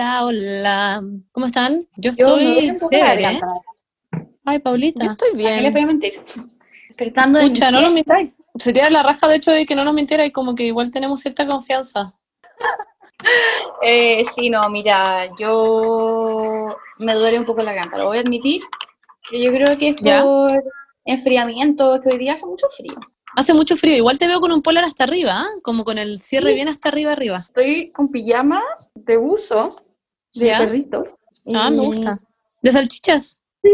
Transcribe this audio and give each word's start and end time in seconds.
Hola, 0.00 0.24
hola. 0.24 1.02
¿Cómo 1.30 1.44
están? 1.44 1.86
Yo 1.98 2.10
Yo 2.16 2.24
estoy 2.38 2.66
la 2.68 2.78
chévere. 2.88 3.22
garganta. 3.22 3.46
Ay, 4.46 4.58
Paulita. 4.60 5.04
Yo 5.04 5.10
estoy 5.10 5.28
¿Para 5.32 5.42
qué 5.56 5.60
les 5.60 5.60
bien. 5.60 5.72
voy 5.74 5.82
a 5.82 5.86
mentir? 5.86 6.12
Despertando 6.88 7.38
de 7.38 7.44
mi 7.44 7.50
Pucha, 7.50 7.70
no 7.70 7.82
nos 7.82 7.92
mintáis. 7.92 8.32
Sería 8.58 8.88
la 8.88 9.02
raja 9.02 9.28
de 9.28 9.36
hecho 9.36 9.50
de 9.50 9.66
que 9.66 9.74
no 9.74 9.84
nos 9.84 9.92
mintiera 9.92 10.24
y 10.24 10.32
como 10.32 10.54
que 10.54 10.62
igual 10.64 10.90
tenemos 10.90 11.20
cierta 11.20 11.46
confianza. 11.46 12.14
Eh, 13.82 14.24
sí, 14.34 14.48
no, 14.48 14.68
mira, 14.70 15.28
yo 15.38 16.74
me 16.98 17.12
duele 17.14 17.38
un 17.38 17.44
poco 17.44 17.62
la 17.62 17.72
garganta, 17.74 17.98
lo 17.98 18.06
voy 18.06 18.16
a 18.16 18.20
admitir. 18.22 18.62
Pero 19.30 19.42
yo 19.44 19.52
creo 19.52 19.78
que 19.78 19.88
es 19.90 19.96
¿Ya? 20.00 20.22
por 20.22 20.64
enfriamiento, 21.04 22.00
que 22.00 22.08
hoy 22.10 22.18
día 22.18 22.34
hace 22.34 22.46
mucho 22.46 22.66
frío. 22.74 22.98
Hace 23.36 23.52
mucho 23.52 23.76
frío. 23.76 23.96
Igual 23.96 24.16
te 24.18 24.26
veo 24.26 24.40
con 24.40 24.52
un 24.52 24.62
polar 24.62 24.84
hasta 24.84 25.04
arriba, 25.04 25.32
¿ah? 25.36 25.46
como 25.62 25.84
con 25.84 25.98
el 25.98 26.18
cierre 26.18 26.50
Sí. 26.50 26.54
bien 26.54 26.68
hasta 26.68 26.88
arriba, 26.88 27.12
arriba. 27.12 27.44
Estoy 27.48 27.90
con 27.90 28.08
pijama 28.10 28.62
de 28.94 29.16
buzo, 29.18 29.76
de 30.34 30.46
¿Ya? 30.46 30.58
perrito. 30.58 31.04
Ah, 31.54 31.70
me 31.70 31.78
gusta. 31.78 32.18
¿De 32.62 32.72
salchichas? 32.72 33.40
Sí. 33.62 33.70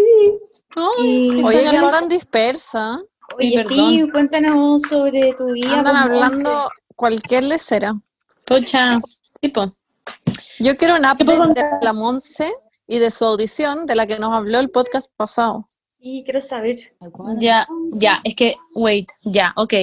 Ay, 0.76 1.42
Oye, 1.42 1.68
que 1.70 1.76
andan 1.76 2.08
dispersa. 2.08 3.00
Oye, 3.36 3.56
perdón. 3.56 3.90
sí, 3.90 4.10
cuéntanos 4.12 4.82
sobre 4.82 5.32
tu 5.34 5.46
vida. 5.52 5.78
Andan 5.78 5.96
hablando 5.96 6.68
cualquier 6.94 7.44
lecera. 7.44 7.94
Pucha. 8.44 9.00
Tipo. 9.40 9.74
Yo 10.58 10.76
quiero 10.76 10.94
un 10.94 11.04
update 11.04 11.54
de 11.54 11.64
la 11.82 11.92
Monse 11.92 12.50
y 12.86 12.98
de 12.98 13.10
su 13.10 13.24
audición, 13.24 13.86
de 13.86 13.96
la 13.96 14.06
que 14.06 14.18
nos 14.18 14.32
habló 14.32 14.60
el 14.60 14.70
podcast 14.70 15.10
pasado. 15.16 15.66
Sí, 16.00 16.22
quiero 16.24 16.40
saber. 16.40 16.76
Ya, 17.38 17.66
ya, 17.92 18.20
es 18.22 18.36
que, 18.36 18.54
wait, 18.74 19.08
ya, 19.22 19.52
ok. 19.56 19.74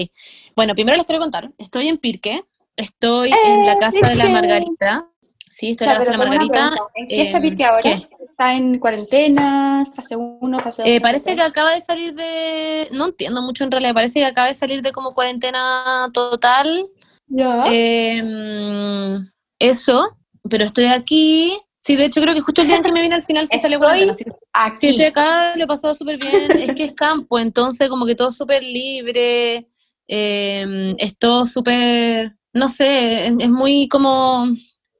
Bueno, 0.56 0.74
primero 0.74 0.96
les 0.96 1.06
quiero 1.06 1.22
contar. 1.22 1.52
Estoy 1.58 1.90
en 1.90 1.98
Pirque. 1.98 2.46
Estoy 2.78 3.32
en 3.46 3.66
la 3.66 3.74
¡Eh, 3.74 3.78
casa 3.80 4.08
de 4.08 4.16
la! 4.16 4.30
Margarita. 4.30 5.08
Sí, 5.54 5.70
estoy 5.70 5.88
en 5.88 6.00
Ya, 6.00 6.12
la 6.12 6.18
Margarita. 6.18 6.72
¿En 6.96 7.08
qué 7.08 7.22
está 7.22 7.38
em, 7.38 7.44
Pirque 7.44 7.64
ahora? 7.64 7.82
¿qué? 7.84 8.10
¿Está 8.28 8.56
en 8.56 8.80
cuarentena? 8.80 9.86
¿Fase 9.96 10.16
1? 10.16 10.60
¿Fase 10.62 10.82
2? 10.82 10.92
Eh, 10.92 11.00
parece 11.00 11.36
que 11.36 11.44
acaba 11.44 11.76
de 11.76 11.82
salir 11.82 12.16
de. 12.16 12.88
No 12.92 13.06
entiendo 13.06 13.44
mucho 13.44 13.64
en 13.64 13.70
realidad. 13.70 13.94
Parece 13.94 14.20
que 14.20 14.26
acaba 14.26 14.48
de 14.48 14.56
salir 14.56 14.82
de 14.82 14.92
como 14.92 15.14
cuarentena 15.14 16.10
total. 16.12 16.90
Ya. 17.28 17.66
Em, 17.68 19.24
eso, 19.60 20.18
pero 20.50 20.64
estoy 20.64 20.86
aquí. 20.86 21.56
Sí, 21.78 21.98
de 21.98 22.06
hecho 22.06 22.20
creo 22.22 22.34
que 22.34 22.42
justo 22.42 22.62
el 22.62 22.68
día 22.68 22.78
en 22.78 22.84
que 22.84 22.92
me 22.92 23.04
vine 23.04 23.14
al 23.14 23.24
final 23.24 23.46
se 23.46 23.60
salió 23.60 23.78
cuarentena. 23.78 24.36
Aquí. 24.54 24.78
Sí, 24.80 24.88
estoy 24.88 25.06
acá, 25.06 25.56
lo 25.56 25.66
he 25.66 25.68
pasado 25.68 25.94
súper 25.94 26.18
bien. 26.18 26.52
Es 26.58 26.74
que 26.74 26.86
es 26.86 26.94
campo, 26.94 27.38
entonces 27.38 27.90
como 27.90 28.08
que 28.08 28.16
todo 28.16 28.32
súper 28.32 28.64
libre, 28.64 29.68
eh, 30.08 30.96
es 30.98 31.16
todo 31.20 31.46
súper, 31.46 32.36
no 32.54 32.68
sé, 32.70 33.28
es, 33.28 33.34
es 33.38 33.50
muy 33.50 33.88
como, 33.88 34.48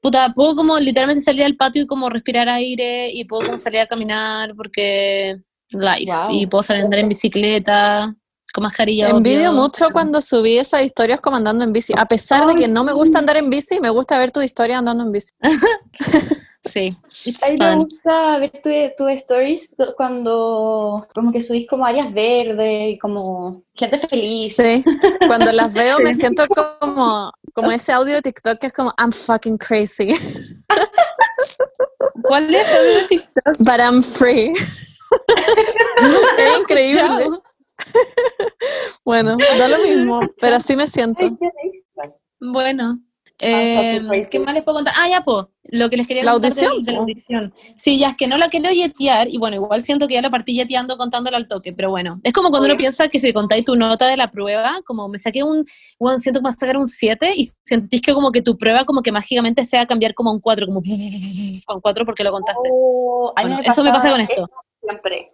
puta, 0.04 0.32
puedo 0.36 0.56
como 0.56 0.78
literalmente 0.80 1.24
salir 1.24 1.44
al 1.46 1.56
patio 1.56 1.82
y 1.84 1.88
como 1.88 2.10
respirar 2.10 2.48
aire 2.50 3.10
y 3.12 3.24
puedo 3.26 3.44
como 3.46 3.58
salir 3.58 3.80
a 3.80 3.88
caminar 3.88 4.54
porque 4.56 5.38
life, 5.72 6.12
Wow. 6.12 6.28
y 6.30 6.46
puedo 6.46 6.62
salir 6.62 6.82
a 6.84 6.86
andar 6.86 7.00
en 7.00 7.10
bicicleta, 7.10 8.14
con 8.54 8.64
mascarilla. 8.64 9.10
Envidio 9.10 9.50
obvio. 9.50 9.62
mucho 9.64 9.86
cuando 9.92 10.22
subí 10.22 10.58
esas 10.60 10.84
historias 10.84 11.20
como 11.22 11.38
andando 11.38 11.64
en 11.64 11.74
bici. 11.74 11.94
A 11.98 12.06
pesar 12.06 12.46
de 12.46 12.54
que 12.54 12.68
no 12.68 12.84
me 12.84 12.92
gusta 12.94 13.18
andar 13.18 13.38
en 13.38 13.50
bici, 13.50 13.80
me 13.80 13.90
gusta 13.90 14.20
ver 14.20 14.30
tu 14.30 14.42
historia 14.42 14.78
andando 14.78 15.04
en 15.04 15.12
bici. 15.12 15.30
Sí, 16.66 16.96
A 17.42 17.50
mí 17.52 17.58
me 17.60 17.76
gusta 17.76 18.40
ver 18.40 18.52
tu, 18.64 18.70
tu 18.98 19.10
stories 19.10 19.76
do- 19.78 19.94
cuando 19.98 21.06
como 21.14 21.34
que 21.34 21.42
subís 21.42 21.68
como 21.68 21.86
áreas 21.86 22.14
verdes 22.14 22.94
y 22.94 22.98
como 22.98 23.64
gente 23.76 23.98
feliz. 24.08 24.56
Sí. 24.56 24.82
Cuando 25.28 25.52
las 25.52 25.74
veo 25.74 26.00
me 26.00 26.14
siento 26.14 26.46
como, 26.48 27.32
como 27.54 27.72
ese 27.72 27.92
audio 27.92 28.16
de 28.16 28.22
TikTok 28.22 28.60
que 28.60 28.68
es 28.68 28.74
como 28.74 28.94
I'm 29.00 29.12
fucking 29.12 29.58
crazy, 29.58 30.10
¿Cuál 32.24 32.54
es 32.54 32.72
el 32.72 33.02
de 33.02 33.08
TikTok? 33.08 33.58
but 33.60 33.80
I'm 33.80 34.02
free. 34.02 34.54
es 36.38 36.60
increíble. 36.60 37.30
Bueno, 39.04 39.38
da 39.58 39.68
lo 39.68 39.80
mismo, 39.80 40.22
pero 40.40 40.56
así 40.56 40.76
me 40.76 40.88
siento. 40.88 41.38
Bueno, 42.40 43.00
eh, 43.44 44.02
crazy. 44.08 44.30
¿qué 44.32 44.40
más 44.40 44.54
les 44.54 44.64
puedo 44.64 44.76
contar? 44.76 44.94
Ah, 44.98 45.08
ya, 45.10 45.22
po, 45.24 45.50
lo 45.72 45.90
que 45.90 45.98
les 45.98 46.08
quería 46.08 46.24
La 46.24 46.34
contar 46.34 46.52
audición, 46.52 46.84
de, 46.84 46.92
de 46.92 46.92
la 46.94 47.00
audición. 47.00 47.54
Sí, 47.56 47.98
ya 47.98 48.10
es 48.10 48.16
que 48.16 48.28
no 48.28 48.38
la 48.38 48.50
quiero 48.50 48.70
yetear, 48.70 49.28
y 49.30 49.38
bueno, 49.38 49.56
igual 49.56 49.82
siento 49.82 50.08
que 50.08 50.16
ya 50.16 50.22
la 50.22 50.30
partí 50.30 50.54
yeteando 50.54 50.98
contándola 50.98 51.38
al 51.38 51.48
toque, 51.48 51.74
pero 51.74 51.90
bueno, 51.90 52.20
es 52.24 52.34
como 52.34 52.50
cuando 52.50 52.68
uno 52.68 52.78
piensa 52.78 53.08
que 53.08 53.20
si 53.20 53.34
contáis 53.34 53.66
tu 53.66 53.76
nota 53.76 54.08
de 54.08 54.18
la 54.18 54.30
prueba, 54.30 54.82
como 54.86 55.08
me 55.10 55.18
saqué 55.18 55.44
un, 55.44 55.66
bueno, 56.00 56.20
siento 56.20 56.40
que 56.40 56.46
vas 56.46 56.56
a 56.56 56.60
sacar 56.60 56.78
un 56.78 56.88
7, 56.88 57.34
y 57.36 57.50
sentís 57.64 58.02
que 58.02 58.14
como 58.14 58.32
que 58.32 58.42
tu 58.42 58.58
prueba 58.58 58.84
como 58.86 59.02
que 59.02 59.12
mágicamente 59.12 59.66
sea 59.66 59.86
cambiar 59.86 60.14
como 60.14 60.30
a 60.30 60.34
un 60.34 60.40
4, 60.40 60.66
como 60.66 60.82
a 61.68 61.76
un 61.76 61.82
4 61.82 62.06
porque 62.06 62.24
lo 62.24 62.32
contaste. 62.32 62.70
Oh, 62.72 63.34
eso 63.64 63.84
me 63.84 63.92
pasa 63.92 64.12
con 64.12 64.22
esto. 64.22 64.48
Siempre. 64.82 65.32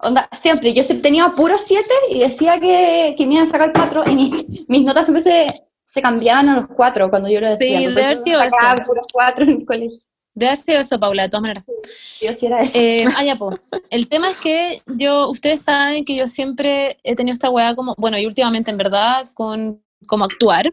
Onda, 0.00 0.28
siempre. 0.32 0.72
Yo 0.72 0.82
tenía 1.00 1.28
puros 1.30 1.62
7 1.64 1.84
y 2.10 2.20
decía 2.20 2.60
que, 2.60 3.14
que 3.16 3.26
me 3.26 3.34
iban 3.34 3.46
a 3.46 3.50
sacar 3.50 3.72
4 3.72 4.04
y 4.08 4.14
mis, 4.14 4.48
mis 4.68 4.84
notas 4.84 5.06
siempre 5.06 5.22
se, 5.22 5.46
se 5.88 6.02
cambiaban 6.02 6.50
a 6.50 6.56
los 6.56 6.68
4 6.68 7.08
cuando 7.08 7.30
yo 7.30 7.40
lo 7.40 7.48
decía. 7.48 7.78
Sí, 7.78 7.84
eso 7.84 7.92
haber 7.92 8.16
sido 8.18 8.42
eso. 8.42 8.56
puros 8.86 9.06
4 9.10 9.44
en 9.44 9.50
el 9.50 9.64
colegio. 9.64 9.98
Debe 10.34 10.50
haber 10.50 10.58
sido 10.58 10.78
eso, 10.80 11.00
Paula, 11.00 11.22
de 11.22 11.28
todas 11.30 11.40
maneras. 11.40 11.64
Yo 12.20 12.34
sí 12.34 12.44
era 12.44 12.62
eso. 12.62 12.78
Eh, 12.78 13.04
ah, 13.16 13.24
ya. 13.24 13.38
El 13.88 14.06
tema 14.06 14.28
es 14.28 14.38
que 14.38 14.82
yo, 14.86 15.30
ustedes 15.30 15.62
saben 15.62 16.04
que 16.04 16.14
yo 16.14 16.28
siempre 16.28 16.98
he 17.04 17.14
tenido 17.14 17.32
esta 17.32 17.48
weá 17.48 17.74
como, 17.74 17.94
bueno, 17.96 18.18
y 18.18 18.26
últimamente 18.26 18.70
en 18.70 18.76
verdad, 18.76 19.30
con 19.32 19.82
como 20.06 20.26
actuar, 20.26 20.70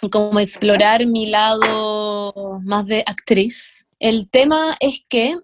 y 0.00 0.08
como 0.08 0.38
explorar 0.38 1.04
mi 1.06 1.26
lado 1.26 2.60
más 2.62 2.86
de 2.86 3.02
actriz. 3.06 3.84
El 3.98 4.30
tema 4.30 4.76
es 4.78 5.02
que 5.08 5.36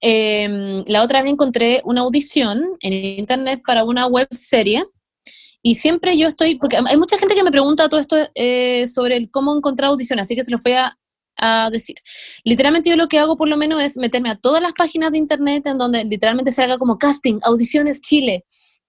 eh, 0.00 0.82
la 0.88 1.02
otra 1.04 1.22
vez 1.22 1.30
encontré 1.30 1.80
una 1.84 2.00
audición 2.00 2.72
en 2.80 2.92
internet 2.92 3.62
para 3.64 3.84
una 3.84 4.08
web 4.08 4.26
serie. 4.32 4.84
Y 5.62 5.76
siempre 5.76 6.18
yo 6.18 6.26
estoy, 6.26 6.56
porque 6.56 6.76
hay 6.76 6.96
mucha 6.96 7.16
gente 7.18 7.34
que 7.34 7.44
me 7.44 7.50
pregunta 7.50 7.88
todo 7.88 8.00
esto 8.00 8.16
eh, 8.34 8.86
sobre 8.88 9.16
el 9.16 9.30
cómo 9.30 9.56
encontrar 9.56 9.90
audiciones, 9.90 10.24
así 10.24 10.34
que 10.34 10.42
se 10.42 10.50
los 10.50 10.62
voy 10.62 10.72
a, 10.72 10.98
a 11.36 11.70
decir. 11.70 11.96
Literalmente 12.44 12.90
yo 12.90 12.96
lo 12.96 13.06
que 13.06 13.18
hago 13.18 13.36
por 13.36 13.48
lo 13.48 13.56
menos 13.56 13.80
es 13.82 13.96
meterme 13.96 14.30
a 14.30 14.36
todas 14.36 14.60
las 14.60 14.72
páginas 14.72 15.12
de 15.12 15.18
internet 15.18 15.66
en 15.66 15.78
donde 15.78 16.04
literalmente 16.04 16.52
se 16.52 16.62
haga 16.62 16.78
como 16.78 16.98
casting, 16.98 17.38
audiciones 17.42 18.00
Chile. 18.00 18.44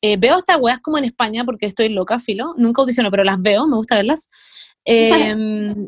Eh, 0.06 0.18
veo 0.18 0.38
estas 0.38 0.58
weas 0.60 0.82
como 0.82 0.98
en 0.98 1.06
España 1.06 1.46
porque 1.46 1.66
estoy 1.66 1.88
loca, 1.88 2.20
filo. 2.20 2.54
Nunca 2.58 2.82
audiciono, 2.82 3.10
pero 3.10 3.24
las 3.24 3.42
veo, 3.42 3.66
me 3.68 3.78
gusta 3.78 3.96
verlas. 3.96 4.30
Eh, 4.84 5.34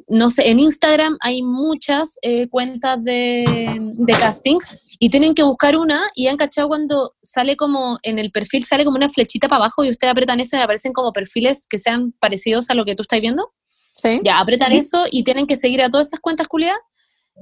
no 0.08 0.30
sé, 0.30 0.50
en 0.50 0.59
Instagram 0.59 1.18
hay 1.20 1.44
muchas 1.44 2.18
eh, 2.22 2.48
cuentas 2.48 3.04
de, 3.04 3.78
de 3.78 4.14
castings 4.14 4.80
y 5.00 5.09
tienen 5.09 5.36
que 5.36 5.44
buscar 5.44 5.75
una 5.75 6.02
y 6.16 6.28
han 6.28 6.38
cachado 6.38 6.70
cuando 6.70 7.09
sale 7.22 7.58
como 7.58 8.00
en 8.04 8.18
el 8.18 8.31
perfil, 8.31 8.64
sale 8.64 8.86
como 8.86 8.96
una 8.96 9.09
flechita 9.09 9.50
para 9.50 9.58
abajo 9.58 9.84
y 9.84 9.90
ustedes 9.90 10.12
apretan 10.12 10.40
eso 10.40 10.56
y 10.56 10.62
aparecen 10.62 10.94
como 10.94 11.12
perfiles 11.12 11.68
que 11.70 11.78
sean 11.78 12.14
parecidos 12.14 12.70
a 12.70 12.74
lo 12.74 12.86
que 12.86 12.96
tú 12.96 13.02
estás 13.02 13.20
viendo. 13.20 13.52
Sí. 13.68 14.22
Ya, 14.24 14.40
apretan 14.40 14.72
eso 14.72 15.04
y 15.12 15.25
tienen 15.25 15.46
que 15.46 15.58
seguir 15.58 15.81
a 15.81 15.90
todas 15.90 16.08
esas 16.08 16.22
cuentas 16.22 16.48
culiadas 16.48 16.80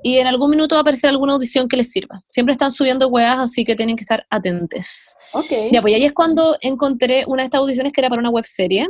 y 0.01 0.17
en 0.17 0.27
algún 0.27 0.49
minuto 0.49 0.75
va 0.75 0.79
a 0.79 0.81
aparecer 0.81 1.09
alguna 1.09 1.33
audición 1.33 1.67
que 1.67 1.77
les 1.77 1.91
sirva. 1.91 2.23
Siempre 2.27 2.51
están 2.51 2.71
subiendo 2.71 3.07
weas, 3.09 3.37
así 3.37 3.63
que 3.63 3.75
tienen 3.75 3.95
que 3.95 4.01
estar 4.01 4.25
atentes. 4.29 5.15
ok. 5.33 5.71
Ya, 5.71 5.81
pues 5.81 5.93
ahí 5.95 6.05
es 6.05 6.13
cuando 6.13 6.57
encontré 6.61 7.25
una 7.27 7.43
de 7.43 7.45
estas 7.45 7.59
audiciones 7.59 7.93
que 7.93 8.01
era 8.01 8.09
para 8.09 8.19
una 8.19 8.29
web 8.29 8.45
serie. 8.45 8.89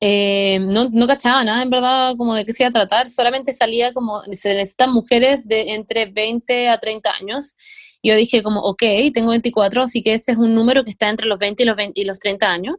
Eh, 0.00 0.60
no, 0.60 0.88
no 0.92 1.06
cachaba 1.08 1.42
nada, 1.42 1.62
en 1.62 1.70
verdad, 1.70 2.14
como 2.16 2.34
de 2.34 2.44
qué 2.44 2.52
se 2.52 2.62
iba 2.62 2.68
a 2.68 2.72
tratar. 2.72 3.08
Solamente 3.10 3.52
salía 3.52 3.92
como, 3.92 4.22
se 4.32 4.54
necesitan 4.54 4.92
mujeres 4.92 5.46
de 5.46 5.74
entre 5.74 6.06
20 6.06 6.68
a 6.68 6.78
30 6.78 7.10
años. 7.20 7.56
Yo 8.02 8.14
dije 8.14 8.42
como, 8.42 8.60
ok, 8.60 8.82
tengo 9.12 9.30
24, 9.30 9.82
así 9.82 10.02
que 10.02 10.14
ese 10.14 10.32
es 10.32 10.38
un 10.38 10.54
número 10.54 10.84
que 10.84 10.90
está 10.90 11.10
entre 11.10 11.26
los 11.26 11.38
20 11.38 11.62
y 11.62 11.66
los, 11.66 11.76
20 11.76 12.00
y 12.00 12.04
los 12.04 12.18
30 12.18 12.50
años. 12.50 12.76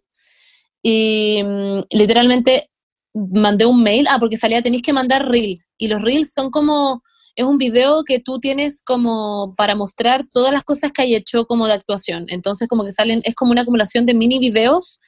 Y 0.81 1.41
mm, 1.43 1.81
literalmente 1.91 2.69
mandé 3.13 3.65
un 3.65 3.83
mail, 3.83 4.07
ah, 4.09 4.17
porque 4.19 4.37
salía, 4.37 4.61
tenéis 4.61 4.81
que 4.81 4.93
mandar 4.93 5.27
reels. 5.27 5.65
Y 5.77 5.87
los 5.87 6.01
reels 6.01 6.31
son 6.33 6.51
como, 6.51 7.01
es 7.35 7.45
un 7.45 7.57
video 7.57 8.03
que 8.03 8.19
tú 8.19 8.39
tienes 8.39 8.83
como 8.83 9.53
para 9.55 9.75
mostrar 9.75 10.25
todas 10.31 10.53
las 10.53 10.63
cosas 10.63 10.91
que 10.91 11.01
hay 11.01 11.15
hecho 11.15 11.45
como 11.45 11.67
de 11.67 11.73
actuación. 11.73 12.25
Entonces 12.29 12.67
como 12.67 12.83
que 12.83 12.91
salen, 12.91 13.21
es 13.23 13.35
como 13.35 13.51
una 13.51 13.61
acumulación 13.61 14.05
de 14.05 14.13
mini 14.13 14.39
videos 14.39 14.99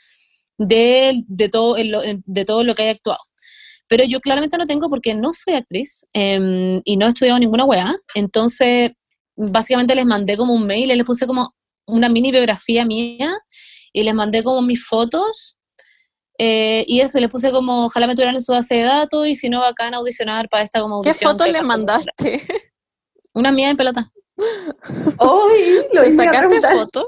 de, 0.58 1.24
de, 1.28 1.50
todo, 1.50 1.76
de 1.76 2.46
todo 2.46 2.64
lo 2.64 2.76
que 2.76 2.84
hay 2.84 2.90
actuado. 2.90 3.20
Pero 3.88 4.06
yo 4.06 4.22
claramente 4.22 4.58
no 4.58 4.66
tengo 4.66 4.90
porque 4.90 5.14
no 5.14 5.34
soy 5.34 5.56
actriz 5.56 6.06
em, 6.14 6.82
y 6.86 6.96
no 6.96 7.06
he 7.06 7.10
estudiado 7.10 7.38
ninguna 7.40 7.66
weá. 7.66 7.94
Entonces, 8.16 8.92
básicamente 9.36 9.96
les 9.96 10.06
mandé 10.06 10.38
como 10.38 10.54
un 10.54 10.66
mail 10.66 10.92
y 10.92 10.96
les 10.96 11.06
puse 11.06 11.28
como 11.28 11.54
una 11.88 12.08
mini 12.08 12.32
biografía 12.32 12.86
mía 12.86 13.38
y 13.92 14.04
les 14.04 14.14
mandé 14.14 14.44
como 14.44 14.62
mis 14.62 14.86
fotos. 14.86 15.58
Eh, 16.38 16.86
y 16.88 17.02
eso, 17.02 17.20
les 17.20 17.30
puse 17.30 17.52
como, 17.52 17.86
ojalá 17.86 18.08
me 18.08 18.16
tuvieran 18.16 18.36
en 18.36 18.44
su 18.44 18.52
base 18.52 18.76
de 18.76 18.84
datos 18.84 19.28
y 19.28 19.36
si 19.36 19.50
no, 19.50 19.62
bacán 19.62 19.94
audicionar 19.94 20.50
para 20.50 20.64
esta 20.64 20.82
como 20.82 21.02
¿Qué 21.02 21.10
audición. 21.10 21.32
fotos 21.32 21.48
que 21.48 21.54
le 21.54 21.62
mandaste? 21.62 22.42
Una 23.34 23.52
mía 23.52 23.70
en 23.70 23.78
pelota. 23.78 24.12
Ay, 25.20 25.88
lo 25.94 26.02
¿Te 26.02 26.16
sacaste 26.16 26.62
fotos? 26.62 27.06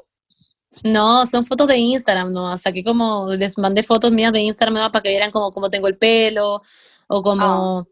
No, 0.83 1.25
son 1.27 1.45
fotos 1.45 1.67
de 1.67 1.77
Instagram, 1.77 2.31
no, 2.33 2.57
saqué 2.57 2.83
como, 2.83 3.27
les 3.29 3.57
mandé 3.57 3.83
fotos 3.83 4.11
mías 4.11 4.33
de 4.33 4.41
Instagram 4.41 4.73
nomás 4.73 4.91
para 4.91 5.03
que 5.03 5.09
vieran 5.09 5.31
como 5.31 5.51
cómo 5.51 5.69
tengo 5.69 5.87
el 5.87 5.97
pelo, 5.97 6.61
o 7.07 7.21
como, 7.21 7.87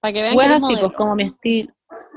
Para 0.00 0.12
que 0.12 0.22
vean 0.22 0.36
que 0.38 0.58
modelo. 0.60 0.80
pues 0.80 0.96
como 0.96 1.14
mi 1.16 1.24
estilo. 1.24 1.72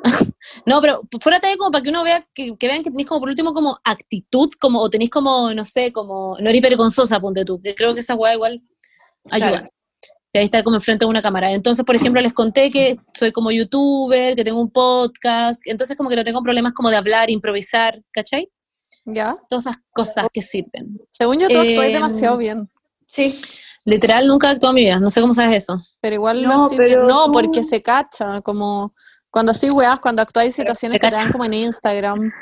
no, 0.65 0.81
pero 0.81 1.01
fuera 1.21 1.39
de 1.39 1.57
como 1.57 1.71
para 1.71 1.83
que 1.83 1.89
uno 1.89 2.03
vea, 2.03 2.27
que, 2.33 2.55
que 2.57 2.67
vean 2.67 2.83
que 2.83 2.89
tenéis 2.89 3.07
como 3.07 3.19
por 3.19 3.29
último 3.29 3.53
como 3.53 3.79
actitud, 3.83 4.49
como, 4.59 4.79
o 4.79 4.89
tenéis 4.89 5.09
como, 5.09 5.53
no 5.53 5.63
sé, 5.65 5.91
como, 5.91 6.37
no 6.39 6.49
eres 6.49 6.61
vergonzosa, 6.61 7.19
ponte 7.19 7.45
tú, 7.45 7.59
que 7.59 7.75
creo 7.75 7.93
que 7.93 8.01
esa 8.01 8.15
weá 8.15 8.33
igual 8.33 8.61
ayuda. 9.29 9.51
Claro. 9.51 9.69
De 10.33 10.39
ahí 10.39 10.45
estar 10.45 10.63
como 10.63 10.75
enfrente 10.75 11.05
de 11.05 11.09
una 11.09 11.21
cámara. 11.21 11.51
Entonces, 11.51 11.85
por 11.85 11.95
ejemplo, 11.95 12.21
les 12.21 12.33
conté 12.33 12.69
que 12.69 12.95
soy 13.17 13.31
como 13.31 13.49
youtuber, 13.49 14.35
que 14.35 14.43
tengo 14.43 14.59
un 14.59 14.69
podcast, 14.69 15.61
entonces 15.65 15.95
como 15.95 16.09
que 16.09 16.17
no 16.17 16.23
tengo 16.23 16.41
problemas 16.41 16.73
como 16.73 16.89
de 16.89 16.97
hablar, 16.97 17.29
improvisar, 17.29 18.01
¿cachai? 18.11 18.49
¿Ya? 19.05 19.35
Todas 19.49 19.67
esas 19.67 19.77
cosas 19.91 20.27
que 20.33 20.41
sirven. 20.41 20.99
Según 21.11 21.39
yo, 21.39 21.47
tú 21.47 21.57
actúas 21.57 21.87
Em, 21.87 21.93
demasiado 21.93 22.37
bien. 22.37 22.69
Sí. 23.05 23.39
Literal, 23.85 24.27
nunca 24.27 24.47
he 24.47 24.51
actuado 24.51 24.71
en 24.71 24.75
mi 24.75 24.81
vida, 24.81 24.99
no 24.99 25.09
sé 25.09 25.21
cómo 25.21 25.33
sabes 25.33 25.63
eso. 25.63 25.81
Pero 26.01 26.15
igual 26.15 26.43
No, 26.43 26.49
lo 26.49 26.65
estoy 26.65 26.77
pero. 26.77 27.07
No, 27.07 27.31
porque 27.31 27.63
se 27.63 27.81
cacha, 27.81 28.41
como 28.41 28.89
cuando 29.31 29.51
así 29.51 29.69
weas, 29.69 29.99
cuando 29.99 30.21
actúas 30.21 30.53
situaciones 30.53 30.99
que 30.99 31.09
te 31.09 31.15
dan 31.15 31.31
como 31.31 31.45
en 31.45 31.53
Instagram. 31.53 32.31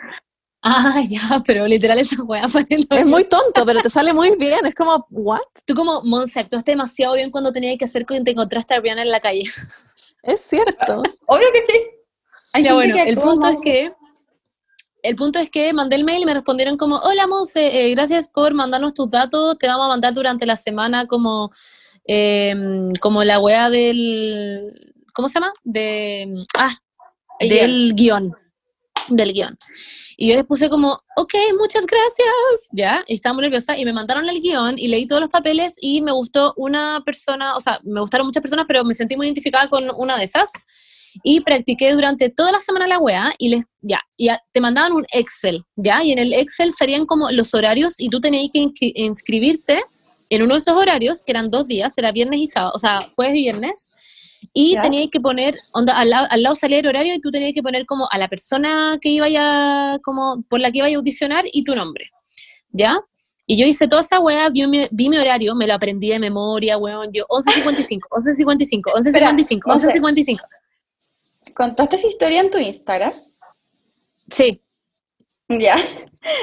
Ah, 0.68 1.00
ya, 1.08 1.44
pero 1.46 1.68
literal 1.68 2.00
esa 2.00 2.24
weá 2.24 2.50
fue 2.50 2.66
lo 2.90 2.98
Es 2.98 3.06
muy 3.06 3.24
tonto, 3.26 3.64
pero 3.68 3.82
te 3.82 3.90
sale 3.92 4.14
muy 4.14 4.36
bien. 4.36 4.66
Es 4.66 4.74
como, 4.74 5.06
¿what? 5.12 5.40
Tú 5.64 5.76
como, 5.76 6.02
Monse, 6.02 6.40
actuaste 6.40 6.72
demasiado 6.72 7.14
bien 7.14 7.30
cuando 7.30 7.52
tenías 7.52 7.78
que 7.78 7.86
hacer 7.86 8.04
que 8.04 8.20
te 8.22 8.32
encontraste 8.32 8.74
a 8.74 8.80
Rihanna 8.80 9.04
en 9.04 9.12
la 9.12 9.20
calle. 9.20 9.44
Es 10.24 10.42
cierto. 10.42 11.04
Obvio 11.28 11.46
que 11.54 11.62
sí. 11.62 11.86
Hay 12.52 12.64
Ya 12.64 12.74
bueno, 12.74 12.96
que 12.96 13.04
el 13.04 13.20
punto 13.20 13.48
es 13.48 13.58
que 13.62 13.94
el 15.04 15.16
punto 15.16 15.38
es 15.38 15.52
que 15.52 15.72
mandé 15.72 15.98
el 15.98 16.04
mail 16.04 16.24
y 16.24 16.26
me 16.26 16.34
respondieron 16.34 16.78
como, 16.78 16.96
hola 16.98 17.28
Monse, 17.28 17.68
eh, 17.68 17.92
gracias 17.92 18.28
por 18.28 18.56
mandarnos 18.56 18.96
tus 18.96 19.08
datos, 19.08 19.56
te 19.60 19.68
vamos 19.68 19.86
a 19.86 19.90
mandar 19.90 20.16
durante 20.16 20.48
la 20.48 20.56
semana 20.56 21.06
como, 21.06 21.52
eh, 22.08 22.56
como 23.02 23.24
la 23.24 23.38
weá 23.40 23.70
del, 23.70 24.95
¿cómo 25.16 25.28
se 25.30 25.36
llama? 25.36 25.54
De, 25.64 26.28
ah, 26.58 26.76
El 27.40 27.50
del 27.50 27.94
guion, 27.96 28.34
del 29.10 29.34
guion. 29.34 29.58
Y 30.18 30.30
yo 30.30 30.36
les 30.36 30.46
puse 30.46 30.70
como, 30.70 30.94
ok, 31.18 31.34
muchas 31.60 31.86
gracias, 31.86 32.70
ya, 32.72 33.04
y 33.08 33.16
estaba 33.16 33.34
muy 33.34 33.42
nerviosa, 33.44 33.78
y 33.78 33.84
me 33.86 33.92
mandaron 33.94 34.30
el 34.30 34.40
guion 34.40 34.76
y 34.78 34.88
leí 34.88 35.06
todos 35.08 35.22
los 35.22 35.30
papeles 35.30 35.76
y 35.82 36.02
me 36.02 36.12
gustó 36.14 36.54
una 36.56 37.02
persona, 37.06 37.56
o 37.58 37.60
sea, 37.60 37.80
me 37.84 38.00
gustaron 38.00 38.26
muchas 38.28 38.42
personas, 38.42 38.66
pero 38.68 38.84
me 38.86 38.94
sentí 38.94 39.18
muy 39.18 39.26
identificada 39.28 39.68
con 39.70 39.90
una 39.98 40.18
de 40.18 40.24
esas, 40.24 40.52
y 41.24 41.42
practiqué 41.42 41.92
durante 41.94 42.30
toda 42.30 42.52
la 42.54 42.60
semana 42.60 42.88
la 42.88 43.00
weá, 43.00 43.34
y 43.38 43.50
les, 43.50 43.66
ya, 43.82 44.00
y 44.18 44.30
a- 44.30 44.42
te 44.54 44.62
mandaban 44.62 44.94
un 44.94 45.06
Excel, 45.12 45.64
ya, 45.76 46.02
y 46.04 46.12
en 46.14 46.20
el 46.20 46.34
Excel 46.34 46.72
salían 46.72 47.06
como 47.06 47.30
los 47.32 47.54
horarios, 47.54 47.96
y 48.00 48.08
tú 48.10 48.20
tenías 48.22 48.50
que 48.54 48.60
inscri- 48.62 48.92
inscribirte 48.96 49.84
en 50.30 50.42
uno 50.42 50.54
de 50.56 50.60
esos 50.60 50.76
horarios, 50.76 51.22
que 51.24 51.32
eran 51.34 51.52
dos 51.52 51.68
días, 51.68 51.94
era 51.98 52.12
viernes 52.14 52.40
y 52.40 52.48
sábado, 52.48 52.72
o 52.74 52.80
sea, 52.80 53.00
jueves 53.16 53.36
y 53.36 53.42
viernes, 53.42 53.90
y 54.54 54.74
Ya. 54.76 54.82
tenías 54.82 55.08
que 55.12 55.20
poner, 55.20 55.58
onda, 55.74 55.98
al, 55.98 56.10
lado, 56.10 56.28
al 56.30 56.42
lado 56.44 56.56
salía 56.56 56.80
el 56.80 56.88
horario 56.88 57.14
y 57.16 57.20
tú 57.20 57.30
tenías 57.32 57.54
que 57.54 57.64
poner 57.64 57.86
como 57.86 58.08
a 58.12 58.18
la 58.18 58.28
persona 58.28 58.98
que 59.02 59.10
iba 59.10 59.28
a, 59.38 60.00
como, 60.04 60.44
por 60.50 60.60
la 60.60 60.72
que 60.72 60.80
iba 60.80 60.88
a 60.88 60.96
audicionar 60.96 61.46
y 61.52 61.64
tu 61.64 61.76
nombre, 61.76 62.06
¿ya? 62.72 63.00
Y 63.48 63.58
yo 63.58 63.66
hice 63.68 63.88
toda 63.88 64.02
esa 64.02 64.20
weá, 64.20 64.50
vi 64.50 64.66
mi, 64.68 64.88
vi 64.92 65.08
mi 65.10 65.18
horario, 65.18 65.54
me 65.56 65.68
lo 65.68 65.74
aprendí 65.76 66.10
de 66.10 66.20
memoria, 66.20 66.78
weón, 66.78 67.12
yo 67.14 67.26
11.55, 67.28 68.00
11.55, 68.10 68.82
11.55, 68.94 69.62
no 69.68 69.80
sé. 69.80 69.88
11.55. 70.02 70.40
¿Contaste 71.54 71.96
esa 71.96 72.08
historia 72.08 72.42
en 72.42 72.50
tu 72.50 72.58
Instagram? 72.58 73.14
Sí, 74.30 74.62
Ya. 75.48 75.76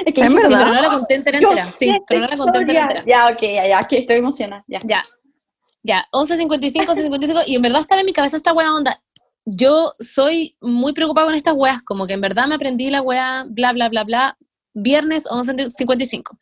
Es 0.05 0.13
que 0.13 0.21
¿En 0.21 0.29
dijiste, 0.29 0.47
verdad? 0.49 0.59
pero 0.63 0.73
no 0.75 0.81
la 0.81 0.89
conté 0.89 1.15
entera, 1.15 1.37
entera, 1.39 1.71
sí, 1.73 1.91
pero 2.07 2.21
no 2.21 2.27
la 2.27 2.37
conté 2.37 2.57
entera, 2.59 2.81
entera. 2.83 3.03
Ya, 3.05 3.27
ok, 3.27 3.41
ya, 3.41 3.67
ya, 3.67 3.83
que 3.83 3.97
estoy 3.97 4.15
emocionada. 4.17 4.63
Ya. 4.67 4.79
Ya, 4.85 5.03
ya, 5.83 6.07
11.55, 6.11 6.85
11.55, 6.87 7.43
y 7.47 7.55
en 7.55 7.61
verdad 7.61 7.81
estaba 7.81 8.01
en 8.01 8.05
mi 8.05 8.13
cabeza 8.13 8.37
esta 8.37 8.53
weá 8.53 8.73
onda. 8.73 8.99
Yo 9.45 9.91
soy 9.99 10.55
muy 10.61 10.93
preocupada 10.93 11.27
con 11.27 11.35
estas 11.35 11.53
weas, 11.53 11.81
como 11.83 12.07
que 12.07 12.13
en 12.13 12.21
verdad 12.21 12.47
me 12.47 12.55
aprendí 12.55 12.89
la 12.89 13.01
wea, 13.01 13.45
bla, 13.49 13.73
bla, 13.73 13.89
bla, 13.89 14.05
bla, 14.05 14.37
viernes 14.73 15.25
11.55. 15.25 16.37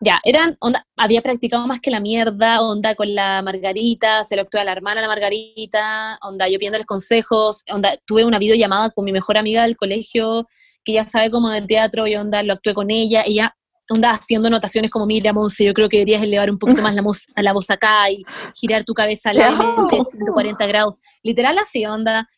Ya, 0.00 0.18
eran, 0.24 0.56
onda, 0.60 0.86
había 0.96 1.20
practicado 1.20 1.66
más 1.66 1.80
que 1.80 1.90
la 1.90 2.00
mierda, 2.00 2.62
onda 2.62 2.94
con 2.94 3.14
la 3.14 3.42
Margarita, 3.42 4.24
se 4.24 4.36
lo 4.36 4.42
actué 4.42 4.60
a 4.60 4.64
la 4.64 4.72
hermana 4.72 5.02
la 5.02 5.08
Margarita, 5.08 6.18
onda, 6.22 6.48
yo 6.48 6.58
pidiéndoles 6.58 6.86
consejos, 6.86 7.64
onda, 7.70 7.96
tuve 8.06 8.24
una 8.24 8.38
videollamada 8.38 8.88
con 8.90 9.04
mi 9.04 9.12
mejor 9.12 9.36
amiga 9.36 9.64
del 9.64 9.76
colegio, 9.76 10.46
que 10.84 10.94
ya 10.94 11.06
sabe 11.06 11.30
como 11.30 11.50
de 11.50 11.60
teatro, 11.62 12.06
y 12.06 12.16
onda, 12.16 12.42
lo 12.42 12.54
actué 12.54 12.72
con 12.72 12.90
ella, 12.90 13.22
ella 13.26 13.54
onda 13.90 14.10
haciendo 14.10 14.48
anotaciones 14.48 14.90
como, 14.90 15.06
mira, 15.06 15.32
Monse, 15.32 15.64
yo 15.64 15.72
creo 15.74 15.88
que 15.88 15.98
deberías 15.98 16.22
elevar 16.22 16.50
un 16.50 16.58
poquito 16.58 16.82
más 16.82 16.94
la, 16.94 17.02
voz, 17.02 17.24
a 17.36 17.42
la 17.42 17.52
voz 17.52 17.70
acá 17.70 18.10
y 18.10 18.24
girar 18.54 18.84
tu 18.84 18.94
cabeza 18.94 19.32
levemente 19.32 19.96
140 20.10 20.66
grados. 20.66 21.00
Literal 21.22 21.56
así, 21.58 21.84
onda. 21.86 22.28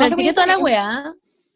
Practiqué 0.00 0.32
toda 0.32 0.46
la 0.46 0.58
weá, 0.58 1.14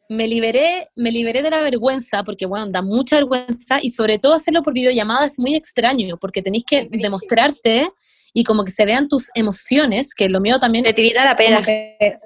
me 0.08 0.28
liberé, 0.28 0.88
me 0.96 1.10
liberé 1.10 1.42
de 1.42 1.50
la 1.50 1.60
vergüenza, 1.60 2.22
porque 2.22 2.46
bueno, 2.46 2.66
da 2.68 2.82
mucha 2.82 3.16
vergüenza, 3.16 3.78
y 3.82 3.90
sobre 3.90 4.18
todo 4.18 4.34
hacerlo 4.34 4.62
por 4.62 4.72
videollamada 4.74 5.26
es 5.26 5.38
muy 5.38 5.54
extraño, 5.56 6.16
porque 6.18 6.42
tenéis 6.42 6.64
que 6.64 6.88
demostrarte 6.90 7.88
y 8.32 8.44
como 8.44 8.64
que 8.64 8.70
se 8.70 8.84
vean 8.84 9.08
tus 9.08 9.30
emociones, 9.34 10.14
que 10.14 10.28
lo 10.28 10.40
mío 10.40 10.58
también 10.58 10.84
Te 10.84 10.92
tirita 10.92 11.24
la 11.24 11.34
pena. 11.34 11.62
que- 11.62 12.18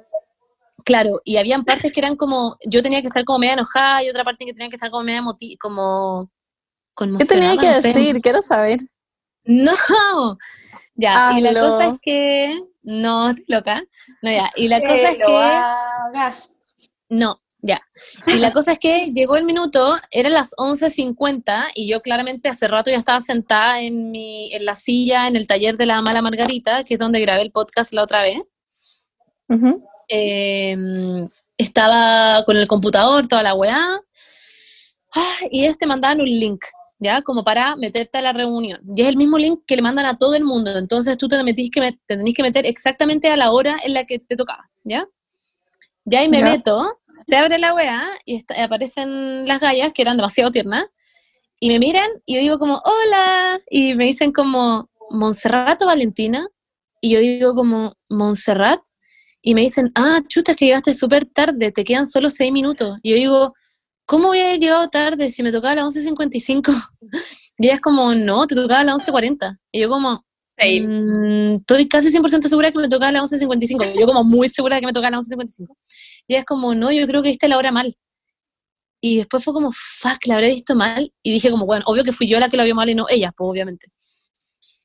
claro, 0.85 1.21
y 1.25 1.37
habían 1.37 1.65
partes 1.65 1.93
que 1.93 2.01
eran 2.01 2.17
como, 2.17 2.57
yo 2.67 2.83
tenía 2.83 3.01
que 3.01 3.07
estar 3.09 3.25
como 3.25 3.39
media 3.39 3.55
enojada 3.55 4.03
y 4.03 4.11
otra 4.11 4.25
parte 4.25 4.45
que 4.45 4.53
tenía 4.53 4.69
que 4.69 4.77
estar 4.77 4.91
como 4.91 5.05
media 5.05 5.21
emoti- 5.23 5.57
como 5.59 6.31
¿Qué 7.19 7.25
tenía 7.25 7.57
que 7.57 7.69
decir? 7.81 8.21
Quiero 8.21 8.43
saber. 8.43 8.79
No, 9.45 9.73
ya, 10.95 11.39
y 11.39 11.41
la 11.41 11.59
cosa 11.59 11.87
es 11.87 11.95
que, 12.03 12.61
no, 12.83 13.31
estoy 13.31 13.45
loca, 13.49 13.83
no, 14.21 14.31
ya, 14.31 14.51
y 14.57 14.69
la 14.69 14.81
cosa 14.81 15.11
es 15.11 15.19
que, 15.19 15.37
hagas. 15.37 16.51
no, 17.09 17.41
ya, 17.63 17.81
y 18.27 18.35
la 18.35 18.53
cosa 18.53 18.73
es 18.73 18.79
que 18.79 19.11
llegó 19.15 19.37
el 19.37 19.45
minuto, 19.45 19.97
eran 20.11 20.35
las 20.35 20.51
11.50 20.57 21.69
y 21.75 21.89
yo 21.89 22.03
claramente 22.03 22.51
hace 22.51 22.69
rato 22.69 22.91
ya 22.91 22.99
estaba 22.99 23.23
sentada 23.23 23.81
en, 23.81 24.11
mi, 24.11 24.53
en 24.53 24.67
la 24.67 24.75
silla 24.75 25.29
en 25.29 25.37
el 25.37 25.47
taller 25.47 25.79
de 25.79 25.87
la 25.87 26.03
mala 26.03 26.21
Margarita, 26.21 26.85
que 26.85 26.95
es 26.95 27.01
donde 27.01 27.21
grabé 27.23 27.41
el 27.41 27.51
podcast 27.51 27.95
la 27.95 28.03
otra 28.03 28.21
vez, 28.21 28.43
eh, 30.11 30.77
estaba 31.57 32.45
con 32.45 32.59
el 32.59 32.69
computador, 32.69 33.27
toda 33.27 33.43
la 33.43 33.55
weá, 33.55 33.99
ah, 35.15 35.37
y 35.51 35.65
ellos 35.65 35.79
te 35.79 35.87
mandaban 35.87 36.21
un 36.21 36.27
link, 36.27 36.63
¿ya? 36.99 37.23
Como 37.23 37.45
para 37.45 37.77
meterte 37.77 38.19
a 38.19 38.23
la 38.23 38.33
reunión. 38.33 38.81
Y 38.97 39.03
es 39.03 39.09
el 39.09 39.17
mismo 39.17 39.39
link 39.39 39.61
que 39.67 39.77
le 39.77 39.83
mandan 39.83 40.07
a 40.07 40.17
todo 40.19 40.35
el 40.35 40.45
mundo, 40.45 40.77
entonces 40.77 41.17
tú 41.17 41.29
te, 41.29 41.43
metís 41.45 41.71
que 41.71 41.81
met- 41.81 41.99
te 42.07 42.17
tenés 42.17 42.35
que 42.35 42.43
meter 42.43 42.67
exactamente 42.67 43.29
a 43.29 43.37
la 43.37 43.51
hora 43.53 43.77
en 43.85 43.95
la 43.95 44.05
que 44.05 44.19
te 44.19 44.37
tocaba, 44.37 44.71
¿ya? 44.85 45.07
Ya 46.05 46.21
ahí 46.21 46.29
me 46.29 46.39
Ya. 46.39 46.45
meto, 46.45 46.99
se 47.27 47.37
abre 47.37 47.59
la 47.59 47.75
weá 47.75 48.03
y 48.25 48.37
está- 48.37 48.63
aparecen 48.65 49.47
las 49.47 49.61
gallas, 49.61 49.93
que 49.93 50.03
eran 50.03 50.17
demasiado 50.17 50.51
tiernas, 50.51 50.87
y 51.61 51.69
me 51.69 51.79
miran 51.79 52.09
y 52.25 52.35
yo 52.37 52.41
digo 52.41 52.59
como, 52.59 52.81
hola, 52.85 53.61
y 53.71 53.95
me 53.95 54.05
dicen 54.07 54.33
como, 54.33 54.89
Montserrat 55.11 55.81
o 55.83 55.87
Valentina, 55.87 56.47
y 57.01 57.11
yo 57.11 57.21
digo 57.21 57.55
como, 57.55 57.95
Montserrat, 58.09 58.81
y 59.43 59.55
me 59.55 59.61
dicen, 59.63 59.93
ah, 59.95 60.21
chuta, 60.27 60.53
es 60.53 60.57
que 60.57 60.67
llegaste 60.67 60.95
súper 60.95 61.25
tarde, 61.25 61.71
te 61.71 61.85
quedan 61.85 62.07
solo 62.07 62.29
seis 62.29 62.51
minutos. 62.53 62.99
Y 63.03 63.11
yo 63.11 63.17
digo, 63.17 63.55
¿cómo 64.09 64.29
voy 64.29 64.41
a 64.41 64.49
haber 64.49 64.59
llegado 64.61 64.89
tarde 64.89 65.31
si 65.31 65.43
me 65.43 65.53
tocaba 65.53 65.73
a 65.73 65.77
las 65.77 65.85
11.55? 65.85 66.73
Y 67.59 67.67
ella 67.67 67.75
es 67.75 67.81
como, 67.81 68.15
no, 68.15 68.47
te 68.47 68.55
tocaba 68.55 68.81
a 68.81 68.85
las 68.85 69.07
11.40. 69.07 69.57
Y 69.71 69.81
yo 69.81 69.89
como, 69.89 70.25
Sí. 70.61 70.81
"Mm, 70.81 71.57
estoy 71.59 71.87
casi 71.89 72.11
100% 72.11 72.49
segura 72.49 72.73
que 72.73 72.79
me 72.79 72.89
tocaba 72.89 73.11
a 73.11 73.13
las 73.13 73.23
11.55. 73.23 73.93
Yo 73.97 74.07
como 74.07 74.25
muy 74.25 74.49
segura 74.49 74.75
de 74.77 74.81
que 74.81 74.87
me 74.87 74.93
tocaba 74.93 75.09
a 75.09 75.11
las 75.13 75.21
11.55. 75.29 75.77
Y 76.27 76.35
ella 76.35 76.41
es 76.41 76.47
como, 76.47 76.75
no, 76.75 76.91
yo 76.91 77.07
creo 77.07 77.23
que 77.23 77.29
viste 77.29 77.47
la 77.47 77.59
hora 77.59 77.71
mal. 77.71 77.95
Y 79.01 79.19
después 79.19 79.45
fue 79.45 79.53
como, 79.55 79.71
fuck, 79.73 80.27
la 80.27 80.35
habré 80.35 80.49
visto 80.49 80.75
mal. 80.75 81.11
Y 81.23 81.31
dije 81.33 81.51
como, 81.51 81.65
bueno, 81.65 81.85
obvio 81.87 82.03
que 82.03 82.11
fui 82.13 82.27
yo 82.27 82.41
la 82.41 82.49
que 82.49 82.57
la 82.57 82.65
vio 82.65 82.75
mal 82.75 82.91
y 82.91 82.97
no 82.97 83.07
ella, 83.09 83.33
pues 83.37 83.49
obviamente. 83.49 83.87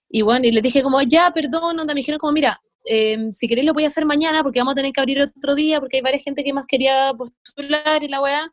Y 0.09 0.21
bueno, 0.21 0.47
y 0.47 0.51
les 0.51 0.61
dije 0.61 0.83
como, 0.83 1.01
ya, 1.01 1.31
perdón, 1.33 1.79
onda, 1.79 1.95
me 1.95 2.01
dijeron 2.01 2.19
como, 2.19 2.33
mira, 2.33 2.59
eh, 2.85 3.17
si 3.31 3.47
queréis 3.47 3.65
lo 3.65 3.73
voy 3.73 3.85
a 3.85 3.87
hacer 3.87 4.05
mañana 4.05 4.43
porque 4.43 4.59
vamos 4.59 4.73
a 4.73 4.75
tener 4.75 4.91
que 4.91 4.99
abrir 5.01 5.21
otro 5.21 5.55
día 5.55 5.79
porque 5.79 5.97
hay 5.97 6.01
varias 6.03 6.23
gente 6.23 6.43
que 6.43 6.53
más 6.53 6.65
quería 6.67 7.13
postular 7.17 8.03
y 8.03 8.09
la 8.09 8.21
weá. 8.21 8.51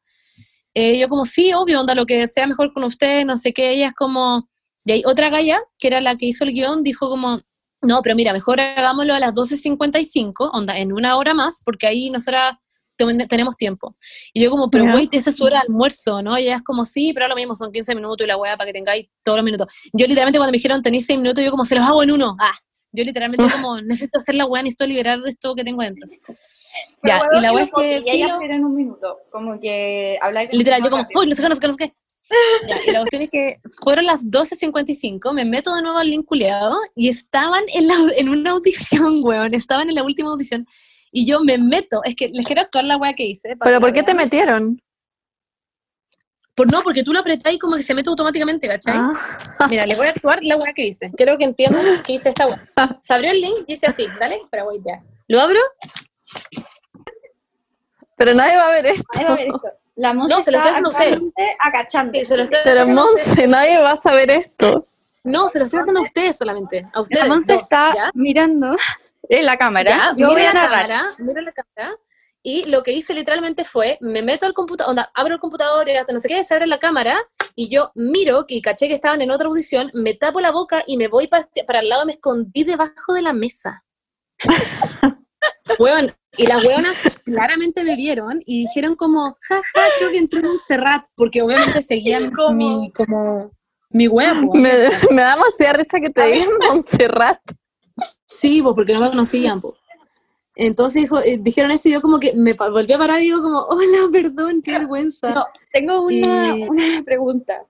Eh, 0.75 0.99
yo 0.99 1.09
como, 1.09 1.25
sí, 1.25 1.53
obvio, 1.53 1.81
onda, 1.81 1.95
lo 1.95 2.07
que 2.07 2.27
sea 2.29 2.47
mejor 2.47 2.73
con 2.73 2.85
ustedes, 2.85 3.25
no 3.27 3.37
sé 3.37 3.53
qué. 3.53 3.71
Ella 3.73 3.89
es 3.89 3.95
como, 3.95 4.49
y 4.85 4.93
hay 4.93 5.03
otra 5.07 5.31
galla, 5.31 5.61
que 5.79 5.89
era 5.89 6.01
la 6.01 6.17
que 6.17 6.27
hizo 6.27 6.45
el 6.45 6.53
guion, 6.53 6.83
dijo 6.83 7.09
como, 7.09 7.41
no, 7.83 8.03
pero 8.03 8.15
mira, 8.15 8.33
mejor 8.33 8.61
hagámoslo 8.61 9.15
a 9.15 9.21
las 9.21 9.33
12.55, 9.35 10.51
onda, 10.53 10.79
en 10.79 10.93
una 10.93 11.17
hora 11.17 11.35
más, 11.35 11.61
porque 11.65 11.87
ahí 11.87 12.11
nosotras 12.11 12.55
ten- 12.97 13.27
tenemos 13.29 13.57
tiempo. 13.57 13.97
Y 14.35 14.43
yo 14.43 14.51
como, 14.51 14.71
pero 14.71 14.85
Ya. 14.85 14.95
wait, 14.95 15.13
esa 15.15 15.31
es 15.31 15.37
su 15.37 15.45
hora 15.45 15.57
de 15.57 15.63
almuerzo, 15.69 16.23
¿no? 16.23 16.39
Y 16.39 16.43
ella 16.43 16.57
es 16.57 16.63
como, 16.63 16.85
sí, 16.85 17.13
pero 17.15 17.25
ahora 17.25 17.35
lo 17.35 17.39
mismo, 17.41 17.55
son 17.55 17.73
15 17.73 17.95
minutos 17.95 18.23
y 18.25 18.29
la 18.29 18.37
weá 18.37 18.57
para 18.57 18.69
que 18.69 18.75
tengáis 18.75 19.09
todos 19.25 19.37
los 19.39 19.45
minutos. 19.45 19.67
Yo 19.95 20.07
literalmente 20.07 20.39
cuando 20.39 20.53
me 20.53 20.59
dijeron 20.59 20.83
tenéis 20.83 21.07
6 21.07 21.19
minutos, 21.19 21.43
yo 21.45 21.51
como, 21.51 21.65
se 21.65 21.75
los 21.75 21.85
hago 21.85 22.03
en 22.03 22.11
uno. 22.13 22.37
Ah, 22.39 22.53
yo 22.93 23.05
literalmente 23.05 23.45
como, 23.53 23.81
necesito 23.81 24.19
hacer 24.19 24.35
la 24.35 24.47
weá, 24.47 24.63
necesito 24.63 24.87
liberar 24.87 25.19
esto 25.27 25.55
que 25.55 25.65
tengo 25.65 25.83
dentro. 25.83 26.09
Ya, 27.03 27.21
y 27.33 27.41
la 27.41 27.53
weá 27.53 27.65
es 27.65 27.71
que, 27.75 28.03
filo, 28.03 28.35
hacer 28.35 28.51
en 28.51 28.65
un 28.65 28.75
minuto. 28.75 29.19
Como 29.31 29.59
que 29.61 30.19
hablar 30.21 30.49
Literal, 30.53 30.83
yo 30.83 30.91
como, 30.91 31.05
uy, 31.15 31.27
no 31.27 31.35
sé 31.35 31.43
qué, 31.43 31.49
no 31.49 31.55
sé 31.55 31.61
qué, 31.61 31.67
no 31.69 31.75
sé 31.75 31.79
qué. 31.79 31.93
Ya, 32.69 32.77
y 32.87 32.93
la 32.93 33.01
cuestión 33.01 33.23
es 33.23 33.31
que 33.31 33.57
fueron 33.83 34.07
las 34.07 34.25
12.55, 34.25 35.33
me 35.35 35.45
meto 35.45 35.75
de 35.75 35.83
nuevo 35.83 35.99
al 35.99 36.09
link 36.09 36.25
culeado 36.25 36.79
y 36.95 37.09
estaban 37.09 37.63
en, 37.75 37.89
la, 37.89 37.95
en 38.17 38.29
una 38.29 38.53
audición, 38.53 39.19
weón, 39.23 39.53
estaban 39.53 39.89
en 39.89 39.97
la 39.97 40.05
última 40.05 40.31
audición 40.31 40.65
y 41.13 41.27
yo 41.27 41.41
me 41.41 41.59
meto, 41.59 42.03
es 42.05 42.15
que 42.15 42.29
les 42.29 42.47
quiero 42.47 42.63
actuar 42.63 42.85
la 42.85 42.97
weá 42.97 43.15
que 43.15 43.25
hice. 43.25 43.57
¿Pero 43.63 43.81
por 43.81 43.93
qué 43.93 44.05
te 44.05 44.15
metieron? 44.15 44.77
Por, 46.55 46.71
no, 46.71 46.83
porque 46.83 47.03
tú 47.03 47.13
lo 47.13 47.21
apretás 47.21 47.53
y 47.53 47.59
como 47.59 47.77
que 47.77 47.83
se 47.83 47.95
mete 47.95 48.11
automáticamente, 48.11 48.69
¿cachai? 48.69 48.97
Ah. 48.99 49.13
Mira, 49.71 49.87
les 49.87 49.97
voy 49.97 50.09
a 50.09 50.11
actuar 50.11 50.41
la 50.43 50.57
weá 50.57 50.73
que 50.75 50.87
hice. 50.87 51.11
Quiero 51.17 51.39
que 51.39 51.45
entiendan 51.45 51.81
que 52.03 52.13
hice 52.15 52.29
esta 52.31 52.47
weá. 52.47 52.59
Se 53.03 53.15
abrió 53.15 53.31
el 53.31 53.41
link 53.41 53.65
y 53.67 53.75
dice 53.75 53.87
así, 53.87 54.07
dale, 54.19 54.41
pero 54.51 54.65
voy 54.67 54.81
ya. 54.85 55.03
¿Lo 55.29 55.41
abro? 55.41 55.61
Pero 58.17 58.35
nadie 58.35 58.57
va 58.57 58.67
a 58.67 58.71
ver 58.71 58.87
esto. 58.87 59.07
Ay, 59.19 59.25
a 59.25 59.35
ver 59.35 59.47
esto. 59.47 59.69
La 59.97 60.13
Monse 60.15 60.35
No, 60.35 60.43
se 60.43 60.51
lo 60.51 60.59
estoy 60.59 60.73
está 60.73 60.89
haciendo 60.89 61.23
a 61.23 61.29
usted. 61.29 61.47
agachando. 61.59 62.13
Sí, 62.19 62.25
se 62.25 62.37
lo 62.37 62.43
estoy 62.45 62.59
Pero. 62.65 62.87
Monse, 62.87 63.47
nadie 63.47 63.79
va 63.81 63.93
a 63.93 63.97
saber 63.97 64.31
esto. 64.31 64.87
No, 65.25 65.49
se 65.49 65.59
lo 65.59 65.65
estoy 65.67 65.81
haciendo 65.81 66.01
a 66.01 66.05
ustedes 66.05 66.37
solamente. 66.37 66.87
A 66.93 67.01
ustedes. 67.03 67.23
La 67.27 67.35
Monse 67.35 67.55
está 67.55 67.93
¿ya? 67.95 68.11
mirando 68.15 68.77
en 69.29 69.47
la 69.47 69.57
cámara. 69.57 69.91
Ya, 69.91 70.15
Yo 70.17 70.27
voy 70.29 70.37
miro 70.37 70.51
a 70.51 70.55
la 70.55 70.61
narrar. 70.63 70.87
cámara, 70.87 71.15
miro 71.19 71.41
la 71.43 71.53
cámara, 71.53 71.97
y 72.43 72.65
lo 72.65 72.83
que 72.83 72.93
hice 72.93 73.13
literalmente 73.15 73.65
fue, 73.65 73.99
me 74.01 74.23
meto 74.23 74.47
al 74.47 74.55
computador, 74.55 74.91
onda, 74.91 75.11
abro 75.15 75.35
el 75.35 75.41
computador 75.41 75.89
y 75.89 75.93
hasta 75.93 76.13
no 76.13 76.19
sé 76.21 76.29
qué, 76.29 76.43
se 76.45 76.55
abre 76.55 76.67
la 76.67 76.79
cámara, 76.79 77.17
y 77.55 77.69
yo 77.69 77.93
miro, 77.95 78.45
y 78.49 78.63
caché 78.63 78.89
que 78.89 78.95
estaban 78.95 79.21
en 79.21 79.31
otra 79.31 79.49
audición, 79.49 79.91
me 79.95 80.15
tapo 80.15 80.41
la 80.41 80.51
boca 80.51 80.83
y 80.87 80.97
me 80.97 81.09
voy 81.09 81.27
pa- 81.27 81.47
para 81.67 81.81
el 81.81 81.89
lado, 81.89 82.07
me 82.07 82.13
escondí 82.13 82.65
debajo 82.65 83.13
de 83.15 83.23
la 83.23 83.33
mesa. 83.33 83.85
Weón, 85.79 86.13
y 86.37 86.47
las 86.47 86.65
weonas 86.65 86.97
claramente 87.25 87.85
me 87.85 87.97
vieron 87.97 88.43
y 88.47 88.63
dijeron 88.67 88.95
como, 88.97 89.37
jaja, 89.41 89.89
creo 89.99 90.11
que 90.11 90.19
entré 90.19 90.41
en 90.41 90.47
un 90.47 90.59
Serrat, 90.59 91.05
porque 91.17 91.43
obviamente 91.43 91.83
seguían 91.83 92.31
¿Cómo? 92.37 92.53
mi, 92.55 92.93
como, 92.93 93.51
mi 93.91 94.09
huevo. 94.09 94.55
Me, 94.55 94.71
me 95.11 95.23
da 95.23 95.35
demasiada 95.37 95.73
risa 95.75 95.99
que 96.01 96.11
te 96.11 96.27
digan 96.27 96.49
Montserrat. 96.69 97.41
Sí, 98.27 98.63
pues 98.63 98.75
porque 98.75 98.93
no 98.95 99.01
me 99.01 99.09
conocían, 99.11 99.61
pues. 99.61 99.75
Entonces 100.63 101.03
dijo, 101.03 101.19
eh, 101.21 101.39
dijeron 101.41 101.71
eso 101.71 101.89
y 101.89 101.93
yo 101.93 102.03
como 102.03 102.21
que 102.21 102.35
me 102.37 102.53
volví 102.53 102.93
a 102.93 102.99
parar 102.99 103.19
y 103.21 103.25
digo 103.25 103.41
como, 103.41 103.61
hola, 103.71 104.09
perdón, 104.13 104.61
qué 104.63 104.73
vergüenza. 104.73 105.33
No, 105.35 105.47
tengo 105.73 106.03
una, 106.03 106.57
Y- 106.57 106.69
una 106.69 107.03
pregunta. 107.03 107.65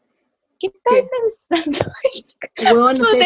¿Qué 0.58 0.66
estás 0.66 1.08
pensando? 1.48 1.78
Huevón, 2.74 2.98
no 2.98 3.04
¿Cómo 3.04 3.14
sé, 3.16 3.18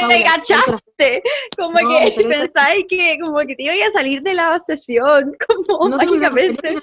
te? 0.97 1.23
Como 1.57 1.81
No, 1.81 1.89
que 2.15 2.25
pensáis 2.29 2.85
que 2.89 3.19
como 3.21 3.39
que 3.41 3.57
te 3.57 3.63
iba 3.65 3.73
a 3.73 3.93
salir 3.93 4.23
de 4.23 4.35
la 4.35 4.59
sesión, 4.61 5.35
como 5.67 5.89
no 5.89 5.97
mágicamente. 5.97 6.75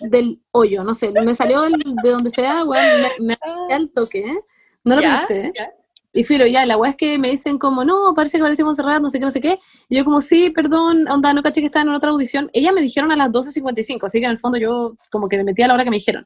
del 0.00 0.40
hoyo, 0.52 0.82
no 0.84 0.94
sé, 0.94 1.12
me 1.12 1.34
salió 1.34 1.60
del- 1.62 1.82
de 2.02 2.10
donde 2.10 2.30
sea, 2.30 2.64
weón, 2.64 3.02
me, 3.02 3.26
me 3.26 3.38
Ah, 3.42 3.66
al 3.72 3.90
toque, 3.90 4.20
¿eh? 4.20 4.40
no 4.84 4.94
lo 4.96 5.02
ya, 5.02 5.16
pensé. 5.26 5.52
ya. 5.54 5.70
Y 6.12 6.24
filo, 6.24 6.46
ya, 6.46 6.64
la 6.64 6.76
weá 6.76 6.90
es 6.90 6.96
que 6.96 7.18
me 7.18 7.30
dicen 7.30 7.58
como, 7.58 7.84
no, 7.84 8.14
parece 8.14 8.38
que 8.38 8.42
parece 8.42 8.64
Montserrat, 8.64 9.02
no 9.02 9.10
sé 9.10 9.18
qué, 9.18 9.24
no 9.24 9.30
sé 9.30 9.40
qué. 9.40 9.58
Y 9.88 9.98
yo 9.98 10.04
como, 10.04 10.20
sí, 10.20 10.50
perdón, 10.50 11.06
onda, 11.08 11.34
no 11.34 11.42
caché 11.42 11.60
que 11.60 11.66
estaban 11.66 11.88
en 11.88 11.94
otra 11.94 12.10
audición. 12.10 12.50
Ellas 12.54 12.72
me 12.72 12.80
dijeron 12.80 13.12
a 13.12 13.16
las 13.16 13.28
12.55, 13.28 14.06
así 14.06 14.18
que 14.18 14.24
en 14.24 14.32
el 14.32 14.38
fondo 14.38 14.58
yo 14.58 14.94
como 15.10 15.28
que 15.28 15.36
me 15.36 15.44
metí 15.44 15.62
a 15.62 15.68
la 15.68 15.74
hora 15.74 15.84
que 15.84 15.90
me 15.90 15.96
dijeron. 15.96 16.24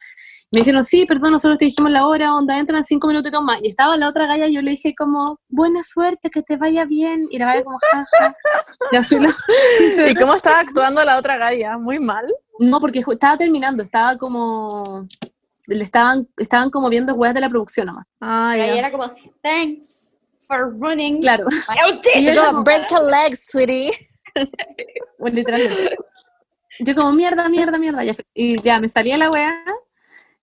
Me 0.52 0.60
dijeron, 0.60 0.84
sí, 0.84 1.04
perdón, 1.06 1.32
nosotros 1.32 1.58
te 1.58 1.64
dijimos 1.64 1.90
la 1.90 2.06
hora, 2.06 2.34
onda, 2.34 2.58
entran 2.58 2.84
cinco 2.84 3.08
minutitos 3.08 3.42
más. 3.42 3.58
Y 3.62 3.68
estaba 3.68 3.96
la 3.96 4.08
otra 4.08 4.26
galla 4.26 4.46
y 4.46 4.54
yo 4.54 4.62
le 4.62 4.72
dije 4.72 4.94
como, 4.94 5.40
buena 5.48 5.82
suerte, 5.82 6.30
que 6.30 6.42
te 6.42 6.56
vaya 6.56 6.84
bien. 6.84 7.16
Y 7.30 7.38
la 7.38 7.46
galla 7.46 7.64
como, 7.64 7.78
jaja. 7.78 8.36
Ya 8.92 9.02
filo. 9.02 9.28
¿Y 10.08 10.14
cómo 10.14 10.34
estaba 10.34 10.60
actuando 10.60 11.04
la 11.04 11.18
otra 11.18 11.38
galla? 11.38 11.76
Muy 11.76 11.98
mal. 11.98 12.24
No, 12.60 12.78
porque 12.78 13.00
estaba 13.00 13.36
terminando, 13.36 13.82
estaba 13.82 14.16
como... 14.16 15.08
Le 15.69 15.83
estaban, 15.83 16.28
estaban 16.37 16.71
como 16.71 16.88
viendo 16.88 17.14
weas 17.14 17.35
de 17.35 17.40
la 17.40 17.49
producción 17.49 17.87
nomás. 17.87 18.07
Ah, 18.21 18.54
Y 18.57 18.61
ahí 18.61 18.69
ya. 18.75 18.78
era 18.81 18.90
como, 18.90 19.09
thanks 19.42 20.11
for 20.47 20.75
running 20.78 21.21
Claro, 21.21 21.47
Y 22.16 22.25
yo 22.35 22.45
como, 22.47 22.62
break 22.64 22.90
a 22.92 23.00
leg, 23.00 23.37
sweetie. 23.37 23.90
bueno, 25.19 25.35
literalmente. 25.37 25.97
Yo 26.81 26.95
como, 26.95 27.12
mierda, 27.12 27.49
mierda, 27.49 27.78
mierda. 27.78 28.02
y 28.35 28.61
ya, 28.62 28.81
me 28.81 28.88
salía 28.88 29.16
la 29.19 29.31
wea 29.31 29.62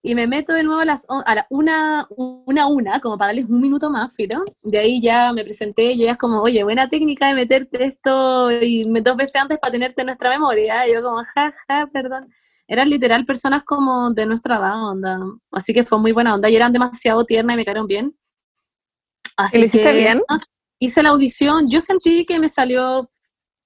y 0.01 0.15
me 0.15 0.27
meto 0.27 0.53
de 0.53 0.63
nuevo 0.63 0.79
a 0.82 0.86
las 0.86 1.06
on- 1.10 1.24
a 1.25 1.36
la 1.36 1.48
una, 1.50 2.08
una, 2.10 2.68
una, 2.68 3.00
como 3.01 3.18
para 3.18 3.29
darles 3.29 3.50
un 3.50 3.60
minuto 3.60 3.89
más, 3.89 4.15
filo. 4.15 4.46
De 4.62 4.79
ahí 4.79 5.01
ya 5.01 5.34
me 5.34 5.44
presenté 5.44 5.91
y 5.91 6.03
ellas 6.03 6.18
como, 6.18 6.41
oye, 6.41 6.63
buena 6.63 6.88
técnica 6.88 7.27
de 7.27 7.34
meterte 7.34 7.84
esto 7.84 8.50
y 8.51 8.86
dos 9.01 9.18
veces 9.18 9.36
antes 9.36 9.58
para 9.60 9.72
tenerte 9.72 10.01
en 10.01 10.06
nuestra 10.08 10.29
memoria. 10.29 10.88
Y 10.88 10.94
yo 10.94 11.01
como, 11.03 11.22
ja, 11.36 11.53
ja, 11.68 11.89
perdón. 11.91 12.32
Eran 12.68 12.89
literal 12.89 13.25
personas 13.25 13.63
como 13.65 14.12
de 14.12 14.25
nuestra 14.25 14.56
edad, 14.58 14.82
onda. 14.89 15.20
Así 15.51 15.74
que 15.74 15.84
fue 15.84 16.00
muy 16.00 16.13
buena 16.13 16.34
onda 16.34 16.50
y 16.50 16.56
eran 16.56 16.72
demasiado 16.72 17.25
tiernas 17.25 17.56
y 17.56 17.58
me 17.58 17.65
quedaron 17.65 17.88
bien. 17.88 18.15
Así 19.36 19.58
¿Y 19.58 19.60
lo 19.60 19.65
hiciste 19.65 19.91
que, 19.91 19.98
bien? 19.98 20.22
Hice 20.79 21.03
la 21.03 21.10
audición, 21.10 21.68
yo 21.68 21.82
sentí 21.82 22.25
que 22.25 22.39
me 22.39 22.48
salió 22.48 23.10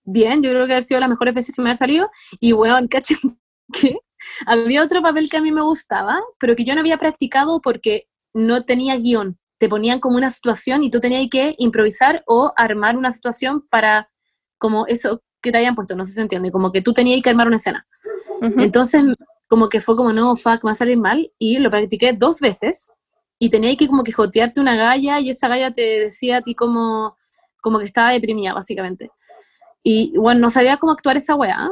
bien, 0.04 0.42
yo 0.42 0.50
creo 0.50 0.66
que 0.66 0.74
haber 0.74 0.84
sido 0.84 1.00
las 1.00 1.10
mejores 1.10 1.34
veces 1.36 1.54
que 1.56 1.62
me 1.62 1.70
ha 1.70 1.76
salido. 1.76 2.10
Y 2.40 2.54
weón, 2.54 2.88
¿cachai? 2.88 3.18
que 3.72 3.98
había 4.46 4.84
otro 4.84 5.02
papel 5.02 5.30
que 5.30 5.38
a 5.38 5.42
mí 5.42 5.52
me 5.52 5.62
gustaba, 5.62 6.22
pero 6.40 6.56
que 6.56 6.66
yo 6.66 6.74
no 6.76 6.82
había 6.82 6.98
practicado 6.98 7.62
porque 7.62 8.08
no 8.34 8.64
tenía 8.64 8.96
guion. 8.98 9.38
Te 9.58 9.70
ponían 9.70 10.00
como 10.00 10.18
una 10.18 10.30
situación 10.30 10.84
y 10.84 10.90
tú 10.90 11.00
tenías 11.00 11.26
que 11.32 11.56
improvisar 11.58 12.24
o 12.28 12.52
armar 12.58 12.98
una 12.98 13.12
situación 13.12 13.66
para 13.70 14.10
como 14.58 14.86
eso 14.88 15.22
que 15.42 15.52
te 15.52 15.58
habían 15.58 15.76
puesto, 15.76 15.96
no 15.96 16.06
sé 16.06 16.12
si 16.12 16.16
se 16.16 16.22
entiende, 16.22 16.52
como 16.52 16.72
que 16.72 16.82
tú 16.82 16.94
tenías 16.94 17.22
que 17.22 17.30
armar 17.30 17.48
una 17.48 17.58
escena. 17.58 17.86
Entonces, 18.58 19.04
como 19.54 19.70
que 19.70 19.82
fue 19.82 19.96
como, 19.96 20.14
no, 20.14 20.36
fuck, 20.36 20.64
me 20.64 20.70
va 20.70 20.72
a 20.72 20.76
salir 20.76 20.98
mal. 20.98 21.32
Y 21.38 21.60
lo 21.60 21.70
practiqué 21.70 22.14
dos 22.14 22.40
veces. 22.40 22.92
Y 23.38 23.50
tenía 23.50 23.76
que 23.76 23.88
como 23.88 24.04
que 24.04 24.12
jotearte 24.12 24.62
una 24.62 24.76
galla 24.76 25.20
y 25.20 25.30
esa 25.30 25.48
galla 25.48 25.72
te 25.72 26.00
decía 26.00 26.38
a 26.38 26.42
ti 26.42 26.56
como, 26.56 27.18
como 27.62 27.78
que 27.80 27.86
estaba 27.86 28.12
deprimida, 28.12 28.54
básicamente. 28.54 29.12
Y 29.84 30.18
bueno, 30.18 30.40
no 30.40 30.50
sabía 30.50 30.78
cómo 30.78 30.94
actuar 30.94 31.18
esa 31.18 31.36
weá. 31.36 31.68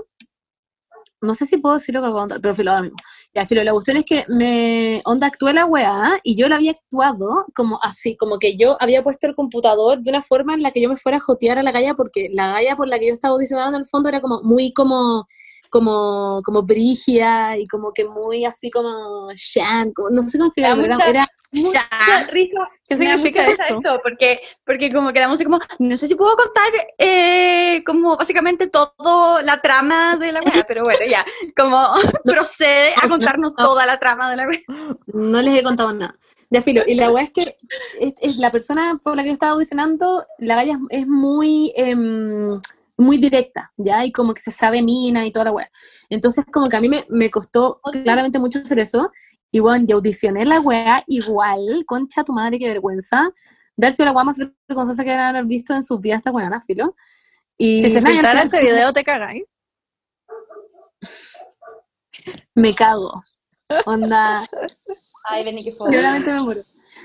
No 1.22 1.36
sé 1.36 1.46
si 1.46 1.58
puedo 1.58 1.75
decir 1.75 1.94
lo 1.94 2.01
que 2.01 2.08
voy 2.08 2.18
a 2.18 2.22
contar, 2.22 2.42
pero 2.42 2.56
filo, 2.56 2.72
ahora 2.72 2.84
mismo. 2.84 2.98
Ya, 3.34 3.46
filo, 3.46 3.63
la 3.63 3.74
cuestión 3.74 3.98
es 3.98 4.06
que 4.06 4.25
me, 4.36 5.01
onda, 5.06 5.28
actué 5.28 5.54
la 5.54 5.66
weá 5.66 6.20
y 6.24 6.36
yo 6.36 6.50
la 6.50 6.56
había 6.56 6.72
actuado 6.72 7.46
como 7.56 7.80
así, 7.84 8.18
como 8.18 8.40
que 8.40 8.58
yo 8.58 8.75
había 8.80 9.04
puesto 9.04 9.28
el 9.28 9.36
computador 9.36 10.01
de 10.01 10.10
una 10.10 10.24
forma 10.24 10.54
en 10.56 10.63
la 10.63 10.72
que 10.72 10.82
yo 10.82 10.90
me 10.90 10.98
fuera 10.98 11.18
a 11.18 11.22
jotear 11.22 11.60
a 11.60 11.63
la 11.63 11.72
galla 11.72 11.94
porque 11.94 12.30
la 12.34 12.54
galla 12.54 12.75
por 12.75 12.88
la 12.88 12.98
que 12.98 13.08
yo 13.08 13.13
estaba 13.13 13.34
audicionando 13.34 13.78
en 13.78 13.82
el 13.82 13.88
fondo 13.88 14.10
era 14.10 14.20
como 14.20 14.42
muy 14.42 14.74
como 14.74 15.28
como, 15.72 16.42
como 16.44 16.62
brígida 16.63 17.58
y 17.58 17.66
como 17.66 17.92
que 17.94 18.06
muy 18.06 18.46
así 18.46 18.70
como 18.70 19.30
shan, 19.34 19.92
como- 19.94 20.10
no 20.12 20.22
sé 20.22 20.38
cómo 20.38 20.50
explicarlo, 20.50 20.86
era, 20.86 20.98
era 21.08 21.28
Mucha 21.54 21.86
risa. 22.30 22.70
¿Qué 22.88 22.96
significa 22.96 23.46
eso? 23.46 23.62
esto, 23.63 24.00
porque, 24.04 24.40
porque 24.66 24.90
como 24.90 25.12
que 25.12 25.20
la 25.20 25.28
música 25.28 25.50
como, 25.50 25.62
no 25.80 25.98
sé 25.98 26.08
si 26.08 26.16
puedo 26.16 26.34
contar 26.36 26.88
eh, 26.98 27.84
como 27.86 28.16
básicamente 28.16 28.68
todo 28.68 29.42
la 29.42 29.60
trama 29.62 30.16
de 30.18 30.32
la 30.32 30.40
wea, 30.40 30.63
pero 30.66 30.84
bueno, 30.84 31.00
ya, 31.10 31.24
como 31.58 31.88
procede 32.24 32.94
a 32.96 33.04
no, 33.04 33.10
contarnos 33.10 33.54
no. 33.58 33.66
toda 33.66 33.86
la 33.86 34.00
trama 34.00 34.30
de 34.30 34.38
la 34.38 34.48
wea. 34.48 34.60
no 35.08 35.42
les 35.42 35.56
he 35.58 35.63
contado 35.63 35.92
nada. 35.92 36.16
Ya, 36.50 36.62
filo. 36.62 36.84
Y 36.88 36.96
la 36.96 37.12
weá 37.12 37.24
es 37.24 37.32
que 37.32 37.58
es, 38.00 38.13
es 38.22 38.38
la 38.38 38.51
persona 38.51 39.00
por 39.04 39.16
la 39.18 39.24
que 39.24 39.30
yo 39.30 39.34
estaba 39.34 39.54
audicionando, 39.54 40.25
la 40.38 40.56
galla 40.56 40.74
es, 40.90 41.01
es 41.01 41.08
muy, 41.08 41.74
em, 41.75 42.60
muy 43.01 43.17
directa, 43.17 43.72
¿ya? 43.77 44.05
Y 44.05 44.12
como 44.12 44.34
que 44.34 44.41
se 44.41 44.51
sabe 44.51 44.81
mina 44.81 45.25
y 45.25 45.31
toda 45.31 45.46
la 45.46 45.51
weá. 45.51 45.70
Entonces, 46.10 46.46
como 46.51 46.70
que 46.70 46.77
a 46.77 46.81
mí 46.81 46.88
me, 46.88 47.03
me 47.10 47.29
costó 47.29 47.81
claramente 48.03 48.39
mucho 48.39 48.60
hacer 48.60 48.79
eso. 48.79 49.12
Y 49.51 49.60
bueno, 49.60 49.86
yo 49.88 49.98
audicioné 49.98 50.46
la 50.46 50.60
weá 50.60 51.03
igual, 51.08 51.84
concha 51.86 52.24
tu 52.24 52.31
madre, 52.31 52.60
qué 52.60 52.67
vergüenza. 52.67 53.29
Darse 53.75 54.05
la 54.05 54.12
weá 54.12 54.24
más 54.24 54.38
vergonzosa 54.67 55.03
que 55.03 55.12
haber 55.12 55.46
visto 55.46 55.74
en 55.74 55.84
su 55.84 55.98
vida 55.98 56.15
esta 56.15 56.31
weá, 56.31 56.62
filo. 56.62 56.96
Y 57.58 57.81
Si 57.81 57.89
se 57.89 58.01
filtrara 58.01 58.43
ese 58.43 58.62
video, 58.62 58.93
te 58.93 59.03
cagáis. 59.03 59.43
Me 62.55 62.74
cago. 62.75 63.13
Onda, 63.86 64.48
Ay, 65.24 65.43
vení 65.43 65.63
que 65.63 65.72
fue. 65.72 65.89
Claramente 65.89 66.34
me 66.34 66.41
muero. 66.41 66.62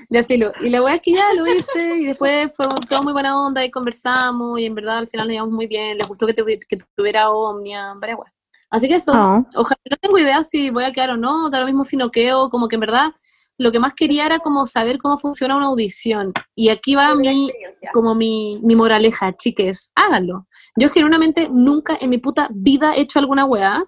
De 0.09 0.23
filo. 0.23 0.51
Y 0.61 0.69
la 0.69 0.81
weá 0.81 0.95
es 0.95 1.01
que 1.01 1.11
ya 1.13 1.33
lo 1.35 1.45
hice 1.47 1.97
y 1.97 2.05
después 2.05 2.55
fue 2.55 2.65
todo 2.87 3.03
muy 3.03 3.11
buena 3.13 3.39
onda 3.45 3.65
y 3.65 3.69
conversamos 3.71 4.59
y 4.59 4.65
en 4.65 4.73
verdad 4.75 4.99
al 4.99 5.07
final 5.09 5.27
nos 5.27 5.33
llevamos 5.33 5.53
muy 5.53 5.67
bien. 5.67 5.97
Les 5.97 6.07
gustó 6.07 6.25
que, 6.25 6.33
tuvi- 6.35 6.59
que 6.67 6.77
tuviera 6.95 7.29
Omnia, 7.29 7.93
varias 7.95 8.19
weas. 8.19 8.31
Así 8.69 8.87
que 8.87 8.95
eso, 8.95 9.11
Oh. 9.13 9.43
ojalá, 9.55 9.79
no 9.89 9.97
tengo 10.01 10.17
idea 10.17 10.43
si 10.43 10.69
voy 10.69 10.83
a 10.85 10.91
quedar 10.91 11.11
o 11.11 11.17
no, 11.17 11.49
da 11.49 11.59
lo 11.59 11.65
mismo 11.65 11.83
si 11.83 11.97
no 11.97 12.09
quedo, 12.11 12.49
como 12.49 12.67
que 12.67 12.75
en 12.75 12.81
verdad 12.81 13.09
lo 13.57 13.71
que 13.71 13.79
más 13.79 13.93
quería 13.93 14.25
era 14.25 14.39
como 14.39 14.65
saber 14.67 14.97
cómo 14.99 15.17
funciona 15.17 15.55
una 15.57 15.65
audición. 15.67 16.31
Y 16.55 16.69
aquí 16.69 16.95
va 16.95 17.15
mi, 17.15 17.51
como 17.93 18.13
mi, 18.13 18.59
mi 18.63 18.75
moraleja, 18.75 19.35
chiques, 19.35 19.89
háganlo. 19.95 20.47
Yo 20.77 20.89
genuinamente 20.89 21.49
nunca 21.49 21.97
en 21.99 22.09
mi 22.11 22.17
puta 22.19 22.49
vida 22.51 22.91
he 22.93 23.01
hecho 23.01 23.19
alguna 23.19 23.45
weá 23.45 23.83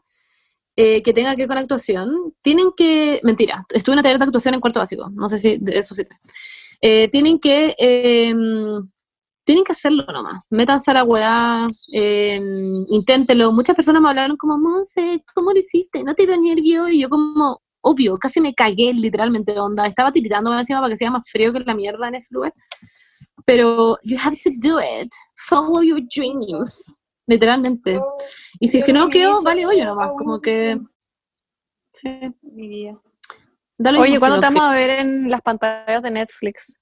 eh, 0.81 1.01
que 1.03 1.11
tenga 1.11 1.35
que 1.35 1.41
ver 1.41 1.49
con 1.49 1.57
actuación. 1.57 2.33
Tienen 2.41 2.67
que, 2.75 3.19
mentira, 3.23 3.61
estuve 3.73 3.95
en 3.95 3.99
un 3.99 4.03
taller 4.03 4.17
de 4.17 4.23
actuación 4.23 4.53
en 4.53 4.61
cuarto 4.61 4.79
básico, 4.79 5.09
no 5.13 5.27
sé 5.27 5.37
si 5.37 5.57
de 5.57 5.77
eso 5.77 5.93
sirve. 5.93 6.15
Eh, 6.81 7.09
tienen 7.09 7.37
que, 7.37 7.75
eh, 7.77 8.33
tienen 9.43 9.65
que 9.65 9.73
hacerlo 9.73 10.05
nomás, 10.13 10.41
métanse 10.49 10.91
a 10.91 10.93
la 10.93 11.03
weá, 11.03 11.67
eh, 11.93 12.39
inténtelo. 12.91 13.51
Muchas 13.51 13.75
personas 13.75 14.01
me 14.01 14.07
hablaron 14.07 14.37
como, 14.37 14.57
Monse, 14.57 15.21
¿cómo 15.33 15.51
lo 15.51 15.59
hiciste? 15.59 16.01
¿No 16.05 16.15
te 16.15 16.25
dio 16.25 16.39
nervio? 16.39 16.87
Y 16.87 16.99
yo 17.01 17.09
como, 17.09 17.61
obvio, 17.81 18.17
casi 18.17 18.39
me 18.39 18.53
cagué 18.53 18.93
literalmente 18.93 19.51
de 19.51 19.59
onda. 19.59 19.85
Estaba 19.85 20.13
tiritando 20.13 20.57
encima 20.57 20.79
para 20.79 20.91
que 20.91 20.97
sea 20.97 21.11
más 21.11 21.29
frío 21.29 21.51
que 21.51 21.59
la 21.59 21.75
mierda 21.75 22.07
en 22.07 22.15
ese 22.15 22.33
lugar. 22.33 22.53
Pero 23.45 23.97
you 24.03 24.17
have 24.17 24.37
to 24.37 24.49
do 24.61 24.79
it. 24.79 25.09
Follow 25.35 25.81
your 25.81 25.99
dreams. 26.15 26.85
Literalmente. 27.29 27.99
Y 28.59 28.67
si 28.67 28.79
es 28.79 28.83
que 28.83 28.91
no 28.91 29.07
quedo, 29.09 29.41
vale 29.43 29.65
hoyo 29.65 29.85
nomás, 29.85 30.11
como 30.17 30.41
que... 30.41 30.79
Sí. 31.91 32.09
Oye, 32.51 32.95
mismo, 34.11 34.19
¿cuándo 34.19 34.39
te 34.39 34.45
vamos 34.47 34.63
a 34.63 34.73
ver 34.73 34.89
en 34.89 35.29
las 35.29 35.41
pantallas 35.41 36.01
de 36.01 36.11
Netflix? 36.11 36.77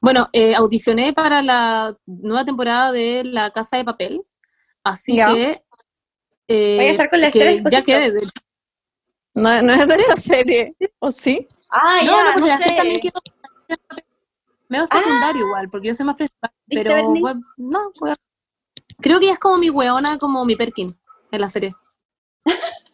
Bueno, 0.00 0.28
eh, 0.32 0.54
audicioné 0.54 1.12
para 1.12 1.42
la 1.42 1.96
nueva 2.06 2.44
temporada 2.44 2.92
de 2.92 3.24
La 3.24 3.50
Casa 3.50 3.78
de 3.78 3.84
Papel, 3.84 4.22
así 4.84 5.16
Ya. 5.16 5.32
que... 5.34 5.60
eh, 6.48 6.76
Voy 6.76 6.86
a 6.86 6.90
estar 6.90 7.10
con 7.10 7.20
la 7.20 7.30
que 7.30 7.62
Ya 7.70 7.82
quedé, 7.82 8.12
de 8.12 8.18
hecho. 8.20 8.30
No, 9.34 9.62
no 9.62 9.72
es 9.72 9.88
de 9.88 9.94
esa 9.94 10.16
serie, 10.16 10.76
¿o 10.98 11.10
sí? 11.10 11.48
Ah, 11.70 12.00
No, 12.04 12.12
ya, 12.12 12.24
no, 12.24 12.32
porque 12.34 12.50
no 12.50 12.58
sé. 12.58 12.76
también 12.76 13.00
quedó 13.00 13.20
medio 14.68 14.86
secundario 14.86 15.46
igual, 15.46 15.68
porque 15.70 15.88
yo 15.88 15.94
soy 15.94 16.06
más 16.06 16.16
principal, 16.16 16.50
¿Viste, 16.66 16.84
pero 16.84 17.02
bueno, 17.20 17.40
no, 17.56 17.92
voy 18.00 18.10
a- 18.10 18.16
creo 19.00 19.18
que 19.18 19.26
ella 19.26 19.34
es 19.34 19.38
como 19.38 19.58
mi 19.58 19.70
weona, 19.70 20.18
como 20.18 20.44
mi 20.44 20.56
Perkin 20.56 20.96
en 21.30 21.40
la 21.40 21.48
serie. 21.48 21.74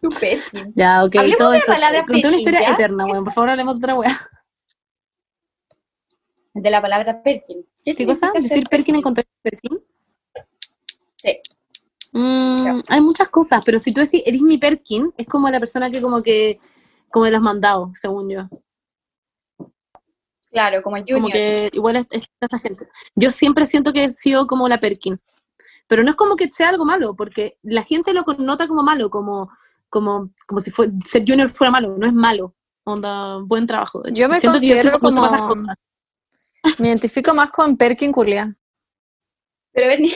Tu 0.00 0.08
pésimo. 0.10 0.72
Ya, 0.74 1.04
ok, 1.04 1.16
Hablemos 1.16 1.38
todo 1.38 1.50
de 1.52 1.58
eso. 1.58 1.72
Conté 2.06 2.28
una 2.28 2.36
historia 2.36 2.60
Perkin, 2.60 2.76
¿ya? 2.76 2.84
eterna, 2.84 3.06
weón, 3.06 3.24
por 3.24 3.32
favor 3.32 3.50
hablemos 3.50 3.80
de 3.80 3.84
otra 3.84 3.94
weá. 3.94 4.14
De 6.52 6.70
la 6.70 6.82
palabra 6.82 7.22
Perkin. 7.22 7.66
¿Qué 7.84 7.92
cosa? 8.06 8.26
significa 8.26 8.32
ser 8.32 8.42
¿Decir 8.42 8.68
Perkin 8.68 8.96
encontrar 8.96 9.26
Perkin? 9.42 9.78
Sí. 11.14 11.38
Mm, 12.12 12.82
hay 12.88 13.00
muchas 13.00 13.28
cosas, 13.28 13.62
pero 13.64 13.78
si 13.78 13.92
tú 13.92 14.00
decís, 14.00 14.22
eres 14.24 14.40
mi 14.42 14.58
Perkin, 14.58 15.12
es 15.16 15.26
como 15.26 15.48
la 15.48 15.60
persona 15.60 15.90
que 15.90 16.00
como 16.00 16.22
que, 16.22 16.58
como 17.10 17.26
de 17.26 17.30
los 17.30 17.42
mandados, 17.42 17.90
según 17.92 18.28
yo. 18.28 18.48
Claro, 20.56 20.82
como 20.82 20.96
Junior. 20.96 21.16
Como 21.20 21.28
que 21.28 21.68
igual 21.74 21.96
es, 21.96 22.06
es 22.12 22.24
esa 22.40 22.58
gente. 22.58 22.88
Yo 23.14 23.30
siempre 23.30 23.66
siento 23.66 23.92
que 23.92 24.04
he 24.04 24.10
sido 24.10 24.46
como 24.46 24.66
la 24.70 24.80
Perkin. 24.80 25.20
Pero 25.86 26.02
no 26.02 26.08
es 26.08 26.16
como 26.16 26.34
que 26.34 26.50
sea 26.50 26.70
algo 26.70 26.86
malo, 26.86 27.14
porque 27.14 27.58
la 27.62 27.82
gente 27.82 28.14
lo 28.14 28.24
connota 28.24 28.66
como 28.66 28.82
malo, 28.82 29.10
como, 29.10 29.50
como, 29.90 30.30
como 30.46 30.60
si 30.62 30.70
fue, 30.70 30.88
ser 31.04 31.24
junior 31.28 31.46
fuera 31.48 31.70
malo, 31.70 31.94
no 31.98 32.06
es 32.06 32.14
malo. 32.14 32.54
Onda, 32.84 33.36
buen 33.44 33.66
trabajo. 33.66 34.00
de 34.00 34.10
hecho. 34.10 34.20
Yo 34.22 34.28
me 34.30 34.40
Siento 34.40 34.58
considero 34.58 34.92
que 34.92 34.98
como- 34.98 35.26
esas 35.26 35.40
cosas. 35.42 35.76
Me 36.78 36.88
identifico 36.88 37.34
más 37.34 37.50
con 37.50 37.76
Perkin 37.76 38.10
Culia. 38.12 38.54
Pero 39.72 39.88
Bernie, 39.88 40.14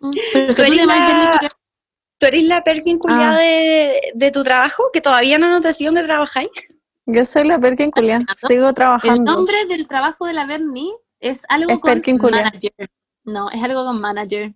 Mm, 0.00 0.10
Pero 0.32 0.54
Tú 0.54 0.62
eres 0.62 0.86
la- 0.86 0.94
Bernie, 0.94 1.48
¿tú 2.18 2.26
eres 2.26 2.42
la 2.44 2.64
Perkin 2.64 2.98
culiada 2.98 3.34
Ah. 3.36 3.38
de, 3.40 4.00
de 4.14 4.30
tu 4.30 4.42
trabajo? 4.44 4.84
Que 4.92 5.00
todavía 5.02 5.36
no 5.38 5.48
nos 5.50 5.60
decís 5.60 5.86
dónde 5.86 6.04
trabajáis. 6.04 6.48
Yo 7.10 7.24
soy 7.24 7.48
la 7.48 7.58
Perkin 7.58 7.90
Culia. 7.90 8.20
Sigo 8.36 8.68
El 8.68 8.74
trabajando. 8.74 9.32
nombre 9.32 9.64
del 9.66 9.88
trabajo 9.88 10.26
de 10.26 10.34
la 10.34 10.44
Bernie 10.44 10.92
es 11.20 11.42
algo 11.48 11.70
Es 11.72 11.78
con 11.78 11.90
Perkin 11.90 12.18
Culia. 12.18 12.44
manager. 12.44 12.72
No, 13.24 13.50
es 13.50 13.62
algo 13.62 13.84
con 13.84 13.98
manager. 14.00 14.54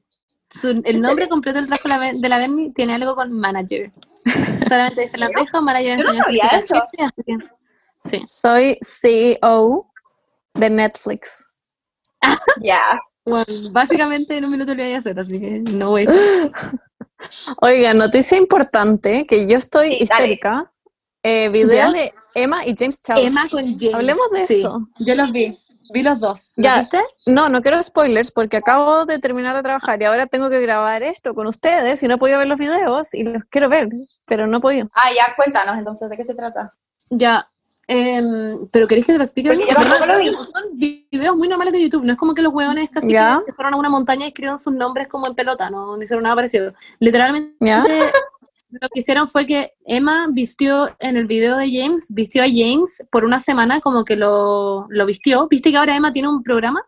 Su- 0.50 0.82
el 0.84 1.00
nombre 1.00 1.28
completo 1.30 1.58
del 1.58 1.66
trabajo 1.66 1.88
de 1.88 1.94
la 1.94 1.98
Ber- 1.98 2.14
de 2.16 2.28
la 2.28 2.38
Bernie 2.38 2.72
tiene 2.74 2.94
algo 2.94 3.16
con 3.16 3.32
manager. 3.32 3.90
Solamente 4.68 5.00
dice 5.00 5.16
la 5.16 5.28
dejo, 5.34 5.62
manager. 5.62 5.98
Yo 5.98 6.04
no 6.04 6.12
sabía 6.14 6.44
eso. 6.58 6.74
Sí. 8.04 8.20
Soy 8.26 8.78
CEO 8.82 9.80
de 10.54 10.70
Netflix. 10.70 11.50
Ya. 12.62 13.00
Bueno, 13.24 13.46
básicamente 13.70 14.36
en 14.36 14.44
un 14.44 14.50
minuto 14.50 14.74
lo 14.74 14.82
voy 14.82 14.92
a 14.94 14.98
hacer, 14.98 15.18
así 15.18 15.40
que 15.40 15.60
no 15.60 15.90
voy. 15.90 16.06
Oiga, 17.60 17.94
noticia 17.94 18.36
importante, 18.36 19.24
que 19.26 19.46
yo 19.46 19.56
estoy 19.56 19.92
Sí, 19.92 20.06
dale. 20.10 20.40
Eh, 21.22 21.48
video 21.50 21.86
¿Ya? 21.86 21.90
de 21.92 22.12
Emma 22.34 22.66
y 22.66 22.74
James 22.76 23.02
Charles. 23.02 23.26
Emma 23.26 23.42
con 23.50 23.62
James. 23.62 23.94
Hablemos 23.94 24.30
de 24.32 24.46
Sí, 24.46 24.58
eso. 24.60 24.80
Yo 24.98 25.14
los 25.14 25.30
vi. 25.32 25.56
Vi 25.92 26.02
los 26.02 26.18
dos. 26.18 26.52
¿Los 26.56 26.64
Ya. 26.66 26.78
viste? 26.78 27.00
No, 27.26 27.48
no 27.48 27.60
quiero 27.60 27.80
spoilers 27.82 28.32
porque 28.32 28.56
acabo 28.56 29.04
de 29.04 29.18
terminar 29.18 29.54
de 29.54 29.62
trabajar 29.62 30.00
y 30.00 30.04
ahora 30.06 30.26
tengo 30.26 30.48
que 30.50 30.60
grabar 30.60 31.02
esto 31.02 31.34
con 31.34 31.46
ustedes 31.46 32.02
y 32.02 32.08
no 32.08 32.14
he 32.14 32.18
podido 32.18 32.38
ver 32.38 32.48
los 32.48 32.58
videos 32.58 33.12
y 33.14 33.24
los 33.24 33.42
quiero 33.50 33.68
ver, 33.68 33.88
pero 34.26 34.46
no 34.46 34.56
he 34.58 34.60
podido. 34.60 34.88
Ah, 34.94 35.10
ya, 35.14 35.34
cuéntanos 35.36 35.76
entonces, 35.78 36.08
¿de 36.08 36.16
qué 36.16 36.24
se 36.24 36.34
trata? 36.34 36.74
Ya. 37.10 37.48
em, 37.88 38.66
pero 38.70 38.86
queréis 38.86 39.04
que 39.06 39.12
te 39.12 39.18
lo 39.18 39.24
explique 39.24 39.48
Porque 39.50 39.64
bien? 39.64 39.76
yo 39.76 39.82
tampoco 39.82 40.00
¿Verdad? 40.06 40.14
lo 40.16 40.38
vi. 40.38 40.44
Son 40.44 41.10
videos 41.10 41.36
muy 41.36 41.48
normales 41.48 41.72
de 41.74 41.82
YouTube. 41.82 42.04
No 42.04 42.12
es 42.12 42.18
como 42.18 42.32
que 42.32 42.40
los 42.40 42.54
hueones 42.54 42.88
casi 42.90 43.08
que 43.08 43.18
se 43.44 43.52
fueron 43.52 43.74
a 43.74 43.76
una 43.76 43.88
montaña 43.90 44.24
y 44.24 44.28
escribieron 44.28 44.56
sus 44.56 44.72
nombres 44.72 45.08
como 45.08 45.26
en 45.26 45.34
pelota. 45.34 45.68
No, 45.68 45.96
no 45.96 46.02
hicieron 46.02 46.22
nada 46.22 46.36
parecido. 46.36 46.72
Literalmente 47.00 47.54
¿Ya? 47.60 47.84
lo 48.80 48.88
que 48.88 49.00
hicieron 49.00 49.28
fue 49.28 49.46
que 49.46 49.72
Emma 49.84 50.26
vistió 50.30 50.88
en 50.98 51.16
el 51.16 51.26
video 51.26 51.56
de 51.56 51.70
James, 51.70 52.06
vistió 52.10 52.42
a 52.42 52.46
James 52.48 53.06
por 53.10 53.24
una 53.24 53.38
semana 53.38 53.80
como 53.80 54.04
que 54.04 54.16
lo, 54.16 54.86
lo 54.88 55.06
vistió. 55.06 55.46
¿Viste 55.48 55.70
que 55.70 55.76
ahora 55.76 55.94
Emma 55.96 56.12
tiene 56.12 56.28
un 56.28 56.42
programa? 56.42 56.82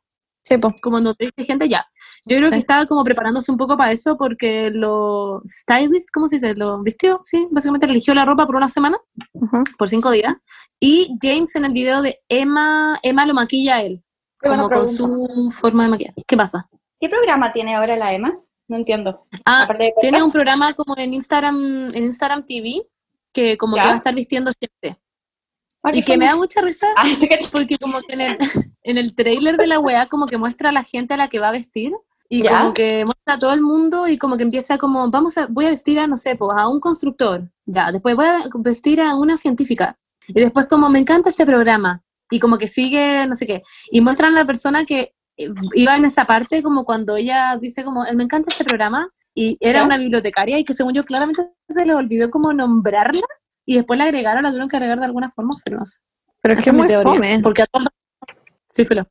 Sí, 0.46 0.58
pues. 0.58 0.74
como 0.82 1.00
no 1.00 1.14
gente 1.36 1.68
ya. 1.70 1.86
Yo 2.26 2.36
creo 2.36 2.50
que 2.50 2.56
Sí. 2.56 2.60
estaba 2.60 2.84
como 2.84 3.02
preparándose 3.02 3.50
un 3.50 3.56
poco 3.56 3.78
para 3.78 3.92
eso 3.92 4.18
porque 4.18 4.70
lo 4.70 5.40
stylist, 5.46 6.10
¿cómo 6.12 6.28
se 6.28 6.36
dice? 6.36 6.54
Lo 6.54 6.82
vistió, 6.82 7.18
sí, 7.22 7.46
básicamente 7.50 7.86
eligió 7.86 8.14
la 8.14 8.26
ropa 8.26 8.44
por 8.46 8.56
una 8.56 8.68
semana, 8.68 8.98
Ujú. 9.32 9.62
por 9.78 9.88
cinco 9.88 10.10
días. 10.10 10.34
Y 10.78 11.16
James 11.22 11.54
en 11.56 11.64
el 11.64 11.72
video 11.72 12.02
de 12.02 12.20
Emma, 12.28 12.98
Emma 13.02 13.24
lo 13.24 13.32
maquilla 13.32 13.76
a 13.76 13.82
él, 13.82 14.02
Qué 14.40 14.50
como 14.50 14.68
con 14.68 14.86
su 14.86 15.50
forma 15.50 15.84
de 15.84 15.88
maquillar. 15.90 16.14
¿Qué 16.26 16.36
pasa? 16.36 16.68
¿Qué 17.00 17.08
programa 17.08 17.52
tiene 17.54 17.74
ahora 17.76 17.96
la 17.96 18.12
Emma? 18.12 18.38
No 18.68 18.76
entiendo. 18.76 19.26
Ah, 19.44 19.68
tiene 20.00 20.22
un 20.22 20.32
programa 20.32 20.72
como 20.72 20.96
en 20.96 21.12
Instagram, 21.14 21.90
en 21.94 22.04
Instagram 22.04 22.44
TV, 22.46 22.82
que 23.32 23.56
como 23.58 23.76
Ya. 23.76 23.82
que 23.82 23.88
va 23.88 23.94
a 23.94 23.98
estar 23.98 24.14
vistiendo 24.14 24.52
gente. 24.58 24.98
Ah, 25.82 25.90
Y 25.94 26.02
que 26.02 26.16
me 26.16 26.24
da 26.24 26.34
mucha 26.36 26.62
risa 26.62 26.86
Ah, 26.96 27.04
porque 27.52 27.76
como 27.76 28.00
que 28.00 28.14
en 28.14 28.20
el, 28.22 28.38
en 28.84 28.98
el 28.98 29.14
trailer 29.14 29.56
de 29.58 29.66
la 29.66 29.78
weá 29.80 30.06
como 30.06 30.26
que 30.26 30.38
muestra 30.38 30.70
a 30.70 30.72
la 30.72 30.82
gente 30.82 31.12
a 31.14 31.16
la 31.18 31.28
que 31.28 31.38
va 31.40 31.48
a 31.48 31.52
vestir 31.52 31.92
y 32.30 32.42
¿Ya? 32.42 32.58
como 32.58 32.72
que 32.72 33.04
muestra 33.04 33.34
a 33.34 33.38
todo 33.38 33.52
el 33.52 33.60
mundo 33.60 34.08
y 34.08 34.16
como 34.16 34.38
que 34.38 34.44
empieza 34.44 34.78
como, 34.78 35.10
vamos 35.10 35.36
a, 35.36 35.46
voy 35.46 35.66
a 35.66 35.68
vestir 35.70 35.98
a, 35.98 36.06
no 36.06 36.16
sé, 36.16 36.36
pues 36.36 36.50
a 36.56 36.68
un 36.68 36.80
constructor, 36.80 37.50
ya, 37.66 37.92
después 37.92 38.16
voy 38.16 38.24
a 38.26 38.40
vestir 38.60 39.00
a 39.02 39.14
una 39.14 39.36
científica 39.36 39.98
y 40.28 40.40
después 40.40 40.66
como, 40.66 40.88
me 40.88 40.98
encanta 40.98 41.28
este 41.28 41.44
programa 41.44 42.02
y 42.30 42.40
como 42.40 42.56
que 42.56 42.66
sigue, 42.66 43.26
no 43.26 43.34
sé 43.36 43.46
qué, 43.46 43.62
y 43.90 44.00
muestran 44.00 44.32
a 44.34 44.38
la 44.40 44.46
persona 44.46 44.86
que 44.86 45.13
iba 45.36 45.96
en 45.96 46.04
esa 46.04 46.26
parte 46.26 46.62
como 46.62 46.84
cuando 46.84 47.16
ella 47.16 47.56
dice 47.60 47.84
como, 47.84 48.04
me 48.14 48.22
encanta 48.24 48.50
este 48.50 48.64
programa 48.64 49.08
y 49.34 49.56
era 49.60 49.82
una 49.84 49.96
bibliotecaria 49.98 50.58
y 50.58 50.64
que 50.64 50.74
según 50.74 50.94
yo 50.94 51.02
claramente 51.04 51.42
se 51.68 51.84
les 51.84 51.96
olvidó 51.96 52.30
como 52.30 52.52
nombrarla 52.52 53.26
y 53.66 53.76
después 53.76 53.98
la 53.98 54.04
agregaron, 54.04 54.42
la 54.42 54.50
tuvieron 54.50 54.68
que 54.68 54.76
agregar 54.76 54.98
de 54.98 55.06
alguna 55.06 55.30
forma, 55.30 55.54
pero 55.64 55.78
no 55.78 55.86
sé. 55.86 55.98
Pero 56.42 56.58
es 56.58 56.64
que 56.64 56.70
es 56.70 56.76
muy 56.76 56.86
teoría, 56.86 57.02
fome. 57.02 57.40
Porque 57.42 57.62
a 57.62 57.66
todas- 57.66 57.88
Sí, 58.70 58.84
fue 58.84 58.96
lo. 58.96 59.06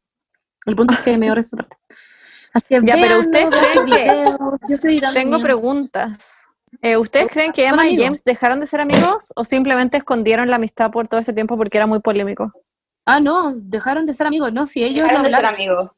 El 0.66 0.76
punto 0.76 0.94
es 0.94 1.00
que 1.02 1.18
me 1.18 1.28
ahorré 1.30 1.42
esa 1.42 1.58
parte. 1.58 1.76
Así 2.54 2.66
que 2.70 2.82
Ya, 2.86 2.96
pero 2.96 3.20
¿ustedes 3.20 3.50
creen 3.50 3.86
que- 3.88 4.88
videos, 4.88 5.14
Tengo 5.14 5.42
preguntas. 5.42 6.46
Eh, 6.82 6.98
¿Ustedes 6.98 7.30
creen 7.30 7.52
que 7.52 7.68
Emma 7.68 7.88
y. 7.88 7.98
James 7.98 8.24
dejaron 8.24 8.60
de 8.60 8.66
ser 8.68 8.82
amigos 8.82 9.32
o 9.36 9.44
simplemente 9.44 9.98
escondieron 9.98 10.50
la 10.50 10.56
amistad 10.58 10.92
por 10.92 11.08
todo 11.08 11.20
ese 11.20 11.34
tiempo 11.34 11.58
porque 11.58 11.78
era 11.78 11.88
muy 11.88 12.00
polémico? 12.00 12.52
Ah, 13.06 13.20
no, 13.20 13.54
dejaron 13.56 14.06
de 14.06 14.14
ser 14.14 14.28
amigos. 14.28 14.54
No, 14.54 14.66
si 14.66 14.84
ellos 14.84 15.04
Dejaron 15.04 15.24
de 15.24 15.32
ser 15.32 15.46
amigos. 15.46 15.92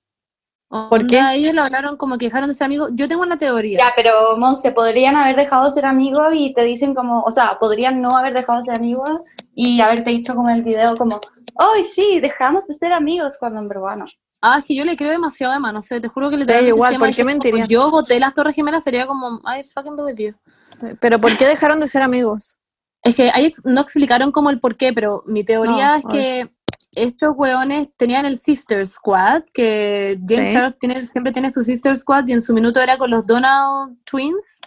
¿Por 0.89 1.01
onda, 1.01 1.33
Ellos 1.33 1.53
lo 1.53 1.63
hablaron 1.63 1.97
como 1.97 2.17
que 2.17 2.25
dejaron 2.25 2.49
de 2.49 2.53
ser 2.53 2.65
amigos. 2.65 2.91
Yo 2.93 3.07
tengo 3.07 3.23
una 3.23 3.38
teoría. 3.38 3.79
Ya, 3.79 3.93
pero 3.95 4.38
Monse, 4.38 4.71
podrían 4.71 5.15
haber 5.15 5.35
dejado 5.35 5.65
de 5.65 5.71
ser 5.71 5.85
amigos 5.85 6.27
y 6.33 6.53
te 6.53 6.63
dicen 6.63 6.93
como, 6.93 7.23
o 7.23 7.31
sea, 7.31 7.57
podrían 7.59 8.01
no 8.01 8.17
haber 8.17 8.33
dejado 8.33 8.59
de 8.59 8.65
ser 8.65 8.75
amigos 8.75 9.21
y 9.55 9.81
haberte 9.81 10.09
dicho 10.09 10.35
como 10.35 10.49
en 10.49 10.57
el 10.57 10.63
video 10.63 10.95
como, 10.95 11.21
¡ay, 11.57 11.83
sí, 11.83 12.19
dejamos 12.19 12.67
de 12.67 12.73
ser 12.73 12.93
amigos! 12.93 13.38
Cuando 13.39 13.59
en 13.59 13.67
verdad 13.69 13.95
no. 13.97 14.05
Ah, 14.41 14.57
es 14.59 14.65
que 14.65 14.75
yo 14.75 14.85
le 14.85 14.95
creo 14.95 15.09
demasiado 15.11 15.53
a 15.53 15.55
Emma, 15.55 15.71
no 15.71 15.81
sé, 15.81 15.99
te 15.99 16.07
juro 16.07 16.29
que 16.29 16.38
le 16.38 16.45
Sí, 16.45 16.65
igual, 16.65 16.97
¿por 16.97 17.15
qué 17.15 17.23
mentiría? 17.23 17.65
Yo 17.65 17.89
voté 17.89 18.19
las 18.19 18.33
Torres 18.33 18.55
Gemelas, 18.55 18.83
sería 18.83 19.07
como, 19.07 19.41
I 19.43 19.63
fucking 19.63 19.95
believe 19.95 20.23
you. 20.23 20.95
¿Pero 20.99 21.19
por 21.19 21.35
qué 21.38 21.47
dejaron 21.47 21.79
de 21.79 21.88
ser 21.88 22.01
amigos? 22.01 22.59
Es 23.01 23.15
que 23.15 23.31
ahí 23.33 23.51
no 23.63 23.81
explicaron 23.81 24.31
como 24.31 24.49
el 24.49 24.59
por 24.59 24.75
qué, 24.75 24.91
pero 24.91 25.23
mi 25.25 25.43
teoría 25.43 25.91
No, 25.91 25.95
es 25.95 26.05
que 26.11 26.54
estos 26.95 27.36
hueones 27.38 27.88
tenían 27.97 28.25
el 28.25 28.38
Sister 28.38 28.86
Squad, 28.88 29.43
que 29.53 30.17
James 30.27 30.47
Sí. 30.47 30.53
Charles 30.53 30.79
tiene, 30.79 31.08
siempre 31.08 31.31
tiene 31.34 31.51
su 31.51 31.63
Sister 31.63 31.95
Squad 31.97 32.27
y 32.27 32.34
en 32.34 32.41
su 32.41 32.53
minuto 32.53 32.79
era 32.81 32.97
con 32.97 33.10
los 33.12 33.25
Donald 33.25 33.97
Twins. 34.05 34.60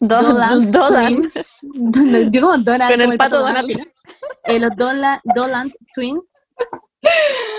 Do- 0.00 0.20
Dolan 0.22 0.70
Dolan. 0.70 1.30
Twins. 1.30 1.32
Yo 2.32 2.40
como 2.40 2.58
Donald. 2.58 2.90
Con 2.92 3.00
el 3.00 3.06
como 3.06 3.18
pato 3.18 3.38
Donald. 3.40 3.70
Eh, 4.44 4.58
los 4.58 4.70
Dola- 4.76 5.20
Dolan 5.34 5.70
Twins. 5.94 6.44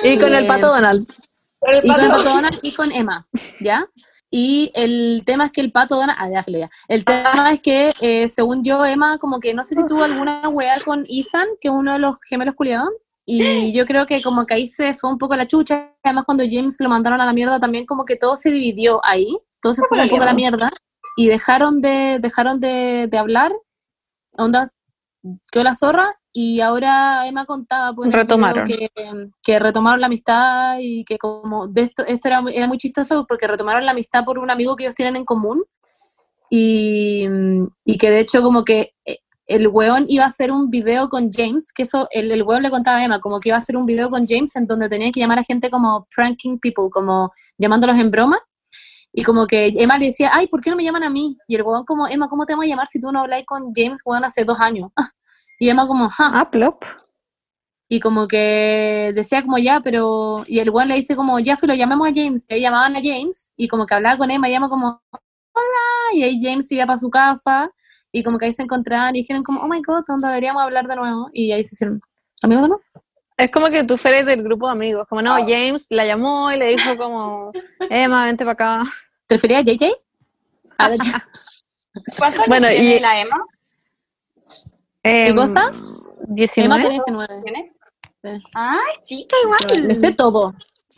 Y 0.04 0.18
con 0.18 0.34
el 0.34 0.44
Eh, 0.46 0.48
pato 0.48 0.68
Donald. 0.68 1.06
Y 1.84 1.90
con 1.90 2.00
el 2.02 2.08
pato- 2.10 2.18
pato 2.18 2.24
Donald 2.24 2.60
y 2.62 2.74
con 2.74 2.92
Emma, 2.92 3.26
¿ya? 3.62 3.88
Y 4.30 4.72
el 4.74 5.22
tema 5.26 5.46
es 5.46 5.52
que 5.52 5.62
el 5.62 5.72
pato 5.72 5.96
Donald, 5.96 6.18
ah, 6.20 6.28
ya 6.30 6.42
se 6.44 6.52
lo 6.52 6.58
ya. 6.58 6.70
El 6.88 7.06
tema 7.06 7.54
es 7.54 7.62
que, 7.62 7.94
eh, 8.02 8.28
según 8.28 8.64
yo, 8.64 8.84
Emma, 8.86 9.20
como 9.20 9.40
que 9.40 9.54
no 9.54 9.64
sé 9.64 9.76
si 9.76 9.86
tuvo 9.86 10.04
alguna 10.04 10.50
weá 10.50 10.80
con 10.84 11.06
Ethan, 11.08 11.48
que 11.62 11.68
es 11.68 11.74
uno 11.74 11.94
de 11.94 12.00
los 12.00 12.16
gemelos 12.28 12.56
culiados, 12.56 12.90
y 13.26 13.74
yo 13.74 13.86
creo 13.86 14.06
que 14.06 14.22
como 14.22 14.46
que 14.46 14.54
ahí 14.56 14.68
se 14.68 14.94
fue 14.94 15.10
un 15.10 15.18
poco 15.18 15.36
la 15.36 15.48
chucha, 15.48 15.94
además 16.04 16.26
cuando 16.26 16.44
James 16.50 16.78
lo 16.80 16.90
mandaron 16.90 17.22
a 17.22 17.26
la 17.26 17.34
mierda 17.34 17.60
también 17.60 17.86
como 17.86 18.04
que 18.06 18.16
todo 18.16 18.36
se 18.36 18.50
dividió 18.52 19.00
ahí, 19.06 19.38
todo 19.62 19.74
se 19.74 19.82
fue 19.88 19.98
un 20.02 20.10
poco 20.10 20.24
a 20.24 20.26
la 20.26 20.34
mierda, 20.34 20.72
y 21.16 21.28
dejaron 21.28 21.80
de, 21.82 22.20
dejaron 22.20 22.60
de, 22.60 23.08
de 23.10 23.18
hablar, 23.18 23.54
onda, 24.38 24.66
quedó 25.52 25.64
la 25.64 25.74
zorra, 25.76 26.14
y 26.34 26.60
ahora 26.62 27.28
Emma 27.28 27.46
contaba 27.46 27.94
pues, 27.94 28.12
Retomaron. 28.12 28.66
que, 28.66 28.90
que 29.44 29.60
retomaron 29.60 30.02
la 30.02 30.08
amistad 30.08 30.78
y 30.82 31.06
que 31.06 31.18
como 31.20 31.68
de 31.68 31.82
esto, 31.82 32.04
esto 32.08 32.28
era, 32.28 32.42
muy- 32.42 32.58
era 32.58 32.68
muy 32.68 32.78
chistoso 32.80 33.26
porque 33.28 33.48
retomaron 33.48 33.86
la 33.86 33.92
amistad 33.92 34.26
por 34.26 34.40
un 34.40 34.50
amigo 34.50 34.76
que 34.76 34.84
ellos 34.84 34.96
tienen 34.96 35.16
en 35.16 35.26
común. 35.26 35.64
Y, 36.50 37.28
y 37.86 37.98
que 37.98 38.12
de 38.12 38.20
hecho 38.20 38.42
como 38.44 38.64
que 38.64 38.94
eh, 39.06 39.20
el 39.46 39.68
weón 39.68 40.06
iba 40.08 40.24
a 40.24 40.28
hacer 40.28 40.52
un 40.52 40.70
video 40.70 41.10
con 41.10 41.32
James, 41.32 41.72
que 41.74 41.84
eso 41.84 42.08
el, 42.12 42.32
el 42.32 42.44
weón 42.44 42.64
le 42.64 42.70
contaba 42.70 42.98
a 42.98 43.04
Emma, 43.04 43.20
como 43.20 43.40
que 43.40 43.50
iba 43.50 43.58
a 43.58 43.60
hacer 43.60 43.76
un 43.76 43.86
video 43.86 44.10
con 44.10 44.26
James 44.28 44.56
en 44.56 44.68
donde 44.68 44.88
tenía 44.90 45.12
que 45.12 45.20
llamar 45.20 45.40
a 45.40 45.44
gente 45.44 45.70
como 45.70 46.08
pranking 46.16 46.60
people, 46.60 46.90
como 46.90 47.32
llamándolos 47.58 47.98
en 48.00 48.12
broma. 48.12 48.40
Y 49.12 49.24
como 49.24 49.46
que 49.46 49.68
Emma 49.68 49.98
le 50.00 50.08
decía, 50.08 50.32
ay, 50.34 50.48
¿por 50.48 50.60
qué 50.60 50.72
no 50.72 50.76
me 50.76 50.84
llaman 50.84 51.04
a 51.04 51.10
mí? 51.10 51.38
Y 51.48 51.56
el 51.56 51.62
weón 51.62 51.86
como, 51.86 52.08
Emma, 52.08 52.28
¿cómo 52.30 52.46
te 52.46 52.54
vamos 52.54 52.66
a 52.66 52.70
llamar 52.70 52.88
si 52.88 53.00
tú 53.00 53.12
no 53.12 53.20
habláis 53.20 53.46
con 53.46 53.72
James, 53.76 54.02
weón, 54.06 54.24
hace 54.24 54.44
dos 54.46 54.60
años? 54.60 54.90
Y 55.60 55.70
Emma 55.70 55.88
como, 55.88 56.10
ja. 56.10 56.32
Ah, 56.34 56.50
plop. 56.52 56.84
Y 57.88 58.00
como 58.00 58.28
que 58.28 59.12
decía 59.16 59.44
como 59.44 59.58
ya, 59.60 59.80
pero... 59.82 60.44
Y 60.48 60.60
el 60.60 60.72
weón 60.72 60.90
le 60.90 60.96
dice 60.96 61.16
como, 61.16 61.40
ya, 61.40 61.58
lo 61.62 61.74
llamemos 61.76 62.10
a 62.10 62.12
James. 62.14 62.48
Y 62.50 62.56
ahí 62.56 62.62
llamaban 62.62 62.96
a 62.96 63.00
James 63.02 63.52
y 63.56 63.68
como 63.68 63.86
que 63.86 63.94
hablaba 63.94 64.18
con 64.18 64.32
Emma 64.32 64.50
y 64.50 64.56
Emma 64.56 64.68
como, 64.68 65.02
hola. 65.12 66.14
Y 66.14 66.24
ahí 66.24 66.42
James 66.44 66.70
iba 66.72 66.86
para 66.88 66.98
su 66.98 67.10
casa 67.10 67.72
y 68.14 68.24
como 68.24 68.38
que 68.38 68.46
ahí 68.46 68.54
se 68.54 68.62
encontraban 68.62 69.14
y 69.16 69.20
dijeron 69.20 69.44
como, 69.44 69.60
oh 69.62 69.68
my 69.68 69.82
god, 69.82 70.04
¿dónde 70.08 70.28
deberíamos 70.28 70.62
hablar 70.64 70.88
de 70.88 70.96
nuevo? 70.96 71.30
Y 71.34 71.52
ahí 71.52 71.64
se 71.64 71.76
hicieron, 71.76 72.00
amigos, 72.44 72.70
¿no? 72.70 72.80
Es 73.36 73.50
como 73.50 73.68
que 73.70 73.84
tú 73.84 73.98
fueres 73.98 74.26
del 74.28 74.44
grupo 74.44 74.68
de 74.68 74.74
amigos. 74.74 75.08
Como 75.10 75.22
no, 75.24 75.36
James 75.48 75.88
la 75.90 76.06
llamó 76.06 76.52
y 76.52 76.58
le 76.58 76.68
dijo 76.68 76.96
como, 76.96 77.52
Emma, 77.90 78.26
vente 78.26 78.46
para 78.46 78.54
acá. 78.54 78.84
¿Te 79.28 79.36
referías 79.36 79.62
a 79.62 79.72
JJ? 79.72 79.92
A 80.78 80.90
ver, 80.90 81.00
¿Cuántos 82.18 82.48
Bueno, 82.48 82.68
años 82.68 82.80
y- 82.80 82.86
tiene 82.86 83.02
la 83.02 83.22
Emma? 83.22 83.38
Em, 85.04 85.36
cosa? 85.36 85.72
19. 86.28 86.66
Emma 86.66 86.76
tiene 86.76 86.90
19. 86.94 87.42
¿Tiene? 87.44 87.74
Sí. 88.24 88.44
Ay, 88.54 88.94
chica, 89.04 89.36
igual. 89.44 89.88
Le 89.88 89.96
sé 89.96 90.14
todo. 90.14 90.54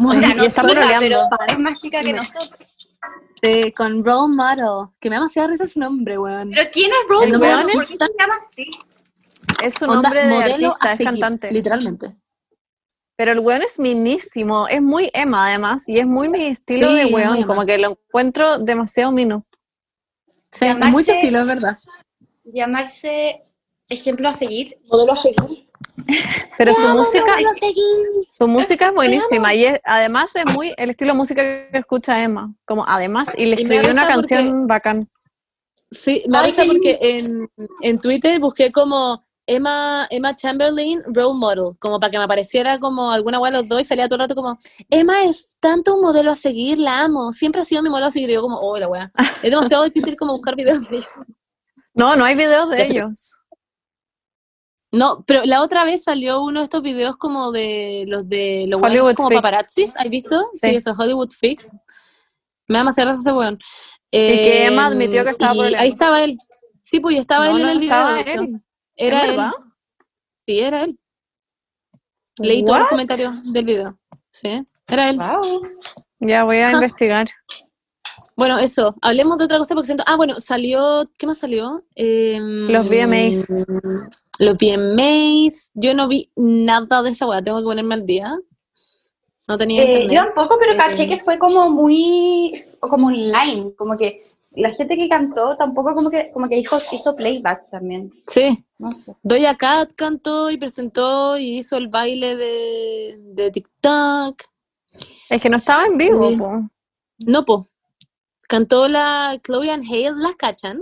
O 0.08 0.13
sea, 0.13 0.34
no 0.36 0.43
y 0.43 0.47
está 0.47 0.62
chica, 0.62 0.73
pololeando. 0.73 1.28
pero 1.39 1.54
es 1.54 1.60
más 1.60 1.80
chica 1.82 2.01
que 2.01 2.13
nosotros. 2.13 2.56
Sí, 3.41 3.71
con 3.74 4.04
Role 4.04 4.34
Model. 4.34 4.89
Que 5.00 5.10
me 5.10 5.15
da 5.15 5.21
demasiada 5.21 5.48
risa 5.50 5.63
ese 5.65 5.80
nombre, 5.80 6.17
weón. 6.17 6.52
¿Pero 6.52 6.69
quién 6.71 6.89
es 6.91 6.98
Role 7.10 7.26
El 7.26 7.32
Model? 7.39 7.41
weón 7.54 7.67
¿Por 7.74 7.84
es 7.84 7.89
qué 7.89 7.95
se 7.98 8.12
llama 8.19 8.36
así? 8.36 8.69
Es 9.63 9.74
su 9.76 9.86
Onda, 9.86 10.02
nombre 10.02 10.26
de 10.28 10.36
artista, 10.43 10.78
a 10.82 10.91
es 10.91 10.98
seguir, 10.98 11.12
cantante. 11.12 11.52
Literalmente. 11.52 12.15
Pero 13.17 13.32
el 13.32 13.39
weón 13.39 13.62
es 13.62 13.80
minísimo, 13.80 14.67
es 14.67 14.82
muy 14.82 15.10
Emma 15.13 15.48
además, 15.48 15.88
y 15.88 16.00
es 16.00 16.06
muy 16.08 16.28
mi 16.28 16.45
estilo 16.48 16.88
Sí, 16.89 16.95
de 16.95 17.06
weón, 17.06 17.43
como 17.43 17.65
que 17.65 17.78
lo 17.78 17.91
encuentro 17.91 18.58
demasiado 18.58 19.12
mino. 19.12 19.45
Sí, 20.52 20.65
es 20.65 20.71
Llamarse- 20.74 20.91
mucho 20.91 21.12
estilo, 21.13 21.39
es 21.41 21.48
verdad. 21.48 21.78
Llamarse 22.45 23.43
ejemplo 23.89 24.28
a 24.30 24.34
seguir. 24.34 24.78
Modelo 24.88 25.13
a 25.13 25.15
seguir. 25.15 25.64
Pero 26.58 26.74
su 26.74 26.88
música, 26.89 27.36
su 28.30 28.48
música 28.48 28.88
es 28.88 28.94
buenísima 28.94 29.54
y 29.54 29.65
es- 29.65 29.80
además 29.84 30.36
es 30.36 30.46
muy 30.56 30.74
el 30.78 30.89
estilo 30.89 31.13
de 31.13 31.18
música 31.18 31.41
que 31.41 31.70
escucha 31.78 32.22
Emma, 32.24 32.54
como 32.65 32.86
además, 32.88 33.30
y 33.38 33.46
le 33.46 33.56
Y 33.58 33.63
escribió 33.63 33.91
una 33.91 34.08
canción 34.08 34.68
bacán. 34.68 35.10
Sí, 35.91 36.24
me 36.28 36.41
qué 36.44 36.63
porque 36.65 36.98
en, 37.02 37.50
en 37.82 38.00
Twitter 38.00 38.39
busqué 38.39 38.72
como 38.72 39.24
Emma, 39.48 40.08
Emma 40.10 40.36
Chamberlain 40.36 41.04
Role 41.06 41.38
Model, 41.38 41.78
como 41.80 42.00
para 42.00 42.10
que 42.12 42.18
me 42.18 42.24
apareciera 42.24 42.80
como 42.80 43.12
alguna 43.12 43.39
de 43.39 43.52
los 43.52 43.68
dos 43.68 43.80
y 43.82 43.84
salía 43.84 44.08
todo 44.08 44.15
el 44.15 44.22
rato 44.22 44.36
como 44.36 44.58
Emma 44.89 45.24
es 45.24 45.56
tanto 45.60 45.94
un 45.96 46.02
modelo 46.02 46.32
a 46.32 46.36
seguir, 46.36 46.80
la 46.80 47.02
amo, 47.02 47.32
siempre 47.32 47.62
ha 47.62 47.65
sido 47.65 47.84
mi 47.84 47.89
modelo 47.89 48.08
a 48.08 48.12
seguir, 48.12 48.30
y 48.30 48.34
yo 48.34 48.41
como, 48.41 48.58
oh, 48.60 48.78
la 48.78 48.88
weá. 48.88 49.12
Es 49.44 49.52
demasiado 49.52 49.84
difícil 49.84 50.15
como 50.18 50.34
buscar 50.34 50.56
videos 50.56 50.89
de 50.89 50.98
ella. 50.98 51.08
No, 51.94 52.15
no 52.15 52.26
hay 52.26 52.36
videos 52.36 52.70
de 52.72 52.78
De- 52.78 52.84
ellos. 52.88 53.38
No, 54.96 55.24
pero 55.28 55.42
la 55.46 55.62
otra 55.62 55.84
vez 55.84 56.04
salió 56.04 56.42
uno 56.42 56.60
de 56.60 56.64
estos 56.64 56.82
videos 56.82 57.18
como 57.18 57.52
de 57.52 58.06
los 58.08 58.28
de 58.30 58.66
los 58.70 58.82
Hollywood 58.82 59.14
como 59.16 59.30
Fix. 59.30 59.38
paparazzis, 59.42 59.94
¿has 59.98 60.10
visto? 60.10 60.48
Sí, 60.54 60.70
Sí. 60.70 60.76
eso, 60.76 60.96
Hollywood 60.98 61.32
Fix. 61.32 61.76
Me 62.68 62.76
da 62.76 62.80
demasiada 62.80 63.12
risa 63.12 63.22
ese 63.22 63.32
weón. 63.34 63.58
que 64.12 64.66
Emma 64.68 64.84
Eh, 64.84 64.92
admitió 64.94 65.24
que 65.24 65.30
estaba 65.32 65.54
y 65.54 65.58
pololeando. 65.58 65.84
Ahí 65.84 65.90
estaba 65.90 66.24
él. 66.24 66.38
Sí, 66.82 67.00
pues 67.00 67.16
y 67.16 67.18
estaba 67.20 67.46
No, 67.48 67.52
él 67.52 67.58
en 67.58 67.66
no 67.66 67.72
el 67.74 67.80
video, 67.80 67.96
estaba 67.96 68.14
de 68.16 68.22
hecho. 68.22 68.42
él. 68.42 68.62
Era 68.96 69.26
¿Es 69.26 69.30
él. 69.38 69.40
Sí, 70.48 70.60
era 70.60 70.84
él. 70.84 71.00
Leí 72.40 72.64
todos 72.64 72.80
los 72.80 72.88
comentarios 72.90 73.54
del 73.54 73.66
video. 73.66 74.00
Sí, 74.32 74.62
era 74.88 75.10
él. 75.10 75.18
Wow. 75.18 75.62
Ya 76.20 76.44
voy 76.44 76.58
a 76.58 76.72
investigar. 76.72 77.28
Bueno, 78.38 78.58
eso. 78.60 78.94
Hablemos 79.02 79.38
de 79.38 79.46
otra 79.46 79.58
cosa 79.58 79.74
porque 79.76 79.86
siento. 79.88 80.04
Ah, 80.08 80.16
bueno, 80.18 80.34
salió. 80.36 81.10
¿Qué 81.18 81.26
más 81.28 81.38
salió? 81.38 81.86
Em, 81.96 82.68
Los 82.70 82.90
VMAs. 82.90 83.48
Los 84.39 84.56
VMAs. 84.58 85.71
Yo 85.76 85.93
no 85.93 86.08
vi 86.08 86.30
nada 86.36 87.02
de 87.04 87.12
esa 87.12 87.26
weá. 87.28 87.41
Tengo 87.41 87.60
que 87.60 87.63
ponerme 87.65 87.95
al 87.95 88.06
día. 88.06 88.38
No 89.48 89.58
tenía 89.58 89.84
Eh, 89.84 89.86
internet. 89.86 90.12
yo 90.12 90.26
tampoco, 90.26 90.58
pero 90.60 90.74
Eh, 90.74 90.78
caché 90.78 91.08
que 91.08 91.19
fue 91.19 91.38
como 91.38 91.69
muy, 91.69 92.52
como 92.80 93.08
online, 93.08 93.74
como 93.78 93.95
que 93.95 94.24
la 94.52 94.71
gente 94.71 94.98
que 94.98 95.08
cantó 95.08 95.56
tampoco 95.58 95.93
como 95.93 96.10
que, 96.10 96.32
como 96.32 96.48
que 96.50 96.58
hizo, 96.58 96.82
hizo 96.91 97.15
playback 97.15 97.69
también, 97.69 98.12
Sí. 98.28 98.65
no 98.80 98.95
sé. 98.95 99.13
Doja 99.21 99.56
Cat 99.56 99.91
cantó 99.95 100.50
y 100.50 100.58
presentó 100.58 101.38
y 101.38 101.58
hizo 101.60 101.78
el 101.78 101.89
baile 101.89 102.36
de, 102.36 103.17
de 103.36 103.52
TikTok. 103.52 104.41
Es 105.30 105.41
que 105.41 105.50
no 105.50 105.58
estaba 105.58 105.86
en 105.86 105.98
vivo, 105.98 106.30
Sí. 106.30 106.38
po. 106.38 106.69
No, 107.28 107.45
po. 107.45 107.67
Cantó 108.48 108.88
la 108.88 109.38
Chloe 109.43 109.69
and 109.71 109.84
Hale, 109.84 110.12
¿las 110.15 110.36
cachan? 110.38 110.82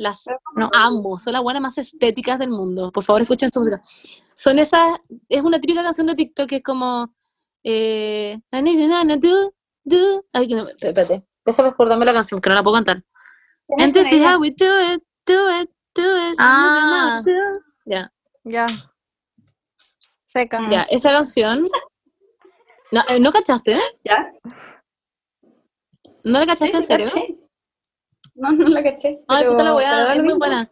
Las 0.00 0.24
No. 0.56 0.70
amo, 0.72 1.18
son 1.18 1.34
las 1.34 1.42
buenas 1.42 1.60
más 1.60 1.76
estéticas 1.76 2.38
del 2.38 2.48
mundo. 2.48 2.90
Por 2.90 3.04
favor, 3.04 3.20
escuchen 3.20 3.50
su 3.50 3.60
música. 3.60 3.82
Son 4.34 4.58
esas, 4.58 4.98
es 5.28 5.42
una 5.42 5.60
típica 5.60 5.82
canción 5.82 6.06
de 6.06 6.14
TikTok 6.14 6.48
que 6.48 6.56
es 6.56 6.62
como, 6.62 7.14
eh, 7.62 8.38
do, 8.50 9.52
do. 9.84 10.24
Ay, 10.32 10.48
no, 10.48 10.66
espérate, 10.68 11.22
déjame 11.44 11.68
acordarme 11.68 12.06
la 12.06 12.14
canción, 12.14 12.40
que 12.40 12.48
no 12.48 12.54
la 12.54 12.62
puedo 12.62 12.76
cantar. 12.76 13.04
And 13.78 13.92
this 13.92 14.10
is 14.10 14.24
how 14.24 14.40
we 14.40 14.50
do 14.50 14.94
it, 14.94 15.02
do 15.26 15.60
it, 15.60 15.70
do 15.94 16.30
it. 16.30 16.36
Ah. 16.38 17.22
Ya, 17.84 18.10
Ya. 18.44 18.66
Seca. 20.24 20.66
ya, 20.70 20.82
esa 20.84 21.10
canción. 21.10 21.68
No, 22.90 23.02
eh, 23.10 23.20
¿no 23.20 23.30
cachaste? 23.32 23.78
¿Ya? 24.02 24.32
¿No 26.24 26.38
la 26.40 26.46
cachaste 26.46 26.72
sí, 26.72 26.82
en 26.82 26.86
serio? 26.86 27.06
caché. 27.06 27.39
No, 28.40 28.52
no 28.52 28.68
la 28.68 28.82
caché. 28.82 29.20
Ay, 29.28 29.44
puta 29.44 29.62
la 29.62 29.74
weá, 29.74 30.14
es 30.14 30.22
muy 30.22 30.34
buena. 30.34 30.68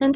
Na, 0.00 0.06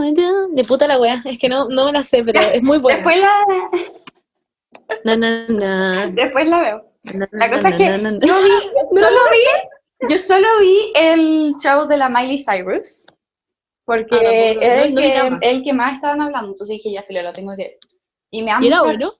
we 0.00 0.12
do. 0.12 0.48
De 0.50 0.64
puta 0.64 0.86
la 0.86 0.98
weá, 0.98 1.20
es 1.24 1.38
que 1.38 1.48
no, 1.48 1.66
no 1.68 1.86
me 1.86 1.92
la 1.92 2.02
sé, 2.02 2.22
pero 2.24 2.40
es 2.40 2.62
muy 2.62 2.78
buena. 2.78 2.98
Después 2.98 3.18
la, 3.18 3.32
Na, 5.04 5.16
na, 5.16 5.46
na, 5.48 6.06
después 6.08 6.46
la 6.46 6.60
veo. 6.60 6.84
La 7.32 7.50
cosa 7.50 7.70
es 7.70 7.76
que 7.76 7.86
yo 7.86 7.92
vi, 8.42 8.50
solo 9.00 9.18
vi, 9.32 9.44
yo 10.08 10.18
solo 10.18 10.46
vi 10.60 10.92
el 10.94 11.54
show 11.62 11.86
de 11.88 11.96
la 11.96 12.08
Miley 12.08 12.38
Cyrus, 12.44 13.02
porque 13.84 14.14
Ah, 14.14 14.22
es 14.84 14.92
no- 14.92 15.00
el, 15.00 15.12
que, 15.12 15.30
más. 15.30 15.38
el 15.42 15.62
que 15.64 15.72
más 15.72 15.94
estaban 15.94 16.20
hablando, 16.20 16.50
entonces 16.52 16.76
dije, 16.76 16.92
ya, 16.92 17.02
filo, 17.02 17.20
la 17.22 17.32
tengo 17.32 17.56
que 17.56 17.62
ver. 17.64 17.78
Y 18.30 18.42
me 18.42 18.52
da 18.52 18.58
¿Y 18.62 18.68
era 18.68 18.82
bueno? 18.82 19.12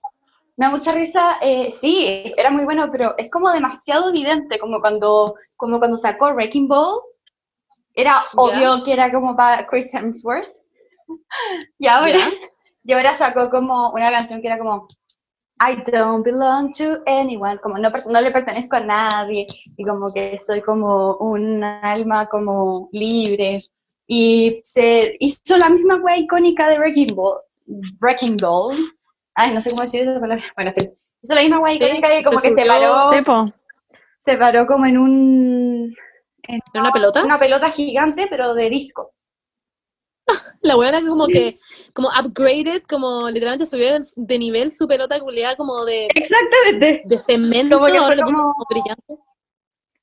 Me 0.62 0.68
da 0.68 0.74
mucha 0.76 0.92
risa, 0.92 1.38
eh, 1.40 1.72
sí, 1.72 2.32
era 2.36 2.48
muy 2.48 2.62
bueno, 2.64 2.88
pero 2.92 3.16
es 3.18 3.28
como 3.32 3.50
demasiado 3.50 4.10
evidente, 4.10 4.60
como 4.60 4.80
cuando, 4.80 5.34
como 5.56 5.80
cuando 5.80 5.96
sacó 5.96 6.30
Wrecking 6.34 6.68
Ball. 6.68 7.00
Era 7.94 8.22
obvio 8.36 8.84
que 8.84 8.92
era 8.92 9.10
como 9.10 9.34
para 9.34 9.66
Chris 9.66 9.92
Hemsworth. 9.92 10.46
Y 11.80 11.88
ahora, 11.88 12.12
Ya. 12.12 12.30
y 12.84 12.92
ahora 12.92 13.16
sacó 13.16 13.50
como 13.50 13.90
una 13.90 14.12
canción 14.12 14.40
que 14.40 14.46
era 14.46 14.56
como 14.56 14.86
I 15.60 15.82
don't 15.90 16.24
belong 16.24 16.70
to 16.78 17.02
anyone, 17.06 17.58
como 17.58 17.78
no, 17.78 17.90
no 17.90 18.20
le 18.20 18.30
pertenezco 18.30 18.76
a 18.76 18.80
nadie, 18.80 19.46
y 19.76 19.84
como 19.84 20.12
que 20.12 20.38
soy 20.38 20.60
como 20.60 21.16
un 21.16 21.64
alma 21.64 22.26
como 22.28 22.88
libre. 22.92 23.64
Y 24.06 24.60
se 24.62 25.16
hizo 25.18 25.58
la 25.58 25.68
misma 25.70 25.96
wea 25.96 26.18
icónica 26.18 26.68
de 26.68 26.78
Wrecking 26.78 27.16
Ball. 27.16 27.40
Wrecking 28.00 28.36
Ball. 28.36 28.76
Ay, 29.34 29.52
no 29.54 29.60
sé 29.60 29.70
cómo 29.70 29.82
decir 29.82 30.02
esa 30.08 30.20
palabra. 30.20 30.44
Bueno. 30.56 30.72
Hizo 31.22 31.34
la 31.34 31.40
misma 31.42 31.60
wea 31.60 31.74
icónica 31.74 32.08
Sí, 32.08 32.14
y 32.18 32.22
como 32.22 32.40
se 32.40 32.48
que 32.48 32.54
se 32.54 32.66
paró, 32.66 33.10
se 34.18 34.36
paró 34.36 34.66
como 34.66 34.86
en 34.86 34.98
un... 34.98 35.96
en 36.42 36.60
¿Era 36.74 36.82
una 36.82 36.92
pelota? 36.92 37.24
una 37.24 37.38
pelota 37.38 37.70
gigante, 37.70 38.26
pero 38.28 38.54
de 38.54 38.70
disco. 38.70 39.14
La 40.62 40.76
weá 40.76 40.90
era 40.90 41.00
como 41.00 41.26
que, 41.26 41.56
como 41.92 42.08
upgraded, 42.08 42.82
como 42.88 43.28
literalmente 43.28 43.66
subió 43.66 43.98
de, 44.16 44.38
nivel 44.38 44.70
su 44.70 44.86
pelota 44.86 45.18
culiada 45.20 45.56
como 45.56 45.84
de, 45.84 46.08
Exactamente. 46.14 47.02
de 47.04 47.18
cemento, 47.18 47.76
Como 47.76 47.86
que 47.86 47.98
ahora 47.98 48.06
fue 48.06 48.16
le 48.16 48.22
puso 48.22 48.36
como- 48.36 48.52
como 48.52 48.66
brillante. 48.70 49.16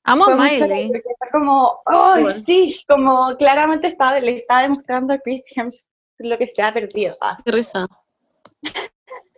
Amo 0.04 0.24
a 0.24 0.34
Miley. 0.34 0.90
como, 1.30 1.82
oh, 1.86 2.10
Bueno. 2.12 2.30
sí, 2.30 2.74
como 2.88 3.36
claramente 3.36 3.86
está, 3.86 4.18
le 4.18 4.38
está 4.38 4.62
demostrando 4.62 5.12
a 5.14 5.18
Chris 5.18 5.42
Hemsworth 5.54 5.86
lo 6.18 6.36
que 6.38 6.46
se 6.46 6.62
ha 6.62 6.72
perdido. 6.72 7.16
Ah. 7.20 7.36
Qué 7.44 7.52
risa. 7.52 7.86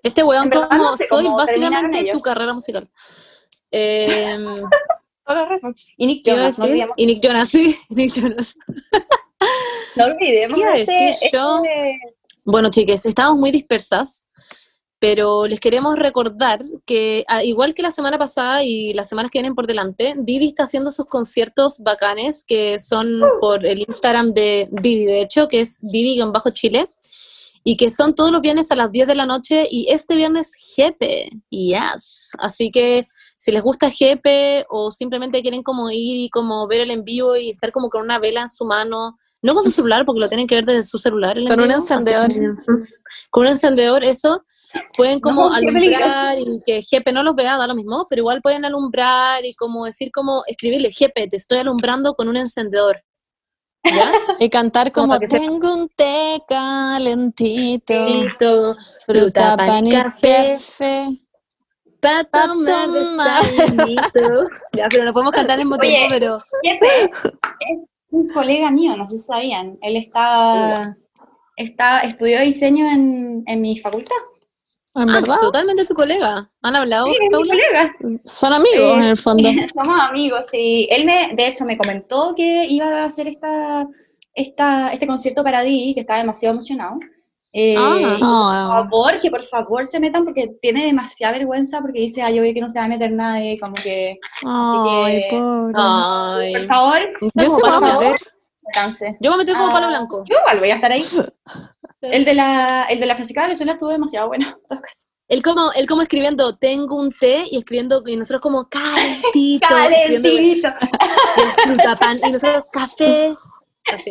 Este 0.03 0.23
weón 0.25 0.51
como 0.51 0.67
no 0.69 0.97
sé 0.97 1.07
soy 1.07 1.27
básicamente 1.29 2.11
tu 2.13 2.21
carrera 2.21 2.53
musical. 2.55 2.89
Eh, 3.71 4.37
Toda 5.27 5.45
razón. 5.47 5.75
Y 5.97 6.07
Nick 6.07 6.25
¿qué 6.25 6.33
iba 6.33 6.41
a 6.41 6.43
Jonas, 6.51 6.59
no 6.59 6.65
olvidemos. 6.65 6.95
Y 6.97 7.07
Nick 7.07 7.23
Jonas, 7.25 7.49
sí, 7.49 7.77
Nick 7.91 8.13
Jonas. 8.13 8.55
No 9.97 10.05
olvidemos 10.05 10.55
¿Qué 10.55 10.61
iba 10.61 10.71
a 10.73 10.77
ese- 10.77 10.93
decir 10.93 11.31
yo? 11.33 11.59
ese- 11.65 11.99
Bueno, 12.45 12.71
chiques, 12.71 13.05
estamos 13.07 13.37
muy 13.39 13.51
dispersas, 13.51 14.27
pero 15.01 15.47
les 15.49 15.59
queremos 15.61 15.99
recordar 15.99 16.65
que, 16.87 17.25
a- 17.29 17.43
igual 17.45 17.75
que 17.75 17.83
la 17.83 17.91
semana 17.91 18.19
pasada 18.19 18.63
y 18.63 18.93
las 18.95 19.09
semanas 19.09 19.31
que 19.33 19.39
vienen 19.41 19.55
por 19.57 19.67
delante, 19.67 20.15
Didi 20.17 20.47
está 20.49 20.63
haciendo 20.65 20.93
sus 20.93 21.07
conciertos 21.07 21.81
bacanes, 21.81 22.45
que 22.45 22.79
son 22.79 23.21
por 23.41 23.67
el 23.67 23.81
Instagram 23.81 24.33
de 24.33 24.69
Didi, 24.71 25.05
de 25.07 25.21
hecho, 25.23 25.49
que 25.49 25.61
es 25.61 25.81
Didi-Chile, 25.83 26.89
y 27.65 27.77
que 27.77 27.91
son 27.91 28.15
todos 28.15 28.33
los 28.33 28.41
viernes 28.41 28.71
a 28.71 28.77
las 28.77 28.91
10 28.91 29.07
de 29.07 29.15
la 29.15 29.27
noche, 29.27 29.65
y 29.71 29.87
este 29.91 30.17
viernes 30.17 30.53
Jepe, 30.77 31.31
yes. 31.51 32.31
Así 32.39 32.71
que 32.71 33.07
si 33.39 33.53
les 33.53 33.63
gusta 33.63 33.91
Jepe 33.91 34.65
o 34.69 34.91
simplemente 34.91 35.43
quieren 35.43 35.63
como 35.63 35.91
ir 35.91 36.17
y 36.17 36.29
como 36.31 36.67
ver 36.67 36.81
el 36.81 36.91
en 36.91 37.05
vivo 37.05 37.37
y 37.37 37.51
estar 37.51 37.73
como 37.73 37.89
con 37.89 38.03
una 38.03 38.19
vela 38.19 38.43
en 38.43 38.49
su 38.49 38.65
mano, 38.65 39.17
no 39.43 39.55
con 39.55 39.65
su 39.65 39.71
celular, 39.71 40.05
porque 40.05 40.21
lo 40.21 40.29
tienen 40.29 40.47
que 40.47 40.55
ver 40.55 40.65
desde 40.65 40.85
su 40.85 40.99
celular. 40.99 41.37
el 41.37 41.49
Con 41.49 41.61
un 41.61 41.71
encendedor. 41.71 42.29
con 43.31 43.43
un 43.43 43.49
encendedor, 43.49 44.05
eso, 44.05 44.45
pueden 44.97 45.21
como 45.21 45.51
No, 45.51 45.55
alumbrar 45.55 46.39
y 46.39 46.63
que 46.65 46.83
Jepe 46.83 47.13
no 47.13 47.25
los 47.25 47.35
vea, 47.35 47.57
da 47.59 47.67
lo 47.67 47.75
mismo, 47.75 48.07
pero 48.09 48.21
igual 48.21 48.41
pueden 48.41 48.65
alumbrar 48.65 49.45
y 49.45 49.55
como 49.55 49.85
decir 49.85 50.11
como, 50.13 50.45
escribirle, 50.47 50.93
Jepe, 50.93 51.27
te 51.27 51.37
estoy 51.37 51.59
alumbrando 51.59 52.15
con 52.15 52.29
un 52.29 52.37
encendedor. 52.37 53.03
¿Ya? 53.85 54.13
Y 54.39 54.49
cantar 54.49 54.93
Como 54.93 55.19
tengo 55.19 55.75
un 55.75 55.89
té 55.89 56.39
calentito, 56.49 57.95
Frito, 58.07 58.75
fruta, 59.07 59.57
pan 59.57 59.87
y 59.87 59.93
café. 59.93 60.45
café. 60.53 61.05
para 62.01 62.25
Pa' 62.25 62.43
tomar 62.47 62.67
tomar. 62.87 63.43
desayunito. 63.45 64.47
Ya, 64.77 64.89
pero 64.89 65.05
no 65.05 65.13
podemos 65.13 65.33
cantar 65.33 65.59
al 65.59 65.65
mismo 65.67 65.77
Oye. 65.81 65.89
tiempo, 65.89 66.09
pero... 66.11 66.39
Jefe 66.63 67.11
es 67.11 67.25
un 68.11 68.29
colega 68.29 68.71
mío, 68.71 68.97
no 68.97 69.09
sé 69.09 69.17
si 69.19 69.25
sabían. 69.25 69.79
Él 69.83 69.97
está, 69.97 70.97
está 71.57 72.01
estudió 72.01 72.41
diseño 72.41 72.87
en, 72.89 73.43
en 73.47 73.61
mi 73.61 73.79
facultad. 73.79 74.15
¿En 74.95 75.09
Ah, 75.09 75.15
verdad? 75.15 75.37
totalmente 75.41 75.87
tu 75.87 75.95
colega. 75.95 76.51
¿Han 76.63 76.77
hablado, 76.77 77.07
Sí, 77.07 77.13
es 77.15 77.21
mi 77.39 77.43
colega. 77.45 77.95
Son 78.25 78.53
amigos 78.53 78.75
Sí. 78.75 78.91
en 78.93 79.03
el 79.05 79.17
fondo. 79.17 79.49
Somos 79.75 80.01
amigos, 80.01 80.47
sí. 80.51 80.87
Él 80.91 81.05
me, 81.07 81.31
de 81.35 81.47
hecho, 81.47 81.65
me 81.65 81.79
comentó 81.79 82.35
que 82.37 82.67
iba 82.67 82.87
a 82.87 83.05
hacer 83.07 83.27
esta, 83.29 83.87
esta, 84.35 84.93
este 84.93 85.07
concierto 85.07 85.43
para 85.43 85.63
Didi, 85.63 85.95
que 85.95 86.01
estaba 86.01 86.19
demasiado 86.19 86.53
emocionado. 86.53 86.97
Eh, 87.55 87.75
Ah. 87.79 87.97
y 87.99 88.03
por 88.05 88.19
Ah, 88.23 88.67
favor, 88.91 89.19
que 89.21 89.31
por 89.31 89.43
favor 89.45 89.87
se 89.87 90.01
metan 90.01 90.25
porque 90.25 90.57
tiene 90.61 90.87
demasiada 90.87 91.35
vergüenza 91.39 91.81
porque 91.81 92.01
dice, 92.01 92.23
ay, 92.23 92.37
yo 92.37 92.43
veo 92.43 92.53
que 92.55 92.61
no 92.61 92.69
se 92.71 92.79
va 92.79 92.85
a 92.87 92.89
meter 92.89 93.13
nadie, 93.13 93.59
como 93.59 93.73
que, 93.75 94.19
ay, 94.45 95.25
que-. 95.31 95.73
Ay. 95.75 96.53
por 96.55 96.65
favor, 96.67 96.99
Yo 97.35 97.49
se 97.51 97.63
me 97.63 97.69
voy 97.71 97.89
a 97.91 97.95
meter. 97.95 98.15
Yo 99.21 99.31
me 99.33 99.37
metí 99.39 99.53
como 99.53 99.69
Ah, 99.69 99.73
palo 99.73 99.89
blanco. 99.89 100.23
Yo 100.31 100.37
igual 100.39 100.59
voy 100.61 100.71
a 100.71 100.75
estar 100.77 100.93
ahí. 100.93 101.03
El 102.03 102.25
de 102.25 102.35
la, 102.35 102.85
el 102.85 103.01
de 103.01 103.07
la 103.07 103.17
física 103.17 103.43
de 103.43 103.47
Venezuela 103.49 103.73
estuvo 103.73 103.91
demasiado 103.91 104.29
bueno, 104.29 104.47
en 104.47 104.53
todo 104.69 104.81
caso. 104.81 105.07
Él 105.29 105.43
como, 105.43 105.73
él 105.73 105.87
como 105.87 106.03
escribiendo, 106.03 106.57
tengo 106.57 106.97
un 106.97 107.11
té, 107.11 107.45
y 107.51 107.57
escribiendo, 107.59 108.03
y 108.07 108.17
nosotros 108.17 108.43
como, 108.43 108.69
calentito. 108.69 109.67
Calentito. 109.69 110.29
y 110.29 110.61
el 111.41 111.53
fruta 111.65 111.97
pan, 111.97 112.19
y 112.27 112.33
nosotros 112.33 112.65
café. 112.73 113.35
Así. 113.93 114.11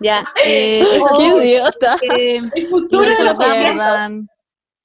Ya. 0.00 0.24
Eh, 0.44 0.84
Qué 1.18 1.24
idiota. 1.26 1.96
eh, 2.16 2.40
El 2.54 2.66
futuro 2.68 3.04
No 3.06 3.10
se 3.16 3.24
los 3.24 3.32
lo 3.34 3.38
pierdan. 3.40 4.28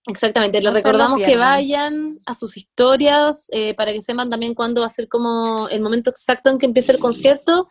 exactamente, 0.07 0.57
les 0.57 0.65
No 0.65 0.71
lo 0.71 0.75
recordamos 0.77 1.21
que 1.23 1.37
vayan 1.37 2.19
a 2.25 2.33
sus 2.33 2.57
historias 2.57 3.47
eh, 3.51 3.73
para 3.75 3.91
que 3.91 4.01
sepan 4.01 4.29
también 4.29 4.55
cuándo 4.55 4.81
va 4.81 4.87
a 4.87 4.89
ser 4.89 5.07
como 5.07 5.67
el 5.69 5.81
momento 5.81 6.09
exacto 6.09 6.49
en 6.49 6.57
que 6.57 6.65
empiece 6.65 6.91
el 6.91 6.99
concierto 6.99 7.67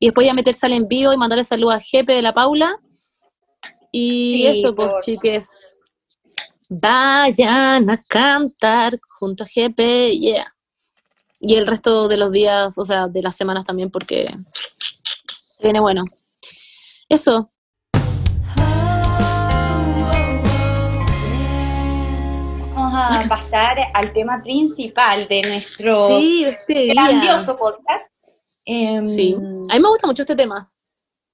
y 0.00 0.06
después 0.06 0.26
ya 0.26 0.34
meterse 0.34 0.64
al 0.66 0.72
en 0.72 0.88
vivo 0.88 1.12
y 1.12 1.16
mandarle 1.18 1.44
saludos 1.44 1.74
a 1.74 1.80
Jepe 1.80 2.12
de 2.14 2.22
la 2.22 2.32
Paula. 2.32 2.78
Y 3.94 4.30
Sí, 4.32 4.46
eso, 4.46 4.74
pues, 4.74 4.88
por- 4.88 5.02
chiques. 5.02 5.78
Vayan 6.68 7.90
a 7.90 7.98
cantar 8.08 8.98
junto 9.18 9.44
a 9.44 9.46
Jepe, 9.46 10.10
yeah. 10.16 10.54
Y 11.40 11.56
el 11.56 11.66
resto 11.66 12.08
de 12.08 12.16
los 12.16 12.32
días, 12.32 12.78
o 12.78 12.84
sea, 12.86 13.08
de 13.08 13.20
las 13.22 13.36
semanas 13.36 13.64
también, 13.64 13.90
porque 13.90 14.26
se 15.56 15.62
viene 15.62 15.80
bueno. 15.80 16.04
Eso, 17.10 17.50
Vamos 22.74 22.94
a 22.94 23.28
pasar 23.28 23.76
al 23.94 24.12
tema 24.12 24.42
principal 24.42 25.26
de 25.28 25.42
nuestro 25.42 26.08
sí, 26.08 26.44
este 26.44 26.86
grandioso 26.88 27.56
podcast. 27.56 28.12
Em, 28.64 29.06
Sí. 29.06 29.34
A 29.36 29.74
mí 29.74 29.80
me 29.80 29.88
gusta 29.88 30.06
mucho 30.06 30.22
este 30.22 30.34
tema. 30.36 30.71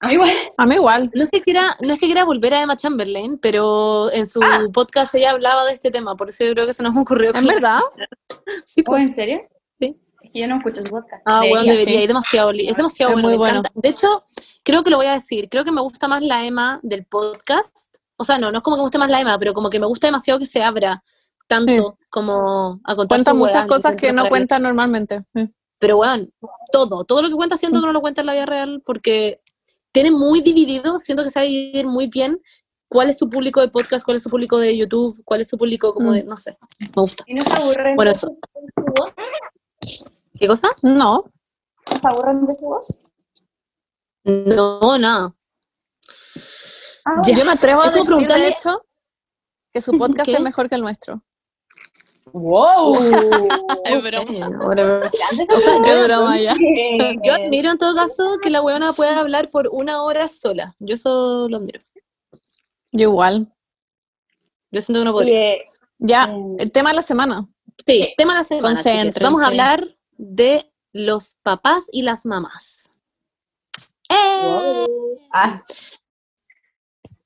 A 0.01 0.07
mí 0.09 0.13
igual. 0.15 0.31
A 0.57 0.67
mí 0.67 0.75
igual. 0.77 1.11
No 1.15 1.25
es 1.25 1.31
que 1.31 1.43
quiera, 1.43 1.77
no 1.81 1.93
es 1.93 1.99
que 1.99 2.07
quiera 2.07 2.25
volver 2.25 2.55
a 2.55 2.63
Emma 2.63 2.77
Chamberlain, 2.77 3.39
pero 3.39 4.13
en 4.13 4.27
su 4.27 4.41
Ah. 4.43 4.61
podcast 4.73 5.15
ella 5.15 5.31
hablaba 5.31 5.65
de 5.65 5.73
este 5.73 5.91
tema, 5.91 6.17
por 6.17 6.29
eso 6.29 6.45
yo 6.45 6.53
creo 6.53 6.67
que 6.67 6.75
se 6.75 6.83
nos 6.83 6.97
ocurrió. 6.97 7.35
¿En 7.35 7.47
verdad? 7.47 7.81
Sí, 8.65 8.83
¿Oh, 8.87 8.91
pues. 8.93 9.03
en 9.03 9.09
serio? 9.11 9.41
Sí. 9.79 10.01
Es 10.23 10.31
que 10.33 10.41
yo 10.41 10.49
no 10.49 10.57
escucho 10.57 10.81
su 10.83 10.89
podcast. 10.89 11.23
Ah, 11.27 11.41
bueno, 11.41 11.57
Debería. 11.63 11.73
debería, 11.75 11.95
sí. 11.99 12.03
es 12.03 12.09
demasiado, 12.09 12.51
es 12.53 12.77
demasiado 12.77 13.11
Es 13.11 13.15
bueno, 13.15 13.29
muy 13.29 13.33
me 13.35 13.39
bueno. 13.39 13.63
De 13.75 13.89
hecho, 13.91 14.25
creo 14.63 14.83
que 14.83 14.91
lo 14.91 14.97
voy 14.97 15.07
a 15.07 15.13
decir, 15.13 15.49
creo 15.51 15.65
que 15.65 15.73
me 15.73 15.81
gusta 15.83 16.09
más 16.09 16.23
la 16.23 16.45
Emma 16.47 16.81
del 16.83 17.05
podcast. 17.05 17.97
O 18.17 18.25
sea, 18.25 18.39
no, 18.39 18.51
no 18.51 18.59
es 18.59 18.63
como 18.63 18.77
que 18.77 18.81
me 18.81 18.85
guste 18.85 18.99
más 18.99 19.11
la 19.11 19.21
Emma, 19.21 19.39
pero 19.39 19.53
como 19.53 19.69
que 19.71 19.79
me 19.81 19.87
gusta 19.87 20.07
demasiado 20.07 20.39
que 20.41 20.47
se 20.47 20.63
abra 20.63 21.03
tanto 21.47 21.99
como 22.11 22.81
a 22.85 22.95
contar 22.95 23.17
Cuenta 23.19 23.35
muchas 23.35 23.55
weas, 23.55 23.67
cosas 23.67 23.97
que 23.97 24.13
no 24.13 24.27
cuenta 24.29 24.59
normalmente. 24.59 25.25
Sí. 25.35 25.51
Pero 25.79 25.97
bueno, 25.97 26.27
todo, 26.73 27.05
todo 27.05 27.23
lo 27.23 27.29
que 27.29 27.35
cuenta 27.35 27.57
siento 27.57 27.81
que 27.81 27.87
no 27.87 27.93
lo 27.93 28.01
cuenta 28.01 28.23
en 28.23 28.27
la 28.27 28.33
vida 28.33 28.47
real 28.47 28.83
porque 28.85 29.41
tiene 29.93 30.11
muy 30.11 30.41
dividido, 30.41 30.99
siento 30.99 31.25
que 31.25 31.31
sabe 31.31 31.47
dividir 31.47 31.87
muy 31.87 32.07
bien 32.09 32.41
cuál 32.89 33.11
es 33.11 33.19
su 33.19 33.29
público 33.29 33.61
de 33.61 33.69
podcast, 33.69 34.05
cuál 34.05 34.17
es 34.17 34.23
su 34.23 34.31
público 34.31 34.59
de 34.59 34.77
YouTube, 34.77 35.21
cuál 35.25 35.41
es 35.41 35.49
su 35.49 35.57
público 35.59 35.93
como 35.95 36.13
de, 36.13 36.25
no 36.25 36.37
sé, 36.37 36.57
me 36.79 36.89
gusta. 36.95 37.25
¿Y 37.27 37.35
no 37.35 37.45
se 37.45 37.53
aburren 37.53 37.97
Bueno, 37.97 38.11
de 38.13 38.17
eso. 38.17 38.29
su 38.29 38.85
su 38.85 38.93
voz? 38.95 40.05
¿Qué 40.39 40.47
cosa? 40.47 40.69
No. 40.83 41.25
¿No 41.91 41.99
se 42.01 42.07
aburren 42.07 42.47
de 42.47 42.55
su 42.57 42.65
voz? 42.65 42.97
No, 44.25 44.99
nada. 44.99 45.35
Ah, 47.05 47.23
Yo 47.27 47.45
me 47.45 47.53
atrevo 47.53 47.83
a 47.83 47.91
decir, 47.91 48.03
de 48.05 48.09
preguntarle- 48.27 48.49
hecho, 48.49 48.85
que 49.73 49.81
su 49.81 49.93
podcast 49.99 50.27
¿Qué? 50.29 50.33
es 50.37 50.41
mejor 50.41 50.69
que 50.69 50.75
el 50.75 50.83
nuestro. 50.83 51.23
¡Wow! 52.33 52.95
Es 53.85 54.03
broma. 54.03 54.71
Qué 55.85 55.91
yo, 55.91 56.05
broma 56.05 56.39
ya. 56.39 56.53
Eh, 56.53 57.17
yo 57.25 57.33
admiro 57.35 57.71
en 57.71 57.79
todo 57.79 57.95
caso 57.95 58.37
que 58.43 58.51
la 58.51 58.61
weona 58.63 58.93
pueda 58.93 59.19
hablar 59.19 59.51
por 59.51 59.69
una 59.69 60.03
hora 60.03 60.29
sola. 60.29 60.75
Yo 60.79 60.95
eso 60.95 61.49
lo 61.49 61.57
admiro. 61.59 61.81
Yo 62.93 63.09
igual. 63.11 63.47
Yo 64.71 64.81
siento 64.81 65.01
que 65.01 65.05
no 65.07 65.13
podría. 65.13 65.39
Oye, 65.39 65.65
Ya, 65.99 66.27
Mm. 66.29 66.57
el 66.61 66.71
tema 66.71 66.91
de 66.91 66.97
la 66.97 67.03
semana. 67.03 67.47
Sí, 67.85 68.13
tema 68.17 68.33
de 68.35 68.39
la 68.41 68.45
semana. 68.45 68.81
Vamos 69.21 69.43
a 69.43 69.47
hablar 69.47 69.89
de 70.17 70.71
los 70.93 71.37
papás 71.43 71.87
y 71.93 72.03
las 72.03 72.27
mamás. 72.27 72.95
¡Eh! 74.11 74.87
ah, 75.33 75.63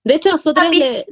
De 0.05 0.17
hecho, 0.17 0.31
nosotras, 0.31 0.71
le- 0.81 1.07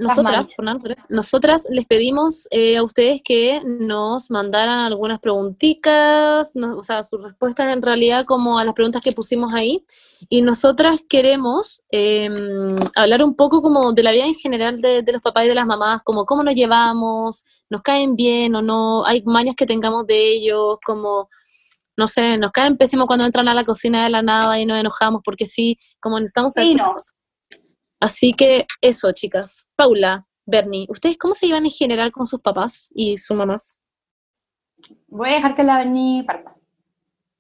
nosotras, 1.11 1.67
les 1.71 1.85
pedimos 1.87 2.49
eh, 2.51 2.77
a 2.77 2.83
ustedes 2.83 3.23
que 3.23 3.61
nos 3.65 4.31
mandaran 4.31 4.81
algunas 4.81 5.21
preguntitas, 5.21 6.51
no- 6.55 6.77
o 6.77 6.83
sea, 6.83 7.03
sus 7.03 7.23
respuestas 7.23 7.73
en 7.73 7.83
realidad 7.83 8.25
como 8.27 8.59
a 8.59 8.65
las 8.65 8.75
preguntas 8.75 9.01
que 9.03 9.13
pusimos 9.13 9.55
ahí. 9.55 9.85
Y 10.29 10.43
nosotras 10.43 11.01
queremos 11.09 11.83
eh, 11.93 12.29
hablar 12.97 13.23
un 13.23 13.35
poco 13.37 13.63
como 13.63 13.93
de 13.93 14.03
la 14.03 14.13
vida 14.13 14.27
en 14.27 14.35
general 14.35 14.77
de, 14.81 15.03
de 15.03 15.13
los 15.13 15.23
papás 15.23 15.45
y 15.45 15.49
de 15.49 15.55
las 15.55 15.67
mamás, 15.67 16.03
como 16.03 16.25
cómo 16.27 16.43
nos 16.43 16.55
llevamos, 16.55 17.45
nos 17.69 17.83
caen 17.83 18.17
bien 18.17 18.55
o 18.57 18.63
no, 18.63 19.05
hay 19.07 19.23
mañas 19.25 19.55
que 19.57 19.67
tengamos 19.67 20.07
de 20.07 20.33
ellos, 20.33 20.79
como, 20.85 21.29
no 21.97 22.09
sé, 22.09 22.39
nos 22.39 22.51
caen 22.51 22.77
pésimo 22.77 23.07
cuando 23.07 23.25
entran 23.25 23.47
a 23.49 23.55
la 23.55 23.65
cocina 23.65 24.03
de 24.03 24.11
la 24.11 24.23
nada 24.23 24.59
y 24.59 24.67
nos 24.67 24.81
enojamos 24.81 25.23
porque 25.25 25.47
sí, 25.47 25.77
como 26.01 26.19
necesitamos 26.19 26.55
saber 26.55 26.71
Sí, 26.71 26.75
no. 26.75 26.93
cosas. 26.93 27.13
Así 28.01 28.33
que 28.33 28.67
eso, 28.81 29.13
chicas. 29.13 29.71
Paula, 29.77 30.27
Bernie, 30.47 30.87
¿ustedes 30.89 31.19
cómo 31.19 31.35
se 31.35 31.47
llevan 31.47 31.67
en 31.67 31.71
general 31.71 32.11
con 32.11 32.27
sus 32.27 32.41
papás 32.41 32.91
y 32.95 33.19
sus 33.19 33.37
mamás? 33.37 33.81
voy 35.09 35.31
a 35.31 35.35
dejar 35.35 35.55
que 35.57 35.63
la 35.63 35.79
Berni 35.79 36.23
parta. 36.23 36.55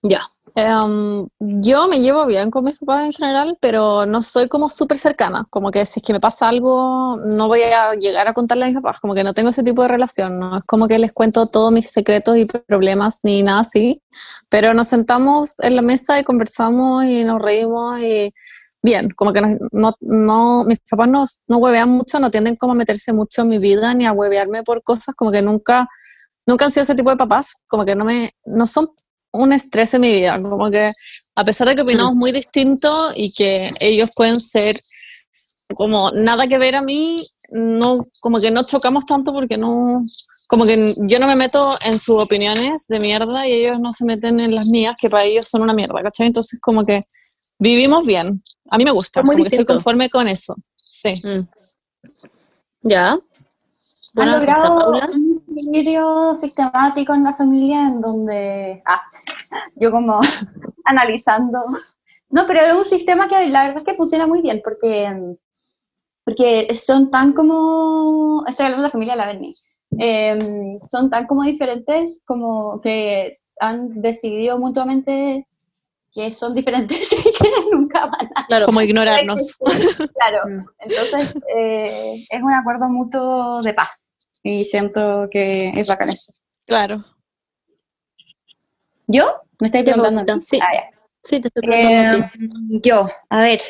Ya. 0.03 0.21
Em, 0.57 1.29
yo 1.39 1.87
me 1.87 2.01
llevo 2.01 2.27
bien 2.27 2.51
con 2.51 2.65
mis 2.65 2.79
papás 2.79 3.05
en 3.05 3.13
general, 3.13 3.57
pero 3.61 4.05
no 4.05 4.21
soy 4.21 4.49
como 4.49 4.67
súper 4.69 4.99
cercana. 4.99 5.45
Como 5.49 5.71
que 5.71 5.85
si 5.85 6.01
es 6.01 6.05
que 6.05 6.13
me 6.13 6.19
pasa 6.21 6.49
algo, 6.49 7.19
no 7.23 7.47
voy 7.47 7.63
a 7.63 7.95
llegar 7.95 8.27
a 8.27 8.33
contarle 8.33 8.65
a 8.65 8.69
mis 8.69 8.77
papás. 8.77 8.99
Como 8.99 9.15
que 9.15 9.23
no 9.23 9.33
tengo 9.35 9.51
ese 9.51 9.63
tipo 9.63 9.83
de 9.83 9.89
relación. 9.89 10.41
No 10.41 10.59
es 10.59 10.65
como 10.65 10.89
que 10.89 10.99
les 10.99 11.13
cuento 11.13 11.47
todos 11.47 11.71
mis 11.71 11.91
secretos 11.91 12.37
y 12.37 12.47
problemas 12.47 13.21
ni 13.23 13.43
nada 13.43 13.61
así. 13.61 14.03
Pero 14.49 14.75
nos 14.75 14.89
sentamos 14.89 15.55
en 15.59 15.77
la 15.77 15.83
mesa 15.83 16.19
y 16.19 16.25
conversamos 16.25 17.05
y 17.05 17.25
nos 17.25 17.41
reímos 17.41 18.01
y 18.01 18.35
bien. 18.83 19.09
Como 19.11 19.33
que 19.33 19.41
no, 19.41 19.93
no, 20.01 20.65
mis 20.65 20.79
papás 20.89 21.09
no, 21.09 21.25
no 21.49 21.57
huevean 21.59 21.91
mucho, 21.91 22.19
no 22.21 22.31
tienden 22.31 22.57
como 22.57 22.73
a 22.73 22.77
meterse 22.77 23.13
mucho 23.13 23.43
en 23.43 23.49
mi 23.49 23.59
vida 23.59 23.95
ni 23.95 24.07
a 24.07 24.13
huevearme 24.13 24.63
por 24.63 24.83
cosas. 24.83 25.15
Como 25.15 25.31
que 25.31 25.43
nunca, 25.43 25.89
nunca 26.47 26.65
han 26.65 26.71
sido 26.71 26.83
ese 26.85 26.95
tipo 26.95 27.11
de 27.11 27.17
papás. 27.17 27.57
Como 27.69 27.85
que 27.85 27.95
no 27.95 28.05
me, 28.05 28.33
no 28.45 28.67
son 28.67 28.91
un 29.33 29.53
estrés 29.53 29.95
en 29.95 30.01
mi 30.01 30.13
vida, 30.13 30.41
como 30.43 30.71
que 30.71 30.93
a 31.37 31.45
pesar 31.45 31.69
de 31.69 31.77
que 31.77 31.83
opinamos 31.83 32.15
muy 32.15 32.33
distinto 32.33 33.11
y 33.15 33.33
que 33.33 33.73
ellos 33.81 34.11
pueden 34.15 34.41
ser 34.41 34.77
como 35.75 36.11
nada 36.11 36.47
que 36.49 36.59
ver 36.59 36.75
a 36.75 36.83
mí, 36.83 37.25
no, 37.51 38.09
como 38.21 38.41
que 38.41 38.51
no 38.51 38.65
chocamos 38.65 39.07
tanto 39.07 39.33
porque 39.33 39.57
no, 39.57 40.05
como 40.49 40.67
que 40.67 40.95
yo 40.99 41.19
no 41.21 41.29
me 41.29 41.37
meto 41.37 41.79
en 41.85 41.99
sus 41.99 42.21
opiniones 42.23 42.87
de 42.89 42.99
mierda 42.99 43.47
y 43.47 43.53
ellos 43.53 43.79
no 43.79 43.93
se 43.93 44.05
meten 44.05 44.41
en 44.41 44.55
las 44.55 44.67
mías, 44.67 44.97
que 45.01 45.09
para 45.09 45.25
ellos 45.25 45.47
son 45.47 45.63
una 45.63 45.73
mierda, 45.73 46.03
¿cachai? 46.03 46.27
Entonces 46.27 46.59
como 46.61 46.85
que 46.85 47.05
vivimos 47.59 48.05
bien. 48.05 48.41
A 48.71 48.79
mí 48.79 48.85
me 48.85 48.93
gusta, 48.93 49.23
muy 49.23 49.35
como 49.35 49.45
que 49.45 49.57
estoy 49.57 49.67
conforme 49.67 50.09
con 50.09 50.29
eso. 50.29 50.55
Sí. 50.85 51.15
Mm. 51.25 51.49
Ya. 52.83 53.19
¿Han 54.17 54.31
logrado 54.31 54.77
Paula. 54.77 55.11
un 55.13 55.43
equilibrio 55.57 56.35
sistemático 56.35 57.15
en 57.15 57.25
la 57.25 57.35
familia 57.35 57.87
en 57.87 58.01
donde, 58.01 58.83
ah, 58.87 59.03
yo 59.77 59.91
como 59.91 60.21
analizando, 60.85 61.65
no, 62.31 62.47
pero 62.47 62.61
es 62.61 62.73
un 62.73 62.85
sistema 62.85 63.29
que 63.29 63.49
la 63.49 63.67
verdad 63.67 63.83
es 63.83 63.85
que 63.85 63.97
funciona 63.97 64.27
muy 64.27 64.41
bien 64.41 64.61
porque, 64.65 65.37
porque 66.25 66.75
son 66.75 67.11
tan 67.11 67.33
como, 67.33 68.45
estoy 68.49 68.67
hablando 68.67 68.83
de 68.83 68.89
la 68.89 68.93
familia 68.93 69.15
de 69.15 69.19
la 69.19 69.27
Berni, 69.27 69.55
em, 69.99 70.81
son 70.89 71.11
tan 71.11 71.27
como 71.27 71.43
diferentes 71.45 72.23
como 72.27 72.81
que 72.81 73.33
han 73.61 74.01
decidido 74.01 74.59
mutuamente 74.59 75.47
que 76.13 76.33
son 76.33 76.55
diferentes 76.55 77.13
y 77.13 77.33
que 77.33 77.51
nunca 77.73 78.07
van 78.07 78.29
a 78.35 78.45
Claro. 78.45 78.67
Como 78.67 78.81
ignorarnos. 78.83 79.59
Claro, 80.15 80.41
Mm. 80.47 80.67
entonces 80.81 81.37
eh, 81.57 82.15
es 82.31 82.43
un 82.43 82.53
acuerdo 82.53 82.89
mutuo 82.89 83.61
de 83.63 83.73
paz 83.75 84.07
y 84.43 84.65
siento 84.65 85.29
que 85.31 85.69
es 85.71 85.87
bacán 85.89 86.11
eso. 86.11 86.33
Claro. 86.67 87.05
¿Yo? 89.07 89.41
¿Me 89.59 89.69
estáis 89.69 89.85
preguntando? 89.85 90.41
sí. 90.41 90.59
Ah. 90.63 90.91
Sí, 91.23 91.39
te 91.41 91.49
estoy 91.49 91.63
preguntando 91.63 92.25
a 92.27 92.31
ti. 92.31 92.39
Eh, 92.45 92.81
yo, 92.83 93.09
a 93.29 93.43
ver, 93.43 93.61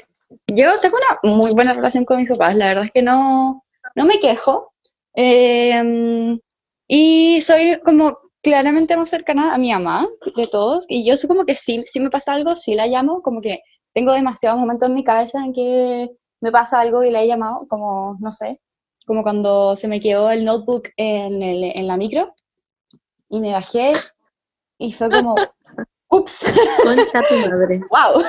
yo 0.46 0.78
tengo 0.80 0.96
una 1.22 1.34
muy 1.34 1.52
buena 1.52 1.72
relación 1.74 2.04
con 2.04 2.18
mis 2.18 2.28
papás, 2.28 2.54
la 2.54 2.66
verdad 2.68 2.84
es 2.84 2.90
que 2.92 3.02
no, 3.02 3.64
no 3.96 4.04
me 4.04 4.20
quejo. 4.20 4.72
Eh, 5.16 6.38
y 6.86 7.40
soy 7.42 7.80
como 7.84 8.18
claramente 8.42 8.96
más 8.96 9.10
cercana 9.10 9.54
a 9.54 9.58
mi 9.58 9.72
mamá 9.72 10.06
de 10.36 10.46
todos, 10.46 10.86
y 10.88 11.04
yo 11.04 11.16
soy 11.16 11.28
como 11.28 11.44
que 11.44 11.54
si, 11.54 11.82
si 11.86 12.00
me 12.00 12.10
pasa 12.10 12.34
algo, 12.34 12.56
sí 12.56 12.74
la 12.74 12.86
llamo, 12.86 13.22
como 13.22 13.40
que 13.40 13.60
tengo 13.94 14.12
demasiados 14.12 14.58
momentos 14.58 14.88
en 14.88 14.94
mi 14.94 15.04
cabeza 15.04 15.44
en 15.44 15.52
que 15.52 16.08
me 16.40 16.52
pasa 16.52 16.80
algo 16.80 17.04
y 17.04 17.10
la 17.10 17.22
he 17.22 17.26
llamado, 17.26 17.66
como, 17.68 18.16
no 18.20 18.32
sé, 18.32 18.60
como 19.06 19.22
cuando 19.22 19.76
se 19.76 19.88
me 19.88 20.00
quedó 20.00 20.30
el 20.30 20.44
notebook 20.44 20.88
en, 20.96 21.42
el, 21.42 21.72
en 21.74 21.86
la 21.86 21.96
micro, 21.96 22.34
y 23.28 23.40
me 23.40 23.52
bajé, 23.52 23.92
y 24.78 24.92
fue 24.92 25.10
como, 25.10 25.34
ups. 26.10 26.46
Concha 26.82 27.22
tu 27.28 27.36
madre. 27.36 27.80
wow. 27.90 28.22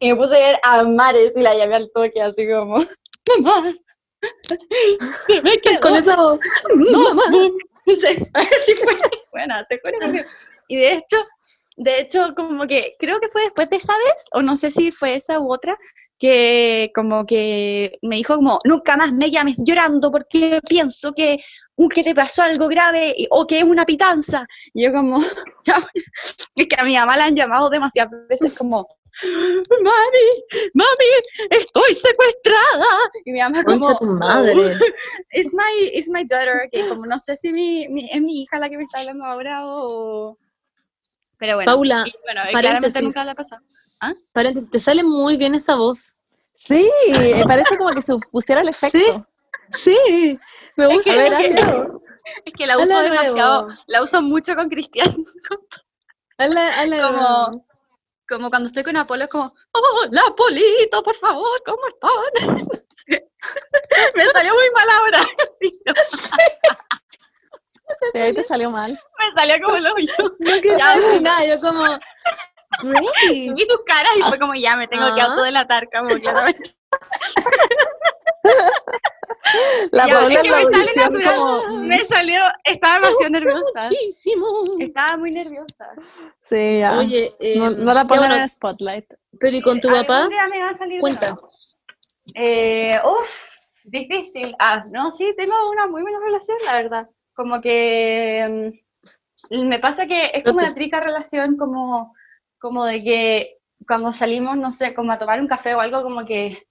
Y 0.00 0.12
me 0.12 0.16
puse 0.16 0.36
a 0.36 0.46
ver 0.46 0.60
a 0.62 0.82
Mares 0.82 1.36
y 1.36 1.42
la 1.42 1.54
llamé 1.54 1.76
al 1.76 1.90
toque, 1.94 2.20
así 2.20 2.46
como, 2.48 2.76
mamá, 3.40 3.74
se 5.26 5.40
me 5.42 5.58
quedó 5.58 5.80
Con 5.80 5.96
esa 5.96 6.16
voz. 6.16 6.38
mamá. 6.90 7.22
Sí, 7.86 8.16
así 8.34 8.74
fue. 8.74 8.95
Y 10.68 10.76
de 10.76 10.92
hecho, 10.94 11.16
de 11.76 12.00
hecho, 12.00 12.34
como 12.34 12.66
que 12.66 12.96
creo 12.98 13.20
que 13.20 13.28
fue 13.28 13.42
después 13.42 13.68
de 13.70 13.76
esa 13.76 13.92
vez, 13.98 14.24
o 14.32 14.42
no 14.42 14.56
sé 14.56 14.70
si 14.70 14.90
fue 14.90 15.14
esa 15.14 15.40
u 15.40 15.52
otra, 15.52 15.76
que 16.18 16.90
como 16.94 17.26
que 17.26 17.98
me 18.02 18.16
dijo 18.16 18.36
como, 18.36 18.58
nunca 18.64 18.96
más 18.96 19.12
me 19.12 19.30
llames 19.30 19.56
llorando 19.58 20.10
porque 20.10 20.60
pienso 20.66 21.12
que, 21.12 21.38
uh, 21.76 21.88
que 21.88 22.02
te 22.02 22.14
pasó 22.14 22.42
algo 22.42 22.68
grave 22.68 23.14
o 23.30 23.46
que 23.46 23.58
es 23.58 23.64
una 23.64 23.84
pitanza. 23.84 24.46
Y 24.72 24.84
yo 24.84 24.92
como, 24.92 25.18
es 26.56 26.66
que 26.66 26.76
a 26.78 26.84
mi 26.84 26.94
mamá 26.96 27.16
la 27.16 27.26
han 27.26 27.36
llamado 27.36 27.68
demasiadas 27.68 28.12
veces 28.28 28.56
como, 28.58 28.86
mami, 29.22 30.70
mami, 30.74 31.48
estoy 31.50 31.94
secuestrada. 31.94 32.86
Y 33.24 33.32
mi 33.32 33.40
mamá 33.40 33.64
como, 33.64 33.96
tu 33.98 34.06
madre. 34.06 34.52
it's 35.32 35.52
my, 35.52 35.90
it's 35.94 36.08
my 36.10 36.24
daughter, 36.24 36.68
que 36.70 36.86
como 36.88 37.06
no 37.06 37.18
sé 37.18 37.36
si 37.36 37.50
mi, 37.52 37.88
mi- 37.88 38.08
es 38.10 38.20
mi 38.20 38.42
hija 38.42 38.58
la 38.58 38.68
que 38.68 38.76
me 38.76 38.84
está 38.84 39.00
hablando 39.00 39.24
ahora 39.24 39.62
o... 39.66 40.38
Pero 41.38 41.56
bueno, 41.56 41.70
Paula, 41.72 42.04
y 42.06 42.12
bueno, 42.24 42.40
paréntesis. 42.52 43.02
nunca 43.02 43.30
ha 43.30 43.34
pasado. 43.34 43.62
Paréntesis, 44.32 44.70
te 44.70 44.80
sale 44.80 45.02
muy 45.04 45.36
bien 45.36 45.54
esa 45.54 45.74
voz. 45.76 46.16
Sí, 46.54 46.88
eh, 47.10 47.42
parece 47.46 47.76
como 47.76 47.90
que 47.90 48.00
se 48.00 48.14
pusiera 48.32 48.62
el 48.62 48.68
efecto. 48.68 49.26
Sí, 49.72 50.38
me 50.76 50.86
gusta. 50.86 51.02
que- 51.02 51.10
A 51.10 51.16
ver, 51.16 51.32
es 51.32 51.54
que-. 51.54 51.86
Es 52.44 52.52
que 52.54 52.66
la 52.66 52.76
uso 52.78 53.00
demasiado, 53.02 53.68
la 53.86 54.02
uso 54.02 54.20
mucho 54.22 54.54
con 54.56 54.68
Cristian, 54.68 55.14
Hazla- 56.38 56.70
hazla- 56.80 57.02
como, 57.02 57.66
como 58.28 58.50
cuando 58.50 58.66
estoy 58.68 58.82
con 58.82 58.96
Apolo, 58.96 59.24
es 59.24 59.30
como, 59.30 59.54
hola 59.72 60.22
Polito, 60.36 61.02
por 61.02 61.14
favor, 61.14 61.62
¿cómo 61.64 61.78
están? 61.88 62.56
No 62.58 62.66
sé. 62.88 63.30
Me 64.14 64.24
salió 64.32 64.54
muy 64.54 64.70
mal 64.74 64.88
ahora, 65.00 65.20
Sí, 68.12 68.18
ahí 68.18 68.32
te 68.34 68.42
salió 68.42 68.70
mal. 68.70 68.90
me 68.90 69.32
salió 69.40 69.64
como 69.64 69.78
lo 69.78 69.90
yo. 69.98 70.24
No 70.40 70.60
quería 70.60 70.96
decir 70.96 71.22
nada, 71.22 71.44
yo 71.44 71.60
como... 71.60 71.82
Great. 72.82 73.54
Vi 73.54 73.64
sus 73.64 73.82
caras 73.84 74.10
y 74.16 74.22
fue 74.22 74.38
como, 74.40 74.54
ya, 74.54 74.74
me 74.76 74.88
tengo 74.88 75.14
que 75.14 75.20
Ah. 75.20 75.26
autodelatar, 75.26 75.88
como 75.90 76.08
claramente. 76.20 76.74
La 79.92 80.06
Ya, 80.06 80.22
es 80.26 80.42
que 80.42 80.48
la 80.48 80.56
me 80.56 80.62
audición 80.64 81.22
como... 81.22 81.78
Me 81.78 81.98
salió, 82.00 82.40
estaba 82.64 82.94
demasiado 82.96 83.30
nerviosa. 83.30 83.88
Muchísimo. 83.88 84.46
Estaba 84.80 85.16
muy 85.16 85.30
nerviosa. 85.30 85.88
Sí, 86.40 86.80
ya. 86.80 86.98
Oye, 86.98 87.32
eh, 87.40 87.58
no, 87.58 87.70
no 87.70 87.94
la 87.94 88.04
pongan 88.04 88.28
bueno, 88.28 88.36
en 88.36 88.48
spotlight. 88.48 89.14
pero 89.38 89.56
¿y 89.56 89.62
con 89.62 89.80
tu 89.80 89.88
Algún 89.88 90.02
papá? 90.02 90.28
día 90.28 90.46
me 90.48 90.60
va 90.60 90.70
a 90.70 90.74
salir 90.74 91.00
Cuenta. 91.00 91.36
Eh, 92.34 92.98
uf, 93.04 93.54
difícil. 93.84 94.54
Ah, 94.58 94.84
no, 94.90 95.10
sí, 95.12 95.32
tengo 95.36 95.54
una 95.70 95.86
muy 95.86 96.02
buena 96.02 96.18
relación, 96.24 96.58
la 96.64 96.82
verdad. 96.82 97.08
Como 97.34 97.60
que 97.60 98.72
mm, 99.50 99.68
me 99.68 99.78
pasa 99.78 100.06
que 100.06 100.32
es 100.34 100.42
como 100.42 100.58
una 100.58 100.68
López. 100.68 100.74
trica 100.74 101.00
relación, 101.00 101.56
como, 101.56 102.14
como 102.58 102.84
de 102.84 103.02
que 103.04 103.58
cuando 103.86 104.12
salimos, 104.12 104.56
no 104.56 104.72
sé, 104.72 104.92
como 104.94 105.12
a 105.12 105.18
tomar 105.18 105.40
un 105.40 105.46
café 105.46 105.74
o 105.74 105.80
algo, 105.80 106.02
como 106.02 106.24
que 106.26 106.66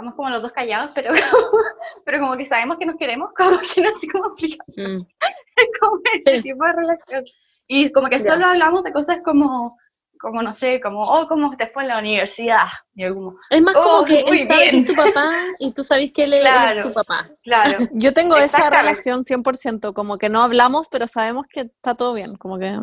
estamos 0.00 0.14
como 0.14 0.30
los 0.30 0.40
dos 0.42 0.52
callados, 0.52 0.90
pero, 0.94 1.12
pero 2.04 2.20
como 2.20 2.36
que 2.36 2.46
sabemos 2.46 2.78
que 2.78 2.86
nos 2.86 2.96
queremos, 2.96 3.30
como 3.36 3.58
que 3.58 3.80
no 3.82 3.94
sé 3.96 4.06
cómo 4.10 4.28
explicar. 4.28 4.66
Mm. 4.76 5.06
como 5.80 6.00
ese 6.14 6.36
Sí. 6.36 6.42
tipo 6.42 6.64
de 6.64 6.72
relación. 6.72 7.24
Y 7.66 7.92
como 7.92 8.08
que 8.08 8.18
solo 8.20 8.46
hablamos 8.46 8.82
de 8.82 8.92
cosas 8.92 9.18
como, 9.24 9.76
como 10.18 10.42
no 10.42 10.54
sé, 10.54 10.80
como, 10.80 11.02
oh, 11.04 11.28
¿cómo 11.28 11.56
te 11.56 11.68
fue 11.68 11.82
en 11.84 11.88
la 11.90 11.98
universidad? 11.98 12.66
Y 12.94 13.04
yo 13.04 13.14
como, 13.14 13.36
Es 13.50 13.62
más 13.62 13.76
Oh, 13.76 13.82
como 13.82 14.04
que 14.04 14.20
él 14.20 14.46
sabe 14.46 14.70
que 14.70 14.78
es 14.78 14.84
tu 14.86 14.94
papá 14.94 15.30
y 15.58 15.70
tú 15.72 15.84
sabes 15.84 16.10
que 16.12 16.24
él, 16.24 16.32
es- 16.34 16.40
él 16.40 16.46
claro, 16.46 16.78
es 16.80 16.94
tu 16.94 17.00
papá. 17.00 17.28
claro. 17.42 17.78
Yo 17.92 18.12
tengo 18.12 18.36
esa 18.38 18.70
relación 18.70 19.22
100%, 19.22 19.92
como 19.92 20.18
que 20.18 20.28
no 20.28 20.42
hablamos, 20.42 20.88
pero 20.90 21.06
sabemos 21.06 21.46
que 21.46 21.60
está 21.60 21.94
todo 21.94 22.14
bien, 22.14 22.36
como 22.36 22.58
que... 22.58 22.76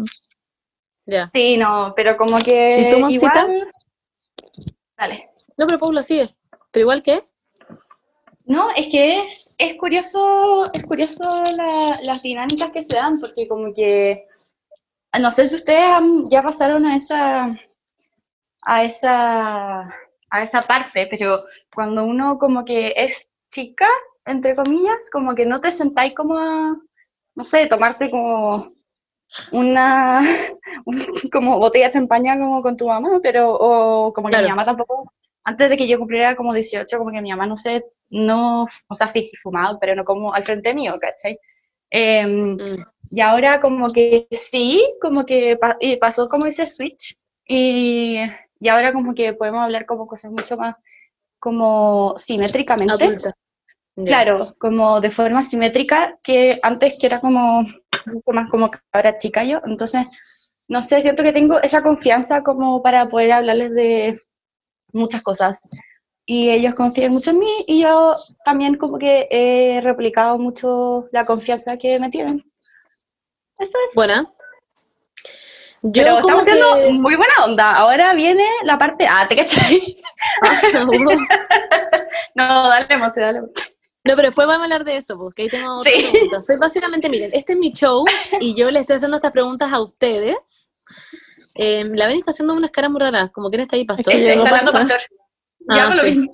Sí, 1.34 1.58
no, 1.58 1.94
pero 1.96 2.16
como 2.18 2.38
que 2.40 2.78
¿Y 2.80 2.90
tú, 2.90 3.00
Moncita? 3.00 3.42
igual... 3.44 3.72
Dale. 4.98 5.30
No, 5.58 5.66
pero 5.68 5.78
Paula 5.80 6.04
sigue. 6.04 6.36
Pero 6.78 6.84
igual 6.86 7.02
que... 7.02 7.24
No, 8.46 8.70
es 8.76 8.88
que 8.90 9.22
es, 9.22 9.52
es 9.58 9.76
curioso, 9.78 10.72
es 10.72 10.84
curioso 10.86 11.24
la- 11.56 11.98
las 12.04 12.22
dinámicas 12.22 12.72
que 12.72 12.84
se 12.84 12.94
dan, 12.94 13.20
porque 13.20 13.48
como 13.48 13.74
que, 13.74 14.28
no 15.20 15.32
sé 15.32 15.48
si 15.48 15.56
ustedes 15.56 15.82
han- 15.82 16.30
ya 16.30 16.44
pasaron 16.44 16.86
a 16.86 16.96
esa, 16.96 17.58
a 18.62 18.84
esa, 18.84 19.80
a 20.30 20.44
esa 20.44 20.62
parte, 20.62 21.08
pero 21.10 21.46
cuando 21.74 22.04
uno 22.04 22.38
como 22.38 22.64
que 22.64 22.94
es 22.96 23.32
chica, 23.50 23.88
entre 24.28 24.56
comillas, 24.56 25.10
como 25.12 25.34
que 25.34 25.48
no 25.48 25.60
te 25.60 25.72
sentáis 25.72 26.14
como 26.14 26.38
a, 26.38 26.78
no 27.34 27.44
sé, 27.44 27.66
tomarte 27.66 28.12
como 28.12 28.72
una, 29.52 30.22
un- 30.86 31.02
como 31.32 31.58
botella 31.58 31.88
de 31.88 31.94
champaña 31.94 32.38
como 32.38 32.62
con 32.62 32.78
tu 32.78 32.88
mamá, 32.88 33.20
pero, 33.24 33.52
o 33.60 34.14
como 34.14 34.28
que 34.28 34.34
Claro. 34.34 34.46
mi 34.46 34.50
mamá 34.52 34.64
tampoco, 34.66 35.12
antes 35.50 35.70
de 35.70 35.78
que 35.78 35.88
yo 35.88 35.98
cumpliera 36.00 36.36
como 36.36 36.54
18, 36.54 36.98
como 37.00 37.12
que 37.12 37.22
mi 37.22 37.32
mamá, 37.32 37.48
no 37.48 37.58
sé, 37.58 37.86
no, 38.10 38.66
o 38.90 38.96
sea, 38.96 39.10
sí, 39.10 39.24
sí 39.24 39.36
fumaba, 39.44 39.80
pero 39.80 39.96
no 39.96 40.06
como 40.06 40.34
al 40.34 40.46
frente 40.46 40.74
mío, 40.74 40.98
¿cachai? 41.02 41.40
Em, 41.92 42.56
Mm. 42.58 42.76
y 43.12 43.22
ahora 43.22 43.60
como 43.62 43.92
que 43.94 44.28
sí, 44.32 44.84
como 45.02 45.26
que 45.26 45.58
pa- 45.58 45.78
y 45.80 45.98
pasó 45.98 46.28
como 46.30 46.46
ese 46.48 46.68
switch 46.68 47.16
y, 47.48 48.20
y 48.60 48.68
ahora 48.70 48.92
como 48.94 49.14
que 49.16 49.34
podemos 49.34 49.62
hablar 49.62 49.86
como 49.86 50.08
cosas 50.08 50.32
mucho 50.32 50.58
más 50.58 50.76
como 51.40 52.16
simétricamente. 52.18 53.06
Adulta. 53.06 53.32
Claro, 53.96 54.56
como 54.60 55.02
de 55.02 55.10
forma 55.10 55.44
simétrica, 55.44 56.20
que 56.24 56.60
antes 56.64 56.98
que 57.00 57.08
era 57.08 57.20
como 57.20 57.64
más 58.28 58.50
como 58.52 58.70
ahora 58.94 59.18
chica 59.18 59.44
yo, 59.44 59.60
entonces, 59.66 60.06
no 60.68 60.84
sé, 60.84 61.02
siento 61.02 61.24
que 61.24 61.32
tengo 61.34 61.60
esa 61.62 61.82
confianza 61.82 62.44
como 62.44 62.84
para 62.84 63.10
poder 63.10 63.32
hablarles 63.32 63.74
de 63.74 64.22
muchas 64.94 65.22
cosas. 65.22 65.62
Y 66.26 66.50
ellos 66.50 66.76
confían 66.76 67.14
mucho 67.14 67.30
en 67.32 67.40
mí 67.40 67.50
y 67.68 67.82
yo 67.84 68.16
también 68.44 68.76
como 68.76 68.98
que 68.98 69.28
he 69.32 69.80
replicado 69.82 70.38
mucho 70.38 71.08
la 71.12 71.26
confianza 71.26 71.78
que 71.78 72.00
me 72.00 72.10
tienen. 72.10 72.44
Eso 73.60 73.78
es. 73.88 73.96
Buena. 73.96 74.32
Yo 75.84 75.92
Pero 76.04 76.18
estamos 76.20 76.44
siendo 76.44 76.78
que- 76.80 76.92
muy 76.94 77.16
buena 77.16 77.34
onda. 77.46 77.76
Ahora 77.76 78.14
viene 78.14 78.44
la 78.64 78.78
parte 78.78 79.08
A, 79.08 79.28
¿te 79.28 79.36
cachai? 79.38 80.02
No, 82.36 82.68
dale, 82.70 82.98
Monse, 82.98 83.22
dale. 83.22 83.40
No, 83.40 84.16
pero 84.16 84.28
después 84.30 84.48
vamos 84.48 84.62
a 84.62 84.64
hablar 84.64 84.86
de 84.86 84.98
eso, 84.98 85.18
porque 85.18 85.44
ahí 85.44 85.50
tengo 85.50 85.78
otras 85.78 85.94
Sí. 85.94 86.08
preguntas. 86.12 86.46
Soy 86.46 86.58
básicamente, 86.58 87.10
miren, 87.10 87.32
este 87.34 87.54
es 87.54 87.60
mi 87.60 87.72
show 87.74 88.06
y 88.40 88.56
yo 88.56 88.72
le 88.72 88.80
estoy 88.80 88.96
haciendo 88.96 89.18
estas 89.18 89.32
preguntas 89.32 89.72
a 89.72 89.80
ustedes. 89.82 90.72
Eh, 91.58 91.84
la 91.94 92.08
Beni 92.08 92.20
está 92.20 92.32
haciendo 92.32 92.54
unas 92.54 92.72
caras 92.72 92.92
muy 92.92 93.00
raras, 93.02 93.30
como 93.32 93.50
quién 93.50 93.62
está 93.62 93.76
ahí, 93.76 93.86
pastor. 93.86 94.14
que 94.14 94.34
Está 94.34 94.50
pastor. 94.50 94.72
pastor. 94.72 94.98
Ya 95.74 95.86
Ah, 95.86 95.90
no 95.90 95.96
lo 95.96 96.02
sí. 96.04 96.20
vi. 96.20 96.28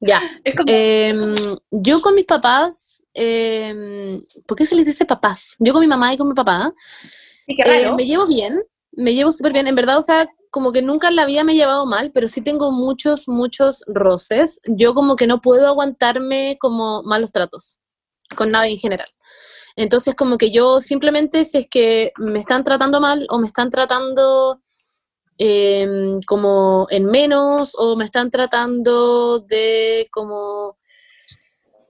Ya. 0.00 0.20
Como, 0.56 0.64
Em, 0.68 1.34
yo 1.70 2.00
con 2.00 2.14
mis 2.14 2.24
papás, 2.24 3.04
em, 3.14 4.22
¿por 4.46 4.56
qué 4.56 4.64
se 4.66 4.74
les 4.76 4.86
dice 4.86 5.04
papás? 5.04 5.56
Yo 5.58 5.72
con 5.72 5.80
mi 5.80 5.86
mamá 5.88 6.12
y 6.12 6.16
con 6.16 6.28
mi 6.28 6.34
papá, 6.34 6.72
sí, 6.76 7.56
eh, 7.64 7.90
me 7.96 8.04
llevo 8.06 8.26
bien, 8.26 8.62
me 8.92 9.14
llevo 9.14 9.32
súper 9.32 9.52
bien. 9.52 9.66
En 9.66 9.74
verdad, 9.74 9.98
o 9.98 10.02
sea, 10.02 10.28
como 10.50 10.72
que 10.72 10.82
nunca 10.82 11.08
en 11.08 11.16
la 11.16 11.26
vida 11.26 11.44
me 11.44 11.52
he 11.52 11.56
llevado 11.56 11.84
mal, 11.86 12.10
pero 12.12 12.28
sí 12.28 12.40
tengo 12.40 12.70
muchos, 12.70 13.28
muchos 13.28 13.82
roces. 13.86 14.60
Yo 14.66 14.94
como 14.94 15.16
que 15.16 15.26
no 15.26 15.40
puedo 15.40 15.66
aguantarme 15.66 16.56
como 16.60 17.02
malos 17.02 17.32
tratos 17.32 17.78
con 18.36 18.50
nadie 18.50 18.72
en 18.72 18.78
general. 18.78 19.08
Entonces, 19.76 20.14
como 20.14 20.36
que 20.38 20.50
yo 20.50 20.80
simplemente, 20.80 21.44
si 21.44 21.58
es 21.58 21.66
que 21.70 22.12
me 22.18 22.38
están 22.38 22.64
tratando 22.64 23.00
mal 23.00 23.26
o 23.30 23.38
me 23.38 23.46
están 23.46 23.70
tratando 23.70 24.60
em, 25.38 26.20
como 26.26 26.86
en 26.90 27.04
menos 27.06 27.74
o 27.78 27.94
me 27.96 28.04
están 28.04 28.30
tratando 28.30 29.40
de 29.40 30.06
como... 30.10 30.76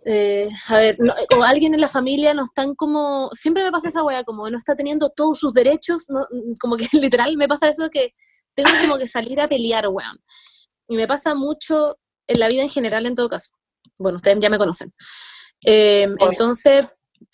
eh, 0.04 0.48
a 0.68 0.76
ver, 0.76 0.96
no- 1.00 1.14
o 1.38 1.42
alguien 1.42 1.74
en 1.74 1.80
la 1.80 1.88
familia 1.88 2.34
no 2.34 2.44
están 2.44 2.74
como, 2.74 3.30
siempre 3.32 3.62
me 3.64 3.70
pasa 3.72 3.88
esa 3.88 4.02
wea, 4.02 4.24
como 4.24 4.48
no 4.50 4.56
está 4.58 4.74
teniendo 4.76 5.10
todos 5.10 5.38
sus 5.38 5.54
derechos, 5.54 6.06
no- 6.08 6.26
como 6.60 6.76
que 6.76 6.86
literal 6.92 7.36
me 7.36 7.48
pasa 7.48 7.68
eso 7.68 7.88
que 7.90 8.12
tengo 8.54 8.70
como 8.82 8.98
que 8.98 9.06
salir 9.06 9.40
a 9.40 9.48
pelear, 9.48 9.88
weón. 9.88 10.18
Y 10.88 10.96
me 10.96 11.06
pasa 11.06 11.34
mucho 11.34 11.96
en 12.26 12.40
la 12.40 12.48
vida 12.48 12.62
en 12.62 12.68
general, 12.70 13.06
en 13.06 13.14
todo 13.14 13.28
caso. 13.28 13.52
Bueno, 13.98 14.16
ustedes 14.16 14.38
ya 14.40 14.50
me 14.50 14.58
conocen. 14.58 14.92
Eh, 15.64 16.06
entonces, 16.30 16.84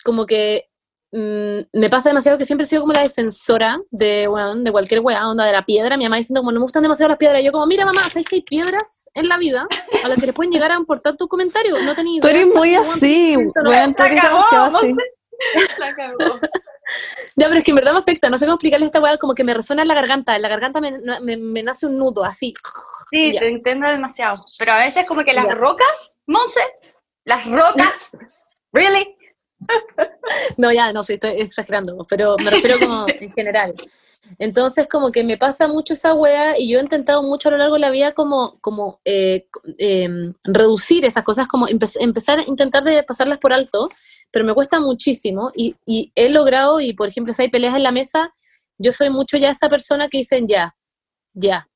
como 0.05 0.25
que 0.27 0.69
mm, 1.11 1.59
me 1.79 1.89
pasa 1.89 2.09
demasiado 2.09 2.37
que 2.37 2.45
siempre 2.45 2.63
he 2.65 2.67
sido 2.69 2.81
como 2.83 2.93
la 2.93 3.01
defensora 3.01 3.79
de, 3.89 4.27
weón, 4.27 4.63
de 4.63 4.71
cualquier 4.71 5.01
weá, 5.01 5.27
onda 5.27 5.43
de 5.45 5.51
la 5.51 5.63
piedra. 5.65 5.97
Mi 5.97 6.05
mamá 6.05 6.17
diciendo 6.17 6.41
como, 6.41 6.51
no 6.51 6.59
me 6.59 6.63
gustan 6.65 6.83
demasiado 6.83 7.09
las 7.09 7.17
piedras. 7.17 7.41
Y 7.41 7.45
yo 7.45 7.51
como, 7.51 7.65
mira 7.67 7.83
mamá, 7.85 8.01
¿sabes 8.09 8.25
que 8.25 8.35
hay 8.37 8.41
piedras 8.43 9.09
en 9.15 9.27
la 9.27 9.37
vida 9.37 9.67
a 10.03 10.07
las 10.07 10.19
que 10.19 10.27
le 10.27 10.33
pueden 10.33 10.51
llegar 10.51 10.71
a 10.71 10.75
importar 10.75 11.17
tu 11.17 11.27
comentario? 11.27 11.79
No 11.81 11.95
tenía 11.95 12.21
Tú 12.21 12.27
eres 12.27 12.47
muy 12.53 12.75
así, 12.75 13.35
weón, 13.37 13.93
tú 13.95 14.03
eres 14.03 14.21
demasiado 14.21 14.65
así. 14.77 14.93
La 15.79 15.93
cagó. 15.95 16.17
Ya, 17.35 17.47
pero 17.47 17.57
es 17.57 17.65
que 17.65 17.71
en 17.71 17.75
verdad 17.77 17.93
me 17.93 17.99
afecta, 17.99 18.29
no 18.29 18.37
sé 18.37 18.45
cómo 18.45 18.55
explicarle 18.55 18.85
esta 18.85 19.01
weá, 19.01 19.17
como 19.17 19.33
que 19.33 19.43
me 19.43 19.55
resuena 19.55 19.81
en 19.81 19.87
la 19.87 19.95
garganta, 19.95 20.35
en 20.35 20.41
la 20.43 20.47
garganta 20.49 20.79
me, 20.79 20.99
me- 21.19 21.35
me 21.35 21.63
nace 21.63 21.87
un 21.87 21.97
nudo, 21.97 22.23
así. 22.23 22.53
Sí, 23.09 23.33
Ya. 23.33 23.39
te 23.41 23.47
entiendo 23.49 23.87
demasiado. 23.87 24.45
Pero 24.59 24.73
a 24.73 24.77
veces 24.79 25.05
como 25.07 25.23
que 25.23 25.33
las 25.33 25.45
Ya. 25.47 25.55
rocas, 25.55 26.15
Monse, 26.27 26.61
las 27.25 27.45
rocas, 27.47 28.11
really? 28.71 29.14
No, 30.57 30.71
ya, 30.71 30.91
no 30.93 31.03
sé, 31.03 31.13
estoy 31.15 31.31
exagerando, 31.41 32.05
pero 32.09 32.37
me 32.39 32.49
refiero 32.49 32.79
como 32.79 33.13
en 33.19 33.31
general. 33.31 33.73
Entonces, 34.39 34.87
como 34.87 35.11
que 35.11 35.23
me 35.23 35.37
pasa 35.37 35.67
mucho 35.67 35.93
esa 35.93 36.13
wea 36.13 36.57
y 36.57 36.69
yo 36.69 36.79
he 36.79 36.81
intentado 36.81 37.21
mucho 37.23 37.49
a 37.49 37.51
lo 37.51 37.57
largo 37.57 37.75
de 37.75 37.81
la 37.81 37.91
vida 37.91 38.13
como, 38.13 38.57
como 38.61 38.99
eh, 39.05 39.47
eh, 39.77 40.09
reducir 40.43 41.05
esas 41.05 41.23
cosas, 41.23 41.47
como 41.47 41.67
empe- 41.67 41.97
empezar 41.99 42.39
a 42.39 42.43
intentar 42.47 42.83
de 42.83 43.03
pasarlas 43.03 43.37
por 43.37 43.53
alto, 43.53 43.89
pero 44.31 44.45
me 44.45 44.53
cuesta 44.53 44.79
muchísimo 44.79 45.51
y, 45.55 45.75
he 46.15 46.29
logrado, 46.29 46.79
y 46.79 46.93
por 46.93 47.07
ejemplo, 47.07 47.33
si 47.33 47.43
hay 47.43 47.49
peleas 47.49 47.75
en 47.75 47.83
la 47.83 47.91
mesa, 47.91 48.33
yo 48.77 48.91
soy 48.91 49.09
mucho 49.09 49.37
ya 49.37 49.49
esa 49.51 49.69
persona 49.69 50.07
que 50.09 50.17
dicen 50.19 50.47
ya, 50.47 50.75
ya. 51.33 51.67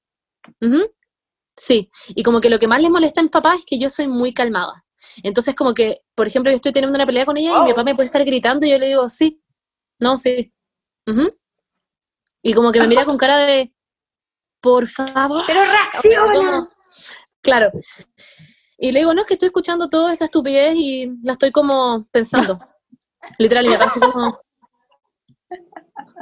Sí, 1.56 1.90
y 2.10 2.24
como 2.24 2.42
que 2.42 2.50
lo 2.50 2.58
que 2.58 2.68
más 2.68 2.82
les 2.82 2.90
molesta 2.90 3.22
mi 3.22 3.30
papá 3.30 3.56
es 3.56 3.66
que 3.66 3.78
yo 3.78 3.90
soy 3.90 4.08
muy 4.08 4.34
calmada. 4.34 4.86
Entonces, 5.24 5.56
como 5.56 5.74
que, 5.74 6.00
por 6.16 6.28
ejemplo, 6.28 6.52
yo 6.52 6.56
estoy 6.56 6.72
teniendo 6.72 6.96
una 6.96 7.06
pelea 7.06 7.26
con 7.26 7.38
ella 7.38 7.58
y 7.58 7.62
mi 7.64 7.70
papá 7.70 7.84
me 7.84 7.96
puede 7.96 8.08
estar 8.08 8.24
gritando 8.26 8.66
y 8.66 8.72
yo 8.72 8.78
le 8.78 8.88
digo, 8.88 9.10
sí, 9.10 9.42
no, 10.00 10.18
sí. 10.18 10.54
Ujú. 11.08 11.36
Y 12.44 12.54
como 12.54 12.72
que 12.72 12.80
me 12.80 12.88
mira 12.88 13.06
con 13.06 13.18
cara 13.18 13.38
de, 13.38 13.74
por 14.62 14.88
favor. 14.88 15.44
Pero 15.48 15.62
reacciona. 15.64 16.68
claro. 17.42 17.72
Y 18.78 18.92
le 18.92 19.00
digo, 19.00 19.14
no, 19.14 19.22
es 19.22 19.28
que 19.28 19.34
estoy 19.34 19.48
escuchando 19.48 19.90
toda 19.90 20.14
esta 20.14 20.26
estupidez 20.26 20.76
y 20.76 21.12
la 21.24 21.34
estoy 21.34 21.52
como 21.52 22.08
pensando. 22.12 22.58
Literal, 23.38 23.66
y 23.66 23.70
me 23.70 23.78
pasa 23.78 24.00
como... 24.00 24.40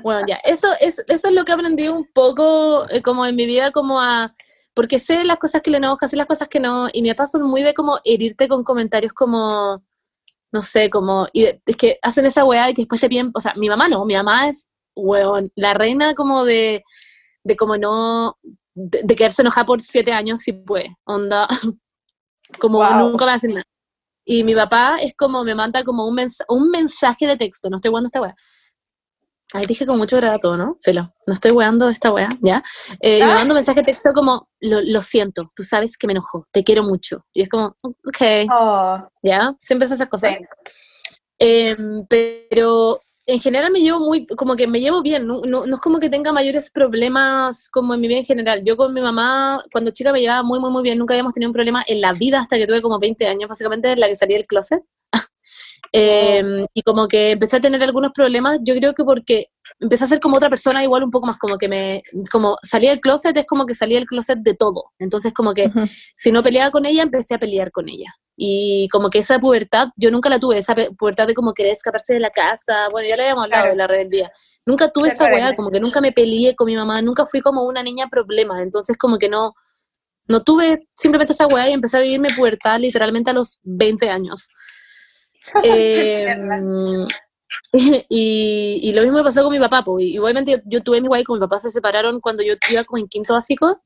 Bueno, 0.04 0.26
ya, 0.28 0.38
eso 0.44 0.68
es, 0.80 1.04
eso 1.08 1.28
es 1.28 1.34
lo 1.34 1.44
que 1.46 1.52
aprendí 1.52 1.88
un 1.88 2.10
poco 2.14 2.90
eh, 2.90 3.02
como 3.02 3.26
en 3.26 3.36
mi 3.36 3.46
vida, 3.46 3.72
como 3.72 4.02
a... 4.02 4.34
Porque 4.78 5.00
sé 5.00 5.26
las 5.26 5.38
cosas 5.38 5.62
que 5.64 5.72
le 5.72 5.78
enojan, 5.78 6.08
sé 6.08 6.16
las 6.16 6.28
cosas 6.28 6.48
que 6.48 6.60
no, 6.60 6.88
y 6.94 7.02
me 7.02 7.16
pasa 7.16 7.40
muy 7.40 7.64
de 7.64 7.74
como 7.74 8.00
herirte 8.04 8.48
con 8.48 8.64
comentarios 8.64 9.12
como, 9.14 9.84
no 10.52 10.62
sé, 10.62 10.90
como... 10.92 11.28
Y 11.34 11.42
de- 11.44 11.62
es 11.66 11.76
que 11.76 11.98
hacen 12.04 12.26
esa 12.28 12.46
weá 12.46 12.68
de 12.68 12.74
que 12.76 12.82
después 12.84 13.02
te 13.02 13.10
piden... 13.10 13.32
O 13.34 13.40
sea, 13.40 13.54
mi 13.56 13.68
mamá 13.70 13.90
no, 13.90 14.06
mi 14.06 14.14
mamá 14.14 14.48
es, 14.50 14.70
weón, 14.96 15.50
la 15.56 15.74
reina 15.74 16.14
como 16.14 16.46
de, 16.46 16.84
de 17.44 17.56
como 17.56 17.76
no... 17.78 18.38
De, 18.76 19.02
de 19.04 19.16
quedarse 19.16 19.42
enojada 19.42 19.66
por 19.66 19.82
siete 19.82 20.12
años 20.14 20.42
si 20.42 20.54
puede, 20.54 20.96
onda... 21.06 21.48
Como 22.60 22.78
Wow. 22.78 22.94
nunca 23.10 23.26
me 23.26 23.32
hacen 23.34 23.52
nada. 23.52 23.64
Y 24.24 24.44
mi 24.44 24.56
papá 24.56 24.98
es 25.02 25.14
como, 25.18 25.44
me 25.44 25.54
manda 25.56 25.84
como 25.84 26.06
un, 26.08 26.16
mens- 26.16 26.46
un 26.48 26.70
mensaje 26.70 27.28
de 27.28 27.36
texto, 27.38 27.70
no 27.70 27.78
estoy 27.78 27.90
jugando 27.90 28.08
esta 28.08 28.22
weá. 28.22 28.34
Ahí 29.54 29.66
dije 29.66 29.86
con 29.86 29.98
mucho 29.98 30.18
grado, 30.18 30.58
¿no? 30.58 30.78
Felo, 30.82 31.14
no 31.26 31.34
estoy 31.34 31.52
weando 31.52 31.88
esta 31.90 32.12
weá, 32.12 32.30
¿ya? 32.42 32.62
Eh, 33.00 33.20
y 33.20 33.24
me 33.24 33.32
Ah. 33.32 33.36
manda 33.36 33.54
un 33.54 33.58
mensaje 33.58 33.80
de 33.82 33.86
texto 33.94 34.12
como, 34.14 34.50
lo, 34.60 34.82
lo 34.82 35.02
siento, 35.02 35.52
tú 35.56 35.64
sabes 35.64 35.98
que 35.98 36.06
me 36.08 36.12
enojó, 36.14 36.46
te 36.52 36.64
quiero 36.64 36.84
mucho. 36.84 37.26
Y 37.34 37.44
es 37.44 37.50
como, 37.50 37.76
ok, 37.84 38.50
Oh, 38.52 38.98
¿ya? 39.24 39.56
Siempre 39.58 39.86
es 39.86 39.92
esas 39.94 40.10
cosas. 40.10 40.36
sí. 40.38 40.46
Em, 41.40 42.06
pero 42.10 43.00
en 43.26 43.40
general 43.40 43.72
me 43.72 43.80
llevo 43.80 44.00
muy, 44.00 44.26
como 44.26 44.56
que 44.56 44.68
me 44.68 44.80
llevo 44.80 45.02
bien, 45.02 45.28
no, 45.28 45.42
no, 45.46 45.66
no 45.66 45.76
es 45.76 45.82
como 45.82 46.00
que 46.00 46.10
tenga 46.10 46.32
mayores 46.32 46.72
problemas 46.72 47.70
como 47.70 47.94
en 47.94 48.02
mi 48.02 48.08
vida 48.08 48.20
en 48.20 48.26
general. 48.26 48.62
Yo 48.66 48.76
con 48.76 48.94
mi 48.94 49.02
mamá, 49.02 49.64
cuando 49.72 49.92
chica 49.92 50.12
me 50.14 50.20
llevaba 50.22 50.44
muy, 50.44 50.60
muy, 50.60 50.72
muy 50.72 50.82
bien, 50.84 50.98
nunca 50.98 51.14
habíamos 51.14 51.34
tenido 51.34 51.50
un 51.50 51.54
problema 51.54 51.84
en 51.88 52.02
la 52.02 52.14
vida 52.14 52.40
hasta 52.40 52.58
que 52.58 52.66
tuve 52.66 52.82
como 52.82 53.00
20 53.00 53.28
años, 53.28 53.48
básicamente 53.50 53.92
en 53.92 54.00
la 54.00 54.08
que 54.08 54.16
salí 54.16 54.34
del 54.34 54.48
closet. 54.48 54.82
Em, 55.92 56.66
Y 56.74 56.82
como 56.84 57.08
que 57.08 57.32
empecé 57.32 57.58
a 57.58 57.62
tener 57.62 57.82
algunos 57.84 58.12
problemas, 58.14 58.60
yo 58.64 58.76
creo 58.76 58.94
que 58.94 59.04
porque 59.04 59.48
empecé 59.80 60.04
a 60.04 60.08
ser 60.08 60.20
como 60.20 60.38
otra 60.38 60.50
persona, 60.50 60.84
igual 60.84 61.04
un 61.04 61.12
poco 61.12 61.28
más 61.28 61.38
como 61.38 61.58
que 61.58 61.68
me, 61.68 62.02
como 62.32 62.58
salí 62.64 62.88
del 62.88 63.00
closet, 63.00 63.36
es 63.38 63.46
como 63.46 63.66
que 63.66 63.74
salí 63.74 63.96
del 63.96 64.06
closet 64.06 64.40
de 64.40 64.54
todo. 64.54 64.92
Entonces 65.00 65.34
como 65.34 65.54
que 65.54 65.68
Ujú. 65.68 65.82
si 66.16 66.32
no 66.32 66.42
peleaba 66.44 66.72
con 66.72 66.86
ella, 66.86 67.04
empecé 67.04 67.34
a 67.36 67.40
pelear 67.40 67.72
con 67.72 67.90
ella. 67.90 68.14
Y 68.40 68.88
como 68.92 69.10
que 69.10 69.18
esa 69.20 69.40
pubertad, 69.40 69.88
yo 69.96 70.12
nunca 70.12 70.30
la 70.30 70.38
tuve, 70.40 70.60
esa 70.60 70.76
pubertad 70.98 71.26
de 71.28 71.34
como 71.34 71.54
querer 71.54 71.72
escaparse 71.72 72.14
de 72.14 72.20
la 72.20 72.30
casa, 72.30 72.88
bueno, 72.92 73.10
ya 73.10 73.16
lo 73.16 73.24
habíamos 73.24 73.44
hablado 73.46 73.64
Claro. 73.64 73.72
de 73.74 73.78
la 73.78 73.88
rebeldía. 73.88 74.32
Nunca 74.66 74.90
tuve 74.90 75.08
esa 75.10 75.26
weá, 75.26 75.56
como 75.56 75.72
que 75.72 75.80
nunca 75.80 76.02
me 76.02 76.12
peleé 76.12 76.56
con 76.56 76.68
mi 76.68 76.76
mamá, 76.76 77.02
nunca 77.02 77.26
fui 77.26 77.42
como 77.42 77.64
una 77.64 77.82
niña 77.82 78.08
problema, 78.10 78.62
entonces 78.62 78.96
como 78.96 79.18
que 79.18 79.28
no, 79.28 79.54
no 80.28 80.44
tuve 80.44 80.88
simplemente 80.96 81.34
esa 81.34 81.48
weá 81.48 81.68
y 81.70 81.74
empecé 81.74 81.98
a 81.98 82.02
vivir 82.02 82.20
mi 82.20 82.30
pubertad 82.30 82.80
literalmente 82.80 83.32
a 83.32 83.34
los 83.34 83.58
20 83.64 84.10
años. 84.12 84.50
Eh, 85.64 86.28
y, 88.10 88.80
y 88.82 88.94
lo 88.94 89.02
mismo 89.02 89.18
me 89.18 89.24
pasó 89.24 89.44
con 89.44 89.52
mi 89.52 89.60
papá, 89.60 89.84
pues. 89.84 90.06
igualmente 90.06 90.52
yo, 90.52 90.58
yo 90.66 90.84
tuve 90.84 91.02
mi 91.02 91.08
guay 91.08 91.24
con 91.24 91.38
mi 91.38 91.42
papá, 91.42 91.58
se 91.60 91.70
separaron 91.70 92.20
cuando 92.20 92.44
yo 92.44 92.54
iba 92.70 92.84
como 92.84 93.00
en 93.00 93.08
quinto 93.08 93.34
básico, 93.34 93.82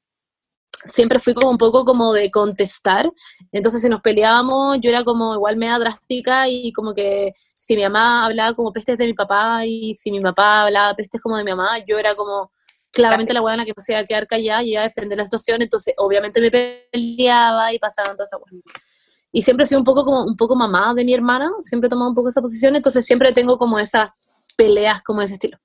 siempre 0.87 1.19
fui 1.19 1.33
como 1.33 1.49
un 1.49 1.57
poco 1.57 1.85
como 1.85 2.13
de 2.13 2.31
contestar, 2.31 3.09
entonces 3.51 3.81
si 3.81 3.89
nos 3.89 4.01
peleábamos 4.01 4.79
yo 4.81 4.89
era 4.89 5.03
como 5.03 5.33
igual 5.33 5.57
media 5.57 5.77
drástica 5.79 6.47
y 6.47 6.71
como 6.73 6.93
que 6.93 7.31
si 7.35 7.75
mi 7.75 7.83
mamá 7.83 8.25
hablaba 8.25 8.53
como 8.53 8.71
pestes 8.71 8.97
de 8.97 9.05
mi 9.05 9.13
papá 9.13 9.65
y 9.65 9.95
si 9.95 10.11
mi 10.11 10.19
papá 10.19 10.63
hablaba 10.63 10.95
pestes 10.95 11.21
como 11.21 11.37
de 11.37 11.43
mi 11.43 11.51
mamá, 11.51 11.79
yo 11.87 11.97
era 11.99 12.15
como 12.15 12.51
claramente 12.91 13.27
Clásico. 13.27 13.33
la 13.33 13.41
buena 13.41 13.65
que 13.65 13.73
no 13.75 13.81
se 13.81 13.93
iba 13.93 14.01
a 14.01 14.05
quedar 14.05 14.27
callada 14.27 14.63
y 14.63 14.73
iba 14.73 14.81
a 14.81 14.85
defender 14.85 15.17
la 15.17 15.25
situación, 15.25 15.61
entonces 15.61 15.93
obviamente 15.97 16.41
me 16.41 16.51
peleaba 16.51 17.73
y 17.73 17.79
pasaban 17.79 18.15
todas 18.15 18.29
esas 18.29 18.41
weas. 18.41 18.90
Y 19.31 19.41
siempre 19.41 19.63
he 19.63 19.67
sido 19.67 19.79
un 19.79 19.85
poco 19.85 20.03
como 20.03 20.23
un 20.23 20.35
poco 20.35 20.55
mamá 20.55 20.93
de 20.93 21.05
mi 21.05 21.13
hermana, 21.13 21.51
siempre 21.59 21.87
he 21.87 21.89
tomado 21.89 22.09
un 22.09 22.15
poco 22.15 22.27
esa 22.27 22.41
posición, 22.41 22.75
entonces 22.75 23.05
siempre 23.05 23.31
tengo 23.31 23.57
como 23.57 23.79
esas 23.79 24.09
peleas 24.57 25.01
como 25.01 25.19
de 25.19 25.25
ese 25.25 25.35
estilo. 25.35 25.57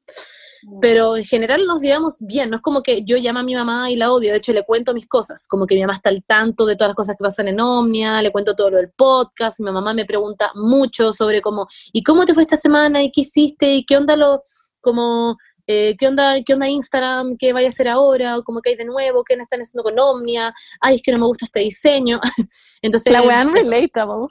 Pero 0.80 1.16
en 1.16 1.24
general 1.24 1.66
nos 1.66 1.82
llevamos 1.82 2.16
bien, 2.20 2.50
no 2.50 2.56
es 2.56 2.62
como 2.62 2.82
que 2.82 3.02
yo 3.04 3.16
llamo 3.18 3.40
a 3.40 3.42
mi 3.42 3.54
mamá 3.54 3.90
y 3.90 3.96
la 3.96 4.10
odio, 4.10 4.30
de 4.32 4.38
hecho 4.38 4.52
le 4.52 4.64
cuento 4.64 4.94
mis 4.94 5.06
cosas, 5.06 5.46
como 5.48 5.66
que 5.66 5.74
mi 5.74 5.82
mamá 5.82 5.92
está 5.92 6.08
al 6.08 6.24
tanto 6.24 6.64
de 6.64 6.76
todas 6.76 6.90
las 6.90 6.96
cosas 6.96 7.16
que 7.16 7.22
pasan 7.22 7.48
en 7.48 7.60
Omnia, 7.60 8.22
le 8.22 8.32
cuento 8.32 8.54
todo 8.54 8.70
lo 8.70 8.78
del 8.78 8.90
podcast, 8.90 9.60
mi 9.60 9.70
mamá 9.70 9.92
me 9.94 10.04
pregunta 10.04 10.50
mucho 10.54 11.12
sobre 11.12 11.42
cómo, 11.42 11.66
¿y 11.92 12.02
cómo 12.02 12.24
te 12.24 12.34
fue 12.34 12.42
esta 12.42 12.56
semana? 12.56 13.02
¿Y 13.02 13.10
qué 13.10 13.20
hiciste? 13.20 13.74
¿Y 13.74 13.84
qué 13.84 13.96
onda 13.96 14.16
lo, 14.16 14.42
como, 14.80 15.36
eh, 15.66 15.96
qué 15.98 16.06
onda, 16.08 16.34
qué 16.44 16.54
onda 16.54 16.68
Instagram? 16.68 17.36
¿Qué 17.38 17.52
vaya 17.52 17.68
a 17.68 17.70
hacer 17.70 17.88
ahora? 17.88 18.38
¿O 18.38 18.42
como 18.44 18.60
que 18.60 18.70
hay 18.70 18.76
de 18.76 18.84
nuevo? 18.84 19.24
¿Qué 19.24 19.34
están 19.34 19.60
haciendo 19.60 19.82
con 19.82 19.98
Omnia? 19.98 20.52
Ay, 20.80 20.96
es 20.96 21.02
que 21.02 21.12
no 21.12 21.18
me 21.18 21.26
gusta 21.26 21.44
este 21.44 21.60
diseño. 21.60 22.20
Entonces, 22.82 23.12
La 23.12 23.22
weá 23.22 23.42
eso. 23.42 23.50
unrelatable. 23.50 24.26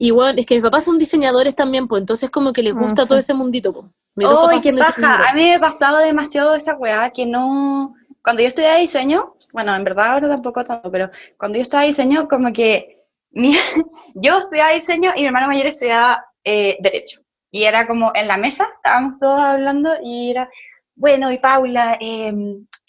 Y 0.00 0.10
bueno, 0.12 0.38
es 0.38 0.46
que 0.46 0.54
mis 0.54 0.62
papás 0.62 0.84
son 0.84 0.98
diseñadores 0.98 1.54
también, 1.56 1.88
pues 1.88 2.00
entonces 2.00 2.30
como 2.30 2.52
que 2.52 2.62
les 2.62 2.72
Ah, 2.72 2.78
gusta 2.78 3.04
todo 3.04 3.18
ese 3.18 3.34
mundito, 3.34 3.72
pues. 3.72 3.86
Mis 4.14 4.28
dos 4.28 4.38
¡Uy, 4.44 4.46
papás 4.48 4.62
qué 4.62 4.72
paja! 4.72 5.28
A 5.28 5.34
mí 5.34 5.44
me 5.50 5.58
pasaba 5.58 6.00
demasiado 6.00 6.54
esa 6.54 6.76
weá 6.76 7.10
que 7.10 7.26
no... 7.26 7.94
Cuando 8.22 8.42
yo 8.42 8.48
estudiaba 8.48 8.76
diseño, 8.78 9.34
bueno, 9.52 9.74
en 9.74 9.82
verdad 9.84 10.12
ahora 10.12 10.28
tampoco 10.28 10.64
tanto, 10.64 10.90
pero 10.90 11.10
cuando 11.36 11.56
yo 11.58 11.62
estudiaba 11.62 11.86
diseño, 11.86 12.28
como 12.28 12.52
que 12.52 13.04
mi- 13.30 13.56
yo 14.14 14.38
estudiaba 14.38 14.70
diseño 14.72 15.12
y 15.16 15.20
mi 15.22 15.26
hermano 15.26 15.48
mayor 15.48 15.66
estudiaba 15.66 16.24
eh, 16.44 16.76
Derecho. 16.80 17.20
Y 17.50 17.64
era 17.64 17.86
como 17.86 18.12
en 18.14 18.28
la 18.28 18.36
mesa, 18.36 18.68
estábamos 18.76 19.18
todos 19.20 19.40
hablando 19.40 19.90
y 20.02 20.30
era, 20.30 20.50
bueno, 20.94 21.32
y 21.32 21.38
Paula, 21.38 21.96
eh, 22.00 22.28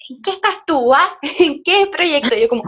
¿en 0.10 0.22
qué 0.24 0.32
estás 0.32 0.66
tú, 0.66 0.94
ah? 0.94 1.18
¿En 1.40 1.64
qué 1.64 1.88
proyecto? 1.92 2.36
Y 2.36 2.42
yo 2.42 2.50
como, 2.50 2.64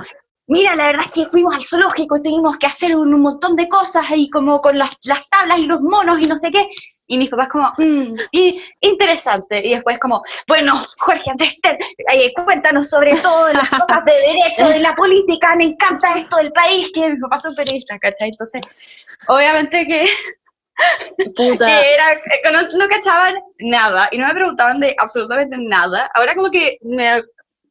mira, 0.47 0.75
la 0.75 0.87
verdad 0.87 1.05
es 1.05 1.11
que 1.11 1.25
fuimos 1.25 1.53
al 1.53 1.63
zoológico 1.63 2.17
y 2.17 2.21
tuvimos 2.21 2.57
que 2.57 2.67
hacer 2.67 2.95
un, 2.95 3.19
montón 3.21 3.55
de 3.55 3.67
cosas 3.67 4.09
ahí 4.09 4.29
como 4.29 4.61
con 4.61 4.77
las, 4.77 4.89
las 5.05 5.27
tablas 5.29 5.59
y 5.59 5.65
los 5.65 5.81
monos 5.81 6.19
y 6.19 6.27
no 6.27 6.37
sé 6.37 6.51
qué. 6.51 6.69
Y 7.07 7.17
mis 7.17 7.29
papás 7.29 7.49
como, 7.49 7.73
"Mm, 7.77 8.15
y, 8.31 8.61
interesante. 8.79 9.65
Y 9.65 9.71
después 9.71 9.99
como, 9.99 10.23
bueno, 10.47 10.73
Jorge 10.97 11.29
Andrés, 11.29 11.57
eh, 12.13 12.33
cuéntanos 12.45 12.89
sobre 12.89 13.17
todo 13.17 13.51
las 13.51 13.69
cosas 13.69 14.05
de 14.05 14.13
derecho, 14.13 14.69
de 14.69 14.79
la 14.79 14.95
política, 14.95 15.55
me 15.57 15.65
encanta 15.65 16.17
esto 16.17 16.37
del 16.37 16.53
país, 16.53 16.89
que 16.93 17.09
mis 17.09 17.21
papás 17.21 17.41
son 17.41 17.55
periodistas, 17.55 17.99
¿cachai? 17.99 18.29
Entonces, 18.29 18.61
obviamente 19.27 19.85
que, 19.85 20.07
Puta. 21.35 21.65
que 21.67 21.93
era, 21.93 22.21
que 22.43 22.51
no, 22.51 22.61
no 22.77 22.87
cachaban 22.87 23.35
nada 23.59 24.09
y 24.11 24.17
no 24.17 24.27
me 24.27 24.33
preguntaban 24.33 24.79
de 24.79 24.95
absolutamente 24.97 25.55
nada. 25.59 26.09
Ahora 26.13 26.33
como 26.35 26.49
que 26.49 26.77
me- 26.81 27.23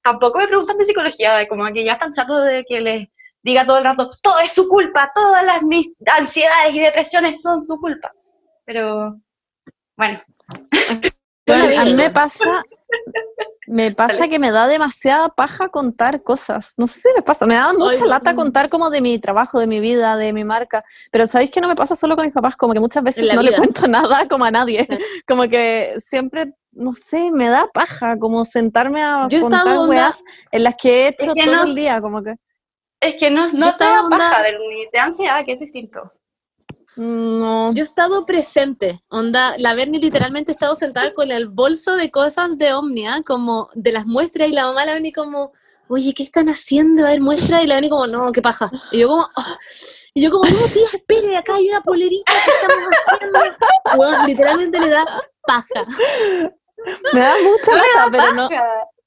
tampoco 0.03 0.39
me 0.39 0.47
preguntan 0.47 0.79
de 0.79 0.85
psicología, 0.85 1.47
como 1.49 1.67
que 1.73 1.85
ya 1.85 1.93
están 1.93 2.13
chatos 2.13 2.45
de 2.47 2.65
que 2.65 2.81
les 2.81 3.09
diga 3.43 3.67
todo 3.67 3.79
el 3.79 3.85
rato, 3.85 4.11
todo 4.23 4.39
es 4.41 4.53
su 4.53 4.69
culpa, 4.69 5.11
todas 5.15 5.45
las 5.45 5.63
mis 5.63 5.89
ansiedades 6.17 6.75
y 6.75 6.81
depresiones 6.81 7.41
son 7.43 7.63
su 7.63 7.79
culpa. 7.79 8.13
Pero, 8.65 9.19
bueno, 9.97 10.23
Bueno, 11.47 11.81
a 11.81 11.85
mí 11.85 11.95
me 11.95 12.11
pasa, 12.11 12.63
me 13.67 13.93
pasa 13.93 14.27
que 14.29 14.39
me 14.39 14.51
da 14.51 14.67
demasiada 14.67 15.29
paja 15.29 15.69
contar 15.69 16.23
cosas. 16.23 16.75
No 16.77 16.87
sé 16.87 17.01
si 17.01 17.09
les 17.15 17.25
pasa, 17.25 17.47
me 17.47 17.55
da 17.55 17.73
mucha 17.73 18.07
lata 18.07 18.35
contar 18.35 18.69
como 18.69 18.91
de 18.91 19.01
mi 19.01 19.19
trabajo, 19.19 19.61
de 19.61 19.67
mi 19.67 19.81
vida, 19.81 20.17
de 20.17 20.33
mi 20.33 20.45
marca. 20.45 20.83
Pero 21.13 21.27
sabéis 21.27 21.51
que 21.51 21.61
no 21.61 21.69
me 21.69 21.77
pasa 21.77 21.95
solo 21.95 22.17
con 22.17 22.25
mis 22.25 22.35
papás, 22.35 22.57
como 22.57 22.73
que 22.73 22.81
muchas 22.81 23.05
veces 23.05 23.25
no 23.35 23.43
le 23.43 23.51
cuento 23.57 23.87
nada 23.89 24.27
como 24.29 24.45
a 24.45 24.51
nadie. 24.51 24.89
Como 25.27 25.43
que 25.49 25.95
siempre, 25.99 26.55
no 26.73 26.93
sé, 26.93 27.31
me 27.33 27.49
da 27.49 27.69
paja 27.73 28.17
como 28.19 28.45
sentarme 28.45 29.03
a 29.03 29.29
Yo 29.29 29.41
contar 29.41 29.79
weas 29.89 30.23
en 30.51 30.65
las 30.65 30.75
que 30.77 31.05
he 31.05 31.09
hecho 31.09 31.35
que 31.35 31.45
todo 31.45 31.57
no- 31.57 31.65
el 31.65 31.75
día, 31.75 32.01
como 32.01 32.23
que 32.23 32.35
es 33.03 33.17
que 33.17 33.31
no, 33.31 33.51
no 33.53 33.77
te 33.77 33.85
da 33.85 34.05
paja, 34.11 34.43
de, 34.43 34.59
ni 34.59 34.91
te 34.91 34.99
da 34.99 35.05
ansiedad, 35.05 35.45
que 35.45 35.53
es 35.53 35.61
distinto. 35.61 36.13
No. 36.97 37.73
Yo 37.73 37.83
he 37.83 37.87
estado 37.87 38.27
presente, 38.27 39.03
onda, 39.09 39.55
la 39.59 39.75
Berni 39.75 39.99
literalmente 39.99 40.51
ha 40.51 40.55
estado 40.55 40.75
sentada 40.75 41.15
con 41.15 41.31
el 41.31 41.49
bolso 41.49 41.97
de 41.97 42.11
cosas 42.11 42.59
de 42.59 42.73
Omnia, 42.75 43.23
como 43.27 43.69
de 43.75 43.93
las 43.93 44.07
muestras, 44.07 44.49
y 44.49 44.53
la 44.53 44.67
mamá 44.67 44.85
la 44.85 44.95
Berni 44.95 45.13
como, 45.13 45.53
oye, 45.89 46.13
¿qué 46.15 46.23
están 46.23 46.49
haciendo? 46.49 47.05
A 47.07 47.11
ver, 47.11 47.21
muestra, 47.21 47.63
y 47.63 47.67
la 47.67 47.75
Berni 47.77 47.91
como, 47.91 48.07
no, 48.07 48.33
qué 48.33 48.43
paja. 48.43 48.71
Y 48.93 49.01
yo 49.01 49.09
como, 49.09 49.29
"Ah". 49.37 49.57
y 50.15 50.23
yo 50.23 50.31
como, 50.31 50.45
no, 50.45 50.57
tía, 50.73 50.87
espere, 50.93 51.37
acá 51.37 51.55
hay 51.55 51.69
una 51.69 51.81
polerita 51.81 52.33
que 52.45 52.51
estamos 52.51 52.89
haciendo. 53.07 53.39
Bueno, 53.97 54.27
literalmente 54.27 54.79
le 54.81 54.89
da 54.91 55.05
paja. 55.47 55.87
Me 57.13 57.21
da 57.21 57.35
mucha 57.43 57.75
lata, 57.77 58.09
pero 58.11 58.33
no. 58.35 58.49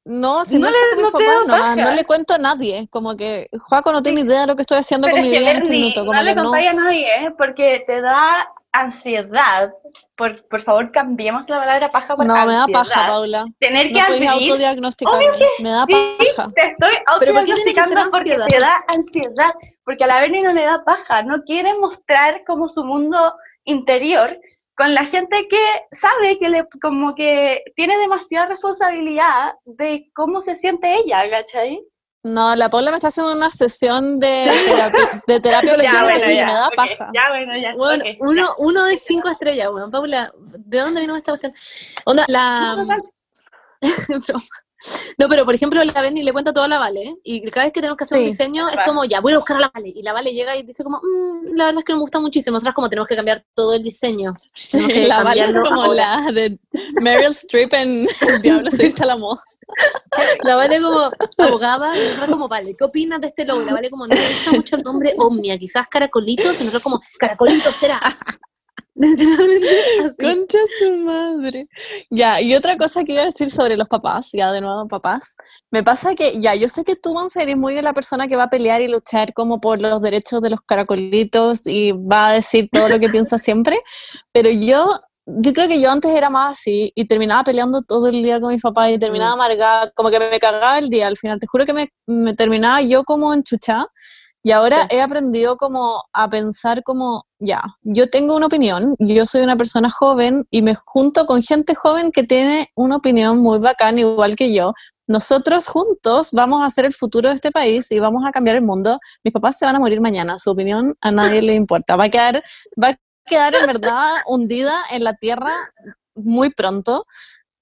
No, 0.06 0.44
si 0.46 0.60
No 0.60 0.68
no, 0.68 0.72
le- 0.72 1.02
no 1.02 1.04
no 1.04 2.04
cuento 2.06 2.34
a 2.34 2.38
nadie. 2.38 2.88
Como 2.90 3.16
que 3.16 3.50
Juaco 3.58 3.92
no 3.92 4.02
tiene 4.02 4.22
idea 4.22 4.42
de 4.42 4.48
lo 4.48 4.56
que 4.56 4.62
estoy 4.64 4.78
haciendo 4.78 5.06
Pero 5.06 5.18
con 5.18 5.22
mi 5.24 5.30
vida 5.30 5.52
en 5.52 5.58
este 5.58 5.72
minuto. 5.72 6.02
Como 6.06 6.14
no 6.14 6.24
le 6.24 6.36
contáis 6.36 6.70
a 6.70 6.74
nadie, 6.74 7.08
¿eh? 7.08 7.34
porque 7.38 7.84
te 7.88 8.02
da 8.02 8.54
ansiedad. 8.74 9.72
Por, 10.16 10.48
por 10.48 10.60
favor, 10.62 10.92
cambiemos 10.92 11.48
la 11.50 11.60
palabra 11.60 11.90
paja 11.90 12.16
por 12.16 12.26
No, 12.26 12.46
me 12.46 12.54
da 12.54 12.68
paja, 12.68 13.08
Paula. 13.08 13.46
Tener 13.60 13.88
que 13.88 14.00
No 14.00 14.06
podéis 14.08 14.30
abrir 14.30 14.50
autodiagnosticarme. 14.50 15.26
Me 15.60 15.70
da 15.70 15.86
sí. 15.88 15.94
paja. 16.36 16.50
Te 16.56 16.66
estoy 16.72 16.92
Pero 17.20 17.34
¿por 17.34 17.46
qué 17.46 17.54
tiene 17.54 17.74
que 17.74 17.84
ser 17.84 17.98
autodiagnosticando 17.98 18.10
porque 18.12 18.34
ansiedad? 18.34 18.48
te 18.48 18.60
da 18.60 18.74
ansiedad, 18.88 19.54
porque 19.86 20.04
a 20.04 20.08
la 20.08 20.20
Bernie 20.20 20.42
no 20.42 20.52
le 20.54 20.66
da 20.66 20.84
paja, 20.84 21.24
no 21.24 21.44
quiere 21.44 21.74
mostrar 21.76 22.44
como 22.46 22.68
su 22.68 22.84
mundo 22.84 23.36
interior 23.66 24.38
con 24.76 24.94
la 24.94 25.06
gente 25.06 25.48
que 25.48 25.66
sabe 25.92 26.40
que 26.40 26.50
le 26.50 26.68
como 26.82 27.16
que 27.16 27.64
tiene 27.76 27.98
demasiada 27.98 28.48
responsabilidad 28.48 29.54
de 29.66 30.10
cómo 30.14 30.42
se 30.42 30.56
siente 30.56 30.96
ella, 30.96 31.30
¿cachai? 31.30 31.84
No, 32.24 32.56
la 32.56 32.70
Paula 32.70 32.92
me 32.92 32.96
está 32.96 33.10
haciendo 33.10 33.34
una 33.34 33.52
sesión 33.52 34.18
de 34.18 34.50
terapia, 34.66 35.24
de 35.28 35.40
terapia 35.42 35.76
Ya, 35.84 36.04
bueno, 36.04 36.32
y 36.32 36.36
ya, 36.36 36.46
me 36.46 36.54
da 36.54 36.68
ok, 36.68 36.76
paja. 36.76 37.12
Ya, 37.14 37.30
bueno, 37.30 37.58
ya. 37.58 37.76
Bueno, 37.76 38.04
uno, 38.20 38.56
uno 38.60 38.86
de 38.86 38.96
cinco 38.96 39.30
estrellas, 39.30 39.68
weón. 39.70 39.92
Paula, 39.92 40.34
¿de 40.38 40.80
dónde 40.80 41.02
vino 41.02 41.18
esta 41.18 41.34
cuestión? 41.34 41.54
Onda, 42.06 42.24
la... 42.30 42.76
No, 42.78 42.84
total. 42.84 43.04
Broma. 44.26 44.44
No, 45.18 45.30
pero 45.30 45.46
por 45.46 45.56
ejemplo, 45.56 45.84
la 45.84 46.02
Benny 46.02 46.24
le 46.24 46.32
cuenta 46.34 46.52
todo 46.54 46.66
a 46.66 46.68
la 46.68 46.80
Vale, 46.80 47.02
¿eh? 47.04 47.16
y 47.24 47.42
cada 47.50 47.66
vez 47.66 47.74
que 47.74 47.80
tenemos 47.82 47.98
que 47.98 48.04
hacer 48.04 48.18
Sí. 48.18 48.24
un 48.26 48.30
diseño 48.32 48.70
es 48.70 48.78
como, 48.86 49.06
ya, 49.06 49.22
voy 49.22 49.34
a 49.34 49.38
buscar 49.38 49.58
a 49.58 49.62
la 49.62 49.72
Vale, 49.74 49.94
y 49.96 50.02
la 50.04 50.14
Vale 50.14 50.34
llega 50.34 50.56
y 50.58 50.64
dice 50.64 50.84
como, 50.84 51.00
"Mm, 51.02 51.56
la 51.56 51.66
verdad 51.66 51.80
es 51.80 51.86
que 51.86 51.94
no 51.94 51.98
me 51.98 52.02
gusta 52.02 52.20
muchísimo, 52.20 52.56
nosotras 52.56 52.76
como 52.76 52.90
tenemos 52.90 53.08
que 53.08 53.16
cambiar 53.16 53.44
todo 53.54 53.74
el 53.74 53.84
diseño. 53.84 54.34
Que 54.88 55.08
la 55.08 55.22
Vale 55.24 55.46
es 55.46 55.54
como 55.54 55.84
ahora. 55.84 56.22
la 56.26 56.32
de 56.32 56.60
Meryl 57.02 57.32
Streep 57.32 57.74
en 57.74 58.08
El 58.28 58.42
Diablo 58.42 58.72
se 58.72 58.84
viste 58.84 59.04
a 59.04 59.08
la 59.08 59.18
moda. 59.18 59.42
La 60.44 60.56
Vale 60.58 60.80
como 60.82 61.10
abogada, 61.38 61.96
y 61.98 62.00
nosotros 62.00 62.30
como, 62.32 62.48
vale, 62.50 62.76
¿qué 62.78 62.84
opinas 62.84 63.22
de 63.22 63.28
este 63.28 63.46
logo? 63.46 63.62
Y 63.62 63.66
la 63.66 63.74
Vale 63.74 63.90
como, 63.90 64.06
no 64.06 64.14
me 64.14 64.22
gusta 64.28 64.52
mucho 64.52 64.76
el 64.76 64.84
nombre 64.84 65.16
Omnia, 65.18 65.58
quizás 65.58 65.88
Caracolitos, 65.88 66.60
y 66.60 66.66
nosotros 66.66 66.84
como, 66.84 67.02
Caracolitos 67.18 67.74
será. 67.74 68.00
Literalmente 68.96 69.68
así. 70.02 70.16
Concha 70.20 70.58
su 70.80 70.96
madre. 70.98 71.68
Ya, 72.12 72.42
y 72.42 72.54
otra 72.54 72.78
cosa 72.78 73.04
que 73.04 73.14
iba 73.14 73.24
a 73.24 73.26
decir 73.26 73.50
sobre 73.50 73.76
los 73.76 73.88
papás, 73.88 74.30
ya 74.34 74.52
de 74.52 74.62
nuevo 74.62 74.88
papás, 74.88 75.36
me 75.72 75.84
pasa 75.84 76.14
que, 76.14 76.40
ya, 76.40 76.54
yo 76.54 76.68
sé 76.70 76.84
que 76.84 76.96
tú, 76.96 77.14
Monse, 77.14 77.42
eres 77.42 77.58
muy 77.58 77.74
de 77.74 77.82
la 77.82 77.94
persona 77.94 78.28
que 78.28 78.36
va 78.36 78.44
a 78.44 78.50
pelear 78.50 78.82
y 78.84 78.88
luchar 78.88 79.34
como 79.34 79.60
por 79.60 79.80
los 79.80 80.00
derechos 80.02 80.42
de 80.42 80.52
los 80.52 80.62
caracolitos 80.62 81.66
y 81.66 81.92
va 81.92 82.30
a 82.30 82.34
decir 82.34 82.70
todo 82.72 82.88
lo 82.88 83.00
que 83.00 83.10
piensa 83.10 83.40
siempre, 83.40 83.80
pero 84.32 84.52
yo, 84.52 84.88
yo 85.26 85.54
creo 85.54 85.68
que 85.68 85.82
yo 85.82 85.90
antes 85.92 86.12
era 86.12 86.30
más 86.30 86.60
así 86.60 86.92
y 86.94 87.06
terminaba 87.06 87.44
peleando 87.44 87.82
todo 87.82 88.10
el 88.10 88.22
día 88.22 88.40
con 88.40 88.54
mis 88.54 88.62
papás 88.62 88.92
y 88.92 89.00
terminaba 89.00 89.34
amargada, 89.34 89.92
como 89.96 90.12
que 90.12 90.20
me 90.20 90.40
cagaba 90.40 90.78
el 90.78 90.90
día 90.90 91.08
al 91.08 91.18
final, 91.18 91.40
te 91.40 91.48
juro 91.48 91.66
que 91.66 91.74
me, 91.74 91.92
me 92.06 92.34
terminaba 92.36 92.82
yo 92.82 93.04
como 93.04 93.34
enchuchada. 93.34 93.88
Y 94.46 94.52
ahora 94.52 94.88
he 94.90 95.02
aprendido 95.02 95.56
como 95.56 96.02
a 96.12 96.30
pensar 96.30 96.84
como, 96.84 97.24
ya, 97.40 97.64
yo 97.82 98.10
tengo 98.10 98.36
una 98.36 98.48
opinión, 98.48 98.96
yo 99.00 99.26
soy 99.26 99.42
una 99.42 99.56
persona 99.56 99.90
joven 99.90 100.46
y 100.52 100.62
me 100.62 100.76
junto 100.76 101.26
con 101.26 101.42
gente 101.42 101.76
joven 101.76 102.12
que 102.12 102.24
tiene 102.24 102.68
una 102.76 102.98
opinión 102.98 103.40
muy 103.40 103.60
bacán, 103.60 103.98
igual 104.00 104.36
que 104.36 104.54
yo. 104.54 104.74
Nosotros 105.08 105.68
juntos 105.68 106.30
vamos 106.34 106.62
a 106.62 106.66
hacer 106.66 106.84
el 106.86 106.94
futuro 106.94 107.30
de 107.30 107.36
este 107.36 107.52
país 107.52 107.90
y 107.92 108.00
vamos 108.00 108.24
a 108.26 108.32
cambiar 108.32 108.58
el 108.58 108.64
mundo. 108.64 109.00
Mis 109.24 109.34
papás 109.34 109.58
se 109.58 109.66
van 109.66 109.76
a 109.78 109.80
morir 109.80 110.02
mañana, 110.02 110.38
su 110.38 110.52
opinión 110.52 110.94
a 111.02 111.12
nadie 111.12 111.42
le 111.42 111.54
importa. 111.54 111.96
Va 111.96 112.06
a 112.06 112.10
quedar, 112.10 112.44
va 112.82 112.90
a 112.90 112.98
quedar 113.26 113.56
en 113.56 113.66
verdad 113.68 114.10
hundida 114.28 114.74
en 114.92 115.04
la 115.06 115.14
tierra 115.14 115.54
muy 116.16 116.50
pronto. 116.50 117.06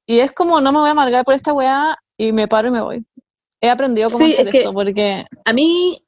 Y 0.08 0.20
es 0.20 0.32
como, 0.32 0.62
no 0.62 0.72
me 0.72 0.80
voy 0.80 0.88
a 0.90 0.92
amargar 0.92 1.24
por 1.26 1.34
esta 1.36 1.54
weá 1.54 1.96
y 2.18 2.32
me 2.32 2.48
paro 2.48 2.68
y 2.68 2.72
me 2.72 2.82
voy. 2.82 3.06
He 3.62 3.70
aprendido 3.70 4.10
cómo 4.10 4.26
Sí, 4.26 4.34
hacer 4.34 4.48
es 4.48 4.52
que- 4.52 4.60
eso, 4.62 4.74
porque 4.74 5.26
A 5.46 5.54
mí, 5.54 6.04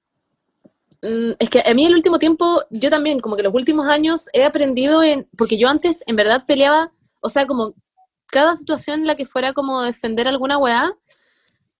es 1.39 1.49
que 1.49 1.61
a 1.65 1.73
mí 1.73 1.85
el 1.85 1.93
último 1.93 2.17
tiempo, 2.17 2.63
yo 2.69 2.89
también, 2.89 3.19
como 3.19 3.35
que 3.35 3.43
los 3.43 3.53
últimos 3.53 3.87
años 3.87 4.29
he 4.33 4.43
aprendido 4.45 5.03
en, 5.03 5.27
porque 5.37 5.57
yo 5.57 5.67
antes 5.69 6.03
en 6.07 6.15
verdad 6.15 6.43
peleaba, 6.47 6.91
o 7.21 7.29
sea, 7.29 7.45
como 7.45 7.73
cada 8.27 8.55
situación 8.55 9.01
en 9.01 9.07
la 9.07 9.15
que 9.15 9.25
fuera 9.25 9.53
como 9.53 9.81
defender 9.83 10.27
alguna 10.27 10.57
weá, 10.57 10.91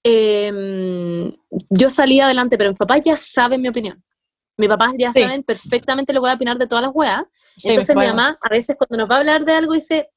em, 0.03 1.31
yo 1.69 1.89
salía 1.89 2.25
adelante, 2.25 2.57
pero 2.57 2.69
mis 2.69 2.79
papás 2.79 3.01
ya 3.03 3.17
saben 3.17 3.61
mi 3.61 3.69
opinión. 3.69 4.03
Mis 4.57 4.69
papás 4.69 4.93
ya 4.97 5.11
Sí. 5.11 5.21
saben 5.23 5.43
perfectamente 5.43 6.13
lo 6.13 6.19
que 6.19 6.25
voy 6.25 6.31
a 6.31 6.35
opinar 6.35 6.57
de 6.57 6.67
todas 6.67 6.83
las 6.83 6.91
weas. 6.93 7.23
Sí, 7.33 7.69
Entonces 7.69 7.95
mi 7.95 8.05
mamá 8.05 8.35
a 8.41 8.49
veces 8.49 8.75
cuando 8.77 8.97
nos 8.97 9.09
va 9.09 9.15
a 9.15 9.19
hablar 9.19 9.45
de 9.45 9.53
algo 9.53 9.73
dice, 9.73 10.09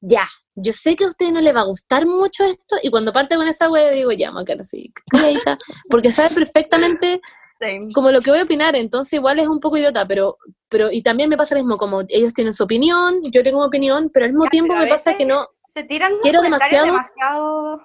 ya, 0.00 0.26
yo 0.54 0.72
sé 0.72 0.94
que 0.96 1.04
a 1.04 1.08
usted 1.08 1.30
no 1.30 1.40
le 1.40 1.52
va 1.52 1.62
a 1.62 1.64
gustar 1.64 2.04
mucho 2.06 2.44
esto, 2.44 2.76
y 2.82 2.90
cuando 2.90 3.12
parte 3.12 3.36
con 3.36 3.48
esa 3.48 3.70
wea 3.70 3.90
digo, 3.92 4.12
ya, 4.12 4.30
Macara, 4.32 4.62
sí, 4.64 4.92
calladita, 5.10 5.56
porque 5.88 6.12
sabe 6.12 6.34
perfectamente 6.34 7.20
Same. 7.60 7.92
como 7.92 8.10
lo 8.10 8.20
que 8.20 8.30
voy 8.30 8.40
a 8.40 8.44
opinar, 8.44 8.76
entonces 8.76 9.14
igual 9.14 9.38
es 9.40 9.48
un 9.48 9.58
poco 9.60 9.76
idiota, 9.76 10.06
pero, 10.06 10.38
pero 10.68 10.90
y 10.92 11.02
también 11.02 11.28
me 11.28 11.36
pasa 11.36 11.54
lo 11.56 11.62
mismo, 11.62 11.76
como 11.76 12.02
ellos 12.08 12.32
tienen 12.32 12.54
su 12.54 12.62
opinión, 12.64 13.20
yo 13.32 13.42
tengo 13.42 13.58
mi 13.60 13.66
opinión, 13.66 14.10
pero 14.12 14.26
al 14.26 14.32
mismo 14.32 14.44
Ya, 14.44 14.50
tiempo 14.50 14.74
me 14.74 14.86
pasa 14.86 15.16
que 15.16 15.24
no, 15.26 15.46
Se 15.64 15.82
tiran 15.84 16.12
Quiero 16.22 16.40
demasiado- 16.42 16.86
demasiado... 16.86 17.82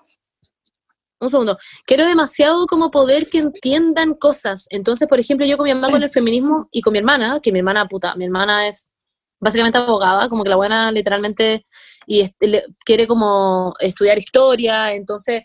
un 1.20 1.30
segundo, 1.30 1.58
quiero 1.86 2.06
demasiado 2.06 2.66
como 2.68 2.92
poder 2.92 3.30
que 3.30 3.40
entiendan 3.40 4.14
cosas, 4.14 4.68
entonces 4.70 5.08
por 5.08 5.20
ejemplo 5.20 5.46
yo 5.46 5.58
con 5.58 5.64
mi 5.66 5.74
mamá 5.74 5.88
Sí. 5.88 5.94
con 5.94 6.04
el 6.04 6.10
feminismo 6.10 6.68
y 6.72 6.82
con 6.82 6.92
mi 6.94 7.00
hermana, 7.00 7.40
que 7.42 7.52
mi 7.52 7.60
hermana 7.60 7.88
puta, 7.88 8.14
mi 8.16 8.26
hermana 8.26 8.68
es 8.68 8.92
básicamente 9.40 9.78
abogada, 9.78 10.30
como 10.30 10.44
que 10.44 10.50
la 10.50 10.56
buena 10.56 10.92
literalmente 10.92 11.64
y 12.06 12.22
este, 12.22 12.48
le- 12.48 12.64
quiere 12.86 13.08
como 13.08 13.74
estudiar 13.80 14.18
historia, 14.18 14.94
entonces 14.94 15.44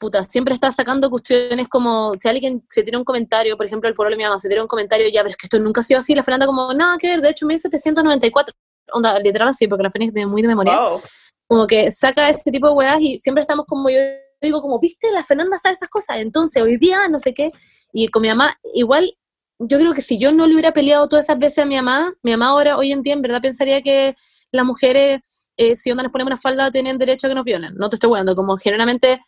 puta, 0.00 0.22
siempre 0.24 0.54
está 0.54 0.70
sacando 0.72 1.10
cuestiones 1.10 1.68
como, 1.68 2.14
si 2.20 2.28
alguien 2.28 2.64
se 2.68 2.82
tiene 2.82 2.98
un 2.98 3.04
comentario, 3.04 3.56
por 3.56 3.66
ejemplo, 3.66 3.88
el 3.88 3.94
pueblo 3.94 4.10
de 4.10 4.16
mi 4.16 4.24
mamá 4.24 4.38
se 4.38 4.48
tiene 4.48 4.62
un 4.62 4.68
comentario, 4.68 5.06
ya, 5.12 5.20
pero 5.20 5.30
es 5.30 5.36
que 5.36 5.46
esto 5.46 5.58
nunca 5.58 5.80
ha 5.80 5.84
sido 5.84 5.98
así, 5.98 6.14
la 6.14 6.22
Fernanda 6.22 6.46
como, 6.46 6.72
nada 6.74 6.96
que 6.98 7.08
ver, 7.08 7.20
de 7.20 7.30
hecho, 7.30 7.46
1794, 7.46 8.54
onda, 8.92 9.18
literal 9.18 9.48
así, 9.48 9.66
porque 9.68 9.82
la 9.84 9.90
Fernanda 9.90 10.20
es 10.20 10.26
muy 10.26 10.42
de 10.42 10.48
memoria, 10.48 10.78
Wow. 10.80 10.98
como 11.46 11.66
que 11.66 11.90
saca 11.90 12.28
ese 12.28 12.50
tipo 12.50 12.68
de 12.68 12.74
weas 12.74 13.00
y 13.00 13.18
siempre 13.18 13.42
estamos 13.42 13.66
como, 13.66 13.88
yo 13.88 13.98
digo 14.40 14.60
como, 14.60 14.78
viste, 14.78 15.10
la 15.12 15.24
Fernanda 15.24 15.58
sabe 15.58 15.74
esas 15.74 15.88
cosas, 15.88 16.18
entonces 16.18 16.62
hoy 16.62 16.76
día, 16.76 17.08
no 17.08 17.18
sé 17.18 17.32
qué, 17.32 17.48
y 17.92 18.08
con 18.08 18.22
mi 18.22 18.28
mamá, 18.28 18.58
igual, 18.74 19.16
yo 19.58 19.78
creo 19.78 19.94
que 19.94 20.02
si 20.02 20.18
yo 20.18 20.32
no 20.32 20.46
le 20.46 20.54
hubiera 20.54 20.72
peleado 20.72 21.08
todas 21.08 21.26
esas 21.26 21.38
veces 21.38 21.58
a 21.58 21.66
mi 21.66 21.76
mamá, 21.76 22.12
mi 22.22 22.32
mamá 22.32 22.48
ahora, 22.48 22.76
hoy 22.76 22.92
en 22.92 23.02
día, 23.02 23.14
en 23.14 23.22
verdad 23.22 23.40
pensaría 23.40 23.80
que 23.82 24.14
las 24.50 24.64
mujeres, 24.64 25.20
eh, 25.56 25.76
si 25.76 25.90
onda 25.90 26.02
nos 26.02 26.10
ponemos 26.10 26.32
una 26.32 26.36
falda, 26.36 26.70
tienen 26.72 26.98
derecho 26.98 27.26
a 27.26 27.30
que 27.30 27.34
nos 27.36 27.44
violen, 27.44 27.74
no 27.76 27.88
te 27.88 27.96
estoy 27.96 28.08
jugando, 28.08 28.34
como 28.34 28.56
generalmente, 28.56 29.20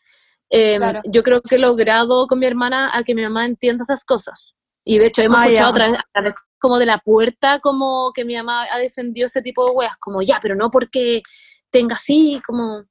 eh, 0.50 0.76
Claro. 0.78 1.00
yo 1.04 1.22
creo 1.22 1.40
que 1.42 1.56
he 1.56 1.58
logrado 1.58 2.26
con 2.26 2.38
mi 2.38 2.46
hermana 2.46 2.90
a 2.96 3.02
que 3.02 3.14
mi 3.14 3.22
mamá 3.22 3.44
entienda 3.46 3.84
esas 3.84 4.04
cosas, 4.04 4.56
y 4.84 4.98
de 4.98 5.06
hecho 5.06 5.22
hemos 5.22 5.38
Ah, 5.38 5.44
escuchado 5.46 5.66
ya. 5.66 5.70
otra 5.70 5.90
vez, 5.90 5.98
a 5.98 6.02
través 6.12 6.34
como 6.58 6.78
de 6.78 6.86
la 6.86 6.98
puerta, 6.98 7.60
como 7.60 8.12
que 8.14 8.24
mi 8.24 8.34
mamá 8.36 8.66
ha 8.72 8.78
defendido 8.78 9.26
ese 9.26 9.42
tipo 9.42 9.66
de 9.66 9.72
weas, 9.72 9.96
como 9.98 10.22
ya, 10.22 10.38
pero 10.40 10.54
no 10.56 10.70
porque 10.70 11.20
tenga 11.70 11.94
así, 11.96 12.40
como... 12.46 12.82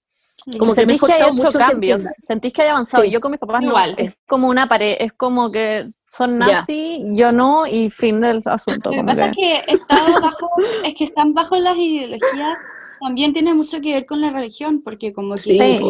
Como 0.60 0.60
que 0.60 0.86
me 0.86 0.94
he 0.94 0.98
sentís 0.98 1.02
que, 1.02 1.06
esforzado 1.08 1.24
hecho 1.34 1.34
mucho 1.44 1.52
que 1.54 1.58
cambios, 1.58 2.02
entienda. 2.04 2.16
sentís 2.20 2.54
que 2.54 2.62
haya 2.62 2.72
avanzado. 2.74 3.04
Sí. 3.04 3.10
Yo 3.10 3.20
con 3.20 3.32
mis 3.32 3.40
papás 3.40 3.64
Igual. 3.64 3.96
no, 3.98 4.04
es 4.04 4.14
como 4.28 4.48
una 4.50 4.68
pared, 4.68 4.98
es 5.00 5.12
como 5.14 5.50
que 5.52 5.88
son 6.06 6.38
nazi, 6.38 7.04
yo 7.16 7.32
no, 7.32 7.66
y 7.66 7.90
fin 7.90 8.22
del 8.22 8.40
asunto. 8.46 8.92
Lo 8.92 8.98
que 8.98 9.04
pasa 9.06 9.32
que- 9.32 9.58
es 9.66 9.86
que 9.86 9.96
bajo, 10.22 10.50
es 10.84 10.94
que 10.94 11.04
están 11.06 11.34
bajo 11.34 11.58
las 11.58 11.76
ideologías, 11.78 12.58
también 13.00 13.34
tiene 13.34 13.56
mucho 13.56 13.82
que 13.82 13.94
ver 13.94 14.06
con 14.06 14.22
la 14.22 14.30
religión, 14.30 14.82
porque 14.84 15.14
como 15.14 15.34
que 15.34 15.40
Sí. 15.42 15.82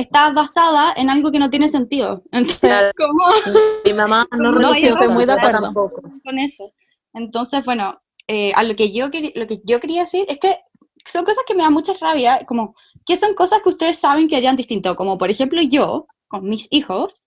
Está 0.00 0.32
basada 0.32 0.92
en 0.96 1.10
algo 1.10 1.30
que 1.30 1.38
no 1.38 1.50
tiene 1.50 1.68
sentido. 1.68 2.22
Entonces, 2.32 2.60
Claro. 2.60 2.92
¿cómo 2.96 3.24
Mi 3.84 3.92
mamá 3.92 4.26
no, 4.32 4.50
No, 4.52 4.58
religiosa, 4.58 5.00
estoy 5.00 5.14
muy 5.14 5.26
de 5.26 5.32
acuerdo. 5.32 5.60
tampoco. 5.62 6.02
con 6.24 6.38
eso? 6.38 6.72
Entonces, 7.14 7.64
bueno, 7.64 8.00
eh, 8.28 8.52
a 8.54 8.62
lo 8.62 8.76
que 8.76 8.92
yo 8.92 9.10
quería, 9.10 9.32
lo 9.34 9.46
que 9.46 9.60
yo 9.64 9.80
quería 9.80 10.02
decir 10.02 10.24
es 10.28 10.38
que 10.38 10.58
son 11.04 11.24
cosas 11.24 11.44
que 11.46 11.54
me 11.54 11.62
dan 11.62 11.72
mucha 11.72 11.92
rabia, 11.94 12.44
como 12.46 12.74
que 13.06 13.16
son 13.16 13.34
cosas 13.34 13.60
que 13.62 13.70
ustedes 13.70 13.98
saben 13.98 14.28
que 14.28 14.36
harían 14.36 14.56
distinto, 14.56 14.94
como 14.96 15.18
por 15.18 15.30
ejemplo 15.30 15.60
yo, 15.62 16.06
con 16.28 16.48
mis 16.48 16.68
hijos, 16.70 17.24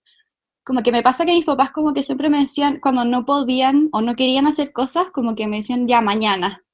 como 0.64 0.82
que 0.82 0.92
me 0.92 1.02
pasa 1.02 1.26
que 1.26 1.32
mis 1.32 1.44
papás 1.44 1.72
como 1.72 1.92
que 1.92 2.02
siempre 2.02 2.30
me 2.30 2.38
decían, 2.40 2.78
cuando 2.80 3.04
no 3.04 3.26
podían 3.26 3.90
o 3.92 4.00
no 4.00 4.14
querían 4.14 4.46
hacer 4.46 4.72
cosas, 4.72 5.10
como 5.10 5.34
que 5.34 5.46
me 5.46 5.56
decían, 5.58 5.86
ya, 5.86 6.00
mañana. 6.00 6.64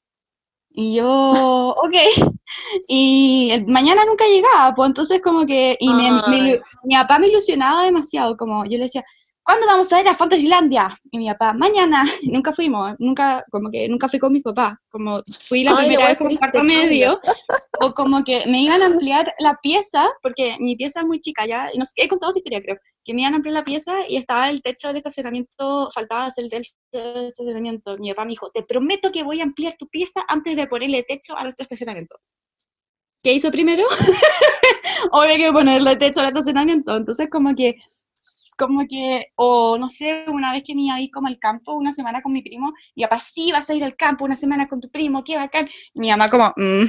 Y 0.71 0.95
yo, 0.95 1.75
ok. 1.85 2.40
Y 2.89 3.53
mañana 3.67 4.05
nunca 4.05 4.25
llegaba, 4.27 4.75
pues 4.75 4.89
entonces 4.89 5.21
como 5.21 5.47
que, 5.47 5.77
y 5.79 5.93
me- 5.93 6.11
ilu- 6.11 6.61
mi 6.85 6.95
papá 6.95 7.19
me 7.19 7.29
ilusionaba 7.29 7.85
demasiado, 7.85 8.37
como 8.37 8.65
yo 8.65 8.79
le 8.79 8.85
decía, 8.85 9.05
¿cuándo 9.43 9.67
vamos 9.67 9.93
a 9.93 10.01
ir 10.01 10.09
a 10.09 10.15
Fantasylandia? 10.15 10.97
Y 11.11 11.19
mi 11.19 11.29
papá, 11.31 11.53
mañana, 11.55 12.05
y 12.23 12.31
nunca 12.31 12.53
fuimos, 12.53 12.95
nunca, 12.99 13.45
como 13.51 13.71
que 13.71 13.89
nunca 13.89 14.09
fui 14.09 14.19
con 14.19 14.33
mis 14.33 14.43
papás, 14.43 14.75
como 14.91 15.23
fui 15.49 15.65
la 15.65 15.73
Ay, 15.73 15.89
primera 15.89 16.09
vez 16.09 16.19
triste, 16.19 16.39
cuarto 16.39 16.63
medio, 16.65 17.21
o 17.81 17.93
como 17.95 18.23
que 18.25 18.45
me 18.47 18.63
iban 18.63 18.83
a 18.83 18.87
ampliar 19.03 19.33
la 19.39 19.57
pieza, 19.63 20.09
porque 20.23 20.57
mi 20.61 20.77
pieza 20.77 21.01
es 21.01 21.07
muy 21.07 21.21
chica 21.21 21.47
ya, 21.47 21.71
y 21.73 21.79
no 21.79 21.85
sé, 21.85 21.93
he 21.97 22.09
contado 22.09 22.31
esta 22.31 22.39
historia 22.41 22.61
creo, 22.61 22.77
que 23.05 23.15
me 23.15 23.23
iban 23.23 23.33
a 23.33 23.37
ampliar 23.37 23.55
la 23.55 23.65
pieza 23.65 23.95
y 24.09 24.17
estaba 24.17 24.51
el 24.51 24.63
techo 24.63 24.89
del 24.89 24.99
estacionamiento, 24.99 25.91
faltaba 25.95 26.27
hacer 26.27 26.45
el 26.45 26.51
techo 26.51 26.73
del 26.93 27.27
estacionamiento. 27.29 27.97
Mi 27.99 28.11
papá 28.11 28.25
me 28.25 28.31
dijo, 28.31 28.51
te 28.51 28.63
prometo 28.63 29.11
que 29.11 29.23
voy 29.23 29.41
a 29.41 29.45
ampliar 29.45 29.75
tu 29.79 29.89
pieza 29.89 30.21
antes 30.29 30.55
de 30.57 30.67
ponerle 30.67 31.03
techo 31.03 31.37
a 31.37 31.43
nuestro 31.43 31.63
estacionamiento. 31.63 32.17
¿Qué 33.23 33.35
hizo 33.35 33.51
primero? 33.51 33.85
Obvio 35.13 35.37
que 35.37 35.53
ponerle 35.53 35.97
techo 35.97 36.21
al 36.21 36.27
estacionamiento. 36.27 36.97
Entonces, 36.97 37.29
como 37.31 37.55
que, 37.55 37.77
como 38.57 38.87
que, 38.89 39.27
o 39.37 39.77
no 39.79 39.89
sé, 39.91 40.25
una 40.29 40.53
vez 40.53 40.63
que 40.65 40.75
me 40.75 40.83
iba 40.83 40.95
a 40.95 41.01
ir 41.01 41.11
como 41.11 41.27
al 41.29 41.39
campo, 41.39 41.75
una 41.75 41.93
semana 41.93 42.23
con 42.23 42.33
mi 42.33 42.43
primo, 42.43 42.73
y 42.95 43.03
papá, 43.03 43.21
sí, 43.21 43.53
vas 43.53 43.69
a 43.69 43.75
ir 43.75 43.85
al 43.85 43.97
campo 43.97 44.25
una 44.25 44.37
semana 44.37 44.67
con 44.69 44.81
tu 44.81 44.91
primo, 44.91 45.23
qué 45.25 45.37
bacán. 45.37 45.69
Y 45.95 46.01
mi 46.01 46.11
mamá 46.11 46.29
como, 46.29 46.53
"Mm, 46.57 46.85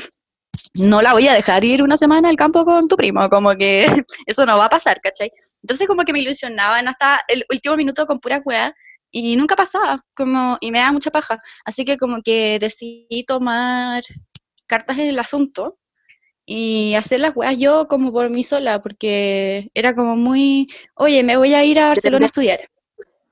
no 0.90 1.02
la 1.02 1.14
voy 1.14 1.28
a 1.28 1.34
dejar 1.34 1.64
ir 1.66 1.84
una 1.84 1.98
semana 1.98 2.30
al 2.30 2.36
campo 2.38 2.66
con 2.66 2.88
tu 2.88 2.96
primo, 2.98 3.30
como 3.30 3.56
que 3.56 3.86
eso 4.28 4.46
no 4.46 4.58
va 4.58 4.66
a 4.66 4.70
pasar, 4.70 5.02
¿cachai? 5.02 5.32
Entonces 5.64 5.88
como 5.88 6.04
que 6.04 6.14
me 6.14 6.22
ilusionaban 6.22 6.88
hasta 6.88 7.22
el 7.30 7.46
último 7.52 7.76
minuto 7.78 8.06
con 8.08 8.20
pura 8.20 8.42
weá, 8.46 8.74
y 9.12 9.36
nunca 9.38 9.56
pasaba, 9.58 10.02
como, 10.16 10.58
y 10.62 10.72
me 10.72 10.80
da 10.80 10.92
mucha 10.94 11.12
paja. 11.12 11.40
Así 11.66 11.86
que 11.86 11.98
como 11.98 12.22
que 12.24 12.60
decidí 12.60 13.26
tomar 13.28 14.04
cartas 14.68 14.98
en 15.00 15.10
el 15.10 15.20
asunto 15.20 15.78
y 16.46 16.96
hacer 16.96 17.20
las 17.20 17.36
weas 17.36 17.58
yo 17.58 17.88
como 17.88 18.12
por 18.12 18.30
mí 18.30 18.44
sola, 18.44 18.82
porque 18.82 19.70
era 19.74 19.94
como 19.94 20.16
muy, 20.16 20.68
oye, 20.96 21.24
me 21.24 21.38
voy 21.38 21.54
a 21.54 21.64
ir 21.64 21.80
a 21.80 21.90
Barcelona 21.90 22.26
a 22.26 22.28
estudiar. 22.28 22.70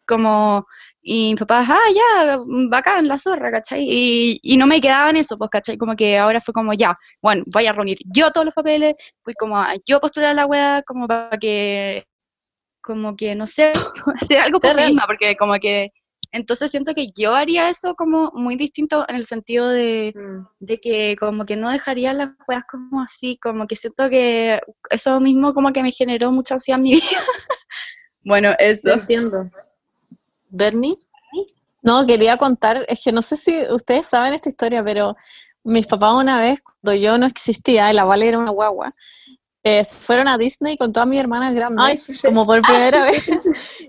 Como, 0.07 0.66
y 1.01 1.32
mi 1.32 1.36
papá, 1.36 1.66
ah, 1.68 1.78
ya, 1.93 2.39
bacán, 2.70 3.07
la 3.07 3.18
zorra, 3.18 3.51
¿cachai? 3.51 3.86
Y, 3.89 4.39
y 4.41 4.57
no 4.57 4.68
me 4.68 4.82
quedaba 4.82 5.10
en 5.10 5.18
eso, 5.18 5.38
pues, 5.38 5.49
¿cachai? 5.49 5.78
Como 5.78 5.95
que 5.95 6.18
ahora 6.18 6.41
fue 6.41 6.53
como, 6.53 6.74
ya, 6.74 6.93
bueno, 7.22 7.43
voy 7.47 7.68
a 7.68 7.74
reunir 7.74 7.97
yo 8.05 8.32
todos 8.32 8.45
los 8.45 8.53
papeles, 8.53 8.95
fui 9.24 9.34
como 9.34 9.57
a 9.57 9.74
yo 9.86 9.99
postular 9.99 10.36
la 10.36 10.45
wea, 10.45 10.84
como 10.86 11.07
para 11.07 11.38
que, 11.38 12.05
como 12.82 13.16
que, 13.16 13.36
no 13.36 13.47
sé, 13.47 13.74
hacer 14.22 14.39
algo 14.39 14.60
por 14.60 14.76
mí 14.76 14.86
misma, 14.88 15.05
porque 15.07 15.36
como 15.36 15.53
que, 15.55 15.91
entonces 16.32 16.71
siento 16.71 16.93
que 16.93 17.07
yo 17.17 17.34
haría 17.34 17.69
eso 17.69 17.95
como 17.95 18.32
muy 18.34 18.55
distinto 18.55 19.05
en 19.07 19.15
el 19.15 19.25
sentido 19.25 19.67
de, 19.69 20.13
de 20.59 20.80
que 20.80 21.15
como 21.19 21.45
que 21.45 21.55
no 21.55 21.69
dejaría 21.71 22.13
las 22.13 22.30
weas 22.47 22.63
como 22.69 23.01
así, 23.01 23.38
como 23.38 23.65
que 23.67 23.75
siento 23.75 24.09
que 24.09 24.59
eso 24.89 25.19
mismo 25.19 25.53
como 25.53 25.73
que 25.73 25.82
me 25.84 25.91
generó 25.91 26.32
mucha 26.32 26.55
ansiedad 26.55 26.77
en 26.80 26.84
mi 26.84 26.91
vida. 26.95 27.21
bueno, 28.23 28.53
eso. 28.59 28.91
entiendo. 28.93 29.49
Bernie, 30.49 30.97
No, 31.82 32.05
quería 32.05 32.38
contar, 32.38 32.86
es 32.88 33.03
que 33.03 33.11
no 33.11 33.21
sé 33.21 33.38
si 33.38 33.61
ustedes 33.71 34.05
saben 34.05 34.34
esta 34.34 34.49
historia, 34.49 34.84
pero 34.84 35.15
mis 35.63 35.88
papás 35.88 36.13
una 36.15 36.38
vez, 36.39 36.61
cuando 36.61 36.99
yo 36.99 37.17
no 37.17 37.25
existía, 37.25 37.91
la 37.93 38.05
Vale 38.05 38.27
era 38.27 38.39
una 38.39 38.51
guagua, 38.51 38.91
eh, 39.64 39.84
fueron 39.84 40.28
a 40.30 40.38
Disney 40.38 40.78
con 40.78 40.93
todas 40.93 41.10
mis 41.10 41.20
hermanas 41.20 41.53
grandes, 41.53 41.86
Ay, 41.86 41.97
sí, 41.97 42.14
sí. 42.14 42.26
como 42.26 42.45
por 42.45 42.62
primera 42.62 43.03
vez, 43.03 43.30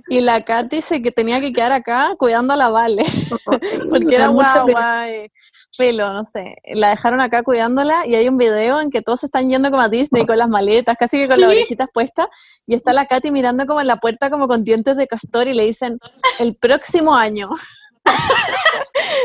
y 0.09 0.21
la 0.21 0.45
Katy 0.45 0.77
dice 0.77 1.01
que 1.01 1.13
tenía 1.13 1.41
que 1.41 1.53
quedar 1.53 1.71
acá 1.71 2.15
cuidando 2.19 2.55
a 2.55 2.57
la 2.57 2.69
Vale, 2.69 3.05
porque 3.91 4.17
era 4.17 4.29
guagua, 4.29 5.09
eh, 5.09 5.31
pelo, 5.79 6.13
no 6.13 6.25
sé, 6.25 6.57
la 6.75 6.91
dejaron 6.91 7.21
acá 7.21 7.43
cuidándola, 7.43 8.05
y 8.07 8.17
hay 8.17 8.29
un 8.29 8.37
video 8.37 8.81
en 8.81 8.91
que 8.91 9.01
todos 9.01 9.23
están 9.23 9.49
yendo 9.49 9.71
como 9.71 9.83
a 9.83 9.89
Disney 9.89 10.27
con 10.27 10.39
las 10.39 10.51
maletas, 10.51 10.97
casi 10.99 11.19
que 11.19 11.29
con 11.29 11.41
las 11.41 11.51
orejitas 11.51 11.89
puestas, 11.95 12.27
y 12.67 12.75
está 12.75 12.93
la 12.93 13.07
Katy 13.07 13.31
mirando 13.31 13.65
como 13.67 13.81
en 13.81 13.87
la 13.87 13.97
puerta 13.97 14.29
como 14.29 14.49
con 14.49 14.65
dientes 14.65 14.97
de 14.97 15.07
castor, 15.07 15.47
y 15.47 15.55
le 15.55 15.65
dicen, 15.65 15.99
el 16.41 16.57
próximo 16.57 17.15
año. 17.15 17.49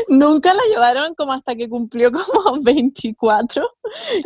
Nunca 0.08 0.52
la 0.52 0.62
llevaron 0.70 1.14
como 1.14 1.32
hasta 1.32 1.54
que 1.54 1.68
cumplió 1.68 2.10
como 2.12 2.60
24 2.62 3.68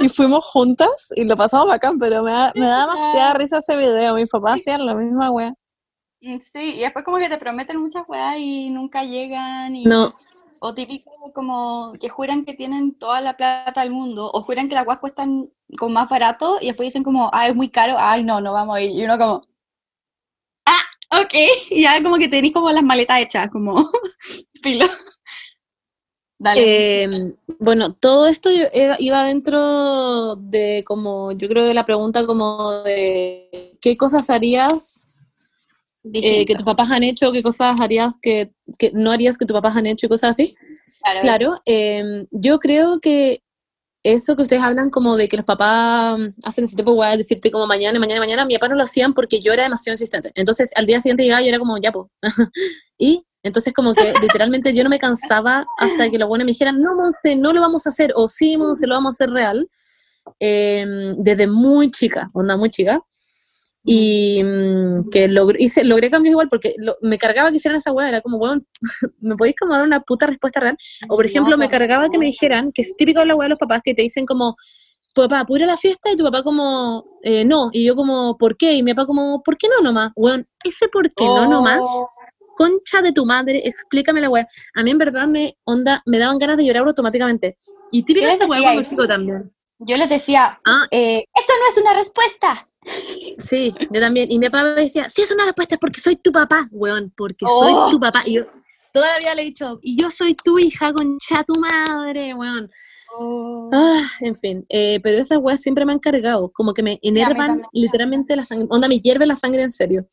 y 0.01 0.09
fuimos 0.09 0.45
juntas 0.47 1.09
y 1.17 1.25
lo 1.25 1.37
pasamos 1.37 1.67
bacán, 1.67 1.99
pero 1.99 2.23
me 2.23 2.33
da, 2.33 2.53
me 2.55 2.67
da 2.67 2.81
demasiada 2.81 3.35
risa 3.35 3.59
ese 3.59 3.77
video. 3.77 4.15
Mis 4.15 4.31
papás 4.31 4.55
hacían 4.55 4.87
la 4.87 4.95
misma 4.95 5.31
wea. 5.31 5.55
Mm, 6.21 6.39
Sí, 6.41 6.75
y 6.77 6.81
después 6.81 7.05
como 7.05 7.19
que 7.19 7.29
te 7.29 7.39
prometen 7.39 7.79
muchas 7.79 8.05
weas 8.09 8.37
y 8.39 8.71
nunca 8.71 9.05
llegan. 9.05 9.75
Y, 9.75 9.85
no, 9.85 10.13
O 10.61 10.75
típico 10.75 11.11
como 11.35 11.93
que 11.99 12.09
juran 12.09 12.45
que 12.45 12.55
tienen 12.55 12.95
toda 12.99 13.21
la 13.21 13.37
plata 13.37 13.81
del 13.81 13.91
mundo, 13.91 14.31
o 14.33 14.43
juran 14.43 14.69
que 14.69 14.75
las 14.75 14.87
weas 14.87 15.01
cuestan 15.01 15.51
como 15.79 15.95
más 15.95 16.09
barato 16.09 16.59
y 16.61 16.67
después 16.67 16.89
dicen 16.89 17.05
como, 17.05 17.31
ah, 17.33 17.49
es 17.49 17.55
muy 17.55 17.71
caro, 17.71 17.97
ay, 17.99 18.23
no, 18.25 18.41
no 18.41 18.53
vamos 18.53 18.77
a 18.77 18.81
ir. 18.83 18.91
Y 18.91 19.05
uno 19.05 19.17
como, 19.19 19.41
ok, 21.11 21.35
ya 21.77 22.03
como 22.03 22.17
que 22.19 22.29
tenéis 22.29 22.55
como 22.55 22.71
las 22.71 22.83
maletas 22.83 23.21
hechas, 23.21 23.49
como, 23.51 23.91
filo. 24.63 24.87
Dale. 26.39 27.03
Eh, 27.03 27.35
bueno, 27.59 27.93
todo 27.93 28.27
esto 28.27 28.49
iba 28.99 29.25
dentro 29.25 30.37
de 30.37 30.83
como, 30.87 31.33
yo 31.33 31.49
creo 31.49 31.65
de 31.65 31.75
la 31.75 31.85
pregunta 31.85 32.25
como 32.25 32.73
de 32.83 33.77
qué 33.83 33.99
cosas 33.99 34.31
harías 34.31 35.07
eh, 36.15 36.47
que 36.47 36.55
tus 36.55 36.65
papás 36.65 36.91
han 36.93 37.03
hecho, 37.03 37.31
qué 37.31 37.43
cosas 37.43 37.79
harías 37.79 38.17
que, 38.23 38.53
que 38.79 38.91
no 38.95 39.11
harías 39.11 39.37
que 39.37 39.45
tus 39.45 39.55
papás 39.55 39.77
han 39.77 39.85
hecho 39.85 40.07
y 40.07 40.09
cosas 40.09 40.31
así. 40.31 40.55
Claro, 41.21 41.57
eh, 41.67 42.25
yo 42.31 42.59
creo 42.59 43.01
que 43.01 43.43
eso 44.03 44.35
que 44.35 44.43
ustedes 44.43 44.63
hablan 44.63 44.91
como 44.91 45.17
de 45.17 45.29
que 45.29 45.37
los 45.37 45.45
papás 45.45 46.19
hacen 46.45 46.65
ese 46.65 46.77
tipo 46.77 47.03
de 47.05 47.17
decirte 47.17 47.51
como 47.51 47.67
mañana, 47.67 47.99
mañana, 47.99 48.21
mañana, 48.21 48.45
mi 48.47 48.55
papá 48.55 48.69
no 48.69 48.77
lo 48.77 48.85
hacían 48.85 49.13
porque 49.15 49.41
yo 49.41 49.53
era 49.53 49.65
demasiado 49.65 49.95
insistente. 49.95 50.33
Entonces 50.35 50.71
al 50.75 50.87
día 50.87 51.01
siguiente 51.01 51.23
llegaba 51.25 51.43
yo 51.43 51.49
era 51.49 51.59
como, 51.59 51.77
ya, 51.79 51.93
pues. 51.93 52.07
y 52.99 53.23
entonces 53.43 53.73
como 53.73 53.95
que 53.95 54.13
literalmente 54.21 54.73
yo 54.75 54.85
no 54.85 54.91
me 54.91 54.99
cansaba 54.99 55.67
hasta 55.79 56.11
que 56.11 56.19
los 56.19 56.29
buenos 56.29 56.45
me 56.45 56.53
dijeran, 56.53 56.81
no, 56.81 56.95
Monse, 56.95 57.37
no 57.37 57.53
lo 57.53 57.61
vamos 57.61 57.87
a 57.87 57.91
hacer, 57.91 58.13
o 58.17 58.29
sí, 58.29 58.57
Monse, 58.57 58.87
lo 58.87 58.95
vamos 58.95 59.13
a 59.13 59.15
hacer 59.15 59.31
real. 59.31 59.69
Eh, 60.39 61.15
desde 61.17 61.47
muy 61.47 61.91
chica, 61.91 62.29
onda 62.35 62.57
muy 62.57 62.71
chica. 62.71 63.03
Y 63.85 64.43
mm, 64.45 65.09
que 65.11 65.29
logré, 65.29 65.57
hice, 65.63 65.85
logré 65.85 66.11
cambios 66.11 66.33
igual 66.33 66.49
porque 66.49 66.75
lo- 66.79 66.97
me 67.01 67.17
cargaba 67.19 67.51
que 67.51 67.57
hicieran 67.57 67.79
esa 67.79 67.93
weá, 67.93 68.09
era 68.09 68.21
como, 68.21 68.37
weón, 68.37 68.67
¿me 69.21 69.37
podéis 69.37 69.57
como 69.59 69.75
dar 69.75 69.85
una 69.87 70.01
puta 70.01 70.27
respuesta 70.27 70.61
real? 70.61 70.77
O 71.09 71.17
por 71.17 71.25
ejemplo, 71.27 71.57
me 71.57 71.69
cargaba 71.69 72.09
que 72.11 72.19
me 72.19 72.27
dijeran, 72.27 72.73
que 72.73 72.83
es 72.83 72.95
típico 72.97 73.21
de 73.21 73.27
la 73.27 73.35
weá 73.35 73.47
de 73.47 73.51
los 73.51 73.59
papás, 73.59 73.81
que 73.83 73.95
te 73.95 74.03
dicen 74.03 74.27
como, 74.27 74.57
papá, 75.15 75.45
¿puedo 75.47 75.65
ir 75.65 75.65
a 75.71 75.73
la 75.73 75.77
fiesta? 75.79 76.11
Y 76.11 76.17
tu 76.17 76.25
papá 76.25 76.43
como, 76.43 77.05
eh, 77.23 77.45
no. 77.45 77.71
Y 77.73 77.85
yo 77.87 77.97
como, 77.97 78.37
¿por 78.39 78.57
qué? 78.57 78.75
Y 78.75 78.83
mi 78.83 78.93
papá 78.95 79.07
como, 79.07 79.43
¿por 79.43 79.57
qué 79.57 79.69
no 79.69 79.81
nomás? 79.83 80.13
Weón, 80.15 80.45
ese 80.65 80.89
por 80.89 81.09
qué 81.09 81.25
no 81.25 81.47
nomás, 81.49 81.81
Oh. 81.83 82.09
concha 82.57 83.01
de 83.01 83.13
tu 83.13 83.25
madre, 83.25 83.63
explícame 83.67 84.21
la 84.21 84.29
weá. 84.29 84.47
A 84.75 84.83
mí 84.83 84.91
en 84.91 84.99
verdad 84.99 85.27
me, 85.27 85.57
onda, 85.65 86.03
me 86.05 86.19
daban 86.19 86.39
ganas 86.39 86.59
de 86.59 86.67
llorar 86.67 86.87
automáticamente. 86.87 87.57
Y 87.91 88.03
típica 88.03 88.27
¿Qué 88.29 88.33
esa 88.35 88.47
weá 88.47 88.61
cuando 88.63 88.83
chico 88.83 89.07
también. 89.07 89.51
Yo 89.79 89.97
les 89.97 90.11
decía, 90.11 90.61
Ah, 90.67 90.87
eh, 90.91 91.25
eso 91.35 91.53
no 91.59 91.69
es 91.73 91.79
una 91.79 91.95
respuesta. 91.95 92.69
Sí, 93.39 93.75
yo 93.91 94.01
también. 94.01 94.31
Y 94.31 94.39
mi 94.39 94.47
papá 94.49 94.65
me 94.75 94.83
decía, 94.83 95.09
si 95.09 95.23
es 95.23 95.31
una 95.33 95.45
respuesta 95.47 95.75
es 95.77 95.79
porque 95.81 96.01
soy 96.01 96.17
tu 96.17 96.33
papá, 96.33 96.69
weón, 96.71 97.13
porque 97.17 97.45
Oh. 97.49 97.63
soy 97.87 97.93
tu 97.93 98.01
papá. 98.01 98.21
Y 98.27 98.35
yo 98.35 98.45
toda 98.93 99.13
la 99.13 99.19
vida 99.19 99.35
le 99.35 99.43
he 99.43 99.45
dicho, 99.47 99.79
y 99.83 100.01
yo 100.01 100.11
soy 100.11 100.35
tu 100.35 100.59
hija, 100.59 100.93
concha 100.93 101.45
tu 101.45 101.59
madre, 101.61 102.35
weón. 102.35 102.71
Ah, 103.73 104.03
en 104.21 104.37
fin, 104.37 104.65
eh, 104.69 105.01
pero 105.03 105.19
esas 105.19 105.39
weas 105.39 105.61
siempre 105.61 105.85
me 105.85 105.93
han 105.93 105.99
cargado, 105.99 106.51
como 106.53 106.73
que 106.73 106.83
me 106.83 106.99
enervan 107.03 107.63
literalmente 107.73 108.37
la 108.37 108.45
sangre, 108.45 108.69
onda, 108.71 108.87
me 108.89 109.01
hierve 109.01 109.27
la 109.27 109.35
sangre 109.37 109.63
en 109.63 109.71
serio. 109.73 110.07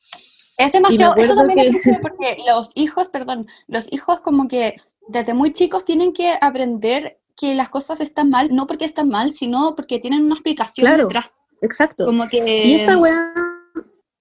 Es 0.58 0.72
demasiado, 0.72 1.16
eso 1.16 1.36
también 1.36 1.60
es 1.60 1.66
que- 1.66 1.72
triste 1.82 2.00
porque 2.02 2.38
los 2.48 2.72
hijos, 2.76 3.10
perdón, 3.10 3.46
los 3.68 3.92
hijos 3.94 4.22
como 4.22 4.48
que 4.48 4.78
desde 5.08 5.34
muy 5.36 5.54
chicos 5.54 5.86
tienen 5.86 6.12
que 6.12 6.34
aprender 6.42 7.20
que 7.36 7.54
las 7.54 7.70
cosas 7.70 8.02
están 8.02 8.32
mal, 8.32 8.50
no 8.52 8.66
porque 8.66 8.86
están 8.86 9.10
mal, 9.10 9.32
sino 9.32 9.76
porque 9.76 10.00
tienen 10.00 10.24
una 10.26 10.34
explicación 10.34 10.88
Claro. 10.88 11.04
detrás. 11.04 11.42
Exacto. 11.62 12.06
Como 12.06 12.28
que... 12.28 12.64
Y 12.66 12.76
esa 12.76 12.98
wea, 12.98 13.34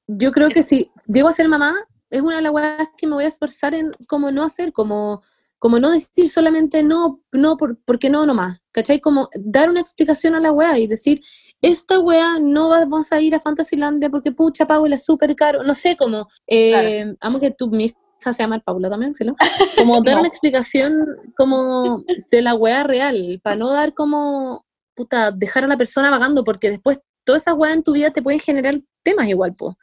yo 0.08 0.30
creo 0.32 0.48
que 0.48 0.62
si 0.62 0.90
llego 1.06 1.28
a 1.28 1.32
ser 1.32 1.48
mamá, 1.48 1.74
es 2.10 2.20
una 2.20 2.36
de 2.36 2.42
las 2.42 2.52
weas 2.52 2.88
que 2.96 3.06
me 3.06 3.14
voy 3.14 3.24
a 3.24 3.28
esforzar 3.28 3.74
en 3.74 3.92
como 4.06 4.30
no 4.30 4.44
hacer, 4.44 4.72
como, 4.72 5.22
como 5.58 5.78
no 5.80 5.90
decir 5.90 6.28
solamente 6.28 6.82
no, 6.82 7.20
no, 7.32 7.56
por, 7.56 7.76
porque 7.84 8.10
no 8.10 8.24
nomás, 8.26 8.60
¿cachai? 8.72 9.00
Como 9.00 9.28
dar 9.34 9.68
una 9.68 9.80
explicación 9.80 10.34
a 10.34 10.40
la 10.40 10.52
wea 10.52 10.78
y 10.78 10.86
decir, 10.86 11.22
esta 11.60 11.98
wea 11.98 12.38
no 12.40 12.68
va- 12.68 12.80
vamos 12.84 13.10
a 13.12 13.20
ir 13.20 13.34
a 13.34 13.40
Fantasylandia 13.40 14.08
porque 14.10 14.30
pucha, 14.32 14.66
Paula 14.66 14.94
es 14.94 15.04
súper 15.04 15.34
caro, 15.34 15.62
no 15.64 15.74
sé, 15.74 15.96
como, 15.96 16.28
eh, 16.46 17.12
amo 17.20 17.40
que 17.40 17.50
tu, 17.50 17.68
mi 17.70 17.86
hija 17.86 18.32
se 18.32 18.42
llama 18.42 18.60
Paula 18.60 18.88
también, 18.88 19.14
filo, 19.16 19.34
como 19.76 20.00
dar 20.02 20.14
No. 20.14 20.20
una 20.20 20.28
explicación 20.28 21.04
como 21.36 22.04
de 22.30 22.42
la 22.42 22.54
wea 22.54 22.84
real, 22.84 23.40
para 23.42 23.56
no 23.56 23.70
dar 23.72 23.94
como, 23.94 24.64
puta, 24.94 25.32
dejar 25.32 25.64
a 25.64 25.68
la 25.68 25.76
persona 25.76 26.10
vagando, 26.10 26.44
porque 26.44 26.70
después 26.70 26.98
todas 27.26 27.42
esas 27.44 27.56
weas 27.56 27.76
en 27.76 27.84
tu 27.84 27.94
vida 27.94 28.12
te 28.12 28.22
pueden 28.22 28.40
generar 28.40 28.76
temas 29.04 29.28
igual, 29.28 29.56
po. 29.56 29.78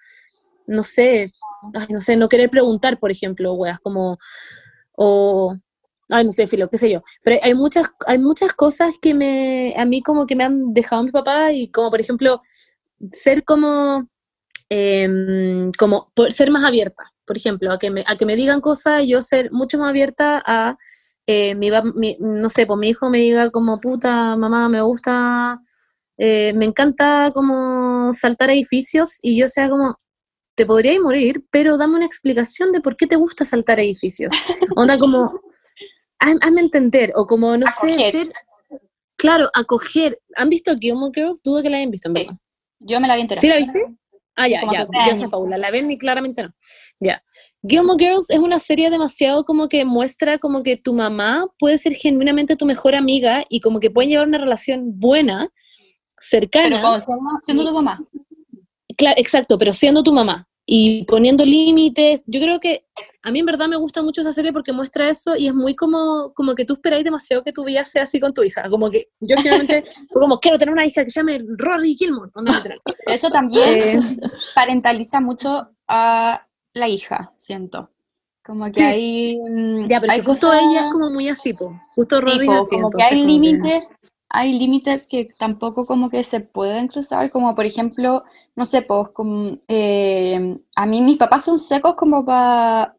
No 0.68 0.84
sé, 0.84 1.34
no 1.90 2.02
sé, 2.02 2.18
no 2.18 2.30
querer 2.30 2.50
preguntar, 2.50 3.00
por 3.00 3.12
ejemplo, 3.12 3.54
weas, 3.54 3.80
como, 3.82 4.18
o, 4.98 5.56
ay, 6.12 6.26
no 6.26 6.32
sé, 6.32 6.48
filo, 6.48 6.70
qué 6.70 6.78
sé 6.78 6.92
yo. 6.92 7.02
Pero 7.24 7.40
hay 7.44 7.56
muchas, 7.56 7.88
hay 8.08 8.20
muchas 8.20 8.54
cosas 8.54 8.94
que 9.02 9.14
me, 9.14 9.74
a 9.78 9.86
mí 9.86 10.02
como 10.02 10.26
que 10.28 10.36
me 10.36 10.44
han 10.46 10.74
dejado 10.74 11.04
mi 11.04 11.12
papá 11.12 11.52
y 11.54 11.70
como, 11.72 11.90
por 11.92 12.02
ejemplo, 12.02 12.42
ser 13.12 13.44
como, 13.46 14.08
em, 14.70 15.72
como, 15.78 16.12
por- 16.16 16.32
ser 16.34 16.52
más 16.52 16.64
abierta, 16.66 17.04
por 17.26 17.38
ejemplo, 17.38 17.72
a 17.72 17.80
que 17.80 17.92
me, 17.92 18.04
a 18.08 18.16
que 18.18 18.26
me 18.26 18.36
digan 18.36 18.62
cosas 18.62 19.04
y 19.04 19.10
yo 19.10 19.22
ser 19.22 19.52
mucho 19.52 19.78
más 19.80 19.90
abierta 19.90 20.42
a, 20.46 20.78
eh, 21.28 21.56
mi, 21.56 21.70
mi- 21.96 22.18
no 22.20 22.50
sé, 22.50 22.66
pues 22.68 22.80
mi 22.80 22.90
hijo 22.90 23.10
me 23.10 23.20
diga 23.20 23.50
como, 23.52 23.80
puta, 23.80 24.36
mamá, 24.38 24.70
me 24.70 24.82
gusta, 24.82 25.62
eh, 26.18 26.54
me 26.56 26.66
encanta 26.66 27.32
como 27.34 28.12
saltar 28.14 28.50
edificios 28.50 29.18
y 29.22 29.38
yo 29.38 29.48
sea 29.48 29.70
como, 29.70 29.96
te 30.56 30.66
podrías 30.66 31.00
morir, 31.00 31.44
pero 31.52 31.78
dame 31.78 31.96
una 31.96 32.06
explicación 32.06 32.72
de 32.72 32.82
por 32.82 32.96
qué 32.96 33.08
te 33.08 33.16
gusta 33.16 33.46
saltar 33.46 33.80
edificios. 33.80 34.30
Onda 34.76 34.98
como, 34.98 35.40
haz- 36.20 36.38
hazme 36.42 36.62
entender, 36.62 37.12
o 37.16 37.26
como, 37.26 37.58
no 37.58 37.66
sé, 37.82 38.12
ser, 38.12 38.32
claro, 39.16 39.50
acoger. 39.56 40.20
¿Han 40.36 40.50
visto 40.50 40.76
Gilmore 40.80 41.12
Girls? 41.14 41.42
Dudo 41.44 41.62
que 41.64 41.70
la 41.70 41.78
hayan 41.78 41.92
visto, 41.92 42.10
en 42.10 42.16
Sí. 42.16 42.24
verdad. 42.24 42.38
Yo 42.80 43.00
me 43.00 43.08
la 43.08 43.16
vi 43.16 43.22
entera. 43.22 43.42
¿Sí 43.42 43.48
la 43.48 43.58
viste? 43.58 43.80
Ah, 44.36 44.48
ya, 44.48 44.60
Como 44.62 44.74
ya, 44.74 44.88
ya 45.08 45.16
sé, 45.16 45.30
Paula, 45.30 45.58
la 45.58 45.70
ven 45.72 45.90
y 45.92 45.98
claramente 45.98 46.44
no. 46.44 46.54
Ya. 47.00 47.24
Gilmore 47.68 48.04
Girls 48.04 48.30
es 48.30 48.40
una 48.40 48.60
serie 48.60 48.90
demasiado 48.90 49.46
como 49.46 49.70
que 49.70 49.86
muestra 49.86 50.38
como 50.38 50.64
que 50.64 50.76
tu 50.76 50.94
mamá 50.94 51.48
puede 51.60 51.78
ser 51.78 51.94
genuinamente 51.94 52.56
tu 52.58 52.66
mejor 52.66 52.94
amiga 52.96 53.46
y 53.48 53.62
como 53.62 53.80
que 53.80 53.90
pueden 53.90 54.10
llevar 54.10 54.28
una 54.28 54.38
relación 54.40 55.00
buena, 55.00 55.50
cercana. 56.38 56.82
Pero 56.82 57.06
como 57.06 57.40
siendo, 57.44 57.66
tu 57.66 57.74
mamá. 57.74 58.04
Claro, 58.98 59.16
exacto, 59.20 59.58
pero 59.58 59.72
siendo 59.72 60.02
tu 60.04 60.12
mamá 60.14 60.48
y 60.66 61.04
poniendo 61.06 61.44
límites. 61.46 62.24
Yo 62.26 62.40
creo 62.40 62.60
que 62.60 62.86
a 63.22 63.32
mí 63.32 63.40
en 63.40 63.46
verdad 63.46 63.68
me 63.68 63.76
gusta 63.76 64.02
mucho 64.02 64.22
esa 64.22 64.32
serie 64.34 64.54
porque 64.54 64.72
muestra 64.72 65.10
eso 65.10 65.36
y 65.36 65.48
es 65.48 65.54
muy 65.54 65.76
como, 65.76 66.32
como 66.34 66.56
que 66.56 66.64
tú 66.66 66.74
esperáis 66.76 67.04
demasiado 67.04 67.44
que 67.44 67.52
tu 67.52 67.64
vida 67.66 67.84
sea 67.86 68.04
así 68.04 68.20
con 68.20 68.34
tu 68.34 68.44
hija. 68.44 68.70
Como 68.70 68.90
que 68.90 69.10
yo 69.20 69.36
generalmente, 69.38 69.84
como 70.14 70.40
quiero 70.40 70.58
tener 70.58 70.74
una 70.74 70.86
hija 70.86 71.04
que 71.04 71.12
se 71.12 71.20
llame 71.20 71.42
Rory 71.58 71.96
Gilmore. 71.96 72.32
eso 73.08 73.30
también 73.30 73.62
Eh, 73.68 73.98
parentaliza 74.56 75.20
mucho 75.20 75.68
a 75.88 76.48
la 76.74 76.88
hija, 76.88 77.34
siento. 77.36 77.90
Como 78.46 78.66
que 78.72 78.80
Sí. 78.80 78.84
hay... 78.86 79.38
mm, 79.38 79.88
ya, 79.88 80.00
pero 80.02 80.14
hay 80.14 80.22
justo 80.22 80.48
cosas- 80.48 80.64
ella 80.64 80.86
es 80.86 80.92
como 80.92 81.10
muy 81.10 81.30
así, 81.30 81.54
po. 81.54 81.74
Justo 81.96 82.20
Rory 82.22 82.40
tipo, 82.40 82.68
como 82.70 82.90
que 82.90 83.04
hay 83.04 83.26
límites, 83.26 83.90
hay 84.34 84.54
límites 84.60 85.08
que 85.08 85.30
tampoco 85.38 85.86
como 85.86 86.10
que 86.10 86.24
se 86.26 86.42
pueden 86.42 86.88
cruzar, 86.90 87.32
como 87.32 87.56
por 87.56 87.66
ejemplo, 87.66 88.24
no 88.56 88.66
sé, 88.66 88.82
pues 88.84 89.10
como, 89.14 89.60
eh, 89.70 90.60
a 90.76 90.86
mí 90.88 91.02
mis 91.02 91.18
papás 91.18 91.46
son 91.46 91.60
secos 91.60 91.96
como 91.96 92.26
para 92.26 92.98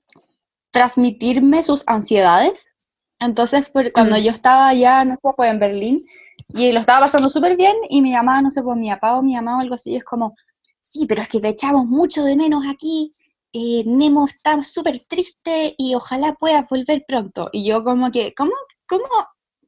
transmitirme 0.72 1.62
sus 1.62 1.85
ansiedades. 1.87 2.72
Entonces, 3.20 3.68
por- 3.70 3.93
cuando 3.93 4.16
Mm. 4.16 4.20
yo 4.20 4.30
estaba 4.32 4.68
allá, 4.68 5.05
no 5.05 5.14
sé, 5.14 5.20
pues 5.37 5.51
en 5.51 5.59
Berlín, 5.61 6.07
y 6.49 6.72
lo 6.72 6.80
estaba 6.80 7.01
pasando 7.01 7.28
súper 7.28 7.57
bien, 7.57 7.74
y 7.89 8.03
mi 8.03 8.12
mamá, 8.12 8.43
no 8.43 8.51
sé, 8.51 8.62
pues 8.62 8.76
mi 8.78 8.91
papá 8.91 9.16
o 9.18 9.22
mi 9.22 9.35
mamá 9.35 9.59
o 9.59 9.61
algo 9.61 9.74
así, 9.76 9.97
es 9.97 10.05
como, 10.05 10.35
sí, 10.80 11.07
pero 11.07 11.22
es 11.22 11.28
que 11.28 11.41
te 11.41 11.49
echamos 11.49 11.87
mucho 11.87 12.24
de 12.24 12.37
menos 12.37 12.64
aquí, 12.68 13.14
eh, 13.53 13.85
Nemo 13.87 14.26
está 14.26 14.62
súper 14.64 15.01
triste 15.07 15.74
y 15.78 15.95
ojalá 15.95 16.35
puedas 16.35 16.68
volver 16.68 17.05
pronto. 17.09 17.49
Y 17.53 17.64
yo 17.64 17.85
como 17.85 18.11
que, 18.11 18.35
¿cómo, 18.35 18.53
cómo, 18.89 19.05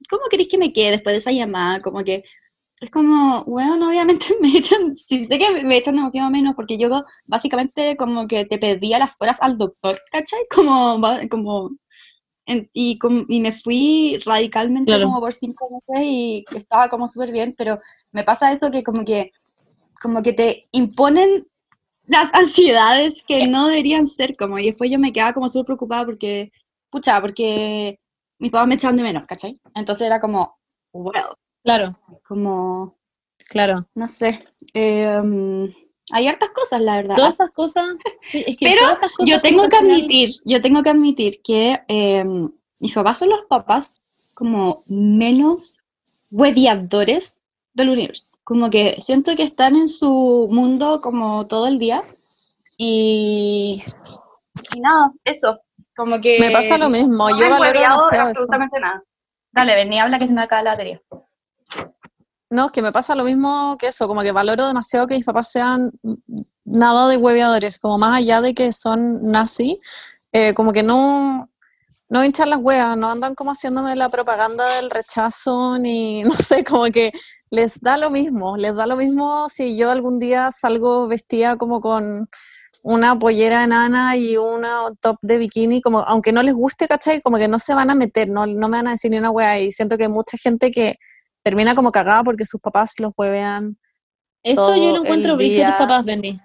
cómo 0.08 0.24
queréis 0.30 0.48
que 0.48 0.58
me 0.58 0.72
quede 0.72 0.92
después 0.92 1.14
de 1.14 1.18
esa 1.18 1.32
llamada? 1.32 1.80
Como 1.82 2.04
que 2.04 2.24
es 2.80 2.90
como, 2.90 3.44
bueno, 3.44 3.88
obviamente 3.88 4.26
me 4.42 4.56
echan, 4.58 4.96
si 4.98 5.24
sé 5.24 5.38
que 5.38 5.64
me 5.64 5.76
echan 5.78 5.96
demasiado 5.96 6.30
menos, 6.30 6.54
porque 6.56 6.78
yo 6.78 6.88
básicamente 7.26 7.96
como 7.96 8.26
que 8.28 8.44
te 8.46 8.58
pedía 8.58 8.98
las 8.98 9.16
horas 9.20 9.38
al 9.42 9.58
doctor, 9.58 9.98
¿cachai? 10.12 10.40
Como, 10.54 11.00
como, 11.30 11.70
en- 12.46 12.70
y, 12.72 12.98
com- 12.98 13.26
y 13.28 13.40
me 13.40 13.52
fui 13.52 14.18
radicalmente 14.24 14.90
Claro. 14.92 15.06
como 15.06 15.20
por 15.20 15.34
cinco 15.34 15.68
meses 15.70 16.04
y 16.06 16.44
estaba 16.56 16.88
como 16.88 17.08
súper 17.08 17.32
bien, 17.32 17.54
pero 17.56 17.80
me 18.12 18.24
pasa 18.24 18.52
eso 18.52 18.70
que 18.70 18.82
como 18.84 19.04
que, 19.04 19.32
como 20.02 20.22
que 20.22 20.32
te 20.32 20.68
imponen 20.72 21.46
las 22.06 22.32
ansiedades 22.34 23.22
que 23.26 23.46
no 23.48 23.68
deberían 23.68 24.06
ser, 24.08 24.36
como, 24.36 24.58
y 24.58 24.66
después 24.66 24.90
yo 24.90 24.98
me 24.98 25.12
quedaba 25.12 25.34
como 25.34 25.48
súper 25.48 25.66
preocupada 25.66 26.04
porque, 26.06 26.52
pucha, 26.90 27.20
porque 27.20 27.98
mis 28.38 28.50
papás 28.50 28.68
me 28.68 28.74
echaban 28.74 28.96
de 28.96 29.02
menos, 29.02 29.24
¿cachai? 29.26 29.60
Entonces 29.74 30.06
era 30.06 30.20
como, 30.20 30.58
well, 30.92 31.12
Claro, 31.64 31.98
como, 32.28 32.96
claro. 33.48 33.88
no 33.94 34.06
sé, 34.08 34.38
em, 34.72 35.72
hay 36.12 36.26
hartas 36.28 36.50
cosas, 36.50 36.80
la 36.80 36.96
verdad. 36.96 37.16
Todas 37.16 37.34
esas 37.34 37.50
cosas, 37.50 37.84
sí, 38.14 38.44
es 38.46 38.56
que 38.56 38.66
Pero 38.66 38.82
todas 38.82 38.98
esas 38.98 39.12
cosas 39.12 39.28
Yo 39.28 39.40
tengo 39.40 39.68
que 39.68 39.76
al 39.76 39.82
final- 39.82 39.96
admitir, 40.00 40.30
yo 40.44 40.60
tengo 40.60 40.82
que 40.82 40.90
admitir 40.90 41.40
que 41.42 41.80
em, 41.88 42.48
mis 42.78 42.92
papás 42.94 43.18
son 43.18 43.30
los 43.30 43.40
papás 43.48 44.02
como 44.34 44.84
menos 44.86 45.78
hueviadores 46.30 47.42
del 47.74 47.88
universo. 47.90 48.32
Como 48.44 48.70
que 48.70 48.96
siento 49.00 49.34
que 49.34 49.42
están 49.42 49.74
en 49.76 49.88
su 49.88 50.46
mundo 50.50 51.00
como 51.00 51.46
todo 51.46 51.66
el 51.66 51.78
día. 51.78 52.00
Y, 52.78 53.82
y 54.74 54.80
nada, 54.80 55.12
eso. 55.24 55.58
Como 55.96 56.20
que 56.20 56.38
Me 56.38 56.50
pasa 56.50 56.76
lo 56.76 56.90
mismo, 56.90 57.30
no 57.30 57.38
yo 57.38 57.48
valoro 57.48 57.80
demasiado 57.80 58.28
eso. 58.28 58.38
absolutamente 58.40 58.78
nada. 58.78 59.02
Dale, 59.50 59.88
y 59.90 59.98
habla 59.98 60.18
que 60.18 60.28
se 60.28 60.34
me 60.34 60.42
acaba 60.42 60.62
la 60.62 60.72
batería. 60.72 61.00
No, 62.50 62.66
es 62.66 62.72
que 62.72 62.82
me 62.82 62.92
pasa 62.92 63.14
lo 63.14 63.24
mismo 63.24 63.76
que 63.78 63.88
eso, 63.88 64.06
como 64.06 64.20
que 64.20 64.30
valoro 64.30 64.68
demasiado 64.68 65.06
que 65.06 65.16
mis 65.16 65.24
papás 65.24 65.50
sean 65.50 65.90
nada 66.64 67.08
de 67.08 67.16
hueveadores, 67.16 67.78
como 67.78 67.96
más 67.96 68.18
allá 68.18 68.40
de 68.40 68.54
que 68.54 68.70
son 68.72 69.22
nazi, 69.22 69.78
eh, 70.32 70.52
como 70.52 70.72
que 70.72 70.82
no, 70.82 71.50
no 72.08 72.24
hinchan 72.24 72.50
las 72.50 72.60
huevas, 72.60 72.96
no 72.96 73.10
andan 73.10 73.34
como 73.34 73.52
haciéndome 73.52 73.96
la 73.96 74.10
propaganda 74.10 74.64
del 74.76 74.90
rechazo, 74.90 75.78
ni 75.78 76.22
no 76.24 76.30
sé, 76.34 76.62
como 76.62 76.84
que 76.86 77.10
les 77.50 77.80
da 77.80 77.96
lo 77.96 78.10
mismo, 78.10 78.56
les 78.56 78.74
da 78.74 78.86
lo 78.86 78.96
mismo 78.96 79.48
si 79.48 79.76
yo 79.76 79.90
algún 79.90 80.18
día 80.18 80.50
salgo 80.50 81.08
vestida 81.08 81.56
como 81.56 81.80
con 81.80 82.28
una 82.88 83.18
pollera 83.18 83.64
enana 83.64 84.16
y 84.16 84.36
una 84.36 84.92
top 85.00 85.16
de 85.20 85.38
bikini, 85.38 85.80
como 85.80 85.98
aunque 86.02 86.30
no 86.30 86.40
les 86.44 86.54
guste, 86.54 86.86
¿cachai? 86.86 87.20
Como 87.20 87.36
que 87.36 87.48
no 87.48 87.58
se 87.58 87.74
van 87.74 87.90
a 87.90 87.96
meter, 87.96 88.28
no, 88.28 88.46
no 88.46 88.68
me 88.68 88.76
van 88.76 88.86
a 88.86 88.90
decir 88.92 89.10
ni 89.10 89.18
una 89.18 89.32
hueá 89.32 89.58
y 89.58 89.72
siento 89.72 89.96
que 89.96 90.04
hay 90.04 90.08
mucha 90.08 90.36
gente 90.36 90.70
que 90.70 90.94
termina 91.42 91.74
como 91.74 91.90
cagada 91.90 92.22
porque 92.22 92.44
sus 92.44 92.60
papás 92.60 92.94
los 93.00 93.10
huevean. 93.16 93.76
Eso 94.44 94.76
yo 94.76 94.92
lo 94.92 95.02
encuentro 95.02 95.36
brillo 95.36 95.64
de 95.64 95.66
tus 95.66 95.78
papás, 95.78 96.04
Benny. 96.04 96.40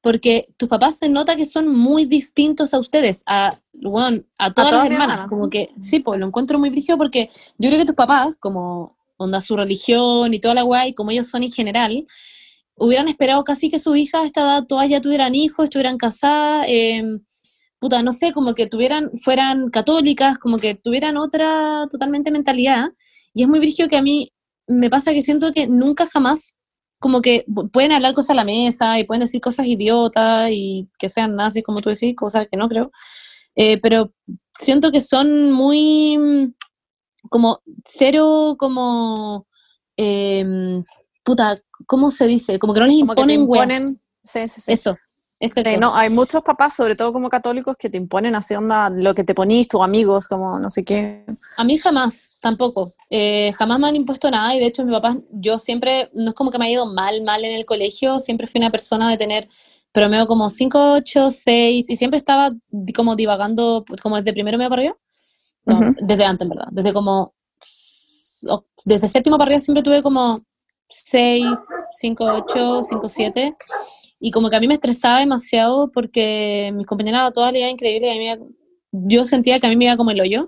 Porque 0.00 0.46
tus 0.56 0.68
papás 0.68 0.98
se 0.98 1.08
nota 1.08 1.34
que 1.34 1.44
son 1.44 1.66
muy 1.66 2.04
distintos 2.04 2.72
a 2.72 2.78
ustedes, 2.78 3.24
a, 3.26 3.58
bueno, 3.72 4.22
a 4.38 4.52
todas 4.52 4.70
todas 4.70 4.84
las 4.84 4.92
hermanas. 4.92 5.14
hermanas. 5.16 5.28
Como 5.28 5.50
que, 5.50 5.70
sí, 5.80 5.98
pues 5.98 6.20
lo 6.20 6.26
encuentro 6.26 6.56
muy 6.56 6.70
brillo 6.70 6.96
porque 6.96 7.28
yo 7.58 7.68
creo 7.68 7.80
que 7.80 7.86
tus 7.86 7.96
papás, 7.96 8.36
como 8.38 8.96
onda 9.16 9.40
su 9.40 9.56
religión 9.56 10.32
y 10.34 10.38
toda 10.38 10.54
la 10.54 10.64
weá, 10.64 10.86
y 10.86 10.94
como 10.94 11.10
ellos 11.10 11.26
son 11.26 11.42
en 11.42 11.50
general, 11.50 12.06
hubieran 12.76 13.08
esperado 13.08 13.44
casi 13.44 13.70
que 13.70 13.78
sus 13.78 13.96
hijas 13.96 14.22
a 14.22 14.26
esta 14.26 14.40
edad 14.42 14.64
todas 14.66 14.88
ya 14.88 15.00
tuvieran 15.00 15.34
hijos, 15.34 15.64
estuvieran 15.64 15.96
casadas, 15.98 16.66
em, 16.68 17.20
puta, 17.78 18.02
no 18.02 18.12
sé, 18.12 18.32
como 18.32 18.54
que 18.54 18.66
tuvieran, 18.66 19.10
fueran 19.22 19.70
católicas, 19.70 20.38
como 20.38 20.58
que 20.58 20.74
tuvieran 20.74 21.16
otra 21.18 21.86
totalmente 21.90 22.30
mentalidad. 22.30 22.90
Y 23.34 23.42
es 23.42 23.48
muy 23.48 23.58
brígido 23.60 23.88
que 23.88 23.96
a 23.98 24.02
mí 24.02 24.32
me 24.66 24.90
pasa 24.90 25.12
que 25.12 25.22
siento 25.22 25.52
que 25.52 25.66
nunca 25.68 26.06
jamás, 26.06 26.56
como 26.98 27.20
que 27.20 27.44
pu- 27.46 27.70
pueden 27.70 27.92
hablar 27.92 28.14
cosas 28.14 28.30
a 28.30 28.34
la 28.34 28.44
mesa 28.44 28.98
y 28.98 29.04
pueden 29.04 29.20
decir 29.22 29.40
cosas 29.40 29.66
idiotas 29.66 30.50
y 30.52 30.88
que 30.98 31.08
sean 31.10 31.36
nazis, 31.36 31.62
como 31.64 31.80
tú 31.80 31.90
decís, 31.90 32.14
cosas 32.16 32.46
que 32.50 32.56
no 32.58 32.68
creo. 32.68 32.90
Eh, 33.56 33.78
pero 33.78 34.12
siento 34.58 34.90
que 34.92 35.00
son 35.00 35.52
muy, 35.52 36.16
mm, 36.18 36.54
como, 37.30 37.60
cero, 37.84 38.56
como, 38.58 39.46
em, 39.96 40.82
puta, 41.24 41.56
¿cómo 41.86 42.10
se 42.10 42.26
dice? 42.26 42.58
Como 42.58 42.74
que 42.74 42.80
no 42.80 42.86
les 42.86 43.00
Como 43.00 43.12
imponen, 43.12 43.40
imponen. 43.40 44.02
Sí, 44.22 44.48
sí, 44.48 44.60
sí. 44.60 44.72
Eso. 44.72 44.96
Sí, 45.40 45.76
no, 45.78 45.94
hay 45.94 46.08
muchos 46.08 46.42
papás, 46.42 46.74
sobre 46.74 46.96
todo 46.96 47.12
como 47.12 47.28
católicos, 47.28 47.76
que 47.76 47.90
te 47.90 47.98
imponen 47.98 48.34
así 48.34 48.54
onda 48.54 48.88
lo 48.88 49.14
que 49.14 49.24
te 49.24 49.34
ponís, 49.34 49.68
tus 49.68 49.82
amigos, 49.82 50.26
como 50.26 50.58
no 50.58 50.70
sé 50.70 50.84
qué. 50.84 51.24
A 51.58 51.64
mí 51.64 51.76
jamás, 51.76 52.38
tampoco. 52.40 52.94
Eh, 53.10 53.52
jamás 53.52 53.78
me 53.78 53.88
han 53.88 53.96
impuesto 53.96 54.30
nada 54.30 54.54
y 54.54 54.60
de 54.60 54.66
hecho 54.66 54.84
mi 54.84 54.92
papá, 54.92 55.16
yo 55.32 55.58
siempre, 55.58 56.10
no 56.14 56.30
es 56.30 56.34
como 56.34 56.50
que 56.50 56.58
me 56.58 56.66
ha 56.66 56.70
ido 56.70 56.86
mal, 56.86 57.22
mal 57.22 57.44
en 57.44 57.56
el 57.56 57.66
colegio, 57.66 58.20
siempre 58.20 58.46
fui 58.46 58.60
una 58.60 58.70
persona 58.70 59.10
de 59.10 59.18
tener 59.18 59.48
promedio 59.92 60.26
como 60.26 60.48
5, 60.48 60.94
8, 60.94 61.30
6 61.30 61.90
y 61.90 61.96
siempre 61.96 62.16
estaba 62.16 62.52
como 62.96 63.14
divagando 63.14 63.84
pues, 63.86 64.00
como 64.00 64.16
desde 64.16 64.32
primero 64.32 64.56
medio 64.56 64.70
para 64.70 64.80
arriba. 64.80 64.96
No, 65.66 65.94
desde 65.98 66.24
antes, 66.24 66.42
en 66.42 66.48
verdad. 66.48 66.66
Desde 66.70 66.92
como, 66.92 67.34
desde 68.84 69.08
séptimo 69.08 69.36
para 69.36 69.48
arriba 69.48 69.60
siempre 69.60 69.82
tuve 69.82 70.02
como 70.02 70.42
6, 70.88 71.46
5, 71.92 72.24
8, 72.24 72.82
5, 72.82 73.08
7. 73.08 73.56
Y 74.20 74.30
como 74.30 74.48
que 74.48 74.56
a 74.56 74.60
mí 74.60 74.68
me 74.68 74.74
estresaba 74.74 75.18
demasiado 75.20 75.90
porque 75.92 76.72
mis 76.74 76.86
compañeras 76.86 77.32
todas 77.32 77.52
le 77.52 77.60
iba 77.60 77.68
increíble 77.68 78.06
y 78.08 78.10
a 78.10 78.12
mí 78.14 78.18
me 78.20 78.24
iba- 78.32 78.46
yo 78.92 79.24
sentía 79.26 79.58
que 79.58 79.66
a 79.66 79.70
mí 79.70 79.76
me 79.76 79.86
iba 79.86 79.96
como 79.96 80.10
el 80.12 80.20
hoyo. 80.20 80.46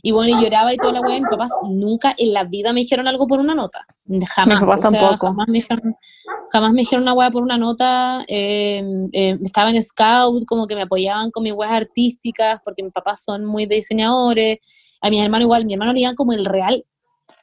Y 0.00 0.12
bueno, 0.12 0.38
y 0.38 0.42
lloraba 0.42 0.72
y 0.72 0.76
toda 0.76 0.92
la 0.92 1.00
weá, 1.00 1.18
mis 1.18 1.28
papás 1.28 1.50
nunca 1.68 2.14
en 2.16 2.32
la 2.32 2.44
vida 2.44 2.72
me 2.72 2.80
dijeron 2.80 3.08
algo 3.08 3.26
por 3.26 3.40
una 3.40 3.54
nota. 3.56 3.84
Jamás. 4.34 4.60
papás 4.60 4.78
o 4.78 4.90
sea, 4.90 5.00
tampoco. 5.00 5.26
Jamás 5.26 5.48
me 5.48 5.54
dijeron, 5.58 5.96
jamás 6.50 6.72
me 6.72 6.80
dijeron 6.82 7.02
una 7.02 7.14
weá 7.14 7.30
por 7.30 7.42
una 7.42 7.58
nota. 7.58 8.24
eh, 8.28 8.84
eh, 9.12 9.36
estaba 9.44 9.70
en 9.70 9.82
scout, 9.82 10.44
como 10.46 10.68
que 10.68 10.76
me 10.76 10.82
apoyaban 10.82 11.32
con 11.32 11.42
mis 11.42 11.52
weas 11.52 11.72
artísticas, 11.72 12.60
porque 12.64 12.84
mis 12.84 12.92
papás 12.92 13.24
son 13.24 13.44
muy 13.44 13.66
diseñadores. 13.66 14.96
A 15.00 15.10
mis 15.10 15.20
hermanos 15.20 15.46
igual, 15.46 15.66
mi 15.66 15.72
hermano 15.72 15.92
le 15.92 16.00
iban 16.02 16.14
como 16.14 16.32
el 16.32 16.44
real 16.44 16.84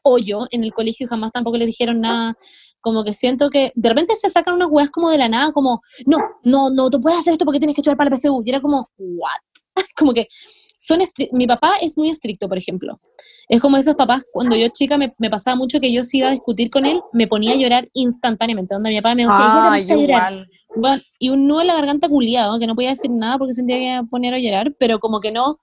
hoyo 0.03 0.47
en 0.51 0.63
el 0.63 0.73
colegio 0.73 1.05
y 1.05 1.09
jamás 1.09 1.31
tampoco 1.31 1.57
le 1.57 1.65
dijeron 1.65 2.01
nada. 2.01 2.35
Como 2.81 3.03
que 3.03 3.13
siento 3.13 3.49
que 3.49 3.71
de 3.75 3.89
repente 3.89 4.15
se 4.15 4.29
sacan 4.29 4.53
unas 4.53 4.67
weas 4.69 4.89
como 4.91 5.09
de 5.09 5.17
la 5.17 5.27
nada, 5.27 5.51
como, 5.51 5.81
no, 6.05 6.19
no, 6.43 6.69
no, 6.69 6.89
tú 6.89 6.99
puedes 7.01 7.19
hacer 7.19 7.33
esto 7.33 7.45
porque 7.45 7.59
tienes 7.59 7.75
que 7.75 7.81
estudiar 7.81 7.97
para 7.97 8.09
la 8.11 8.17
PSU. 8.17 8.43
Y 8.45 8.49
era 8.49 8.61
como, 8.61 8.85
what? 8.97 9.41
como 9.97 10.13
que 10.13 10.27
son 10.85 10.99
mi 11.31 11.47
papá 11.47 11.73
es 11.81 11.97
muy 11.97 12.09
estricto, 12.09 12.47
por 12.47 12.57
ejemplo. 12.57 12.99
Es 13.49 13.59
como 13.59 13.77
esos 13.77 13.95
papás, 13.95 14.23
cuando 14.31 14.55
yo 14.55 14.67
chica 14.69 14.97
me, 14.97 15.13
me 15.17 15.29
pasaba 15.29 15.55
mucho 15.55 15.79
que 15.79 15.91
yo 15.91 16.03
si 16.03 16.19
iba 16.19 16.27
a 16.27 16.31
discutir 16.31 16.69
con 16.69 16.85
él, 16.85 17.01
me 17.11 17.25
ponía 17.27 17.53
a 17.53 17.55
llorar 17.55 17.89
instantáneamente, 17.93 18.75
donde 18.75 18.91
mi 18.91 18.97
papá 18.97 19.15
me 19.15 19.23
decía, 19.23 19.35
Ah, 19.39 19.77
yo 19.79 19.95
llorar. 20.01 20.33
igual. 20.33 20.47
Bueno, 20.75 21.03
y 21.17 21.29
un 21.29 21.47
nudo 21.47 21.61
en 21.61 21.67
la 21.67 21.75
garganta 21.75 22.07
culiado, 22.07 22.59
que 22.59 22.67
no 22.67 22.75
podía 22.75 22.89
decir 22.89 23.09
nada 23.09 23.37
porque 23.39 23.53
sentía 23.53 23.77
que 23.77 23.81
me 23.81 23.91
iba 23.93 23.99
a 23.99 24.03
poner 24.03 24.33
a 24.35 24.39
llorar, 24.39 24.75
pero 24.79 24.99
como 24.99 25.19
que 25.19 25.31
no, 25.31 25.59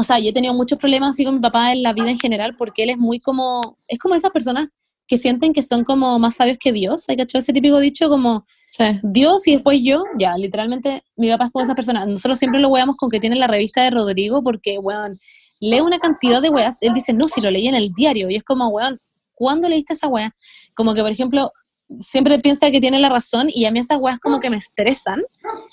o 0.00 0.04
sea, 0.04 0.18
yo 0.18 0.30
he 0.30 0.32
tenido 0.32 0.54
muchos 0.54 0.78
problemas 0.78 1.10
así 1.10 1.24
con 1.24 1.34
mi 1.34 1.40
papá 1.40 1.72
en 1.72 1.82
la 1.82 1.92
vida 1.92 2.10
en 2.10 2.18
general, 2.18 2.56
porque 2.56 2.82
él 2.84 2.90
es 2.90 2.98
muy 2.98 3.20
como, 3.20 3.76
es 3.86 3.98
como 3.98 4.14
esas 4.14 4.30
personas 4.30 4.68
que 5.06 5.18
sienten 5.18 5.52
que 5.52 5.62
son 5.62 5.84
como 5.84 6.18
más 6.18 6.36
sabios 6.36 6.56
que 6.58 6.72
Dios, 6.72 7.08
¿hay 7.08 7.16
cachado 7.16 7.40
ese 7.40 7.52
típico 7.52 7.78
dicho 7.78 8.08
como 8.08 8.44
Sí. 8.70 8.84
Dios 9.02 9.46
y 9.48 9.54
después 9.54 9.80
yo? 9.82 10.04
Ya, 10.16 10.36
literalmente 10.36 11.02
mi 11.16 11.28
papá 11.30 11.46
es 11.46 11.50
como 11.50 11.64
esas 11.64 11.74
personas, 11.74 12.06
nosotros 12.06 12.38
siempre 12.38 12.60
lo 12.60 12.68
weamos 12.68 12.96
con 12.96 13.10
que 13.10 13.18
tiene 13.20 13.36
la 13.36 13.48
revista 13.48 13.82
de 13.82 13.90
Rodrigo, 13.90 14.42
porque, 14.42 14.78
weón, 14.78 15.18
lee 15.58 15.80
una 15.80 15.98
cantidad 15.98 16.40
de 16.40 16.48
weas, 16.48 16.78
él 16.80 16.94
dice, 16.94 17.12
no, 17.12 17.28
si 17.28 17.40
lo 17.40 17.50
leí 17.50 17.66
en 17.68 17.74
el 17.74 17.92
diario, 17.92 18.30
y 18.30 18.36
es 18.36 18.44
como, 18.44 18.68
weón, 18.68 19.00
¿cuándo 19.34 19.68
leíste 19.68 19.94
esa 19.94 20.06
wea? 20.06 20.34
Como 20.74 20.94
que, 20.94 21.02
por 21.02 21.10
ejemplo, 21.10 21.50
siempre 21.98 22.38
piensa 22.38 22.70
que 22.70 22.80
tiene 22.80 23.00
la 23.00 23.08
razón 23.08 23.48
y 23.48 23.64
a 23.64 23.72
mí 23.72 23.80
esas 23.80 23.98
weas 23.98 24.18
como 24.20 24.38
que 24.38 24.50
me 24.50 24.56
estresan. 24.56 25.22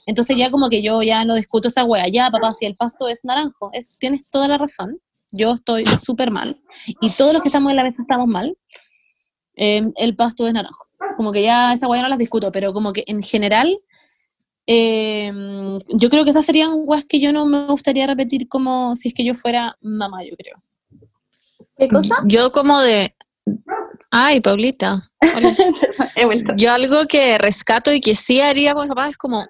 Entonces 0.05 0.35
ya 0.37 0.49
como 0.49 0.69
que 0.69 0.81
yo 0.81 1.03
ya 1.03 1.23
no 1.25 1.35
discuto 1.35 1.67
esa 1.67 1.83
wea. 1.83 2.07
Ya, 2.07 2.31
papá, 2.31 2.51
si 2.51 2.65
el 2.65 2.75
pasto 2.75 3.07
es 3.07 3.23
naranjo, 3.23 3.69
es, 3.73 3.89
tienes 3.99 4.25
toda 4.25 4.47
la 4.47 4.57
razón. 4.57 4.99
Yo 5.31 5.53
estoy 5.53 5.85
súper 5.85 6.31
mal. 6.31 6.59
Y 7.01 7.09
todos 7.11 7.33
los 7.33 7.41
que 7.41 7.49
estamos 7.49 7.69
en 7.69 7.75
la 7.75 7.83
mesa 7.83 8.01
estamos 8.01 8.27
mal. 8.27 8.57
Eh, 9.55 9.81
el 9.95 10.15
pasto 10.15 10.47
es 10.47 10.53
naranjo. 10.53 10.87
Como 11.15 11.31
que 11.31 11.43
ya 11.43 11.73
esa 11.73 11.87
wea 11.87 12.01
no 12.01 12.09
las 12.09 12.17
discuto, 12.17 12.51
pero 12.51 12.73
como 12.73 12.93
que 12.93 13.03
en 13.07 13.21
general... 13.21 13.77
eh, 14.65 15.31
yo 15.89 16.09
creo 16.09 16.23
que 16.23 16.31
esas 16.31 16.45
serían 16.45 16.71
weas 16.85 17.05
que 17.05 17.19
yo 17.19 17.31
no 17.31 17.45
me 17.45 17.67
gustaría 17.67 18.05
repetir 18.05 18.47
como 18.49 18.95
si 18.95 19.09
es 19.09 19.13
que 19.13 19.23
yo 19.23 19.33
fuera 19.33 19.77
mamá, 19.81 20.23
yo 20.23 20.35
creo. 20.35 20.61
¿Qué 21.75 21.87
cosa? 21.87 22.15
Yo 22.25 22.51
como 22.51 22.79
de... 22.81 23.15
Ay, 24.11 24.39
Paulita. 24.41 25.05
Hola. 25.35 25.55
He 26.15 26.25
vuelto. 26.25 26.53
Yo 26.57 26.71
algo 26.71 27.05
que 27.07 27.37
rescato 27.37 27.91
y 27.91 27.99
que 27.99 28.15
sí 28.15 28.41
haría 28.41 28.73
con 28.73 28.81
mis 28.81 28.89
papás 28.89 29.11
es 29.11 29.17
como, 29.17 29.47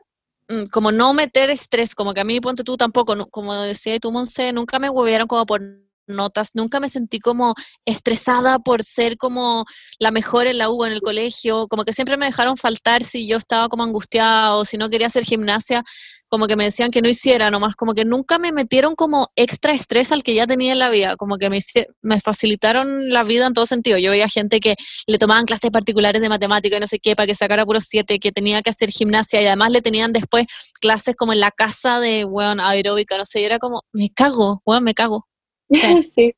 mm, 0.50 0.66
como 0.72 0.92
no 0.92 1.14
meter 1.14 1.50
estrés, 1.50 1.96
como 1.96 2.14
que 2.14 2.22
a 2.22 2.26
mí, 2.26 2.40
ponte 2.40 2.64
tú 2.64 2.78
tampoco, 2.78 3.16
como 3.30 3.54
decía 3.54 4.00
tú, 4.00 4.12
Monse, 4.12 4.52
nunca 4.54 4.80
me 4.80 4.90
huevieron 4.90 5.28
como 5.28 5.46
por 5.46 5.62
notas, 6.08 6.52
nunca 6.54 6.80
me 6.80 6.90
sentí 6.90 7.20
como 7.20 7.54
estresada 7.86 8.60
por 8.60 8.84
ser 8.84 9.18
como 9.18 9.66
la 10.00 10.12
mejor 10.12 10.48
en 10.48 10.58
la 10.58 10.70
U 10.70 10.86
en 10.86 10.94
el 10.94 11.02
colegio, 11.02 11.68
como 11.68 11.84
que 11.84 11.94
siempre 11.94 12.18
me 12.18 12.26
dejaron 12.26 12.58
faltar 12.58 13.04
si 13.04 13.28
yo 13.28 13.38
estaba 13.38 13.70
como 13.70 13.84
angustiada 13.84 14.56
o 14.56 14.66
si 14.66 14.78
no 14.78 14.90
quería 14.90 15.08
hacer 15.08 15.24
gimnasia, 15.24 15.84
como 16.30 16.48
que 16.48 16.56
me 16.56 16.66
decían 16.66 16.92
que 16.92 17.02
no 17.02 17.10
hiciera, 17.10 17.50
nomás 17.52 17.76
como 17.76 17.94
que 17.94 18.06
nunca 18.06 18.38
me 18.38 18.52
metieron 18.52 18.96
como 18.96 19.28
extra 19.36 19.74
estrés 19.74 20.12
al 20.12 20.24
que 20.24 20.34
ya 20.34 20.48
tenía 20.48 20.74
en 20.74 20.80
la 20.80 20.90
vida, 20.90 21.16
como 21.18 21.38
que 21.38 21.50
me, 21.50 21.60
me 22.02 22.20
facilitaron 22.20 23.10
la 23.10 23.24
vida 23.24 23.48
en 23.48 23.54
todo 23.54 23.66
sentido. 23.66 23.98
Yo 23.98 24.12
veía 24.12 24.28
gente 24.28 24.60
que 24.60 24.76
le 25.08 25.18
tomaban 25.18 25.46
clases 25.46 25.72
particulares 25.72 26.22
de 26.22 26.30
matemática 26.30 26.78
y 26.78 26.80
no 26.80 26.88
sé 26.88 27.00
qué, 27.00 27.16
para 27.16 27.28
que 27.28 27.36
sacara 27.36 27.66
puros 27.66 27.86
siete, 27.88 28.20
que 28.20 28.32
tenía 28.32 28.62
que 28.62 28.70
hacer 28.70 28.90
gimnasia 28.90 29.42
y 29.42 29.48
además 29.48 29.72
le 29.72 29.82
tenían 29.82 30.12
después 30.12 30.48
clases 30.80 31.16
como 31.16 31.34
en 31.34 31.40
la 31.40 31.52
casa 31.52 32.00
de, 32.00 32.26
weón, 32.26 32.60
aeróbica, 32.60 33.18
no 33.18 33.26
sé, 33.26 33.42
y 33.42 33.46
era 33.46 33.60
como, 33.60 33.84
me 33.92 34.10
cago, 34.12 34.62
weón, 34.66 34.84
me 34.84 34.94
cago. 34.94 35.28
Sí. 36.02 36.34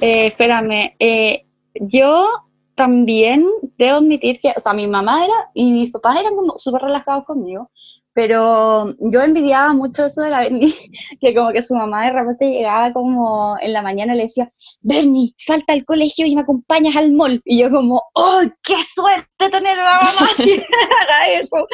Eh, 0.00 0.28
espérame. 0.28 0.94
eh, 0.98 1.44
yo 1.74 2.26
también 2.74 3.46
debo 3.78 3.98
admitir 3.98 4.40
que, 4.40 4.54
o 4.56 4.60
sea, 4.60 4.72
mi 4.72 4.86
mamá 4.88 5.24
era 5.24 5.34
y 5.54 5.70
mis 5.70 5.90
papás 5.90 6.18
eran 6.18 6.34
como 6.34 6.56
súper 6.56 6.82
relajados 6.82 7.24
conmigo, 7.26 7.70
pero 8.12 8.86
yo 8.98 9.20
envidiaba 9.20 9.72
mucho 9.74 10.06
eso 10.06 10.22
de 10.22 10.30
la 10.30 10.40
Bernie, 10.40 10.72
que 11.20 11.34
como 11.34 11.52
que 11.52 11.62
su 11.62 11.74
mamá 11.74 12.06
de 12.06 12.12
repente 12.12 12.50
llegaba 12.50 12.92
como 12.92 13.56
en 13.60 13.72
la 13.72 13.82
mañana 13.82 14.14
y 14.14 14.16
le 14.16 14.22
decía, 14.24 14.50
Bernie, 14.80 15.34
falta 15.46 15.74
el 15.74 15.84
colegio 15.84 16.26
y 16.26 16.34
me 16.34 16.42
acompañas 16.42 16.96
al 16.96 17.12
mall. 17.12 17.40
Y 17.44 17.60
yo 17.60 17.70
como, 17.70 18.02
¡oh, 18.14 18.42
qué 18.62 18.76
suerte 18.82 19.50
tener 19.50 19.78
una 19.78 19.96
mamá 19.96 20.28
que 20.36 20.54
haga 21.00 21.32
eso! 21.38 21.66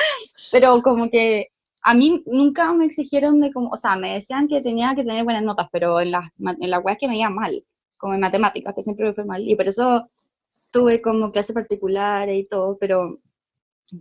Pero 0.53 0.83
como 0.83 1.09
que 1.09 1.47
a 1.89 1.95
mí 1.95 2.21
nunca 2.27 2.73
me 2.75 2.85
exigieron 2.85 3.41
de 3.41 3.53
como, 3.53 3.71
o 3.71 3.77
sea, 3.77 3.95
me 3.95 4.15
decían 4.15 4.49
que 4.49 4.61
tenía 4.61 4.95
que 4.97 5.05
tener 5.05 5.23
buenas 5.23 5.45
notas, 5.45 5.69
pero 5.71 6.01
en 6.01 6.11
las 6.11 6.25
en 6.41 6.71
weas 6.85 6.99
que 6.99 7.07
me 7.07 7.17
iba 7.17 7.31
mal, 7.31 7.65
como 7.97 8.15
en 8.15 8.21
matemáticas, 8.21 8.75
que 8.75 8.83
siempre 8.83 9.07
me 9.07 9.15
fue 9.15 9.25
mal, 9.25 9.49
y 9.49 9.55
por 9.55 9.69
eso 9.69 10.11
tuve 10.73 11.01
como 11.01 11.31
clases 11.31 11.55
particulares 11.55 12.37
y 12.37 12.45
todo, 12.47 12.77
pero 12.81 13.21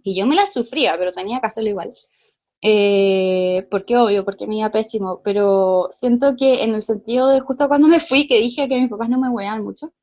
y 0.03 0.15
yo 0.17 0.25
me 0.25 0.35
las 0.35 0.51
sufría, 0.53 0.97
pero 0.97 1.11
tenía 1.11 1.39
que 1.39 1.45
hacerlo 1.45 1.69
igual. 1.69 1.93
Eh, 2.61 3.67
porque 3.69 3.97
obvio, 3.97 4.25
porque 4.25 4.47
me 4.47 4.57
iba 4.57 4.71
pésimo, 4.71 5.21
pero 5.23 5.87
siento 5.91 6.35
que 6.35 6.63
en 6.63 6.73
el 6.73 6.81
sentido 6.81 7.29
de 7.29 7.41
justo 7.41 7.67
cuando 7.67 7.87
me 7.87 7.99
fui, 7.99 8.27
que 8.27 8.39
dije 8.39 8.67
que 8.67 8.79
mis 8.79 8.89
papás 8.89 9.09
no 9.09 9.19
me 9.19 9.29
huevean 9.29 9.63
mucho, 9.63 9.93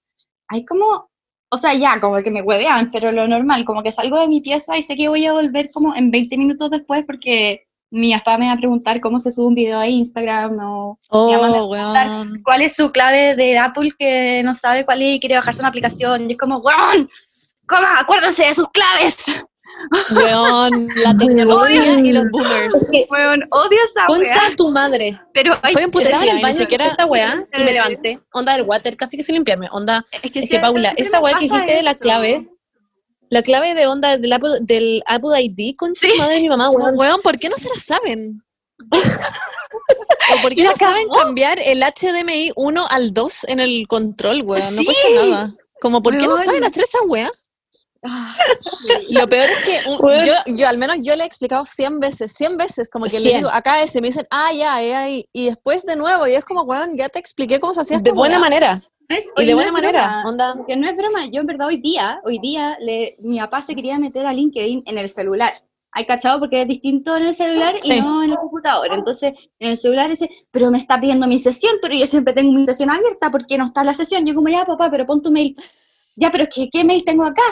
hay 0.47 0.65
como, 0.65 1.11
o 1.51 1.59
sea, 1.59 1.75
ya, 1.75 2.01
como 2.01 2.23
que 2.23 2.31
me 2.31 2.43
huevean, 2.43 2.93
pero 2.93 3.11
lo 3.11 3.27
normal, 3.27 3.65
como 3.65 3.83
que 3.83 3.91
salgo 3.91 4.21
de 4.21 4.29
mi 4.29 4.41
pieza 4.41 4.79
y 4.79 4.83
sé 4.83 4.97
que 4.97 5.09
voy 5.09 5.27
a 5.27 5.33
volver 5.33 5.71
como 5.73 5.97
en 5.97 6.13
20 6.13 6.37
minutos 6.37 6.71
después 6.71 7.05
porque 7.05 7.67
mi 7.93 8.13
papá 8.15 8.39
me 8.39 8.47
va 8.47 8.53
a 8.55 8.57
preguntar 8.57 9.01
cómo 9.01 9.19
se 9.21 9.31
sube 9.31 9.47
un 9.47 9.55
video 9.55 9.79
a 9.79 9.87
Instagram 9.87 10.59
o 10.61 10.99
Mi 11.13 11.37
mamá 11.37 11.49
me 11.51 11.59
Oh, 11.59 11.69
va 11.71 11.77
a 11.77 11.79
preguntar 11.79 12.09
weón. 12.09 12.43
cuál 12.43 12.63
es 12.63 12.75
su 12.75 12.91
clave 12.91 13.37
de 13.37 13.59
Apple 13.59 13.93
que 13.99 14.43
no 14.45 14.55
sabe 14.55 14.85
cuál 14.85 15.03
es 15.03 15.17
y 15.17 15.21
quiere 15.21 15.37
bajarse 15.37 15.61
una 15.61 15.69
aplicación. 15.69 16.29
Y 16.29 16.33
es 16.33 16.39
como, 16.39 16.59
¡weón! 16.59 17.09
¿Cómo? 17.69 17.87
Acuérdense 17.99 18.45
de 18.47 18.55
sus 18.55 18.69
claves. 18.71 19.17
Weón, 20.15 20.89
la 20.97 21.17
tecnología 21.17 21.95
y 21.99 22.13
los 22.13 22.25
boomers. 22.31 22.91
Weón, 23.09 23.43
odio 23.51 23.79
esa 23.85 24.05
Concha 24.07 24.35
weá. 24.49 24.57
tu 24.57 24.69
madre. 24.71 25.19
Pero 25.33 25.55
Estoy 25.55 25.85
en 25.85 25.91
ni 26.43 26.53
siquiera- 26.55 26.87
esta 26.87 27.07
weá, 27.07 27.47
y 27.57 27.63
me 27.65 27.73
levanté. 27.73 28.21
Onda 28.33 28.53
del 28.57 28.67
water, 28.67 28.97
casi 28.97 29.17
que 29.17 29.23
sin 29.23 29.35
limpiarme. 29.37 29.69
Onda, 29.71 30.05
es 30.13 30.25
es 30.25 30.51
que 30.51 30.59
Paula, 30.59 30.93
esa 30.97 31.21
weá 31.21 31.35
que 31.35 31.45
dijiste 31.49 31.75
de 31.75 31.83
la 31.83 31.95
clave, 31.95 32.49
la 33.33 33.43
clave 33.43 33.73
de 33.75 33.87
onda 33.87 34.19
del 34.19 34.31
Apple, 34.33 34.59
del 34.61 35.03
Apple 35.07 35.41
ID, 35.41 35.75
concha 35.75 36.07
Sí. 36.07 36.19
madre 36.19 36.35
de 36.35 36.43
mi 36.43 36.49
mamá, 36.51 36.69
weón. 36.69 36.95
weón, 36.99 37.21
¿por 37.23 37.39
qué 37.39 37.49
no 37.49 37.57
se 37.57 37.69
la 37.71 37.77
saben? 37.77 38.43
¿O 40.39 40.43
por 40.43 40.55
qué 40.55 40.65
no 40.65 40.75
saben 40.77 41.09
cambiar 41.09 41.59
el 41.65 41.83
HDMI 41.83 42.53
1 42.57 42.87
al 42.91 43.13
2 43.13 43.45
en 43.49 43.61
el 43.61 43.87
control, 43.89 44.43
weón? 44.43 44.75
No 44.77 44.81
Sí. 44.83 44.85
cuesta 44.87 45.09
nada. 45.15 45.55
Como, 45.81 46.03
¿por 46.03 46.17
qué 46.17 46.27
no 46.27 46.37
saben 46.37 46.63
hacer 46.65 46.85
esa 46.85 46.99
wea? 47.09 47.31
Ah, 48.05 48.35
Lo 49.11 49.29
peor 49.29 49.49
es 49.49 49.65
que 49.65 49.89
un- 49.89 50.23
yo, 50.25 50.35
yo, 50.57 50.69
al 50.69 50.77
menos 50.77 50.97
yo 51.03 51.15
le 51.17 51.23
he 51.23 51.27
explicado 51.27 51.65
100 51.65 52.01
veces, 52.01 52.33
100 52.37 52.57
veces, 52.57 52.89
como 52.91 53.07
que 53.07 53.19
le 53.21 53.31
100. 53.31 53.37
digo, 53.39 53.51
acá 53.51 53.81
ese, 53.83 54.01
me 54.01 54.09
dicen, 54.09 54.27
ah, 54.31 54.53
ya, 54.53 54.83
es 54.83 54.95
ahí. 54.95 55.25
Y 55.33 55.47
después 55.47 55.85
de 55.87 55.95
nuevo, 55.97 56.27
y 56.27 56.33
es 56.35 56.45
como, 56.45 56.63
weón, 56.63 56.99
ya 56.99 57.09
te 57.09 57.19
expliqué 57.21 57.61
cómo 57.61 57.73
se 57.73 57.81
hacía 57.81 57.99
De 57.99 58.11
buena 58.13 58.39
manera. 58.41 58.83
Y 59.37 59.47
de 59.47 59.55
buena 59.55 59.73
manera. 59.73 60.23
broma, 60.23 60.23
Onda. 60.27 60.65
Que 60.67 60.77
no 60.77 60.89
es 60.89 60.97
broma, 60.97 61.27
yo 61.27 61.41
en 61.41 61.47
verdad 61.47 61.69
hoy 61.69 61.77
día, 61.79 62.21
hoy 62.25 62.39
día, 62.39 62.77
le, 62.81 63.15
mi 63.21 63.39
papá 63.39 63.63
se 63.63 63.75
quería 63.75 63.99
meter 63.99 64.27
a 64.27 64.33
LinkedIn 64.33 64.85
en 64.87 64.99
el 64.99 65.09
celular. 65.09 65.53
¿Hay 65.95 66.07
cachado? 66.07 66.39
Porque 66.41 66.63
es 66.63 66.69
distinto 66.69 67.17
en 67.17 67.25
el 67.25 67.35
celular 67.35 67.75
Sí. 67.81 67.93
y 67.95 68.01
no 68.01 68.23
en 68.23 68.31
el 68.31 68.37
computador. 68.39 68.89
Entonces, 68.93 69.35
en 69.59 69.71
el 69.71 69.77
celular 69.77 70.09
dice, 70.09 70.31
pero 70.51 70.71
me 70.71 70.79
está 70.79 70.99
pidiendo 70.99 71.27
mi 71.27 71.39
sesión, 71.39 71.75
pero 71.83 71.95
yo 71.95 72.07
siempre 72.07 72.33
tengo 72.33 72.51
mi 72.53 72.65
sesión 72.65 72.91
abierta, 72.91 73.31
¿por 73.31 73.47
qué 73.47 73.59
no 73.59 73.67
está 73.67 73.85
la 73.85 73.95
sesión? 73.95 74.25
Yo 74.25 74.35
como, 74.35 74.49
ya, 74.49 74.65
papá, 74.65 74.91
pero 74.91 75.05
pon 75.05 75.21
tu 75.23 75.31
mail. 75.31 75.55
Ya, 76.17 76.31
pero 76.31 76.45
es 76.45 76.51
que, 76.55 76.69
¿qué 76.71 76.83
mail 76.85 77.05
tengo 77.05 77.25
acá? 77.25 77.43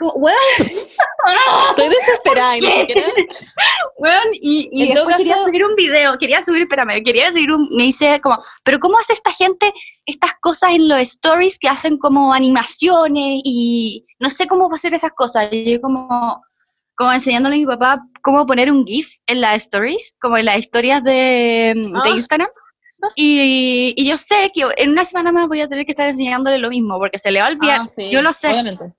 Como, 0.00 0.12
weón, 0.14 0.36
Estoy 0.58 1.88
desesperada 1.90 2.56
y 2.56 2.60
ni 2.62 2.66
siquiera... 2.66 3.08
weón, 3.98 4.28
y, 4.32 4.68
y 4.72 4.88
En 4.88 4.94
todo 4.94 5.06
después 5.06 5.16
quería 5.18 5.44
subir 5.44 5.64
un 5.66 5.76
video, 5.76 6.18
quería 6.18 6.42
subir, 6.42 6.62
espérame, 6.62 7.04
quería 7.04 7.30
subir 7.30 7.52
un, 7.52 7.68
me 7.76 7.82
dice 7.82 8.18
como, 8.22 8.42
pero 8.64 8.78
¿cómo 8.78 8.98
hace 8.98 9.12
esta 9.12 9.30
gente 9.30 9.70
estas 10.06 10.32
cosas 10.40 10.70
en 10.70 10.88
los 10.88 10.98
stories 11.00 11.58
que 11.58 11.68
hacen 11.68 11.98
como 11.98 12.32
animaciones 12.32 13.42
y 13.44 14.06
no 14.18 14.30
sé 14.30 14.46
cómo 14.46 14.74
hacer 14.74 14.94
esas 14.94 15.12
cosas? 15.12 15.48
Y 15.52 15.72
yo 15.74 15.80
como, 15.82 16.42
como 16.96 17.12
enseñándole 17.12 17.56
a 17.56 17.58
mi 17.58 17.66
papá 17.66 18.00
cómo 18.22 18.46
poner 18.46 18.72
un 18.72 18.86
GIF 18.86 19.18
en 19.26 19.42
las 19.42 19.56
stories, 19.64 20.16
como 20.20 20.38
en 20.38 20.46
las 20.46 20.58
historias 20.58 21.04
de, 21.04 21.74
de 21.76 21.92
Ah. 21.94 22.08
Instagram. 22.08 22.48
Y, 23.16 23.94
y 23.96 24.08
yo 24.08 24.18
sé 24.18 24.50
que 24.54 24.62
en 24.76 24.90
una 24.90 25.04
semana 25.04 25.32
más 25.32 25.48
voy 25.48 25.60
a 25.60 25.68
tener 25.68 25.84
que 25.86 25.92
estar 25.92 26.08
enseñándole 26.08 26.58
lo 26.58 26.68
mismo, 26.70 26.98
porque 26.98 27.18
se 27.18 27.30
le 27.30 27.40
va 27.40 27.46
a 27.46 27.50
olvidar. 27.50 27.80
Ah, 27.82 27.86
sí, 27.86 28.10
yo 28.10 28.22
lo 28.22 28.32
sé. 28.32 28.48
Obviamente. 28.48 28.92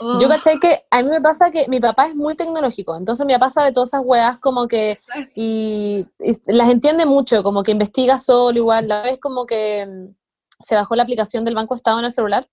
Oh, 0.00 0.20
Yo 0.20 0.28
caché 0.28 0.58
que 0.60 0.84
a 0.90 1.02
mí 1.02 1.08
me 1.10 1.20
pasa 1.20 1.50
que 1.50 1.66
mi 1.68 1.80
papá 1.80 2.06
es 2.06 2.14
muy 2.14 2.34
tecnológico, 2.36 2.96
entonces 2.96 3.26
mi 3.26 3.32
papá 3.34 3.50
sabe 3.50 3.72
todas 3.72 3.88
esas 3.90 4.02
weas 4.04 4.38
como 4.38 4.68
que 4.68 4.96
y, 5.34 6.06
y 6.20 6.36
las 6.46 6.68
entiende 6.70 7.06
mucho, 7.06 7.42
como 7.42 7.62
que 7.62 7.72
investiga 7.72 8.16
solo 8.18 8.56
igual, 8.58 8.86
la 8.88 9.02
vez 9.02 9.18
como 9.20 9.46
que 9.46 9.86
mm, 9.86 10.14
se 10.60 10.76
bajó 10.76 10.94
la 10.94 11.02
aplicación 11.02 11.44
del 11.44 11.54
Banco 11.56 11.74
Estado 11.74 11.98
en 11.98 12.04
el 12.04 12.12
celular 12.12 12.48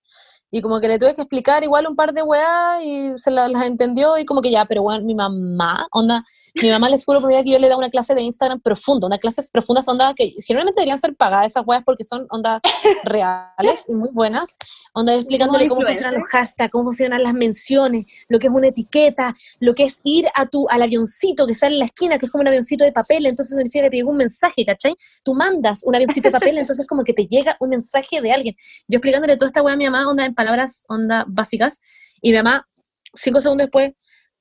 y 0.53 0.61
como 0.61 0.81
que 0.81 0.87
le 0.89 0.97
tuve 0.99 1.13
que 1.15 1.21
explicar 1.21 1.63
igual 1.63 1.87
un 1.87 1.95
par 1.95 2.11
de 2.13 2.23
weas 2.23 2.83
y 2.83 3.11
se 3.17 3.31
la- 3.31 3.47
las 3.47 3.65
entendió 3.65 4.17
y 4.17 4.25
como 4.25 4.41
que 4.41 4.51
ya, 4.51 4.65
pero 4.65 4.81
bueno, 4.83 5.05
mi 5.05 5.15
mamá, 5.15 5.87
onda, 5.91 6.25
mi 6.55 6.69
mamá 6.69 6.89
les 6.89 7.05
juro 7.05 7.19
por 7.19 7.31
que 7.31 7.51
yo 7.51 7.59
le 7.59 7.69
da 7.69 7.77
una 7.77 7.89
clase 7.89 8.13
de 8.13 8.21
Instagram 8.21 8.59
profunda, 8.59 9.07
una 9.07 9.17
clases 9.17 9.49
profundas, 9.49 9.87
onda, 9.87 10.13
que 10.13 10.33
generalmente 10.45 10.81
deberían 10.81 10.99
ser 10.99 11.15
pagadas 11.15 11.47
esas 11.47 11.63
weas 11.65 11.83
porque 11.83 12.03
son 12.03 12.27
onda 12.29 12.59
reales 13.05 13.85
y 13.87 13.95
muy 13.95 14.09
buenas, 14.11 14.57
onda 14.93 15.13
explicándole 15.15 15.67
cómo 15.67 15.81
funcionan 15.81 16.15
los 16.15 16.27
hashtags, 16.27 16.71
cómo 16.71 16.85
funcionan 16.85 17.23
las 17.23 17.33
menciones, 17.33 18.05
lo 18.27 18.39
que 18.39 18.47
es 18.47 18.53
una 18.53 18.67
etiqueta, 18.67 19.33
lo 19.59 19.73
que 19.73 19.83
es 19.83 20.01
ir 20.03 20.27
a 20.35 20.45
tu, 20.45 20.67
al 20.69 20.81
avioncito 20.81 21.47
que 21.47 21.55
sale 21.55 21.75
en 21.75 21.79
la 21.79 21.85
esquina, 21.85 22.17
que 22.17 22.25
es 22.25 22.31
como 22.31 22.41
un 22.41 22.47
avioncito 22.47 22.83
de 22.83 22.91
papel, 22.91 23.25
entonces 23.25 23.55
significa 23.55 23.85
que 23.85 23.91
te 23.91 23.97
llegó 23.97 24.11
un 24.11 24.17
mensaje, 24.17 24.65
¿cachai? 24.65 24.95
Tú 25.23 25.33
mandas 25.33 25.83
un 25.85 25.95
avioncito 25.95 26.27
de 26.27 26.31
papel, 26.31 26.57
entonces 26.57 26.85
como 26.85 27.03
que 27.03 27.13
te 27.13 27.27
llega 27.27 27.55
un 27.59 27.69
mensaje 27.69 28.21
de 28.21 28.31
alguien. 28.31 28.55
Yo 28.87 28.97
explicándole 28.97 29.37
toda 29.37 29.47
esta 29.47 29.61
weá 29.61 29.73
a 29.73 29.77
mi 29.77 29.85
mamá, 29.85 30.09
onda 30.09 30.25
en 30.25 30.35
palabras, 30.35 30.85
onda 30.89 31.25
básicas, 31.27 31.79
y 32.21 32.31
mi 32.31 32.37
mamá, 32.37 32.67
cinco 33.15 33.39
segundos 33.39 33.65
después, 33.65 33.93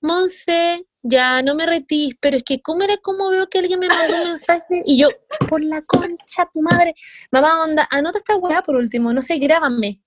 Monse, 0.03 0.87
ya 1.03 1.43
no 1.43 1.55
me 1.55 1.67
retís, 1.67 2.17
pero 2.21 2.37
es 2.37 2.45
que 2.45 2.61
¿cómo 2.61 2.83
era 2.83 2.97
como 2.99 3.31
veo 3.31 3.49
que 3.49 3.59
alguien 3.59 3.81
me 3.81 3.89
mandó 3.89 4.17
un 4.17 4.25
mensaje? 4.25 4.83
Y 4.85 5.01
yo, 5.01 5.09
por 5.49 5.63
la 5.65 5.83
concha 5.83 6.49
tu 6.53 6.61
madre, 6.63 6.95
mamá, 7.31 7.63
onda, 7.65 7.89
anota 7.91 8.19
esta 8.19 8.37
weá 8.37 8.63
por 8.63 8.77
último, 8.77 9.13
no 9.13 9.23
sé, 9.23 9.39
grábame. 9.39 10.01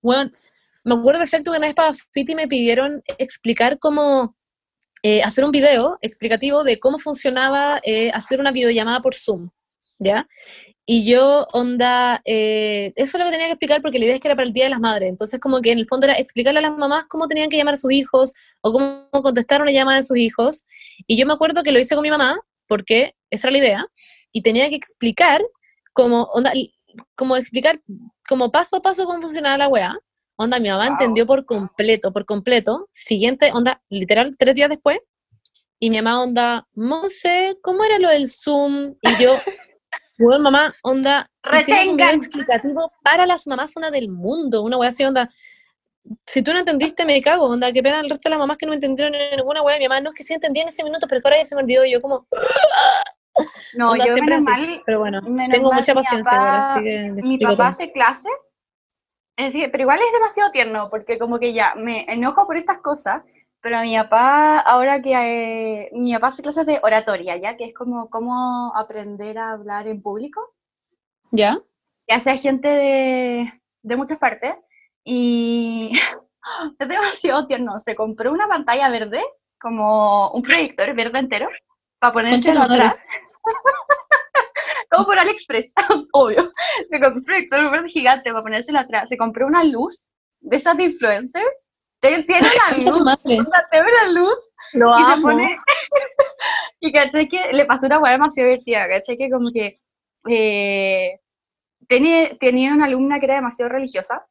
Bueno, 0.00 0.30
me 0.84 0.94
acuerdo 0.94 1.20
perfecto 1.20 1.50
que 1.50 1.58
una 1.58 1.66
vez 1.66 1.74
para 1.74 1.92
Fiti 2.12 2.34
me 2.34 2.46
pidieron 2.46 3.02
explicar 3.18 3.78
cómo 3.78 4.36
eh, 5.02 5.22
hacer 5.22 5.44
un 5.44 5.50
video 5.50 5.98
explicativo 6.00 6.64
de 6.64 6.78
cómo 6.78 6.98
funcionaba 6.98 7.80
eh, 7.82 8.10
hacer 8.12 8.40
una 8.40 8.52
videollamada 8.52 9.00
por 9.00 9.14
Zoom, 9.14 9.50
¿ya? 9.98 10.26
Y 10.88 11.04
yo, 11.10 11.48
onda, 11.52 12.22
eh, 12.24 12.92
eso 12.94 13.18
es 13.18 13.18
lo 13.18 13.24
que 13.26 13.32
tenía 13.32 13.46
que 13.46 13.52
explicar 13.54 13.82
porque 13.82 13.98
la 13.98 14.04
idea 14.04 14.14
es 14.14 14.20
que 14.20 14.28
era 14.28 14.36
para 14.36 14.46
el 14.46 14.52
Día 14.52 14.64
de 14.64 14.70
las 14.70 14.78
Madres. 14.78 15.08
Entonces, 15.08 15.40
como 15.40 15.60
que 15.60 15.72
en 15.72 15.78
el 15.80 15.86
fondo 15.88 16.06
era 16.06 16.14
explicarle 16.14 16.60
a 16.60 16.62
las 16.62 16.76
mamás 16.78 17.06
cómo 17.08 17.26
tenían 17.26 17.48
que 17.48 17.56
llamar 17.56 17.74
a 17.74 17.76
sus 17.76 17.90
hijos 17.90 18.32
o 18.60 18.72
cómo 18.72 19.08
contestar 19.10 19.60
una 19.62 19.72
llamada 19.72 19.98
de 19.98 20.04
sus 20.04 20.16
hijos. 20.16 20.64
Y 21.08 21.16
yo 21.16 21.26
me 21.26 21.32
acuerdo 21.32 21.64
que 21.64 21.72
lo 21.72 21.80
hice 21.80 21.96
con 21.96 22.02
mi 22.02 22.10
mamá 22.10 22.38
porque 22.68 23.16
esa 23.30 23.48
era 23.48 23.52
la 23.52 23.58
idea. 23.58 23.86
Y 24.30 24.42
tenía 24.42 24.68
que 24.68 24.76
explicar 24.76 25.42
como, 25.92 26.22
onda, 26.34 26.52
como 27.16 27.36
explicar 27.36 27.80
como 28.28 28.52
paso 28.52 28.76
a 28.76 28.82
paso 28.82 29.06
cómo 29.06 29.20
funcionaba 29.20 29.58
la 29.58 29.68
weá. 29.68 29.98
Onda, 30.36 30.60
mi 30.60 30.68
mamá 30.68 30.84
Wow. 30.84 30.92
entendió 30.92 31.26
por 31.26 31.46
completo, 31.46 32.12
por 32.12 32.26
completo. 32.26 32.88
Siguiente, 32.92 33.50
onda, 33.52 33.82
literal, 33.88 34.36
tres 34.38 34.54
días 34.54 34.68
después. 34.68 34.98
Y 35.80 35.90
mi 35.90 35.96
mamá, 35.96 36.22
onda, 36.22 36.68
Monse, 36.74 37.56
¿cómo 37.60 37.82
era 37.84 37.98
lo 37.98 38.08
del 38.08 38.28
Zoom? 38.28 38.94
Y 39.02 39.22
yo, 39.22 39.36
bueno, 40.18 40.42
mamá, 40.42 40.74
onda, 40.82 41.26
hicimos 41.60 41.80
un 41.88 41.98
Retengan. 41.98 42.14
explicativo 42.16 42.92
para 43.02 43.26
las 43.26 43.46
mamás, 43.46 43.76
una 43.76 43.90
del 43.90 44.08
mundo. 44.10 44.62
Una 44.62 44.78
weá 44.78 44.90
así, 44.90 45.04
onda, 45.04 45.28
si 46.26 46.42
tú 46.42 46.52
no 46.52 46.58
entendiste, 46.60 47.04
me 47.04 47.20
cago, 47.20 47.44
onda, 47.44 47.72
qué 47.72 47.82
pena 47.82 48.00
el 48.00 48.08
resto 48.08 48.28
de 48.28 48.30
las 48.30 48.38
mamás 48.38 48.56
que 48.56 48.66
no 48.66 48.72
entendieron 48.72 49.14
en 49.14 49.36
ninguna 49.36 49.62
weá. 49.62 49.78
Mi 49.78 49.88
mamá, 49.88 50.00
no 50.00 50.10
es 50.10 50.16
que 50.16 50.24
sí 50.24 50.34
entendía 50.34 50.62
en 50.62 50.68
ese 50.70 50.84
minuto, 50.84 51.06
pero 51.08 51.20
ahora 51.24 51.38
ya 51.38 51.44
se 51.44 51.54
me 51.56 51.62
olvidó. 51.62 51.84
Y 51.84 51.92
yo, 51.92 52.00
como, 52.00 52.26
No, 53.76 53.90
onda, 53.92 54.06
yo 54.06 54.14
siempre 54.14 54.36
menos 54.36 54.48
así. 54.52 54.60
mal, 54.62 54.82
Pero 54.86 54.98
bueno, 55.00 55.20
tengo 55.50 55.72
mucha 55.72 55.94
paciencia 55.94 56.32
papá- 56.32 56.46
ahora, 56.46 56.68
así 56.70 56.80
que 56.84 56.90
les 57.14 57.24
mi 57.24 57.38
papá 57.38 57.56
todo. 57.56 57.66
hace 57.66 57.92
clase, 57.92 58.28
es 59.36 59.52
decir, 59.52 59.70
pero 59.70 59.82
igual 59.82 59.98
es 60.00 60.12
demasiado 60.12 60.50
tierno, 60.50 60.88
porque 60.90 61.18
como 61.18 61.38
que 61.38 61.52
ya 61.52 61.74
me 61.76 62.06
enojo 62.08 62.46
por 62.46 62.56
estas 62.56 62.78
cosas, 62.78 63.22
pero 63.60 63.80
mi 63.80 63.96
papá, 63.96 64.58
ahora 64.58 65.02
que 65.02 65.12
eh, 65.12 65.90
mi 65.92 66.12
papá 66.14 66.28
hace 66.28 66.42
clases 66.42 66.66
de 66.66 66.80
oratoria, 66.82 67.36
ya 67.36 67.56
que 67.56 67.66
es 67.66 67.74
como 67.74 68.08
cómo 68.10 68.72
aprender 68.76 69.38
a 69.38 69.52
hablar 69.52 69.88
en 69.88 70.02
público, 70.02 70.54
¿Ya? 71.32 71.58
y 72.06 72.12
hace 72.12 72.30
a 72.30 72.36
gente 72.36 72.68
de, 72.68 73.62
de 73.82 73.96
muchas 73.96 74.18
partes, 74.18 74.54
y 75.04 75.90
es 76.78 76.88
demasiado 76.88 77.46
tierno, 77.46 77.80
se 77.80 77.94
compró 77.94 78.32
una 78.32 78.48
pantalla 78.48 78.88
verde, 78.88 79.20
como 79.58 80.30
un 80.30 80.42
proyector 80.42 80.94
verde 80.94 81.18
entero, 81.18 81.48
para 81.98 82.12
ponérselo 82.12 82.62
atrás. 82.62 82.96
Como 84.90 85.06
por 85.06 85.18
AliExpress, 85.18 85.72
obvio. 86.12 86.52
Se 86.88 87.00
compró 87.00 87.18
un 87.18 87.24
proyector 87.24 87.70
verde 87.70 87.88
gigante 87.88 88.30
para 88.30 88.42
ponérselo 88.42 88.78
atrás. 88.78 89.08
Se 89.08 89.16
compró 89.16 89.46
una 89.46 89.64
luz 89.64 90.08
de 90.40 90.56
esas 90.56 90.76
de 90.76 90.84
influencers. 90.84 91.68
Tiene 92.00 92.22
tiene 92.24 92.48
tu 92.84 92.90
luz, 92.90 93.04
madre. 93.04 93.38
una 93.40 94.12
luz 94.12 94.38
Lo 94.74 94.98
y 94.98 95.04
se 95.04 95.12
amo. 95.12 95.22
pone. 95.22 95.58
y 96.80 96.92
caché 96.92 97.28
que 97.28 97.52
le 97.52 97.64
pasó 97.64 97.86
una 97.86 97.98
hueá 97.98 98.12
demasiado 98.12 98.48
divertida. 98.50 98.88
Caché 98.88 99.16
que 99.16 99.30
como 99.30 99.50
que. 99.52 99.80
eh, 100.28 101.20
tenía, 101.88 102.36
tenía 102.38 102.72
una 102.74 102.86
alumna 102.86 103.18
que 103.18 103.26
era 103.26 103.36
demasiado 103.36 103.70
religiosa 103.70 104.26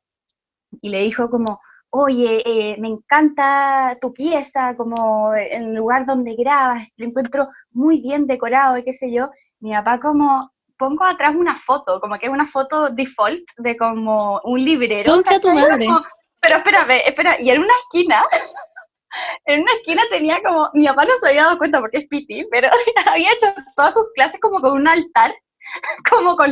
y 0.82 0.90
le 0.90 1.00
dijo 1.00 1.30
como. 1.30 1.60
Oye, 1.98 2.42
eh, 2.46 2.76
me 2.78 2.90
encanta 2.90 3.98
tu 4.02 4.12
pieza, 4.12 4.76
como 4.76 5.34
el 5.34 5.74
lugar 5.74 6.06
donde 6.06 6.36
grabas, 6.36 6.90
lo 6.98 7.06
encuentro 7.06 7.48
muy 7.72 8.02
bien 8.02 8.28
decorado 8.28 8.78
y 8.78 8.84
qué 8.84 8.92
sé 8.92 9.14
yo. 9.14 9.30
Mi 9.62 9.72
papá 9.72 10.02
como, 10.02 10.52
pongo 10.78 11.06
atrás 11.06 11.36
una 11.36 11.56
foto, 11.56 12.02
como 12.02 12.18
que 12.20 12.26
es 12.26 12.32
una 12.34 12.48
foto 12.48 12.90
default 12.90 13.46
de 13.60 13.78
como 13.78 14.42
un 14.44 14.62
librero. 14.62 15.10
Concha 15.14 15.40
tu 15.40 15.54
madre. 15.54 15.86
Como- 15.86 16.02
pero 16.46 16.58
espérame, 16.58 17.02
espera, 17.06 17.38
y 17.40 17.50
en 17.50 17.60
una 17.60 17.74
esquina, 17.84 18.24
en 19.46 19.62
una 19.62 19.72
esquina 19.74 20.04
tenía 20.12 20.42
como, 20.44 20.70
mi 20.74 20.86
papá 20.88 21.06
no 21.06 21.12
se 21.20 21.30
había 21.30 21.44
dado 21.46 21.58
cuenta 21.58 21.80
porque 21.80 22.00
es 22.00 22.06
piti, 22.08 22.46
pero 22.52 22.70
había 23.12 23.32
hecho 23.32 23.48
todas 23.76 23.94
sus 23.94 24.06
clases 24.14 24.40
como 24.40 24.60
con 24.60 24.74
un 24.74 24.88
altar, 24.88 25.34
como 26.10 26.36
con, 26.36 26.52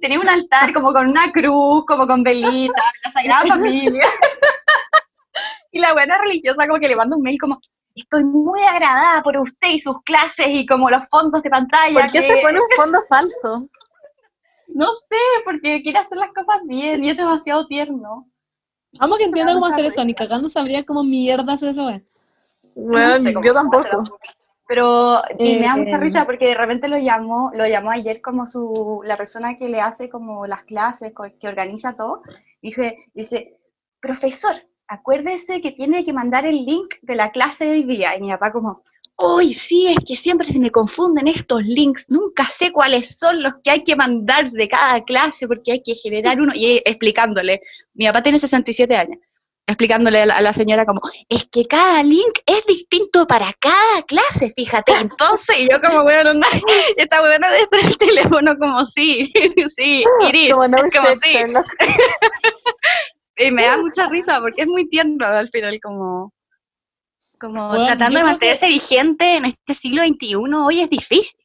tenía 0.00 0.20
un 0.20 0.28
altar 0.28 0.72
como 0.72 0.92
con 0.92 1.08
una 1.08 1.32
cruz, 1.32 1.84
como 1.86 2.06
con 2.06 2.22
velita, 2.22 2.82
la 3.04 3.10
Sagrada 3.10 3.46
Familia. 3.46 4.04
Y 5.72 5.80
la 5.80 5.92
buena 5.92 6.16
religiosa 6.18 6.68
como 6.68 6.78
que 6.78 6.86
le 6.86 6.94
manda 6.94 7.16
un 7.16 7.22
mail 7.22 7.36
como, 7.40 7.58
estoy 7.96 8.22
muy 8.22 8.62
agradada 8.62 9.22
por 9.24 9.36
usted 9.38 9.70
y 9.70 9.80
sus 9.80 9.96
clases 10.04 10.46
y 10.48 10.66
como 10.66 10.88
los 10.88 11.08
fondos 11.08 11.42
de 11.42 11.50
pantalla. 11.50 12.00
¿Por 12.00 12.12
qué 12.12 12.20
que- 12.20 12.28
se 12.28 12.36
pone 12.40 12.60
un 12.60 12.68
fondo 12.76 13.00
falso? 13.08 13.68
No 14.68 14.86
sé, 14.86 15.18
porque 15.44 15.82
quiere 15.82 15.98
hacer 15.98 16.18
las 16.18 16.30
cosas 16.32 16.58
bien 16.66 17.04
y 17.04 17.10
es 17.10 17.16
demasiado 17.16 17.66
tierno. 17.66 18.28
Vamos 18.98 19.18
que 19.18 19.24
entienda 19.24 19.54
cómo 19.54 19.66
hacer 19.66 19.84
eso, 19.84 20.04
ni 20.04 20.14
cagando 20.14 20.48
sabría 20.48 20.84
cómo 20.84 21.04
mierda 21.04 21.54
hacer 21.54 21.70
eso. 21.70 21.84
Bueno, 22.74 23.08
No 23.08 23.20
sé 23.20 23.34
cómo 23.34 23.46
yo 23.46 23.54
tampoco. 23.54 24.04
Pero 24.66 25.22
y 25.38 25.56
me 25.56 25.66
da 25.66 25.76
mucha 25.76 25.96
Eh, 25.96 26.00
risa 26.00 26.24
porque 26.24 26.46
de 26.46 26.54
repente 26.54 26.88
lo 26.88 26.96
llamó, 26.96 27.50
lo 27.54 27.66
llamó 27.66 27.90
ayer 27.90 28.22
como 28.22 28.46
su 28.46 29.02
la 29.04 29.16
persona 29.16 29.58
que 29.58 29.68
le 29.68 29.80
hace 29.80 30.08
como 30.08 30.46
las 30.46 30.64
clases, 30.64 31.12
que 31.38 31.48
organiza 31.48 31.96
todo. 31.96 32.22
Dije, 32.62 32.96
dice, 33.12 33.58
profesor, 34.00 34.54
acuérdese 34.88 35.60
que 35.60 35.72
tiene 35.72 36.04
que 36.04 36.14
mandar 36.14 36.46
el 36.46 36.64
link 36.64 36.94
de 37.02 37.14
la 37.14 37.30
clase 37.30 37.66
de 37.66 37.72
hoy 37.72 37.82
día. 37.84 38.16
Y 38.16 38.22
mi 38.22 38.30
papá 38.30 38.52
como, 38.52 38.82
uy, 39.16 39.54
sí, 39.54 39.88
es 39.88 39.98
que 40.06 40.16
siempre 40.16 40.46
se 40.46 40.58
me 40.58 40.70
confunden 40.70 41.28
estos 41.28 41.62
links, 41.62 42.10
nunca 42.10 42.46
sé 42.46 42.72
cuáles 42.72 43.16
son 43.18 43.42
los 43.42 43.54
que 43.62 43.70
hay 43.70 43.84
que 43.84 43.96
mandar 43.96 44.50
de 44.50 44.68
cada 44.68 45.04
clase 45.04 45.46
porque 45.46 45.72
hay 45.72 45.82
que 45.82 45.94
generar 45.94 46.40
uno, 46.40 46.52
y 46.54 46.82
explicándole, 46.84 47.60
mi 47.94 48.06
papá 48.06 48.22
tiene 48.22 48.38
67 48.38 48.96
años, 48.96 49.18
explicándole 49.66 50.22
a 50.22 50.40
la, 50.40 50.52
señora 50.52 50.84
como, 50.84 51.00
es 51.28 51.46
que 51.46 51.66
cada 51.66 52.02
link 52.02 52.38
es 52.44 52.66
distinto 52.66 53.26
para 53.26 53.52
cada 53.60 54.02
clase, 54.06 54.52
fíjate, 54.54 54.92
entonces, 55.00 55.60
y 55.60 55.68
yo 55.70 55.80
como, 55.80 56.02
bueno, 56.02 56.34
no, 56.34 56.46
esta 56.96 57.20
buena 57.20 57.50
de 57.50 57.68
el 57.82 57.96
teléfono 57.96 58.56
como, 58.58 58.84
sí, 58.84 59.32
sí, 59.74 60.04
Iris, 60.28 60.52
como, 60.52 60.68
no 60.68 60.78
como 60.78 61.16
sí. 61.22 61.38
y 63.36 63.50
me 63.50 63.62
da 63.62 63.76
mucha 63.78 64.08
risa 64.08 64.40
porque 64.40 64.62
es 64.62 64.68
muy 64.68 64.88
tierno 64.88 65.26
al 65.26 65.48
final 65.48 65.78
como 65.80 66.32
como 67.40 67.72
tratando 67.84 68.18
de 68.18 68.24
mantenerse 68.24 68.68
vigente 68.68 69.36
en 69.36 69.46
este 69.46 69.74
siglo 69.74 70.02
XXI, 70.04 70.36
hoy 70.36 70.80
es 70.80 70.90
difícil. 70.90 71.44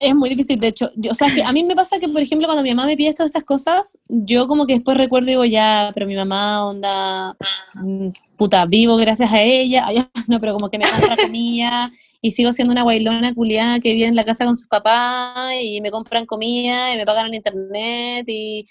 Es 0.00 0.14
muy 0.14 0.28
difícil, 0.28 0.58
de 0.58 0.68
hecho. 0.68 0.90
o 1.10 1.14
sea, 1.14 1.32
que 1.32 1.42
a 1.42 1.52
mí 1.52 1.62
me 1.62 1.74
pasa 1.74 1.98
que, 1.98 2.08
por 2.08 2.20
ejemplo, 2.20 2.48
cuando 2.48 2.62
mi 2.62 2.74
mamá 2.74 2.86
me 2.86 2.96
pide 2.96 3.14
todas 3.14 3.30
estas 3.30 3.44
cosas, 3.44 3.98
yo 4.08 4.48
como 4.48 4.66
que 4.66 4.74
después 4.74 4.96
recuerdo 4.96 5.28
y 5.28 5.30
digo, 5.30 5.44
ya, 5.44 5.92
pero 5.94 6.06
mi 6.06 6.16
mamá, 6.16 6.66
onda, 6.66 7.36
mm, 7.84 8.08
puta, 8.36 8.66
vivo 8.66 8.96
gracias 8.96 9.32
a 9.32 9.40
ella. 9.40 9.86
no, 10.28 10.40
pero 10.40 10.54
como 10.54 10.68
que 10.68 10.78
me 10.78 10.84
compra 10.88 11.16
comida 11.22 11.90
y 12.20 12.32
sigo 12.32 12.52
siendo 12.52 12.72
una 12.72 12.82
guailona 12.82 13.34
culiada 13.34 13.78
que 13.78 13.94
vive 13.94 14.06
en 14.06 14.16
la 14.16 14.24
casa 14.24 14.44
con 14.44 14.56
sus 14.56 14.66
papás 14.66 15.52
y 15.62 15.80
me 15.80 15.90
compran 15.90 16.26
comida 16.26 16.92
y 16.92 16.96
me 16.96 17.04
pagan 17.04 17.26
en 17.26 17.34
internet 17.34 18.24
y 18.28 18.66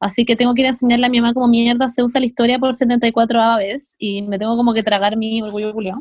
así 0.00 0.24
que 0.24 0.36
tengo 0.36 0.54
que 0.54 0.62
ir 0.62 0.66
a 0.66 0.70
enseñarle 0.70 1.06
a 1.06 1.10
mi 1.10 1.20
mamá 1.20 1.34
como 1.34 1.48
mierda 1.48 1.88
se 1.88 2.02
usa 2.02 2.20
la 2.20 2.26
historia 2.26 2.58
por 2.58 2.74
74 2.74 3.40
aves 3.40 3.96
y 3.98 4.22
me 4.22 4.38
tengo 4.38 4.56
como 4.56 4.74
que 4.74 4.82
tragar 4.82 5.16
mi 5.16 5.42
orgullo 5.42 5.72
culiado. 5.72 6.00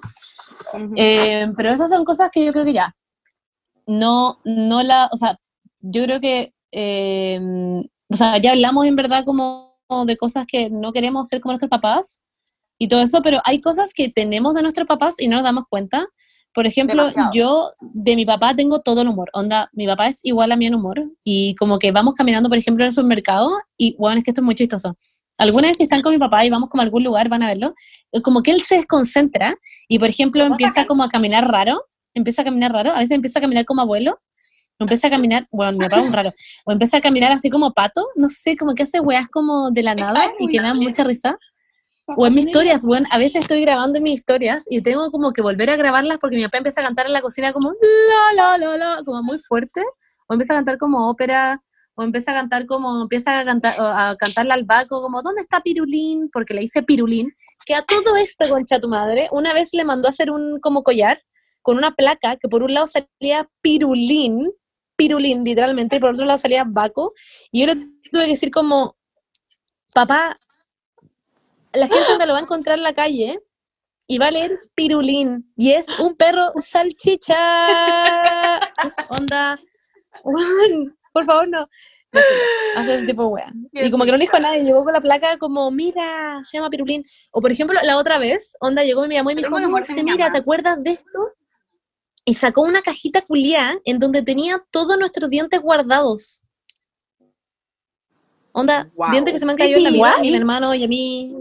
Eh, 0.96 1.48
pero 1.56 1.70
esas 1.70 1.90
son 1.90 2.06
cosas 2.06 2.30
que 2.32 2.46
yo 2.46 2.52
creo 2.52 2.66
que 2.66 2.74
ya, 2.74 2.96
no, 3.88 4.40
no 4.44 4.84
la, 4.84 5.10
o 5.12 5.18
sea, 5.18 5.38
yo 5.80 6.04
creo 6.04 6.20
que, 6.20 6.54
eh, 6.72 7.40
o 8.10 8.16
sea, 8.16 8.38
ya 8.38 8.52
hablamos 8.52 8.86
en 8.86 8.96
verdad 8.96 9.24
como 9.26 9.76
de 10.06 10.18
cosas 10.18 10.46
que 10.48 10.70
no 10.70 10.92
queremos 10.92 11.28
ser 11.28 11.42
como 11.42 11.52
nuestros 11.52 11.70
papás 11.70 12.24
y 12.78 12.88
todo 12.88 13.02
eso, 13.02 13.22
pero 13.22 13.40
hay 13.46 13.62
cosas 13.62 13.94
que 13.94 14.10
tenemos 14.10 14.56
de 14.56 14.62
nuestros 14.62 14.88
papás 14.88 15.16
y 15.20 15.28
no 15.28 15.36
nos 15.38 15.44
damos 15.44 15.66
cuenta. 15.70 16.08
Por 16.56 16.66
ejemplo, 16.66 17.06
yo 17.34 17.72
de 17.82 18.16
mi 18.16 18.26
papá 18.26 18.56
tengo 18.56 18.80
todo 18.80 19.02
el 19.02 19.10
humor. 19.10 19.30
Onda, 19.34 19.70
mi 19.74 19.86
papá 19.86 20.08
es 20.08 20.24
igual 20.24 20.52
a 20.52 20.56
mí 20.56 20.66
en 20.66 20.74
humor. 20.74 21.04
Y 21.24 21.54
como 21.56 21.78
que 21.78 21.92
vamos 21.92 22.16
caminando, 22.16 22.50
por 22.50 22.58
ejemplo, 22.58 22.84
en 22.84 22.88
el 22.88 22.94
supermercado 22.96 23.52
y, 23.78 23.96
bueno, 24.00 24.18
es 24.18 24.24
que 24.24 24.32
esto 24.32 24.42
es 24.42 24.46
muy 24.46 24.56
chistoso. 24.56 24.98
Algunas 25.38 25.72
veces 25.72 25.82
están 25.82 26.02
con 26.02 26.14
mi 26.14 26.18
papá 26.18 26.46
y 26.46 26.50
vamos 26.50 26.70
como 26.70 26.82
a 26.82 26.86
algún 26.86 27.04
lugar, 27.04 27.28
van 27.28 27.44
a 27.44 27.48
verlo, 27.48 27.74
como 28.24 28.42
que 28.42 28.52
él 28.52 28.62
se 28.62 28.76
desconcentra 28.76 29.54
y, 29.90 30.00
por 30.00 30.08
ejemplo, 30.08 30.46
empieza 30.46 30.88
como 30.88 31.04
a 31.04 31.10
caminar 31.10 31.46
raro 31.52 31.84
empieza 32.16 32.42
a 32.42 32.46
caminar 32.46 32.72
raro, 32.72 32.92
a 32.92 33.00
veces 33.00 33.12
empieza 33.12 33.40
a 33.40 33.42
caminar 33.42 33.66
como 33.66 33.82
abuelo, 33.82 34.20
o 34.80 34.84
empieza 34.84 35.08
a 35.08 35.10
caminar, 35.12 35.48
bueno, 35.52 35.78
me 35.78 36.02
un 36.02 36.14
raro, 36.14 36.34
o 36.66 36.72
empieza 36.72 36.98
a 36.98 37.02
caminar 37.02 37.32
así 37.32 37.50
como 37.50 37.72
pato, 37.74 38.08
no 38.16 38.30
sé, 38.30 38.56
como 38.58 38.74
que 38.74 38.84
hace 38.84 39.00
weas 39.00 39.30
como 39.30 39.70
de 39.72 39.84
la 39.84 39.96
nada 39.96 40.28
y 40.40 40.48
que 40.48 40.60
me 40.60 40.68
da 40.68 40.74
mucha 40.74 41.04
risa. 41.04 41.38
O 42.08 42.28
en 42.28 42.36
mis 42.36 42.46
historias, 42.46 42.84
bueno, 42.84 43.08
a 43.10 43.18
veces 43.18 43.42
estoy 43.42 43.62
grabando 43.62 44.00
mis 44.00 44.14
historias 44.14 44.66
y 44.70 44.82
tengo 44.82 45.10
como 45.10 45.34
que 45.34 45.42
volver 45.42 45.72
a 45.72 45.76
grabarlas 45.76 46.20
porque 46.20 46.36
mi 46.36 46.44
papá 46.44 46.60
empieza 46.60 46.82
a 46.82 46.84
cantar 46.84 47.08
en 47.08 47.14
la 47.14 47.22
cocina 47.22 47.52
como 47.52 47.72
la, 47.72 48.36
la, 48.36 48.58
la, 48.58 48.78
la, 48.78 49.04
como 49.04 49.24
muy 49.24 49.40
fuerte, 49.40 49.82
o 50.28 50.34
empieza 50.34 50.54
a 50.54 50.58
cantar 50.58 50.78
como 50.78 51.10
ópera, 51.10 51.64
o 51.96 52.04
empieza 52.04 52.32
a 52.32 52.36
cantar 52.36 52.68
como, 52.68 53.02
empieza 53.02 53.40
a 53.40 53.46
cantar, 53.46 53.76
a 53.80 54.16
cantarle 54.20 54.54
al 54.54 54.66
Baco 54.66 55.02
como, 55.02 55.24
¿dónde 55.24 55.42
está 55.42 55.62
Pirulín? 55.62 56.30
Porque 56.32 56.54
le 56.54 56.62
dice 56.62 56.84
Pirulín, 56.84 57.34
que 57.66 57.74
a 57.74 57.84
todo 57.84 58.16
esto, 58.18 58.48
concha 58.50 58.80
tu 58.80 58.88
madre, 58.88 59.28
una 59.32 59.54
vez 59.54 59.70
le 59.74 59.84
mandó 59.84 60.08
a 60.08 60.12
hacer 60.12 60.30
un 60.30 60.60
como 60.60 60.84
collar, 60.84 61.20
con 61.64 61.78
una 61.78 61.96
placa 61.96 62.36
que 62.36 62.48
por 62.48 62.62
un 62.62 62.76
lado 62.76 62.86
salía 62.86 63.50
pirulín, 63.62 64.52
pirulín 64.96 65.44
literalmente, 65.44 65.96
y 65.96 66.00
por 66.00 66.14
otro 66.14 66.26
lado 66.26 66.38
salía 66.38 66.66
Baco, 66.68 67.14
y 67.52 67.62
yo 67.62 67.74
le 67.74 67.76
tuve 68.12 68.26
que 68.26 68.32
decir 68.32 68.52
como, 68.52 68.96
papá, 69.94 70.38
la 71.76 71.88
gente 71.88 72.26
lo 72.26 72.34
va 72.34 72.40
a 72.40 72.44
encontrar 72.44 72.78
en 72.78 72.84
la 72.84 72.94
calle 72.94 73.40
y 74.08 74.18
va 74.18 74.28
a 74.28 74.32
leer 74.32 74.60
pirulín, 74.76 75.52
y 75.58 75.72
es 75.72 75.88
un 76.00 76.16
perro 76.16 76.52
salchicha, 76.60 77.38
onda, 79.10 79.58
por 81.12 81.26
favor 81.26 81.48
no, 81.50 81.68
hace 82.76 82.96
ese 82.96 83.06
tipo 83.08 83.24
de 83.24 83.28
wea. 83.30 83.52
Y 83.74 83.90
como 83.90 84.06
que 84.06 84.12
no 84.12 84.18
le 84.18 84.26
dijo 84.26 84.38
a 84.38 84.42
nadie, 84.42 84.64
llegó 84.64 84.84
con 84.84 84.94
la 84.94 85.02
placa 85.02 85.38
como, 85.38 85.72
mira, 85.72 86.42
se 86.44 86.58
llama 86.58 86.70
Pirulín. 86.70 87.04
O 87.32 87.42
por 87.42 87.52
ejemplo, 87.52 87.80
la 87.84 87.98
otra 87.98 88.20
vez, 88.20 88.56
onda, 88.60 88.84
llegó 88.84 89.08
mi 89.08 89.18
mamá 89.18 89.32
y 89.32 89.36
me 89.36 89.42
dijo, 89.42 89.60
no, 89.60 89.70
mira, 90.04 90.32
¿te 90.32 90.38
acuerdas 90.38 90.82
de 90.84 90.92
esto? 90.92 91.20
y 92.26 92.34
sacó 92.34 92.64
una 92.64 92.82
cajita 92.82 93.22
culiá 93.22 93.80
en 93.86 94.00
donde 94.00 94.24
tenía 94.24 94.62
todos 94.72 94.98
nuestros 94.98 95.30
dientes 95.30 95.62
guardados. 95.62 96.42
Onda, 98.52 98.90
dientes 99.12 99.34
que 99.34 99.40
se 99.40 99.46
me 99.46 99.52
han 99.52 99.58
caído 99.58 99.78
en 99.78 99.84
la 99.84 99.92
vida, 99.92 100.16
y 100.24 100.32
mi 100.32 100.38
hermano 100.38 100.74
y 100.74 100.84
a 100.84 100.88
mí. 100.88 101.36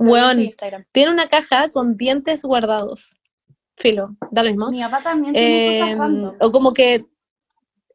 Weón, 0.00 0.48
tiene 0.92 1.12
una 1.12 1.26
caja 1.26 1.68
con 1.68 1.96
dientes 1.96 2.42
guardados. 2.42 3.18
Filo, 3.76 4.04
da 4.30 4.42
lo 4.42 4.48
mismo. 4.48 4.68
Mi 4.70 4.80
papá 4.80 5.00
también 5.02 5.34
tiene 5.34 5.92
eh, 5.92 6.32
O 6.40 6.52
como 6.52 6.72
que 6.72 7.04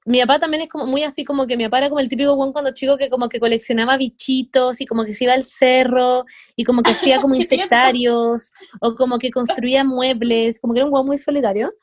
mi 0.05 0.19
papá 0.21 0.37
también 0.37 0.61
es 0.61 0.69
como 0.69 0.85
muy 0.85 1.01
así, 1.01 1.25
como 1.25 1.47
que 1.47 1.57
mi 1.57 1.63
papá 1.63 1.79
era 1.79 1.89
como 1.89 1.99
el 1.99 2.09
típico 2.09 2.35
buen 2.35 2.53
cuando 2.53 2.71
chico 2.73 2.95
que 2.95 3.09
como 3.09 3.27
que 3.27 3.39
coleccionaba 3.39 3.97
bichitos 3.97 4.79
y 4.81 4.85
como 4.85 5.03
que 5.03 5.15
se 5.15 5.23
iba 5.23 5.33
al 5.33 5.41
cerro 5.41 6.25
y 6.55 6.63
como 6.63 6.83
que 6.83 6.91
hacía 6.91 7.19
como 7.19 7.33
insectarios 7.35 8.51
o 8.81 8.93
como 8.93 9.17
que 9.17 9.31
construía 9.31 9.83
muebles, 9.83 10.59
como 10.59 10.73
que 10.73 10.81
era 10.81 10.85
un 10.85 10.91
guan 10.91 11.07
muy 11.07 11.17
solitario. 11.17 11.73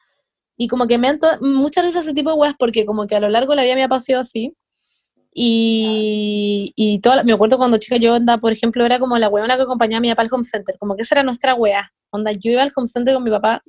Y 0.57 0.69
como 0.69 0.87
que 0.87 0.99
me 0.99 1.09
han 1.09 1.19
muchas 1.41 1.83
veces 1.83 2.03
ese 2.03 2.15
tipo 2.15 2.31
de 2.31 2.37
weas 2.37 2.55
porque 2.57 2.87
como 2.87 3.09
que 3.09 3.17
a 3.17 3.21
lo 3.21 3.29
largo 3.29 3.53
de 3.53 3.57
la 3.57 3.65
vida 3.65 3.75
me 3.75 3.83
ha 3.83 3.89
pasado 3.89 4.21
así. 4.21 4.55
Y, 5.35 6.73
y 6.77 7.01
toda 7.01 7.25
me 7.25 7.33
acuerdo 7.33 7.57
cuando 7.57 7.79
chica 7.79 7.97
yo 7.97 8.15
andaba, 8.15 8.41
por 8.41 8.53
ejemplo, 8.53 8.85
era 8.85 8.99
como 8.99 9.17
la 9.19 9.29
weona 9.29 9.57
que 9.57 9.63
acompañaba 9.63 9.99
a 9.99 10.01
mi 10.01 10.11
papá 10.11 10.23
al 10.23 10.29
home 10.31 10.45
center, 10.45 10.77
como 10.79 10.95
que 10.95 11.03
esa 11.03 11.15
era 11.15 11.23
nuestra 11.23 11.55
wea. 11.55 11.93
Onda, 12.11 12.33
yo 12.33 12.51
iba 12.51 12.63
al 12.63 12.71
home 12.75 12.87
center 12.87 13.15
con 13.15 13.23
mi 13.23 13.31
papá 13.31 13.63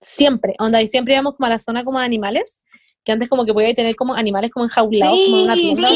siempre, 0.00 0.54
onda, 0.58 0.80
y 0.80 0.88
siempre 0.88 1.14
íbamos 1.14 1.34
como 1.34 1.46
a 1.46 1.50
la 1.50 1.58
zona 1.58 1.84
como 1.84 1.98
de 1.98 2.04
animales 2.04 2.62
que 3.04 3.12
antes 3.12 3.28
como 3.28 3.44
que 3.44 3.54
podía 3.54 3.74
tener 3.74 3.96
como 3.96 4.14
animales 4.14 4.50
como 4.50 4.66
enjaulados, 4.66 5.18
como 5.24 5.38
en 5.38 5.44
una 5.44 5.54
tienda, 5.54 5.88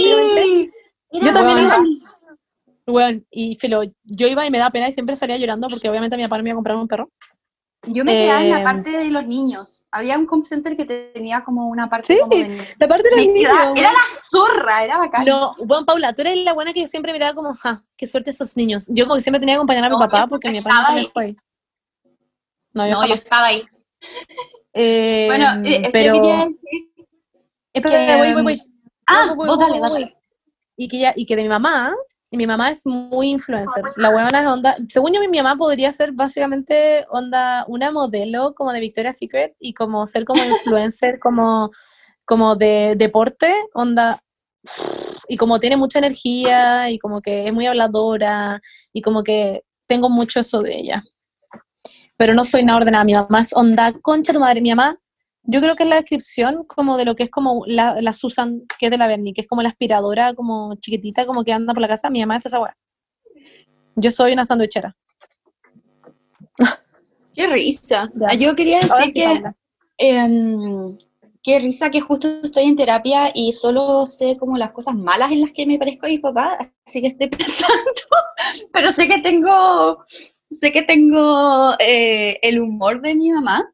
Yo 1.13 1.33
también 1.33 1.59
iba. 1.59 1.79
Bueno, 2.87 3.21
y 3.31 3.55
filo, 3.57 3.83
yo 4.03 4.27
iba 4.27 4.47
y 4.47 4.51
me 4.51 4.59
da 4.59 4.71
pena 4.71 4.89
y 4.89 4.93
siempre 4.93 5.15
salía 5.15 5.37
llorando 5.37 5.69
porque 5.69 5.89
obviamente 5.89 6.17
mi 6.17 6.25
papá 6.25 6.39
me 6.43 6.49
iba 6.49 6.55
a 6.55 6.57
comprar 6.57 6.77
un 6.77 6.89
perro. 6.89 7.11
Yo 7.85 8.05
me 8.05 8.13
quedaba 8.13 8.43
en 8.43 8.51
la 8.51 8.61
eh, 8.61 8.65
parte 8.65 8.91
de 8.91 9.11
los 9.11 9.27
niños. 9.27 9.85
Había 9.91 10.17
un 10.17 10.29
home 10.31 10.45
center 10.45 10.77
que 10.77 10.85
tenía 10.85 11.43
como 11.43 11.67
una 11.69 11.89
parte 11.89 12.21
como 12.21 12.37
de 12.37 12.75
la 12.79 12.87
parte 12.87 13.11
de 13.11 13.17
los 13.17 13.27
niños. 13.27 13.53
Era 13.77 13.93
la 13.93 13.99
zorra, 14.09 14.85
era 14.85 14.99
bacán. 14.99 15.25
No, 15.25 15.57
bueno, 15.59 15.85
Paula, 15.85 16.15
tú 16.15 16.23
eres 16.23 16.37
la 16.45 16.53
buena 16.53 16.73
que 16.73 16.83
yo 16.83 16.87
siempre 16.87 17.13
miraba 17.13 17.35
como, 17.35 17.53
ja, 17.55 17.83
qué 17.97 18.07
suerte 18.07 18.31
esos 18.31 18.57
niños. 18.57 18.87
Yo 18.89 19.05
como 19.05 19.17
que 19.17 19.23
siempre 19.23 19.41
tenía 19.41 19.55
que 19.55 19.57
acompañar 19.57 19.85
a 19.85 19.91
mi 19.91 19.97
papá 19.97 20.27
porque 20.29 20.51
mi 20.51 20.61
papá 20.61 20.95
no 20.95 21.09
fue 21.13 21.25
ahí. 21.25 21.37
No, 22.73 22.87
yo, 22.89 22.95
no, 22.95 23.07
yo 23.07 23.15
estaba 23.15 23.47
ahí. 23.47 23.65
Eh, 24.73 25.27
bueno, 25.27 25.69
eh, 25.69 25.91
pero... 25.93 26.49
Espera, 27.73 28.19
voy, 28.19 28.33
voy, 28.35 28.43
voy. 28.43 28.63
Ah, 29.07 29.35
vos 29.35 29.59
dale, 29.59 29.81
dale. 29.81 30.17
Y 30.77 30.89
que, 30.89 31.01
ya, 31.01 31.13
y 31.17 31.27
que 31.27 31.37
de 31.37 31.43
mi 31.43 31.49
mamá, 31.49 31.95
y 32.33 32.39
mi 32.39 32.47
mamá 32.47 32.71
es 32.71 32.87
muy 32.87 33.29
influencer. 33.29 33.85
La 33.97 34.09
huevona 34.09 34.41
es 34.41 34.47
onda, 34.47 34.77
según 34.89 35.13
yo 35.13 35.21
mi 35.21 35.43
mamá 35.43 35.55
podría 35.55 35.93
ser 35.93 36.13
básicamente 36.13 37.05
onda 37.11 37.67
una 37.69 37.93
modelo 37.93 38.55
como 38.55 38.73
de 38.73 38.81
Victoria's 38.81 39.19
Secret 39.19 39.55
y 39.61 39.75
como 39.75 40.07
ser 40.07 40.25
como 40.25 40.43
influencer 40.43 41.19
como, 41.21 41.71
como 42.25 42.57
de 42.57 42.95
deporte, 42.97 43.53
onda 43.75 44.19
y 45.29 45.37
como 45.37 45.59
tiene 45.59 45.77
mucha 45.77 45.99
energía 45.99 46.89
y 46.89 46.99
como 46.99 47.21
que 47.21 47.49
es 47.49 47.53
muy 47.53 47.67
habladora 47.67 48.63
y 48.95 49.03
como 49.03 49.23
que 49.23 49.65
tengo 49.87 50.09
mucho 50.09 50.41
eso 50.41 50.63
de 50.63 50.75
ella. 50.75 51.05
Pero 52.17 52.33
no 52.33 52.47
soy 52.47 52.65
nada 52.65 52.79
ordenada, 52.79 53.05
mi 53.05 53.13
mamá 53.13 53.41
es 53.41 53.55
onda, 53.55 53.93
concha 54.01 54.33
tu 54.33 54.41
madre, 54.41 54.63
mi 54.63 54.71
mamá 54.71 54.99
yo 55.45 55.61
creo 55.61 55.75
que 55.75 55.83
es 55.83 55.89
la 55.89 55.97
descripción 55.97 56.65
como 56.65 56.97
de 56.97 57.05
lo 57.05 57.17
que 57.17 57.25
es 57.25 57.31
como 57.31 57.65
la, 57.67 58.01
la 58.01 58.13
Susan, 58.13 58.63
que 58.79 58.87
es 58.87 58.91
de 58.91 58.99
la 58.99 59.09
Bernie, 59.09 59.33
que 59.33 59.41
es 59.41 59.49
como 59.49 59.63
la 59.63 59.71
aspiradora, 59.71 60.35
como 60.35 60.77
chiquitita, 60.77 61.27
como 61.27 61.45
que 61.45 61.53
anda 61.53 61.75
por 61.75 61.81
la 61.81 61.89
casa. 61.89 62.11
Mi 62.11 62.21
mamá 62.21 62.37
es 62.37 62.47
esa 62.47 62.61
weá. 62.61 62.77
Yo 63.97 64.11
soy 64.11 64.33
una 64.33 64.45
sandwichera. 64.45 64.97
Qué 67.35 67.47
risa. 67.49 68.09
Yo 68.39 68.55
quería 68.55 68.81
decir 68.81 69.13
que 69.13 69.43
em, 69.99 70.97
qué 71.43 71.59
risa 71.59 71.91
que 71.91 72.01
justo 72.01 72.29
estoy 72.43 72.65
en 72.65 72.77
terapia 72.77 73.33
y 73.35 73.53
solo 73.53 74.07
sé 74.07 74.37
como 74.37 74.57
las 74.57 74.71
cosas 74.71 74.95
malas 74.95 75.33
en 75.33 75.41
las 75.41 75.53
que 75.53 75.67
me 75.67 75.79
parezco 75.79 76.07
a 76.07 76.11
mi 76.11 76.19
papá, 76.19 76.59
así 76.87 77.01
que 77.01 77.09
estoy 77.09 77.29
pensando, 77.29 77.75
pero 78.73 78.93
sé 78.93 79.09
que 79.09 79.19
tengo, 79.19 80.05
sé 80.51 80.73
que 80.73 80.83
tengo 80.83 81.75
eh, 81.81 82.39
el 82.43 82.61
humor 82.61 83.01
de 83.01 83.15
mi 83.17 83.33
mamá 83.33 83.69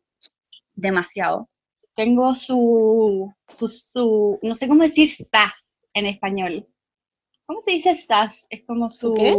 demasiado 0.75 1.49
tengo 1.99 2.33
su, 2.37 3.35
su, 3.49 4.39
no 4.41 4.55
sé 4.55 4.69
cómo 4.69 4.85
decir 4.85 5.13
sas 5.13 5.75
en 5.95 6.07
español. 6.07 6.65
¿Cómo 7.45 7.59
se 7.59 7.73
dice 7.73 7.97
sas? 7.97 8.47
Es 8.51 8.63
como 8.65 8.89
su... 8.89 9.15
¿Qué? 9.15 9.37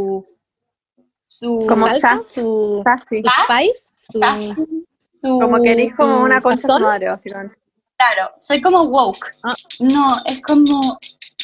Su, 1.24 1.66
como 1.70 1.88
sas, 2.02 2.28
su... 2.34 2.84
Spice. 2.84 3.94
Su, 3.96 4.86
su- 5.14 5.40
Como 5.40 5.62
que 5.62 5.72
eres 5.72 5.96
como 5.96 6.20
una 6.22 6.42
concha 6.42 6.62
su 6.64 6.68
¿Sazón? 6.68 6.82
madre, 6.82 7.08
básicamente. 7.08 7.58
Claro, 7.96 8.34
soy 8.42 8.60
como 8.60 8.84
woke. 8.84 9.32
Ah. 9.44 9.50
No, 9.80 10.08
es 10.26 10.42
como. 10.42 10.82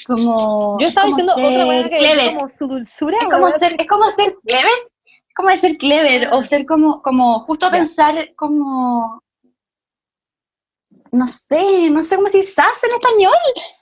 como 0.08 0.78
Yo 0.82 0.88
estaba 0.88 1.06
como 1.08 1.18
diciendo 1.18 1.50
otra 1.50 1.66
weá 1.66 1.84
que 1.84 1.98
clever. 1.98 2.28
es 2.28 2.36
como 2.36 2.50
su 2.50 2.68
dulzura. 2.68 3.18
Es 3.22 3.28
como 3.34 3.52
ser, 3.52 3.76
es 3.80 3.88
como 3.88 4.10
ser 4.10 4.36
clever. 4.46 4.80
Es 5.06 5.34
como 5.36 5.50
de 5.50 5.58
ser 5.58 5.78
clever 5.78 6.34
o 6.34 6.44
ser 6.44 6.66
como, 6.66 7.02
como 7.02 7.40
justo 7.42 7.72
pensar 7.72 8.34
como. 8.36 9.22
No 11.16 11.28
sé, 11.28 11.90
no 11.90 12.04
sé 12.04 12.18
cómo 12.18 12.26
decir 12.26 12.44
sas 12.44 12.84
en 12.84 12.92
español. 12.92 13.32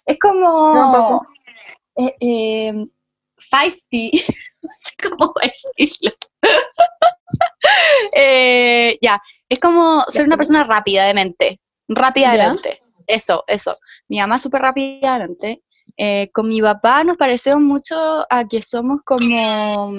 Es 0.05 0.19
como. 0.19 0.75
No, 0.75 1.21
eh, 1.95 2.15
eh, 2.19 2.85
feisty. 3.37 4.11
no 4.61 4.69
sé 4.77 4.93
cómo 5.09 5.33
decirlo. 5.41 6.11
Eh, 8.11 8.99
ya, 9.01 9.19
es 9.49 9.59
como 9.59 10.03
ser 10.09 10.25
una 10.25 10.37
persona 10.37 10.63
rápida 10.63 11.05
de 11.05 11.13
mente. 11.13 11.59
Rápida 11.87 12.33
de 12.33 12.47
mente. 12.49 12.81
Eso, 13.07 13.43
eso. 13.47 13.77
Mi 14.07 14.19
mamá 14.19 14.37
súper 14.37 14.61
rápida 14.61 15.17
de 15.17 15.27
mente. 15.27 15.63
Eh, 15.97 16.29
con 16.33 16.49
mi 16.49 16.61
papá 16.61 17.03
nos 17.03 17.17
parecemos 17.17 17.63
mucho 17.63 18.25
a 18.29 18.47
que 18.47 18.61
somos 18.61 18.99
como. 19.03 19.93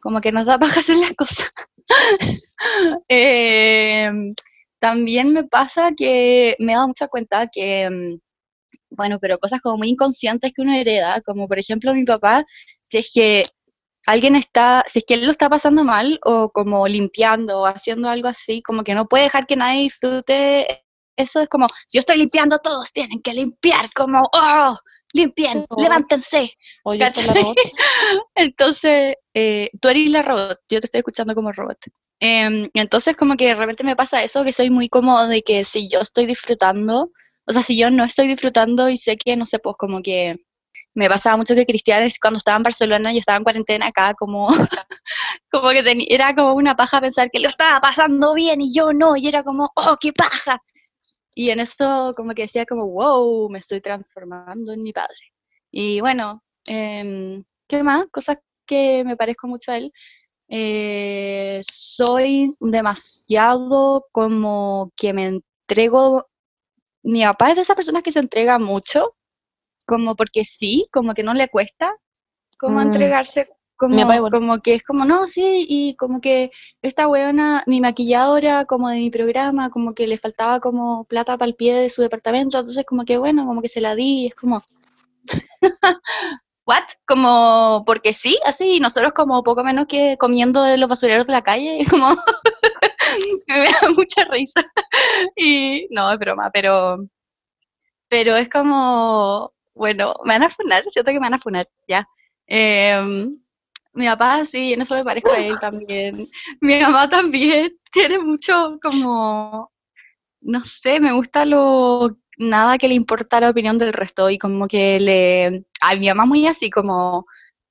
como 0.00 0.20
que 0.20 0.32
nos 0.32 0.44
da 0.44 0.58
paja 0.58 0.80
hacer 0.80 0.96
las 0.96 1.12
cosas. 1.14 1.50
Eh, 3.08 4.12
también 4.80 5.32
me 5.32 5.44
pasa 5.44 5.92
que 5.96 6.56
me 6.58 6.72
he 6.72 6.74
dado 6.76 6.88
mucha 6.88 7.08
cuenta 7.08 7.48
que, 7.48 7.88
mm, 7.90 8.18
bueno, 8.96 9.18
pero 9.20 9.38
cosas 9.38 9.60
como 9.60 9.78
muy 9.78 9.90
inconscientes 9.90 10.52
que 10.54 10.62
uno 10.62 10.74
hereda, 10.74 11.20
como 11.22 11.48
por 11.48 11.58
ejemplo 11.58 11.94
mi 11.94 12.04
papá, 12.04 12.44
si 12.82 12.98
es 12.98 13.10
que 13.14 13.44
alguien 14.06 14.36
está, 14.36 14.84
si 14.88 15.00
es 15.00 15.04
que 15.06 15.14
él 15.14 15.26
lo 15.26 15.32
está 15.32 15.48
pasando 15.50 15.84
mal 15.84 16.18
o 16.24 16.50
como 16.50 16.88
limpiando 16.88 17.60
o 17.60 17.66
haciendo 17.66 18.08
algo 18.08 18.28
así, 18.28 18.62
como 18.62 18.82
que 18.84 18.94
no 18.94 19.06
puede 19.08 19.24
dejar 19.24 19.46
que 19.46 19.56
nadie 19.56 19.82
disfrute, 19.82 20.84
eso 21.16 21.40
es 21.42 21.48
como, 21.48 21.66
si 21.86 21.98
yo 21.98 22.00
estoy 22.00 22.16
limpiando, 22.18 22.58
todos 22.58 22.92
tienen 22.92 23.20
que 23.22 23.34
limpiar, 23.34 23.90
como, 23.94 24.22
oh, 24.34 24.76
limpien, 25.12 25.66
Oh. 25.68 25.82
levántense. 25.82 26.50
O 26.84 26.94
yo 26.94 27.06
soy 27.14 27.26
la. 27.26 27.34
Entonces, 28.34 29.16
eh, 29.34 29.70
tú 29.80 29.88
eres 29.88 30.10
la 30.10 30.22
robot, 30.22 30.58
yo 30.70 30.80
te 30.80 30.86
estoy 30.86 30.98
escuchando 31.00 31.34
como 31.34 31.52
robot. 31.52 31.78
Em, 32.20 32.68
entonces, 32.74 33.16
como 33.16 33.36
que 33.36 33.46
de 33.48 33.54
repente 33.54 33.84
me 33.84 33.96
pasa 33.96 34.22
eso, 34.22 34.44
que 34.44 34.52
soy 34.52 34.70
muy 34.70 34.88
cómodo 34.88 35.26
de 35.28 35.42
que 35.42 35.64
si 35.64 35.88
yo 35.88 36.00
estoy 36.00 36.26
disfrutando, 36.26 37.10
o 37.46 37.52
sea, 37.52 37.62
si 37.62 37.78
yo 37.78 37.90
no 37.90 38.04
estoy 38.04 38.28
disfrutando 38.28 38.88
y 38.90 38.96
sé 38.98 39.16
que, 39.16 39.36
no 39.36 39.46
sé, 39.46 39.58
pues 39.58 39.76
como 39.78 40.02
que 40.02 40.36
me 40.94 41.08
pasaba 41.08 41.36
mucho 41.38 41.54
que 41.54 41.66
Cristian, 41.66 42.08
cuando 42.20 42.38
estaba 42.38 42.58
en 42.58 42.64
Barcelona, 42.64 43.12
yo 43.12 43.20
estaba 43.20 43.38
en 43.38 43.44
cuarentena 43.44 43.88
acá, 43.88 44.14
como, 44.14 44.48
como 45.50 45.70
que 45.70 45.82
teni- 45.84 46.06
era 46.10 46.34
como 46.34 46.54
una 46.54 46.76
paja 46.76 47.00
pensar 47.00 47.30
que 47.30 47.40
lo 47.40 47.48
estaba 47.48 47.80
pasando 47.80 48.34
bien 48.34 48.60
y 48.60 48.72
yo 48.74 48.92
no, 48.92 49.16
y 49.16 49.28
era 49.28 49.42
como, 49.42 49.70
oh, 49.76 49.96
qué 50.00 50.12
paja. 50.12 50.58
Y 51.34 51.50
en 51.50 51.60
eso 51.60 52.12
como 52.16 52.34
que 52.34 52.42
decía 52.42 52.66
como, 52.66 52.88
wow, 52.88 53.48
me 53.50 53.58
estoy 53.60 53.80
transformando 53.80 54.72
en 54.72 54.82
mi 54.82 54.92
padre. 54.92 55.16
Y 55.70 56.00
bueno, 56.00 56.42
em, 56.66 57.44
¿qué 57.68 57.82
más? 57.82 58.06
Cosas 58.10 58.38
que 58.66 59.04
me 59.04 59.16
parezco 59.16 59.48
mucho 59.48 59.72
a 59.72 59.76
él. 59.78 59.92
Eh, 60.52 61.60
soy 61.62 62.54
demasiado 62.58 64.06
como 64.10 64.90
que 64.96 65.12
me 65.12 65.26
entrego. 65.26 66.26
Mi 67.04 67.22
papá 67.22 67.50
es 67.50 67.56
de 67.56 67.62
esas 67.62 67.76
personas 67.76 68.02
que 68.02 68.12
se 68.12 68.18
entrega 68.18 68.58
mucho, 68.58 69.06
como 69.86 70.16
porque 70.16 70.44
sí, 70.44 70.88
como 70.92 71.14
que 71.14 71.22
no 71.22 71.34
le 71.34 71.48
cuesta, 71.48 71.94
como 72.58 72.80
Mm. 72.80 72.82
entregarse, 72.82 73.48
como, 73.76 73.96
como 74.30 74.58
que 74.60 74.74
es 74.74 74.82
como, 74.82 75.04
no, 75.04 75.26
sí, 75.26 75.66
y 75.68 75.94
como 75.96 76.20
que 76.20 76.50
esta 76.82 77.08
weona, 77.08 77.62
mi 77.66 77.80
maquilladora, 77.80 78.64
como 78.66 78.90
de 78.90 78.98
mi 78.98 79.10
programa, 79.10 79.70
como 79.70 79.94
que 79.94 80.06
le 80.06 80.18
faltaba 80.18 80.60
como 80.60 81.04
plata 81.04 81.38
para 81.38 81.48
el 81.48 81.54
pie 81.54 81.74
de 81.74 81.90
su 81.90 82.02
departamento, 82.02 82.58
entonces 82.58 82.84
como 82.84 83.04
que 83.04 83.16
bueno, 83.18 83.46
como 83.46 83.62
que 83.62 83.68
se 83.68 83.80
la 83.80 83.94
di, 83.94 84.24
y 84.24 84.26
es 84.26 84.34
como, 84.34 84.62
¿what? 86.70 86.84
Como, 87.04 87.82
porque 87.84 88.14
sí, 88.14 88.38
así, 88.46 88.76
y 88.76 88.80
nosotros 88.80 89.12
como 89.12 89.42
poco 89.42 89.64
menos 89.64 89.86
que 89.88 90.16
comiendo 90.18 90.62
de 90.62 90.78
los 90.78 90.88
basureros 90.88 91.26
de 91.26 91.32
la 91.32 91.42
calle, 91.42 91.84
como, 91.90 92.10
me 93.48 93.64
da 93.64 93.90
mucha 93.96 94.24
risa. 94.30 94.62
Y 95.36 95.88
no, 95.90 96.12
es 96.12 96.18
broma, 96.18 96.50
pero, 96.52 96.98
pero 98.08 98.36
es 98.36 98.48
como, 98.48 99.52
bueno, 99.74 100.14
me 100.24 100.34
van 100.34 100.44
a 100.44 100.50
funar, 100.50 100.84
siento 100.84 101.10
que 101.10 101.18
me 101.18 101.26
van 101.26 101.34
a 101.34 101.38
funar, 101.38 101.66
ya. 101.88 102.06
Em, 102.46 103.36
mi 103.94 104.06
papá 104.06 104.44
sí, 104.44 104.72
en 104.72 104.82
eso 104.82 104.94
me 104.94 105.04
parezco 105.04 105.32
a 105.32 105.38
él 105.38 105.54
también. 105.60 106.28
Mi 106.60 106.80
mamá 106.80 107.08
también 107.08 107.76
tiene 107.92 108.20
mucho 108.20 108.78
como, 108.82 109.72
no 110.40 110.64
sé, 110.64 111.00
me 111.00 111.12
gusta 111.12 111.44
lo 111.44 112.16
nada 112.40 112.78
que 112.78 112.88
le 112.88 112.94
importa 112.94 113.40
la 113.40 113.50
opinión 113.50 113.78
del 113.78 113.92
resto 113.92 114.30
y 114.30 114.38
como 114.38 114.66
que 114.66 114.98
le, 114.98 115.64
a 115.80 115.94
mi 115.96 116.08
mamá 116.08 116.24
muy 116.26 116.46
así 116.46 116.70
como, 116.70 117.26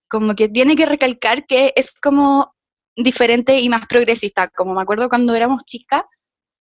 como 0.08 0.36
que 0.36 0.48
tiene 0.48 0.76
que 0.76 0.86
recalcar 0.86 1.46
que 1.46 1.74
es 1.76 1.92
como 2.00 2.54
diferente 2.96 3.60
y 3.60 3.70
más 3.70 3.88
progresista. 3.88 4.48
Como 4.48 4.74
me 4.74 4.82
acuerdo 4.82 5.10
cuando 5.10 5.36
éramos 5.36 5.66
chicas, 5.66 6.04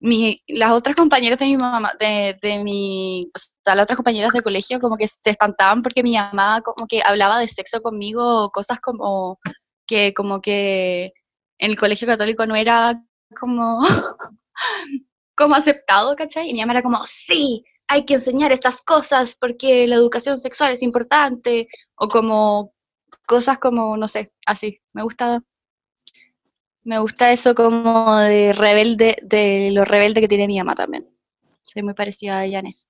mi, 0.01 0.37
las 0.49 0.73
otras 0.73 0.97
compañeras 0.97 1.39
de 1.39 1.47
mi 1.47 1.57
mamá, 1.59 1.93
de, 2.01 2.39
de 2.41 2.65
mi, 2.65 3.31
o 3.35 3.39
sea, 3.39 3.75
las 3.75 3.85
otras 3.85 3.97
compañeras 3.97 4.33
de 4.33 4.43
colegio 4.43 4.81
como 4.81 4.97
que 4.97 5.07
se 5.07 5.31
espantaban 5.31 5.83
porque 5.83 6.03
mi 6.03 6.15
mamá 6.17 6.63
como 6.63 6.87
que 6.87 7.03
hablaba 7.05 7.39
de 7.39 7.49
sexo 7.49 7.83
conmigo, 7.83 8.51
cosas 8.51 8.81
como 8.81 9.39
que 9.87 10.15
como 10.15 10.41
que 10.41 11.13
en 11.59 11.71
el 11.71 11.79
colegio 11.79 12.07
católico 12.07 12.47
no 12.47 12.57
era 12.57 13.03
como, 13.39 13.81
como 15.37 15.55
aceptado, 15.55 16.17
¿cachai? 16.17 16.49
Y 16.49 16.53
mi 16.55 16.61
mamá 16.61 16.75
era 16.75 16.83
como, 16.83 17.05
sí, 17.05 17.65
hay 17.89 18.05
que 18.05 18.15
enseñar 18.15 18.53
estas 18.53 18.83
cosas 18.83 19.37
porque 19.39 19.87
la 19.87 19.97
educación 19.97 20.39
sexual 20.39 20.73
es 20.73 20.83
importante, 20.83 21.69
o 21.97 22.09
como 22.09 22.73
cosas 23.27 23.59
como, 23.59 23.97
no 23.97 24.09
sé, 24.09 24.33
así, 24.47 24.81
me 24.93 25.03
gusta 25.03 25.43
me 26.89 26.99
gusta 27.01 27.33
eso 27.33 27.55
como 27.55 28.17
de 28.17 28.55
rebelde, 28.55 29.19
de 29.23 29.69
lo 29.73 29.85
rebelde 29.85 30.23
que 30.23 30.29
tiene 30.29 30.47
mi 30.47 30.57
mamá 30.57 30.75
también. 30.75 31.07
Soy 31.61 31.83
muy 31.83 31.93
parecida 31.93 32.39
a 32.39 32.47
eso. 32.47 32.87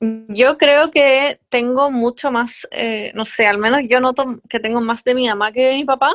Yo 0.00 0.56
creo 0.56 0.90
que 0.90 1.38
tengo 1.50 1.90
mucho 1.90 2.30
más, 2.30 2.66
eh, 2.70 3.12
no 3.14 3.26
sé, 3.26 3.46
al 3.46 3.58
menos 3.58 3.82
yo 3.86 4.00
noto 4.00 4.40
que 4.48 4.60
tengo 4.60 4.80
más 4.80 5.04
de 5.04 5.14
mi 5.14 5.28
mamá 5.28 5.52
que 5.52 5.66
de 5.66 5.74
mi 5.74 5.84
papá. 5.84 6.10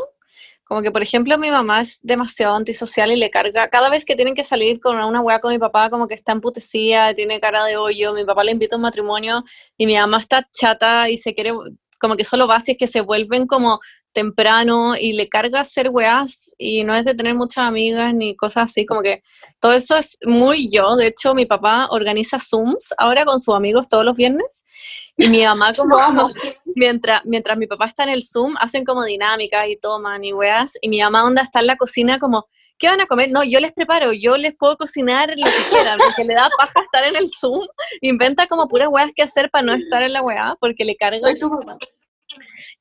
Como 0.72 0.82
que, 0.82 0.92
por 0.92 1.04
ejemplo, 1.04 1.38
mi 1.38 1.52
mamá 1.52 1.82
es 1.82 2.00
demasiado 2.02 2.56
antisocial 2.56 3.12
y 3.12 3.18
le 3.18 3.30
carga, 3.30 3.70
cada 3.70 3.90
vez 3.90 4.06
que 4.06 4.16
tienen 4.16 4.36
que 4.36 4.46
salir 4.46 4.80
con 4.80 4.96
una 5.04 5.20
weá 5.20 5.42
con 5.42 5.52
mi 5.52 5.60
papá, 5.60 5.90
como 5.90 6.08
que 6.08 6.14
está 6.14 6.32
emputecida, 6.32 7.14
tiene 7.14 7.42
cara 7.42 7.66
de 7.66 7.76
hoyo, 7.76 8.14
mi 8.14 8.24
papá 8.24 8.46
le 8.46 8.54
invita 8.54 8.76
a 8.76 8.78
un 8.78 8.84
matrimonio 8.84 9.44
y 9.78 9.86
mi 9.86 9.98
mamá 9.98 10.20
está 10.20 10.48
chata 10.50 11.10
y 11.10 11.18
se 11.18 11.36
quiere, 11.36 11.52
como 12.00 12.16
que 12.16 12.24
solo 12.24 12.48
va 12.48 12.62
si 12.62 12.78
que 12.78 12.88
se 12.88 13.02
vuelven 13.02 13.48
como 13.48 13.82
temprano 14.14 14.96
y 14.96 15.12
le 15.12 15.28
carga 15.28 15.60
hacer 15.60 15.90
weás 15.90 16.56
y 16.58 16.86
no 16.86 16.96
es 16.96 17.04
de 17.04 17.16
tener 17.16 17.36
muchas 17.36 17.66
amigas 17.66 18.14
ni 18.14 18.38
cosas 18.38 18.72
así, 18.72 18.86
como 18.86 19.02
que 19.02 19.24
todo 19.60 19.74
eso 19.74 19.98
es 19.98 20.18
muy 20.26 20.70
yo. 20.72 20.96
De 20.96 21.08
hecho, 21.08 21.36
mi 21.36 21.46
papá 21.46 21.88
organiza 21.92 22.38
Zooms 22.40 22.94
ahora 22.98 23.26
con 23.26 23.42
sus 23.42 23.56
amigos 23.56 23.90
todos 23.90 24.06
los 24.06 24.16
viernes 24.16 24.64
y 25.22 25.30
mi 25.30 25.44
mamá 25.44 25.74
como, 25.78 25.98
mientras, 26.76 27.22
mientras 27.26 27.58
mi 27.58 27.68
papá 27.68 27.86
está 27.86 28.04
en 28.04 28.10
el 28.10 28.24
Zoom, 28.24 28.56
hacen 28.60 28.84
como 28.84 29.04
dinámicas 29.04 29.68
y 29.68 29.78
toman 29.78 30.24
y 30.24 30.34
weas 30.34 30.74
y 30.82 30.90
mi 30.90 31.00
mamá 31.02 31.24
onda 31.26 31.42
está 31.44 31.60
en 31.60 31.68
la 31.68 31.78
cocina 31.78 32.20
como, 32.20 32.44
¿qué 32.78 32.88
van 32.88 33.02
a 33.02 33.06
comer? 33.06 33.30
No, 33.32 33.44
yo 33.44 33.60
les 33.60 33.72
preparo, 33.72 34.12
yo 34.14 34.38
les 34.38 34.56
puedo 34.56 34.76
cocinar 34.78 35.30
lo 35.30 35.46
que 35.46 35.70
quieran, 35.72 36.00
porque 36.00 36.24
le 36.24 36.34
da 36.34 36.50
paja 36.58 36.82
estar 36.82 37.04
en 37.04 37.16
el 37.16 37.28
Zoom, 37.30 37.68
inventa 38.02 38.48
como 38.48 38.68
puras 38.68 38.90
weas 38.90 39.12
que 39.16 39.24
hacer 39.24 39.50
para 39.52 39.64
no 39.64 39.74
estar 39.74 40.02
en 40.02 40.14
la 40.14 40.22
wea, 40.22 40.56
porque 40.60 40.84
le 40.86 40.96
carga. 40.96 41.30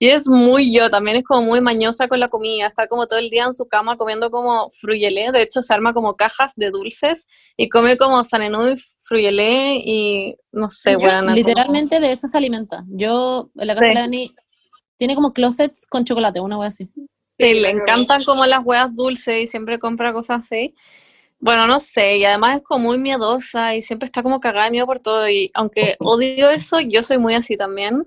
Y 0.02 0.09
es 0.09 0.27
muy 0.28 0.72
yo, 0.74 0.89
también 0.89 1.18
es 1.18 1.24
como 1.24 1.43
muy 1.43 1.60
mañosa 1.60 2.09
con 2.09 2.20
la 2.20 2.28
comida, 2.28 2.66
está 2.66 2.86
como 2.89 3.06
todo 3.06 3.18
el 3.18 3.28
día 3.28 3.44
en 3.44 3.52
su 3.52 3.66
cama 3.68 3.98
comiendo 3.98 4.31
como 4.31 4.70
fruyelé, 4.70 5.31
de 5.31 5.43
hecho 5.43 5.60
se 5.60 5.74
arma 5.74 5.93
como 5.93 6.16
cajas 6.16 6.55
de 6.56 6.70
dulces 6.70 7.27
y 7.59 7.68
come 7.68 7.98
como 7.98 8.24
sanenú 8.24 8.68
y 8.68 8.74
fruyelé 8.98 9.74
y 9.77 10.36
no 10.52 10.70
sé, 10.70 10.97
weón. 10.97 11.35
Literalmente 11.35 12.01
de 12.01 12.12
eso 12.12 12.27
se 12.28 12.39
alimenta. 12.39 12.82
Yo, 12.89 13.51
en 13.56 13.66
la 13.66 13.74
casa 13.74 13.89
Sí. 13.89 13.94
de 13.94 14.01
Dani, 14.01 14.31
tiene 14.97 15.14
como 15.14 15.35
closets 15.35 15.86
con 15.86 16.06
chocolate, 16.06 16.40
una 16.40 16.56
wea 16.56 16.68
así. 16.68 16.89
Sí, 17.39 17.55
le 17.60 17.68
encantan 17.68 18.24
como 18.24 18.47
las 18.47 18.64
hueas 18.64 18.89
dulces 18.94 19.43
y 19.43 19.47
siempre 19.47 19.78
compra 19.78 20.14
cosas 20.14 20.40
así. 20.47 20.74
Bueno, 21.40 21.66
no 21.66 21.78
sé, 21.78 22.16
y 22.16 22.24
además 22.24 22.56
es 22.56 22.62
como 22.62 22.86
muy 22.86 22.98
miedosa 22.98 23.74
y 23.74 23.82
siempre 23.82 24.06
está 24.06 24.22
como 24.22 24.40
cagada 24.40 24.64
de 24.64 24.70
miedo 24.70 24.86
por 24.86 25.01
todo. 25.01 25.28
Y 25.28 25.51
aunque 25.52 25.97
odio 26.01 26.48
eso, 26.48 26.81
yo 26.81 27.02
soy 27.02 27.18
muy 27.18 27.35
así 27.35 27.59
también. 27.59 28.02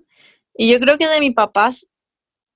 Y 0.56 0.72
yo 0.72 0.80
creo 0.80 0.98
que 0.98 1.08
de 1.08 1.20
mi 1.20 1.32
papá, 1.32 1.70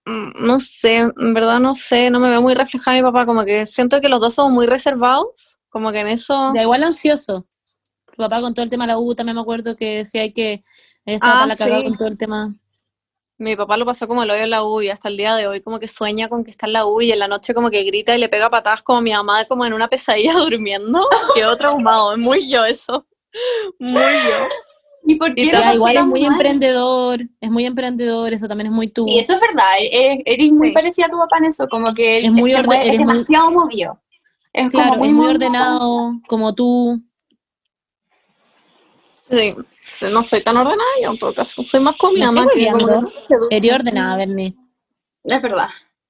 mm, 0.06 0.46
no 0.46 0.60
sé, 0.60 0.98
en 0.98 1.34
verdad 1.34 1.60
no 1.60 1.76
sé, 1.76 2.10
no 2.10 2.20
me 2.20 2.30
veo 2.30 2.42
muy 2.42 2.54
reflejada 2.54 2.98
en 2.98 3.04
mi 3.04 3.12
papá, 3.12 3.26
como 3.26 3.44
que 3.46 3.66
siento 3.66 4.02
que 4.02 4.10
los 4.10 4.22
dos 4.22 4.34
somos 4.36 4.54
muy 4.54 4.68
reservados, 4.68 5.58
como 5.70 5.92
que 5.92 6.00
en 6.00 6.08
eso... 6.08 6.52
Da 6.54 6.62
igual 6.62 6.84
ansioso. 6.84 7.48
Tu 8.08 8.18
papá 8.18 8.42
con 8.42 8.54
todo 8.54 8.64
el 8.64 8.70
tema 8.70 8.86
de 8.86 8.94
la 8.94 9.00
U 9.00 9.14
también 9.16 9.36
me 9.36 9.42
acuerdo 9.42 9.76
que 9.76 9.98
decía 9.98 10.32
que 10.34 10.64
ella 11.06 11.16
estaba 11.16 11.44
Ah, 11.44 11.48
la 11.48 11.56
cagada 11.56 11.80
sí. 11.80 11.86
con 11.86 11.98
todo 11.98 12.08
el 12.08 12.18
tema. 12.18 12.56
Mi 13.40 13.56
papá 13.56 13.78
lo 13.78 13.86
pasó 13.86 14.08
como 14.08 14.24
el 14.24 14.32
hoyo 14.32 14.44
en 14.44 14.50
la 14.50 14.64
U 14.64 14.82
y 14.82 14.90
hasta 14.90 15.10
el 15.10 15.18
día 15.18 15.36
de 15.36 15.46
hoy 15.48 15.62
como 15.62 15.80
que 15.80 15.88
sueña 15.88 16.28
con 16.28 16.44
que 16.44 16.50
está 16.50 16.66
en 16.66 16.74
la 16.74 16.88
U 16.88 17.02
y 17.02 17.12
en 17.12 17.20
la 17.20 17.28
noche 17.28 17.54
como 17.54 17.70
que 17.70 17.84
grita 17.84 18.16
y 18.16 18.20
le 18.20 18.30
pega 18.30 18.50
patadas 18.50 18.82
como 18.82 18.98
a 18.98 19.02
mi 19.02 19.12
mamá 19.12 19.46
como 19.46 19.64
en 19.64 19.74
una 19.74 19.88
pesadilla 19.88 20.34
durmiendo. 20.38 21.08
Quedó 21.36 21.56
traumado, 21.56 22.14
es 22.14 22.18
muy 22.18 22.50
yo 22.50 22.66
eso. 22.66 23.06
Muy 23.80 24.02
yo. 24.02 24.48
¿Y 25.10 25.16
por 25.16 25.34
qué 25.34 25.50
pasó 25.52 25.74
igual 25.76 25.96
es 25.98 26.06
muy 26.06 26.22
mal? 26.24 26.34
emprendedor, 26.34 27.22
es 27.40 27.50
muy 27.50 27.66
emprendedor, 27.66 28.34
eso 28.34 28.48
también 28.48 28.68
es 28.68 28.74
muy 28.74 28.90
tú. 28.90 29.06
Y 29.08 29.20
eso 29.20 29.34
es 29.36 29.40
verdad, 29.40 29.66
eres, 29.80 30.22
eres 30.26 30.52
muy 30.52 30.68
Sí. 30.70 30.74
parecida 30.74 31.06
a 31.06 31.10
tu 31.10 31.18
papá 31.18 31.38
en 31.38 31.46
eso, 31.46 31.68
como 31.70 31.94
que 31.94 32.18
él 32.18 32.26
Es 32.26 32.32
muy 32.32 32.52
mueve- 32.52 32.82
es 32.82 32.88
muy- 32.90 32.98
demasiado 32.98 33.52
movido. 33.52 34.02
Es 34.54 34.70
claro, 34.70 34.90
como 34.90 35.00
muy, 35.00 35.08
es 35.08 35.14
muy 35.14 35.24
movido. 35.26 35.32
ordenado, 35.36 36.12
como 36.28 36.54
tú. 36.54 37.02
Sí, 39.30 39.56
no 40.12 40.24
soy 40.24 40.42
tan 40.42 40.58
ordenada 40.58 40.84
yo 41.02 41.12
en 41.12 41.18
todo 41.18 41.34
caso. 41.34 41.64
Soy 41.64 41.80
más 41.80 41.96
con 41.96 42.14
mi 42.14 42.20
Me 42.22 42.26
mamá 42.28 42.42
estoy 42.46 42.64
que 42.66 42.72
como. 42.72 43.12
Eres 43.50 43.74
ordenada, 43.74 44.18
Bernie. 44.18 44.56
Es 45.24 45.42
verdad. 45.42 45.68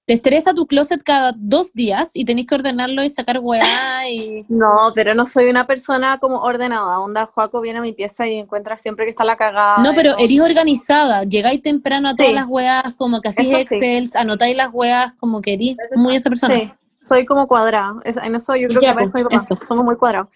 Te 0.08 0.14
estresa 0.14 0.54
tu 0.54 0.68
closet 0.68 1.04
cada 1.04 1.34
dos 1.36 1.74
días 1.74 2.16
y 2.16 2.24
tenés 2.24 2.46
que 2.48 2.56
ordenarlo 2.56 3.04
y 3.04 3.10
sacar 3.10 3.40
weá 3.42 4.10
y... 4.10 4.46
No, 4.50 4.94
pero 4.96 5.14
no 5.14 5.26
soy 5.26 5.50
una 5.50 5.68
persona 5.68 6.18
como 6.18 6.38
ordenada. 6.44 7.02
Onda, 7.02 7.26
Joaco 7.26 7.60
viene 7.60 7.80
a 7.80 7.82
mi 7.82 7.92
pieza 7.92 8.26
y 8.26 8.36
encuentra 8.36 8.78
siempre 8.78 9.04
que 9.04 9.10
está 9.10 9.26
la 9.26 9.36
cagada. 9.36 9.80
No, 9.84 9.94
pero 9.94 10.18
eres 10.18 10.40
organizada, 10.40 11.24
llegáis 11.26 11.62
temprano 11.62 12.08
a 12.08 12.16
todas 12.16 12.30
Sí. 12.30 12.36
las 12.36 12.46
weas, 12.48 12.94
como 12.94 13.20
que 13.20 13.28
hacís 13.28 13.50
Eso 13.52 13.58
sí. 13.58 13.76
Excel, 13.76 14.10
anotáis 14.16 14.56
las 14.56 14.70
weas, 14.72 15.12
como 15.20 15.42
que 15.42 15.56
eres 15.56 15.76
muy 15.98 16.16
esa 16.16 16.30
persona. 16.30 16.56
Sí, 16.56 16.72
soy 17.04 17.26
como 17.26 17.46
cuadrada. 17.46 17.96
Es- 18.06 18.16
en 18.16 18.34
eso 18.34 18.56
yo 18.56 18.70
creo 18.70 18.80
Ya, 18.80 18.96
que 18.96 19.10
pues, 19.10 19.26
eso. 19.30 19.60
Somos 19.62 19.84
muy 19.84 19.98
cuadrados. 19.98 20.30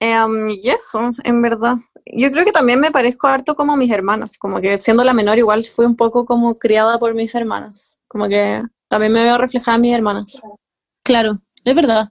Em, 0.00 0.48
y 0.48 0.70
eso, 0.70 1.12
en 1.24 1.42
verdad. 1.42 1.76
Yo 2.06 2.30
creo 2.32 2.46
que 2.46 2.52
también 2.52 2.80
me 2.80 2.90
parezco 2.90 3.26
harto 3.26 3.54
como 3.54 3.74
a 3.74 3.76
mis 3.76 3.90
hermanas. 3.92 4.38
Como 4.38 4.62
que 4.62 4.78
siendo 4.78 5.04
la 5.04 5.12
menor 5.12 5.36
igual 5.36 5.62
fui 5.66 5.84
un 5.84 5.94
poco 5.94 6.24
como 6.24 6.58
criada 6.58 6.98
por 6.98 7.14
mis 7.14 7.34
hermanas. 7.34 7.98
Como 8.08 8.28
que 8.28 8.62
también 8.88 9.12
me 9.12 9.22
veo 9.24 9.38
reflejada 9.38 9.76
en 9.76 9.82
mis 9.82 9.94
hermanas. 9.94 10.40
Claro, 11.02 11.40
es 11.64 11.74
verdad. 11.74 12.08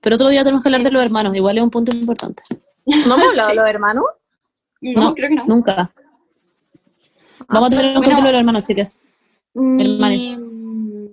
Pero 0.00 0.16
otro 0.16 0.28
día 0.28 0.42
tenemos 0.44 0.62
que 0.62 0.68
hablar 0.68 0.82
de 0.82 0.90
los 0.90 1.02
hermanos, 1.02 1.34
igual 1.36 1.56
es 1.58 1.64
un 1.64 1.70
punto 1.70 1.94
importante. 1.96 2.42
¿No 2.84 3.14
hemos 3.14 3.28
hablado 3.30 3.48
de 3.50 3.54
los 3.56 3.68
hermanos? 3.68 4.04
No, 4.80 5.00
No. 5.00 5.14
creo 5.14 5.28
que 5.30 5.34
no. 5.36 5.44
Nunca. 5.46 5.94
Vamos 7.48 7.66
a 7.68 7.70
tener 7.70 7.86
un 7.86 7.92
Bueno. 7.94 8.02
capítulo 8.04 8.26
de 8.26 8.32
los 8.32 8.38
hermanos, 8.40 8.62
chicas. 8.62 9.00
hermanes. 9.54 10.36
Mm, 10.38 11.06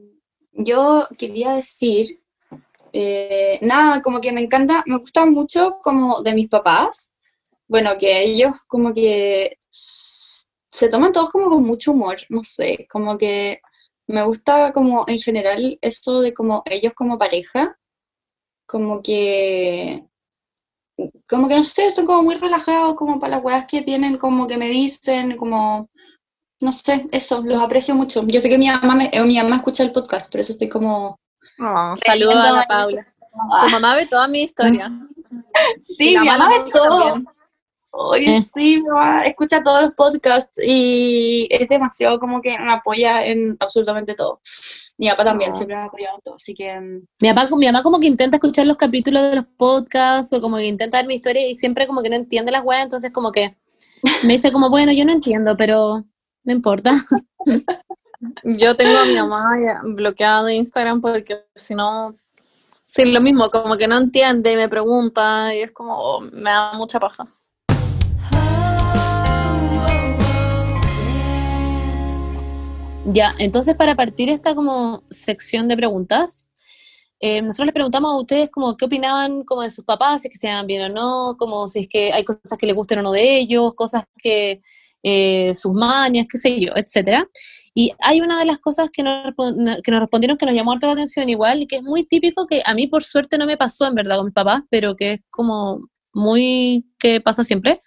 Yo 0.63 1.07
quería 1.17 1.53
decir, 1.53 2.19
eh, 2.93 3.57
nada, 3.61 4.01
como 4.01 4.19
que 4.21 4.31
me 4.31 4.41
encanta, 4.41 4.83
me 4.85 4.97
gusta 4.97 5.25
mucho 5.25 5.77
como 5.81 6.21
de 6.21 6.33
mis 6.33 6.49
papás, 6.49 7.13
bueno, 7.67 7.91
que 7.97 8.21
ellos 8.23 8.63
como 8.67 8.93
que 8.93 9.57
se 9.69 10.89
toman 10.89 11.13
todos 11.13 11.29
como 11.29 11.49
con 11.49 11.63
mucho 11.63 11.93
humor, 11.93 12.17
no 12.29 12.43
sé, 12.43 12.85
como 12.91 13.17
que 13.17 13.61
me 14.07 14.23
gusta 14.23 14.71
como 14.71 15.05
en 15.07 15.19
general 15.19 15.77
eso 15.81 16.21
de 16.21 16.33
como 16.33 16.63
ellos 16.65 16.93
como 16.93 17.17
pareja, 17.17 17.77
como 18.65 19.01
que, 19.01 20.05
como 21.29 21.47
que 21.47 21.55
no 21.55 21.63
sé, 21.63 21.91
son 21.91 22.05
como 22.05 22.23
muy 22.23 22.35
relajados 22.35 22.95
como 22.95 23.19
para 23.19 23.35
las 23.35 23.43
weas 23.43 23.65
que 23.65 23.81
tienen, 23.81 24.17
como 24.17 24.47
que 24.47 24.57
me 24.57 24.69
dicen, 24.69 25.37
como 25.37 25.89
no 26.61 26.71
sé, 26.71 27.07
eso, 27.11 27.41
los 27.43 27.59
aprecio 27.59 27.95
mucho. 27.95 28.25
Yo 28.27 28.39
sé 28.39 28.49
que 28.49 28.57
mi 28.57 28.67
mamá, 28.67 28.95
me, 28.95 29.09
eh, 29.11 29.23
mi 29.23 29.37
mamá 29.37 29.57
escucha 29.57 29.83
el 29.83 29.91
podcast, 29.91 30.31
por 30.31 30.41
eso 30.41 30.53
estoy 30.53 30.69
como... 30.69 31.19
Oh, 31.59 31.95
saludos 32.03 32.35
a 32.35 32.51
la 32.51 32.67
Paula. 32.67 33.07
Tu 33.63 33.69
mamá 33.71 33.95
ve 33.95 34.05
toda 34.05 34.27
mi 34.27 34.43
historia. 34.43 34.91
Sí, 35.81 36.17
mi 36.17 36.27
mamá 36.27 36.49
mala 36.49 36.63
ve 36.65 36.71
todo. 36.71 36.99
también. 36.99 37.27
Oye, 37.93 38.37
Eh. 38.37 38.41
sí, 38.41 38.77
mi 38.77 38.83
mamá 38.89 39.25
escucha 39.25 39.61
todos 39.63 39.81
los 39.81 39.91
podcasts 39.91 40.59
y 40.65 41.47
es 41.49 41.67
demasiado 41.67 42.19
como 42.19 42.41
que 42.41 42.57
me 42.57 42.71
apoya 42.71 43.25
en 43.25 43.57
absolutamente 43.59 44.13
todo. 44.15 44.39
Mi 44.97 45.09
papá 45.09 45.25
también 45.25 45.51
No. 45.51 45.57
siempre 45.57 45.75
me 45.75 45.81
ha 45.81 45.85
apoyado 45.85 46.15
en 46.15 46.21
todo, 46.21 46.35
así 46.35 46.53
que... 46.53 46.79
mm, 46.79 47.05
Mi 47.21 47.33
papá, 47.33 47.49
mi 47.55 47.65
mamá 47.65 47.83
como 47.83 47.99
que 47.99 48.07
intenta 48.07 48.37
escuchar 48.37 48.65
los 48.67 48.77
capítulos 48.77 49.21
de 49.23 49.35
los 49.37 49.45
podcasts 49.57 50.31
o 50.33 50.39
como 50.41 50.57
que 50.57 50.65
intenta 50.67 50.97
ver 50.97 51.07
mi 51.07 51.15
historia 51.15 51.47
y 51.47 51.57
siempre 51.57 51.85
como 51.87 52.01
que 52.01 52.09
no 52.09 52.15
entiende 52.15 52.51
las 52.51 52.63
weas, 52.63 52.83
entonces 52.83 53.11
como 53.11 53.31
que 53.31 53.55
me 54.23 54.33
dice 54.33 54.51
como, 54.51 54.69
bueno, 54.69 54.91
yo 54.93 55.03
no 55.05 55.11
entiendo, 55.11 55.55
pero 55.57 56.03
no 56.43 56.51
importa. 56.53 56.91
Yo 58.43 58.75
tengo 58.75 58.99
a 58.99 59.05
mi 59.05 59.15
mamá 59.15 59.57
bloqueada 59.83 60.43
de 60.43 60.53
Instagram 60.53 61.01
porque 61.01 61.43
si 61.55 61.73
no, 61.73 62.15
sí, 62.87 63.05
lo 63.05 63.19
mismo, 63.19 63.49
como 63.49 63.77
que 63.77 63.87
no 63.87 63.97
entiende 63.97 64.53
y 64.53 64.55
me 64.57 64.69
pregunta 64.69 65.53
y 65.55 65.61
es 65.61 65.71
como, 65.71 65.95
oh, 65.97 66.21
me 66.21 66.51
da 66.51 66.73
mucha 66.73 66.99
paja. 66.99 67.27
Ya, 73.03 73.33
entonces 73.39 73.75
para 73.75 73.95
partir 73.95 74.29
esta 74.29 74.53
como 74.53 75.03
sección 75.09 75.67
de 75.67 75.75
preguntas, 75.75 76.49
eh, 77.19 77.41
nosotros 77.41 77.67
les 77.67 77.73
preguntamos 77.73 78.11
a 78.11 78.17
ustedes 78.17 78.49
como 78.51 78.77
qué 78.77 78.85
opinaban 78.85 79.43
como 79.43 79.63
de 79.63 79.71
sus 79.71 79.85
papás, 79.85 80.21
si 80.21 80.27
es 80.27 80.33
que 80.33 80.37
se 80.37 80.47
llevan 80.47 80.67
bien 80.67 80.83
o 80.83 80.89
no, 80.89 81.35
como 81.37 81.67
si 81.67 81.79
es 81.81 81.87
que 81.87 82.13
hay 82.13 82.23
cosas 82.23 82.57
que 82.59 82.67
les 82.67 82.75
gusten 82.75 82.99
o 82.99 83.01
no 83.01 83.11
de 83.11 83.37
ellos, 83.37 83.73
cosas 83.75 84.03
que 84.21 84.61
eh, 85.03 85.53
sus 85.55 85.73
mañas, 85.73 86.27
qué 86.31 86.37
sé 86.37 86.59
yo, 86.59 86.73
etcétera. 86.75 87.27
Y 87.73 87.91
hay 87.99 88.21
una 88.21 88.37
de 88.37 88.45
las 88.45 88.59
cosas 88.59 88.89
que 88.91 89.01
nos, 89.01 89.33
que 89.83 89.91
nos 89.91 89.99
respondieron 89.99 90.37
que 90.37 90.45
nos 90.45 90.55
llamó 90.55 90.71
harto 90.73 90.85
la 90.85 90.93
atención 90.93 91.27
igual 91.27 91.63
y 91.63 91.67
que 91.67 91.77
es 91.77 91.83
muy 91.83 92.03
típico 92.03 92.45
que 92.45 92.61
a 92.65 92.75
mí 92.75 92.85
por 92.87 93.03
suerte 93.03 93.39
no 93.39 93.47
me 93.47 93.57
pasó 93.57 93.87
en 93.87 93.95
verdad 93.95 94.17
con 94.17 94.25
mis 94.25 94.35
papás, 94.35 94.61
pero 94.69 94.95
que 94.95 95.13
es 95.13 95.21
como 95.31 95.89
muy 96.13 96.85
que 96.99 97.21
pasa 97.21 97.43
siempre, 97.43 97.79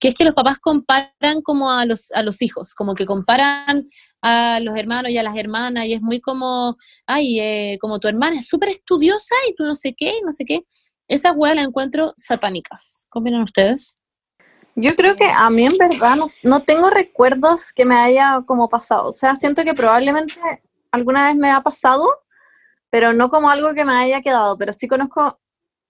que 0.00 0.08
es 0.08 0.14
que 0.14 0.24
los 0.24 0.34
papás 0.34 0.58
comparan 0.58 1.42
como 1.42 1.70
a 1.70 1.84
los, 1.84 2.10
a 2.12 2.22
los 2.22 2.40
hijos, 2.42 2.74
como 2.74 2.94
que 2.94 3.06
comparan 3.06 3.86
a 4.22 4.60
los 4.60 4.76
hermanos 4.76 5.10
y 5.10 5.18
a 5.18 5.22
las 5.22 5.36
hermanas 5.36 5.86
y 5.86 5.94
es 5.94 6.00
muy 6.00 6.20
como, 6.20 6.76
ay, 7.06 7.40
eh, 7.40 7.78
como 7.80 7.98
tu 7.98 8.08
hermana 8.08 8.36
es 8.36 8.48
súper 8.48 8.68
estudiosa 8.68 9.34
y 9.48 9.54
tú 9.54 9.64
no 9.64 9.74
sé 9.74 9.94
qué, 9.96 10.14
no 10.24 10.32
sé 10.32 10.44
qué. 10.44 10.64
Esas 11.08 11.32
weas 11.36 11.56
las 11.56 11.66
encuentro 11.66 12.12
satánicas. 12.16 13.08
¿Qué 13.12 13.18
opinan 13.18 13.42
ustedes? 13.42 13.98
Yo 14.76 14.94
creo 14.94 15.16
que 15.16 15.26
a 15.26 15.50
mí 15.50 15.66
en 15.66 15.76
verdad 15.76 16.14
no, 16.16 16.26
no 16.44 16.60
tengo 16.60 16.90
recuerdos 16.90 17.72
que 17.72 17.84
me 17.84 17.96
haya 17.96 18.42
como 18.46 18.68
pasado. 18.68 19.08
O 19.08 19.12
sea, 19.12 19.34
siento 19.34 19.64
que 19.64 19.74
probablemente 19.74 20.34
alguna 20.92 21.26
vez 21.26 21.34
me 21.34 21.50
ha 21.50 21.62
pasado, 21.62 22.06
pero 22.90 23.12
no 23.12 23.28
como 23.30 23.50
algo 23.50 23.74
que 23.74 23.84
me 23.84 23.94
haya 23.94 24.20
quedado. 24.20 24.56
Pero 24.56 24.72
sí 24.72 24.86
conozco 24.86 25.40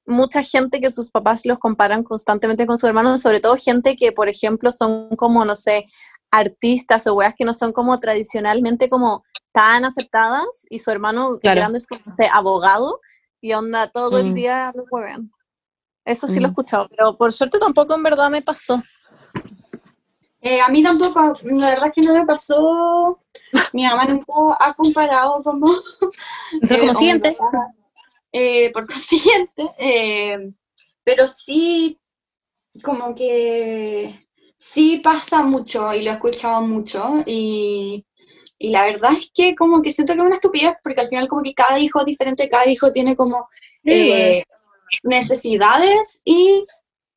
mucha 0.09 0.43
gente 0.43 0.81
que 0.81 0.91
sus 0.91 1.11
papás 1.11 1.43
los 1.45 1.59
comparan 1.59 2.03
constantemente 2.03 2.67
con 2.67 2.79
sus 2.79 2.89
hermanos, 2.89 3.21
sobre 3.21 3.41
todo 3.41 3.57
gente 3.57 3.95
que, 3.95 4.11
por 4.11 4.29
ejemplo, 4.29 4.73
son 4.73 5.11
como, 5.17 5.45
no 5.45 5.55
sé, 5.55 5.87
artistas 6.31 7.07
o 7.07 7.15
weas 7.15 7.35
que 7.37 7.45
no 7.45 7.55
son 7.55 7.73
como 7.73 7.97
tradicionalmente 7.99 8.89
como 8.91 9.23
tan 9.53 9.85
aceptadas 9.85 10.47
y 10.69 10.79
su 10.81 10.91
hermano 10.91 11.39
Claro. 11.41 11.57
grande 11.61 11.79
es 11.79 11.87
como, 11.87 12.01
no 12.05 12.11
sé, 12.11 12.29
abogado 12.33 13.01
y 13.41 13.53
onda 13.53 13.87
todo 13.89 14.19
el 14.19 14.31
Mm. 14.31 14.35
día 14.35 14.73
lo 14.75 14.85
juegan. 14.91 15.31
Eso 16.05 16.27
sí 16.27 16.41
lo 16.41 16.47
he 16.47 16.49
Mm. 16.49 16.53
escuchado, 16.53 16.89
pero 16.89 17.17
por 17.17 17.33
suerte 17.33 17.59
tampoco 17.59 17.95
en 17.95 18.03
verdad 18.03 18.31
me 18.31 18.43
pasó. 18.43 18.83
Eh, 20.41 20.61
a 20.61 20.69
mí 20.69 20.83
tampoco, 20.83 21.33
la 21.45 21.71
verdad 21.71 21.87
es 21.87 21.93
que 21.93 22.01
no 22.03 22.15
me 22.15 22.25
pasó. 22.25 23.21
Mi 23.73 23.85
mamá 23.85 24.05
nunca 24.05 24.25
ha 24.61 24.73
comparado 24.75 25.43
como... 25.43 25.67
Nosotros 26.61 27.03
eh, 27.03 27.21
como 27.21 27.37
papá, 27.51 27.75
eh, 28.33 28.71
por 28.73 28.87
consiguiente, 28.93 29.71
eh, 29.79 30.51
pero 31.05 31.27
sí, 31.27 31.99
como 32.83 33.15
que 33.15 34.29
sí 34.57 35.01
pasa 35.03 35.43
mucho 35.45 35.95
y 35.95 36.03
lo 36.03 36.11
he 36.11 36.15
escuchado 36.15 36.63
mucho 36.63 37.23
y, 37.27 38.05
y 38.59 38.71
la 38.71 38.85
verdad 38.85 39.13
es 39.13 39.31
que 39.33 39.55
como 39.55 39.81
que 39.83 39.93
siento 39.93 40.13
que 40.15 40.19
es 40.19 40.27
una 40.27 40.35
estupidez 40.35 40.75
porque 40.83 41.01
al 41.01 41.09
final 41.09 41.29
como 41.29 41.43
que 41.43 41.55
cada 41.55 41.79
hijo 41.79 42.01
es 42.01 42.07
diferente, 42.07 42.49
cada 42.49 42.67
hijo 42.67 42.93
tiene 42.93 43.17
como 43.17 43.49
eh, 43.85 44.43
necesidades 45.05 46.23
y 46.25 46.67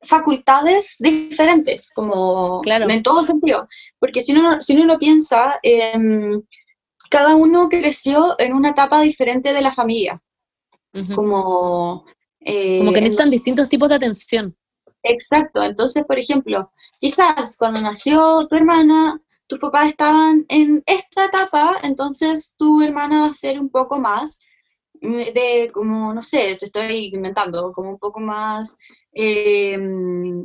facultades 0.02 0.96
diferentes, 0.98 1.92
como 1.94 2.60
Claro. 2.62 2.88
en 2.88 3.02
todo 3.02 3.24
sentido. 3.24 3.68
Porque 3.98 4.20
si 4.20 4.32
uno, 4.32 4.60
si 4.60 4.76
uno 4.76 4.86
lo 4.86 4.98
piensa, 4.98 5.58
em, 5.62 6.42
cada 7.10 7.36
uno 7.36 7.68
creció 7.68 8.34
en 8.38 8.54
una 8.54 8.70
etapa 8.70 9.00
diferente 9.00 9.52
de 9.52 9.60
la 9.60 9.72
familia, 9.72 10.20
Como... 11.14 12.04
eh, 12.40 12.78
Como 12.78 12.92
que 12.92 12.98
en- 12.98 13.04
necesitan 13.04 13.30
distintos 13.30 13.68
tipos 13.68 13.88
de 13.88 13.94
atención. 13.94 14.56
Exacto, 15.04 15.62
entonces, 15.62 16.04
por 16.06 16.18
ejemplo, 16.18 16.70
quizás 17.00 17.56
cuando 17.56 17.80
nació 17.80 18.46
tu 18.48 18.54
hermana, 18.56 19.20
tus 19.48 19.58
papás 19.58 19.88
estaban 19.88 20.44
en 20.48 20.82
esta 20.86 21.24
etapa, 21.26 21.76
entonces 21.82 22.54
tu 22.56 22.80
hermana 22.82 23.22
va 23.22 23.26
a 23.26 23.32
ser 23.34 23.60
un 23.60 23.68
poco 23.68 23.98
más 23.98 24.46
mm, 25.00 25.32
de, 25.34 25.70
como, 25.74 26.14
no 26.14 26.22
sé, 26.22 26.56
te 26.56 26.66
estoy 26.66 27.10
inventando, 27.12 27.72
como 27.72 27.90
un 27.90 27.98
poco 27.98 28.20
más 28.20 28.76
eh, 29.12 29.76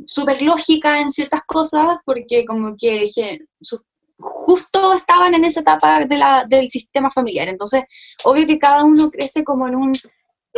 súper 0.06 0.42
lógica 0.42 1.00
en 1.00 1.08
ciertas 1.08 1.42
cosas, 1.46 1.98
porque 2.04 2.44
como 2.44 2.74
que 2.76 3.04
justo 4.18 4.94
estaban 4.94 5.34
en 5.34 5.44
esa 5.44 5.60
etapa 5.60 6.04
de 6.04 6.16
la, 6.16 6.44
del 6.48 6.68
sistema 6.68 7.10
familiar, 7.10 7.46
entonces, 7.48 7.82
obvio 8.24 8.46
que 8.46 8.58
cada 8.58 8.84
uno 8.84 9.08
crece 9.10 9.44
como 9.44 9.68
en 9.68 9.76
un 9.76 9.92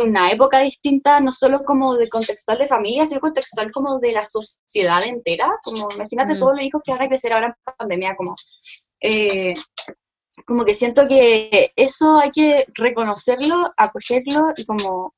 una 0.03 0.31
época 0.31 0.59
distinta, 0.59 1.19
no 1.19 1.31
solo 1.31 1.63
como 1.63 1.95
de 1.95 2.07
contextual 2.09 2.57
de 2.59 2.67
familia, 2.67 3.05
sino 3.05 3.21
contextual 3.21 3.69
como 3.71 3.99
de 3.99 4.11
la 4.13 4.23
sociedad 4.23 5.03
entera. 5.05 5.49
Como 5.63 5.89
imagínate 5.91 6.35
Mm. 6.35 6.39
todos 6.39 6.53
los 6.55 6.63
hijos 6.65 6.81
que 6.85 6.91
van 6.91 7.01
a 7.03 7.07
crecer 7.07 7.33
ahora 7.33 7.47
en 7.47 7.73
pandemia, 7.77 8.15
como 8.15 8.35
eh, 9.01 9.53
como 10.45 10.63
que 10.65 10.73
siento 10.73 11.07
que 11.07 11.71
eso 11.75 12.17
hay 12.17 12.31
que 12.31 12.65
reconocerlo, 12.73 13.71
acogerlo 13.77 14.53
y 14.55 14.65
como 14.65 15.13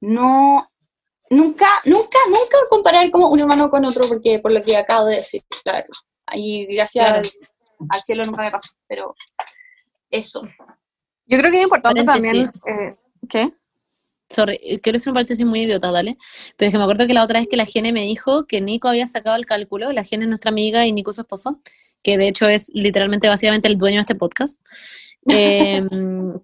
no, 0.00 0.68
nunca, 1.30 1.66
nunca, 1.84 2.18
nunca 2.28 2.56
comparar 2.70 3.10
como 3.10 3.28
un 3.28 3.38
hermano 3.40 3.68
con 3.68 3.84
otro, 3.84 4.04
porque 4.08 4.38
por 4.38 4.52
lo 4.52 4.62
que 4.62 4.76
acabo 4.76 5.06
de 5.06 5.16
decir, 5.16 5.42
la 5.64 5.72
verdad. 5.72 5.88
Y 6.32 6.66
gracias 6.74 7.06
Claro. 7.06 7.22
al, 7.80 7.86
al 7.90 8.02
cielo 8.02 8.22
nunca 8.24 8.42
me 8.42 8.50
pasó, 8.50 8.74
pero 8.88 9.14
eso. 10.10 10.42
Yo 11.26 11.38
creo 11.38 11.50
que 11.52 11.58
es 11.58 11.64
importante 11.64 12.02
también... 12.04 12.50
Eh, 12.66 12.94
¿Qué? 13.28 13.52
Sorry, 14.30 14.58
eh, 14.62 14.78
quiero 14.80 14.96
hacer 14.96 15.10
un 15.10 15.14
paréntesis 15.14 15.44
muy 15.44 15.62
idiota, 15.62 15.90
dale. 15.90 16.16
Pero 16.56 16.68
es 16.68 16.72
que 16.72 16.78
me 16.78 16.84
acuerdo 16.84 17.06
que 17.06 17.14
la 17.14 17.24
otra 17.24 17.40
vez 17.40 17.48
que 17.48 17.56
la 17.56 17.66
Gene 17.66 17.92
me 17.92 18.02
dijo 18.02 18.46
que 18.46 18.60
Nico 18.60 18.88
había 18.88 19.06
sacado 19.06 19.34
el 19.36 19.44
cálculo, 19.44 19.92
la 19.92 20.04
Gene 20.04 20.24
es 20.24 20.28
nuestra 20.28 20.50
amiga 20.50 20.86
y 20.86 20.92
Nico 20.92 21.12
su 21.12 21.22
esposo, 21.22 21.60
que 22.02 22.16
de 22.16 22.28
hecho 22.28 22.48
es 22.48 22.70
literalmente 22.72 23.28
básicamente 23.28 23.66
el 23.68 23.76
dueño 23.76 23.96
de 23.96 24.00
este 24.02 24.14
podcast, 24.14 24.62
eh, 25.30 25.82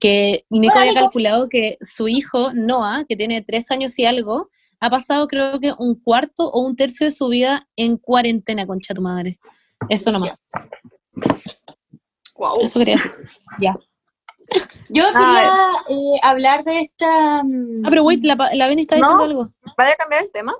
que 0.01 0.45
Nico 0.51 0.73
Hola, 0.75 0.81
había 0.81 0.93
Nico. 0.93 1.05
calculado 1.05 1.49
que 1.49 1.79
su 1.81 2.09
hijo, 2.09 2.51
Noah, 2.55 3.05
que 3.09 3.15
tiene 3.17 3.41
tres 3.43 3.71
años 3.71 3.97
y 3.99 4.05
algo, 4.05 4.51
ha 4.81 4.91
pasado 4.91 5.27
creo 5.29 5.59
que 5.61 5.73
un 5.79 5.95
cuarto 5.95 6.51
o 6.51 6.61
un 6.67 6.75
tercio 6.77 7.07
de 7.07 7.11
su 7.13 7.29
vida 7.29 7.69
en 7.77 7.97
cuarentena, 7.97 8.67
concha 8.67 8.93
tu 8.95 9.01
madre. 9.01 9.39
Eso 9.89 10.11
nomás, 10.13 10.33
Wow. 12.35 12.61
eso 12.63 12.79
quería 12.81 12.97
decir. 12.97 13.11
Ya. 13.61 13.75
Yo 14.89 15.05
quería 15.13 15.53
eh, 15.89 16.21
hablar 16.23 16.63
de 16.65 16.81
esta... 16.81 17.43
mm, 17.45 17.83
Ah, 17.85 17.89
pero 17.91 18.05
wait, 18.05 18.23
la, 18.25 18.37
la 18.55 18.69
Beni 18.69 18.83
está 18.83 18.97
diciendo 18.97 19.19
No. 19.19 19.25
algo. 19.25 19.51
¿Vaya 19.77 19.93
a 19.93 19.97
cambiar 19.97 20.23
el 20.25 20.33
tema? 20.33 20.55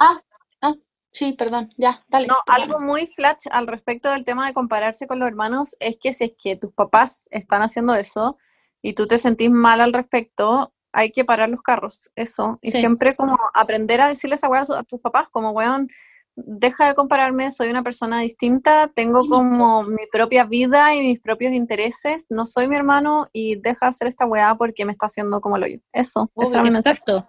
Sí, 1.13 1.33
perdón, 1.33 1.73
ya, 1.79 2.05
dale. 2.09 2.27
No, 2.27 2.35
perdón. 2.45 2.63
algo 2.63 2.81
muy 2.81 3.07
flash 3.07 3.47
al 3.51 3.67
respecto 3.67 4.11
del 4.11 4.25
tema 4.25 4.47
de 4.47 4.53
compararse 4.53 5.07
con 5.07 5.19
los 5.19 5.27
hermanos 5.27 5.75
es 5.81 5.97
que 5.99 6.13
si 6.13 6.25
es 6.25 6.33
que 6.39 6.57
tus 6.57 6.73
papás 6.73 7.27
están 7.31 7.63
haciendo 7.63 7.95
eso 7.95 8.37
y 8.83 8.93
tú 8.93 9.07
te 9.07 9.17
sentís 9.17 9.51
mal 9.51 9.81
al 9.81 9.95
respecto, 9.95 10.75
hay 10.93 11.11
que 11.13 11.25
parar 11.25 11.49
los 11.49 11.63
carros, 11.63 12.11
eso. 12.17 12.59
Y 12.61 12.71
Sí. 12.71 12.81
siempre 12.81 13.17
como 13.17 13.39
aprender 13.55 14.03
a 14.03 14.09
decirle 14.09 14.37
esa 14.37 14.49
weá 14.49 14.61
a 14.69 14.79
a 14.81 14.83
tus 14.83 15.01
papás, 15.01 15.31
como 15.31 15.53
weón, 15.53 15.89
deja 16.37 16.87
de 16.89 16.95
compararme, 16.95 17.51
soy 17.51 17.69
una 17.71 17.83
persona 17.83 18.21
distinta, 18.21 18.91
tengo 18.95 19.27
como 19.27 19.83
mi 19.85 20.07
propia 20.13 20.45
vida 20.45 20.95
y 20.95 21.01
mis 21.01 21.19
propios 21.21 21.53
intereses, 21.53 22.27
no 22.29 22.45
soy 22.45 22.69
mi 22.69 22.77
hermano 22.77 23.27
y 23.33 23.57
deja 23.57 23.87
de 23.87 23.89
hacer 23.91 24.09
esta 24.09 24.27
weá 24.27 24.55
porque 24.55 24.85
me 24.85 24.93
está 24.93 25.07
haciendo 25.07 25.41
como 25.41 25.57
lo 25.59 25.67
yo. 25.67 25.79
Eso, 25.93 26.31
eso 26.37 26.61
era. 26.61 26.69
Exacto. 26.69 27.27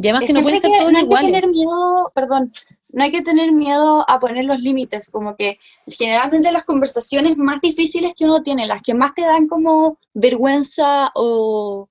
Y 0.00 0.08
además 0.08 0.28
Que 0.28 0.32
no 0.34 0.42
pueden 0.42 0.60
ser 0.60 0.70
que- 0.70 0.78
todos 0.78 0.92
no 0.92 0.98
hay 0.98 1.04
iguales. 1.04 1.30
que 1.32 1.34
tener 1.40 1.50
miedo, 1.50 2.12
perdón, 2.14 2.52
no 2.92 3.02
hay 3.02 3.10
que 3.10 3.22
tener 3.22 3.50
miedo 3.50 4.08
a 4.08 4.20
poner 4.20 4.44
los 4.44 4.60
límites, 4.60 5.10
como 5.10 5.34
que 5.34 5.58
generalmente 5.88 6.52
las 6.52 6.64
conversaciones 6.64 7.36
más 7.36 7.60
difíciles 7.60 8.12
que 8.16 8.24
uno 8.26 8.42
tiene, 8.42 8.66
las 8.68 8.82
que 8.82 8.94
más 8.94 9.12
te 9.14 9.22
dan 9.22 9.48
como 9.48 9.98
vergüenza 10.14 11.10
o, 11.14 11.88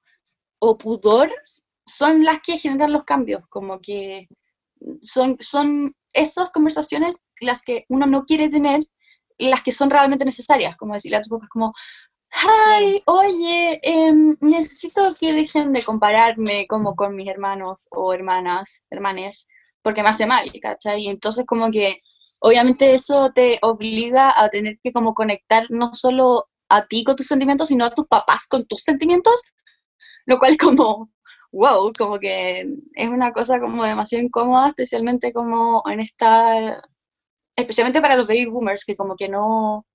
o 0.62 0.78
pudor, 0.78 1.30
son 1.86 2.24
las 2.24 2.42
que 2.42 2.58
generan 2.58 2.94
los 2.94 3.04
cambios, 3.04 3.46
como 3.50 3.82
que 3.82 4.30
son, 5.02 5.36
son 5.42 5.94
esas 6.14 6.52
conversaciones 6.52 7.18
las 7.40 7.64
que 7.64 7.86
uno 7.90 8.06
no 8.06 8.26
quiere 8.26 8.50
tener, 8.50 8.82
las 9.38 9.62
que 9.62 9.72
son 9.72 9.90
realmente 9.90 10.26
necesarias, 10.26 10.76
como 10.78 10.94
decirle 10.94 11.18
a 11.18 11.22
tus 11.22 11.30
papás 11.30 11.50
como, 11.50 11.74
Ay, 12.32 13.02
oye, 13.06 13.80
em, 13.84 14.36
necesito 14.42 15.02
que 15.20 15.34
dejen 15.34 15.74
de 15.74 15.84
compararme 15.84 16.68
como 16.68 16.96
con 16.96 17.16
mis 17.16 17.30
hermanos 17.30 17.88
o 17.92 18.14
hermanas, 18.14 18.86
hermanes, 18.92 19.48
porque 19.82 20.04
me 20.04 20.10
hace 20.10 20.26
mal, 20.26 20.52
¿cachai? 20.62 21.04
Y 21.04 21.08
entonces 21.08 21.46
como 21.46 21.72
que 21.72 21.98
obviamente 22.42 22.94
eso 22.94 23.32
te 23.34 23.58
obliga 23.62 24.34
a 24.40 24.50
tener 24.50 24.78
que 24.84 24.92
como 24.92 25.14
conectar 25.14 25.66
no 25.70 25.94
solo 25.94 26.48
a 26.70 26.86
ti 26.86 27.04
con 27.04 27.16
tus 27.16 27.28
sentimientos, 27.28 27.70
sino 27.70 27.86
a 27.86 27.92
tus 27.92 28.08
papás 28.08 28.48
con 28.48 28.66
tus 28.68 28.82
sentimientos, 28.84 29.42
lo 30.26 30.40
cual 30.40 30.58
como, 30.58 31.10
wow, 31.52 31.91
como 31.98 32.19
que 32.19 32.68
es 32.94 33.10
una 33.10 33.32
cosa 33.32 33.60
como 33.60 33.84
demasiado 33.84 34.24
incómoda, 34.26 34.69
especialmente 34.69 35.34
como 35.34 35.84
en 35.90 35.99
esta, 36.02 36.84
especialmente 37.56 38.02
para 38.02 38.15
los 38.15 38.28
baby 38.28 38.45
boomers, 38.45 38.86
que 38.86 38.95
como 38.95 39.15
que 39.15 39.30
no, 39.30 39.86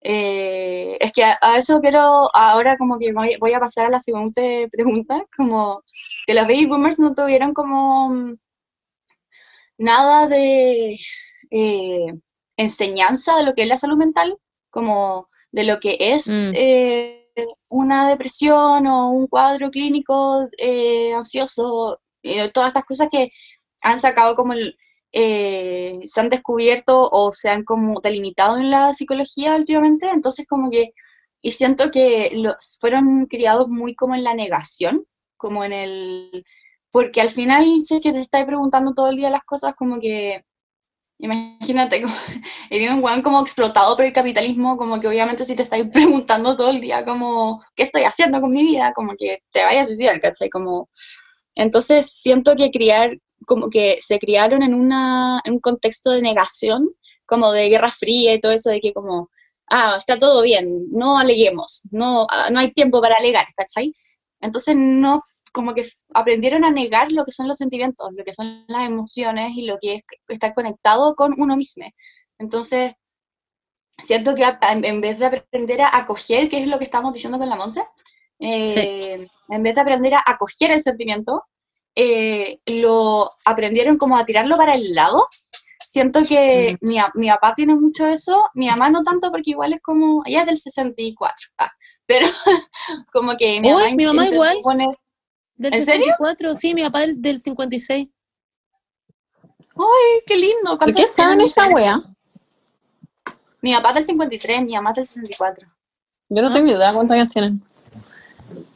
eh, 0.00 0.96
es 1.00 1.12
que 1.12 1.24
a, 1.24 1.38
a 1.40 1.58
eso 1.58 1.80
quiero, 1.80 2.28
ahora 2.34 2.76
como 2.78 2.98
que 2.98 3.12
voy, 3.12 3.36
voy 3.40 3.52
a 3.52 3.60
pasar 3.60 3.86
a 3.86 3.90
la 3.90 4.00
siguiente 4.00 4.68
pregunta, 4.72 5.24
como 5.36 5.82
que 6.26 6.34
los 6.34 6.44
baby 6.44 6.66
boomers 6.66 6.98
no 6.98 7.14
tuvieron 7.14 7.54
como 7.54 8.10
mm, 8.10 8.36
nada 9.78 10.26
de 10.26 10.96
eh, 11.50 12.06
enseñanza 12.56 13.36
de 13.36 13.44
lo 13.44 13.54
que 13.54 13.62
es 13.62 13.68
la 13.68 13.76
salud 13.76 13.96
mental, 13.96 14.36
como 14.70 15.28
de 15.52 15.64
lo 15.64 15.80
que 15.80 15.96
es 15.98 16.26
Mm. 16.26 16.52
eh, 16.54 17.27
una 17.68 18.08
depresión 18.08 18.86
o 18.86 19.10
un 19.10 19.26
cuadro 19.26 19.70
clínico 19.70 20.48
eh, 20.58 21.12
ansioso, 21.14 22.00
eh, 22.22 22.50
todas 22.52 22.68
estas 22.68 22.84
cosas 22.84 23.08
que 23.10 23.30
han 23.82 23.98
sacado 23.98 24.34
como 24.36 24.52
el, 24.54 24.76
eh, 25.12 26.00
se 26.04 26.20
han 26.20 26.28
descubierto 26.28 27.08
o 27.10 27.32
se 27.32 27.50
han 27.50 27.64
como 27.64 28.00
delimitado 28.00 28.58
en 28.58 28.70
la 28.70 28.92
psicología 28.92 29.56
últimamente, 29.56 30.08
entonces 30.10 30.46
como 30.46 30.70
que, 30.70 30.92
y 31.42 31.52
siento 31.52 31.90
que 31.90 32.30
los 32.34 32.78
fueron 32.80 33.26
criados 33.26 33.68
muy 33.68 33.94
como 33.94 34.14
en 34.14 34.24
la 34.24 34.34
negación, 34.34 35.06
como 35.36 35.64
en 35.64 35.72
el, 35.72 36.44
porque 36.90 37.20
al 37.20 37.30
final 37.30 37.64
si 37.82 37.96
es 37.96 38.00
que 38.00 38.12
te 38.12 38.20
estás 38.20 38.44
preguntando 38.44 38.92
todo 38.94 39.08
el 39.08 39.16
día 39.16 39.30
las 39.30 39.44
cosas 39.44 39.74
como 39.74 40.00
que, 40.00 40.44
imagínate, 41.18 42.02
como, 42.02 42.14
eres 42.70 42.90
un 42.90 43.22
como 43.22 43.40
explotado 43.40 43.96
por 43.96 44.04
el 44.04 44.12
capitalismo, 44.12 44.76
como 44.76 45.00
que 45.00 45.08
obviamente 45.08 45.44
si 45.44 45.54
te 45.54 45.62
estás 45.62 45.80
preguntando 45.92 46.56
todo 46.56 46.70
el 46.70 46.80
día 46.80 47.04
como, 47.04 47.62
¿qué 47.74 47.82
estoy 47.84 48.02
haciendo 48.04 48.40
con 48.40 48.50
mi 48.50 48.62
vida? 48.62 48.92
Como 48.94 49.12
que 49.18 49.42
te 49.52 49.64
vayas 49.64 49.84
a 49.84 49.86
suicidar, 49.86 50.20
¿cachai? 50.20 50.48
Como, 50.48 50.88
entonces 51.54 52.10
siento 52.10 52.54
que 52.56 52.70
criar 52.70 53.10
como 53.46 53.70
que 53.70 53.98
se 54.00 54.18
criaron 54.18 54.62
en, 54.62 54.74
una, 54.74 55.40
en 55.44 55.54
un 55.54 55.60
contexto 55.60 56.10
de 56.10 56.22
negación, 56.22 56.88
como 57.26 57.52
de 57.52 57.68
guerra 57.68 57.90
fría 57.90 58.34
y 58.34 58.40
todo 58.40 58.52
eso, 58.52 58.70
de 58.70 58.80
que 58.80 58.92
como, 58.92 59.30
ah, 59.70 59.96
está 59.98 60.18
todo 60.18 60.42
bien, 60.42 60.86
no 60.90 61.18
aleguemos, 61.18 61.88
no, 61.90 62.26
ah, 62.30 62.48
no 62.50 62.58
hay 62.60 62.72
tiempo 62.72 63.00
para 63.00 63.16
alegar, 63.16 63.46
¿cachai? 63.56 63.92
Entonces 64.40 64.76
no, 64.76 65.20
como 65.52 65.74
que 65.74 65.86
aprendieron 66.14 66.64
a 66.64 66.70
negar 66.70 67.12
lo 67.12 67.24
que 67.24 67.32
son 67.32 67.48
los 67.48 67.58
sentimientos, 67.58 68.08
lo 68.12 68.24
que 68.24 68.32
son 68.32 68.64
las 68.68 68.86
emociones 68.86 69.52
y 69.56 69.62
lo 69.62 69.78
que 69.80 69.96
es 69.96 70.02
estar 70.28 70.54
conectado 70.54 71.14
con 71.14 71.34
uno 71.38 71.56
mismo. 71.56 71.86
Entonces, 72.38 72.92
siento 74.02 74.34
que 74.34 74.44
en 74.62 75.00
vez 75.00 75.18
de 75.18 75.26
aprender 75.26 75.80
a 75.82 75.96
acoger, 75.96 76.48
que 76.48 76.60
es 76.60 76.66
lo 76.66 76.78
que 76.78 76.84
estamos 76.84 77.12
diciendo 77.12 77.38
con 77.38 77.48
la 77.48 77.56
Monse, 77.56 77.84
eh, 78.40 79.26
en 79.48 79.62
vez 79.62 79.74
de 79.74 79.80
aprender 79.80 80.14
a 80.14 80.22
acoger 80.26 80.70
el 80.70 80.82
sentimiento, 80.82 81.44
eh, 81.94 82.60
lo 82.66 83.30
aprendieron 83.44 83.96
como 83.96 84.16
a 84.16 84.24
tirarlo 84.24 84.56
para 84.56 84.72
el 84.72 84.92
lado. 84.94 85.26
Siento 85.80 86.20
que 86.28 86.76
mi, 86.82 86.98
a- 86.98 87.10
mi 87.14 87.28
papá 87.28 87.54
tiene 87.54 87.74
mucho 87.74 88.06
eso, 88.06 88.48
mi 88.54 88.68
mamá 88.68 88.90
no 88.90 89.02
tanto 89.02 89.30
porque 89.30 89.50
igual 89.52 89.72
es 89.72 89.80
como, 89.82 90.22
ella 90.26 90.42
es 90.42 90.46
del 90.46 90.56
64, 90.58 91.48
ah, 91.58 91.70
pero 92.06 92.26
como 93.12 93.36
que 93.36 93.60
mi 93.60 93.68
Uy, 93.68 93.72
mamá, 93.72 93.94
mi 93.96 94.04
mamá 94.06 94.26
igual. 94.26 94.56
poner- 94.62 94.98
Del 95.58 95.74
¿En 95.74 95.84
serio? 95.84 96.06
64, 96.06 96.54
sí, 96.54 96.72
mi 96.72 96.82
papá 96.82 97.00
del, 97.00 97.20
del 97.20 97.38
56. 97.38 98.08
¡Ay, 99.76 100.22
qué 100.26 100.36
lindo! 100.36 100.70
¿Por 100.70 100.78
¿cuántos 100.78 101.02
qué 101.02 101.08
saben 101.08 101.40
años 101.40 101.50
esa 101.50 101.68
wea? 101.68 102.02
Mi 103.60 103.74
papá 103.74 103.90
es 103.90 103.94
del 103.96 104.04
53, 104.04 104.62
mi 104.62 104.74
mamá 104.74 104.90
es 104.90 104.96
del 104.96 105.04
64. 105.04 105.68
Yo 106.30 106.42
no 106.42 106.52
tengo 106.52 106.70
idea 106.70 106.92
cuántos 106.92 107.14
años 107.14 107.28
tienen. 107.28 107.62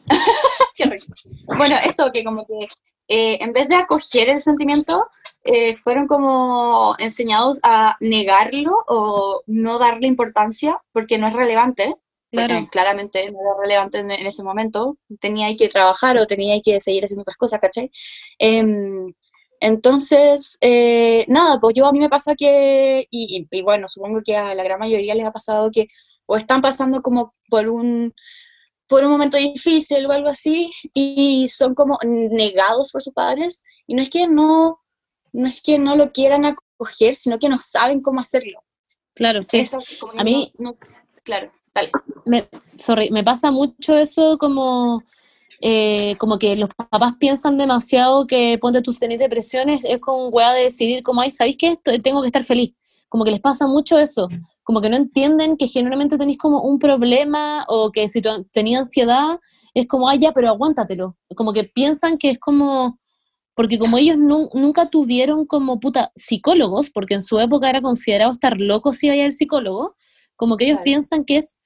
Bueno, 1.58 1.76
eso 1.84 2.10
que 2.12 2.24
como 2.24 2.44
que 2.44 2.66
eh, 3.08 3.38
en 3.40 3.52
vez 3.52 3.68
de 3.68 3.76
acoger 3.76 4.28
el 4.30 4.40
sentimiento, 4.40 5.06
eh, 5.44 5.76
fueron 5.76 6.06
como 6.06 6.96
enseñados 6.98 7.58
a 7.62 7.96
negarlo 8.00 8.72
o 8.88 9.42
no 9.46 9.78
darle 9.78 10.06
importancia 10.06 10.80
porque 10.92 11.18
no 11.18 11.26
es 11.26 11.32
relevante. 11.32 11.94
Porque 12.32 12.46
Claro. 12.46 12.66
claramente 12.72 13.30
no 13.30 13.38
era 13.40 13.60
relevante 13.60 13.98
en, 13.98 14.10
en 14.10 14.26
ese 14.26 14.42
momento. 14.42 14.96
Tenía 15.20 15.54
que 15.54 15.68
trabajar 15.68 16.16
o 16.16 16.26
tenía 16.26 16.58
que 16.64 16.80
seguir 16.80 17.04
haciendo 17.04 17.22
otras 17.22 17.36
cosas, 17.36 17.60
¿cachai? 17.60 17.90
Em, 18.38 19.12
entonces, 19.60 20.56
eh, 20.60 21.24
nada, 21.28 21.60
pues 21.60 21.74
yo 21.76 21.86
a 21.86 21.92
mí 21.92 22.00
me 22.00 22.08
pasa 22.08 22.34
que, 22.34 23.06
y, 23.10 23.46
y- 23.50 23.58
y 23.58 23.62
bueno, 23.62 23.86
supongo 23.86 24.20
que 24.24 24.34
a 24.36 24.54
la 24.54 24.64
gran 24.64 24.78
mayoría 24.80 25.14
les 25.14 25.26
ha 25.26 25.30
pasado 25.30 25.70
que 25.70 25.88
o 26.26 26.36
están 26.36 26.60
pasando 26.62 27.02
como 27.02 27.34
por 27.48 27.68
un, 27.68 28.12
por 28.88 29.04
un 29.04 29.10
momento 29.12 29.36
difícil 29.36 30.04
o 30.06 30.12
algo 30.12 30.28
así, 30.30 30.72
y 30.94 31.46
son 31.48 31.74
como 31.74 31.98
negados 32.02 32.90
por 32.92 33.02
sus 33.02 33.12
padres, 33.12 33.62
y 33.86 33.94
no 33.94 34.02
es 34.02 34.10
que 34.10 34.26
no, 34.26 34.80
no 35.32 35.46
es 35.48 35.62
que 35.62 35.78
no 35.78 35.96
lo 35.96 36.10
quieran 36.10 36.44
acoger, 36.46 37.14
sino 37.14 37.38
que 37.38 37.48
no 37.48 37.58
saben 37.60 38.00
cómo 38.00 38.18
hacerlo. 38.20 38.62
Claro, 39.14 39.44
sí. 39.44 39.60
Eso, 39.60 39.78
A 40.16 40.24
mí- 40.24 40.52
no- 40.58 40.70
no- 40.72 40.76
claro, 41.24 41.52
dale. 41.74 41.90
Me, 42.26 42.48
sorry, 42.78 43.10
me 43.10 43.22
pasa 43.24 43.50
mucho 43.50 43.96
eso 43.96 44.38
como, 44.38 45.02
eh, 45.60 46.16
como 46.18 46.38
que 46.38 46.56
los 46.56 46.68
papás 46.70 47.14
piensan 47.18 47.56
demasiado 47.58 48.26
que 48.26 48.58
ponte 48.60 48.82
tus 48.82 48.98
tenés 48.98 49.18
depresiones, 49.18 49.80
es 49.84 50.00
con 50.00 50.28
weá 50.32 50.52
de 50.52 50.64
decidir 50.64 51.02
como, 51.02 51.20
ay, 51.20 51.30
¿sabéis 51.30 51.56
qué? 51.58 51.68
Esto- 51.68 51.92
Tengo 52.02 52.20
que 52.22 52.26
estar 52.28 52.44
feliz. 52.44 52.74
Como 53.08 53.24
que 53.24 53.30
les 53.30 53.40
pasa 53.40 53.66
mucho 53.66 53.98
eso. 53.98 54.28
como 54.64 54.80
que 54.80 54.88
no 54.88 54.96
entienden 54.96 55.56
que 55.56 55.66
generalmente 55.66 56.16
tenéis 56.16 56.38
como 56.38 56.62
un 56.62 56.78
problema 56.78 57.64
o 57.68 57.90
que 57.90 58.08
si 58.08 58.22
tenías 58.52 58.82
ansiedad, 58.82 59.40
es 59.74 59.88
como, 59.88 60.08
ah, 60.08 60.14
ya, 60.14 60.30
pero 60.32 60.48
aguántatelo. 60.50 61.16
Como 61.34 61.52
que 61.52 61.64
piensan 61.64 62.16
que 62.16 62.30
es 62.30 62.38
como, 62.38 63.00
porque 63.56 63.76
como 63.78 63.98
ellos 63.98 64.16
nunca 64.18 64.88
tuvieron 64.88 65.46
como 65.46 65.80
puta 65.80 66.12
psicólogos, 66.14 66.90
porque 66.90 67.14
en 67.14 67.22
su 67.22 67.40
época 67.40 67.68
era 67.68 67.82
considerado 67.82 68.30
estar 68.30 68.60
loco 68.60 68.92
si 68.92 69.08
iba 69.08 69.26
a 69.26 69.30
psicólogo, 69.32 69.96
como 70.36 70.56
que 70.56 70.66
ellos 70.66 70.78
piensan 70.84 71.24
que 71.24 71.38
es 71.38 71.61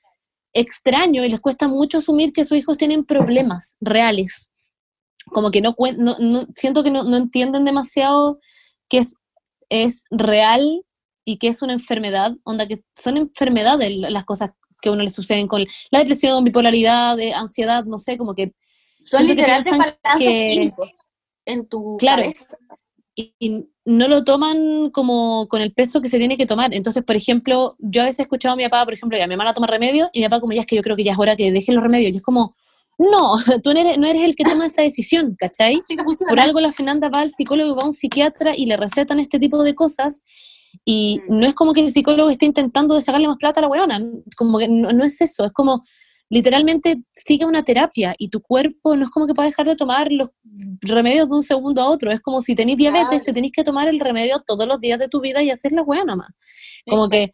extraño 0.56 1.24
y 1.24 1.28
les 1.28 1.40
cuesta 1.40 1.68
mucho 1.68 1.98
asumir 1.98 2.32
que 2.32 2.44
sus 2.44 2.58
hijos 2.58 2.76
tienen 2.76 3.04
problemas 3.04 3.76
reales. 3.80 4.50
Como 5.26 5.50
que 5.50 5.60
no, 5.60 5.74
no, 5.98 6.46
siento 6.50 6.82
que 6.82 6.90
no, 6.90 7.04
no 7.04 7.16
entienden 7.16 7.64
demasiado 7.64 8.38
que 8.88 8.98
es, 8.98 9.16
es 9.68 10.04
real 10.10 10.82
y 11.24 11.38
que 11.38 11.48
es 11.48 11.60
una 11.62 11.72
enfermedad, 11.72 12.32
onda 12.44 12.66
que 12.66 12.76
son 12.94 13.16
enfermedades 13.16 13.90
las 13.98 14.24
cosas 14.24 14.50
que 14.80 14.88
a 14.88 14.92
uno 14.92 15.02
le 15.02 15.10
suceden 15.10 15.48
con 15.48 15.64
la 15.90 15.98
depresión, 15.98 16.44
bipolaridad, 16.44 17.16
de 17.16 17.34
ansiedad, 17.34 17.84
no 17.84 17.98
sé, 17.98 18.16
como 18.16 18.34
que 18.34 18.52
son 18.60 19.26
literalmente 19.26 19.98
que, 20.18 20.72
en 21.44 21.68
tu 21.68 21.96
claro, 21.98 22.30
Y, 23.14 23.68
no 23.86 24.08
lo 24.08 24.24
toman 24.24 24.90
como 24.90 25.46
con 25.48 25.62
el 25.62 25.72
peso 25.72 26.02
que 26.02 26.08
se 26.08 26.18
tiene 26.18 26.36
que 26.36 26.44
tomar. 26.44 26.74
Entonces, 26.74 27.02
por 27.04 27.16
ejemplo, 27.16 27.76
yo 27.78 28.02
a 28.02 28.04
veces 28.04 28.18
he 28.18 28.22
escuchado 28.22 28.54
a 28.54 28.56
mi 28.56 28.64
papá, 28.64 28.84
por 28.84 28.92
ejemplo, 28.92 29.16
que 29.16 29.22
a 29.22 29.26
mi 29.26 29.34
hermana 29.34 29.54
toma 29.54 29.68
remedio 29.68 30.10
y 30.12 30.20
mi 30.20 30.26
papá 30.26 30.40
como 30.40 30.52
ya 30.52 30.60
es 30.60 30.66
que 30.66 30.76
yo 30.76 30.82
creo 30.82 30.96
que 30.96 31.04
ya 31.04 31.12
es 31.12 31.18
hora 31.18 31.36
que 31.36 31.50
deje 31.52 31.72
los 31.72 31.82
remedios. 31.82 32.12
Y 32.12 32.16
es 32.16 32.22
como, 32.22 32.54
no, 32.98 33.36
tú 33.62 33.72
no 33.72 33.80
eres, 33.80 33.96
no 33.96 34.06
eres 34.06 34.22
el 34.22 34.34
que 34.34 34.44
toma 34.44 34.66
esa 34.66 34.82
decisión, 34.82 35.36
¿cachai? 35.38 35.78
Por 36.28 36.40
algo 36.40 36.60
la 36.60 36.72
Fernanda 36.72 37.08
va 37.08 37.20
al 37.20 37.30
psicólogo, 37.30 37.76
va 37.76 37.82
a 37.84 37.86
un 37.86 37.94
psiquiatra 37.94 38.56
y 38.56 38.66
le 38.66 38.76
recetan 38.76 39.20
este 39.20 39.38
tipo 39.38 39.62
de 39.62 39.74
cosas 39.74 40.22
y 40.84 41.20
mm. 41.28 41.38
no 41.38 41.46
es 41.46 41.54
como 41.54 41.72
que 41.72 41.82
el 41.82 41.92
psicólogo 41.92 42.28
esté 42.28 42.46
intentando 42.46 42.94
de 42.94 43.02
sacarle 43.02 43.28
más 43.28 43.36
plata 43.36 43.60
a 43.60 43.62
la 43.62 43.68
weona, 43.68 44.00
como 44.36 44.58
que 44.58 44.68
no, 44.68 45.04
es 45.04 45.20
eso, 45.20 45.44
es 45.44 45.52
como 45.52 45.82
literalmente 46.30 47.02
sigue 47.12 47.44
una 47.44 47.62
terapia 47.62 48.14
y 48.18 48.28
tu 48.28 48.40
cuerpo 48.40 48.96
no 48.96 49.04
es 49.04 49.10
como 49.10 49.26
que 49.26 49.34
pueda 49.34 49.48
dejar 49.48 49.66
de 49.66 49.76
tomar 49.76 50.10
los 50.10 50.30
remedios 50.80 51.28
de 51.28 51.34
un 51.34 51.42
segundo 51.42 51.82
a 51.82 51.90
otro, 51.90 52.10
es 52.10 52.20
como 52.20 52.40
si 52.40 52.54
tenés 52.54 52.76
diabetes, 52.76 53.22
te 53.22 53.32
tenés 53.32 53.52
que 53.52 53.62
tomar 53.62 53.88
el 53.88 54.00
remedio 54.00 54.42
todos 54.46 54.66
los 54.66 54.80
días 54.80 54.98
de 54.98 55.08
tu 55.08 55.20
vida 55.20 55.42
y 55.42 55.50
hacer 55.50 55.72
la 55.72 55.82
weá 55.82 56.04
nomás. 56.04 56.30
Como 56.86 57.08
que 57.08 57.30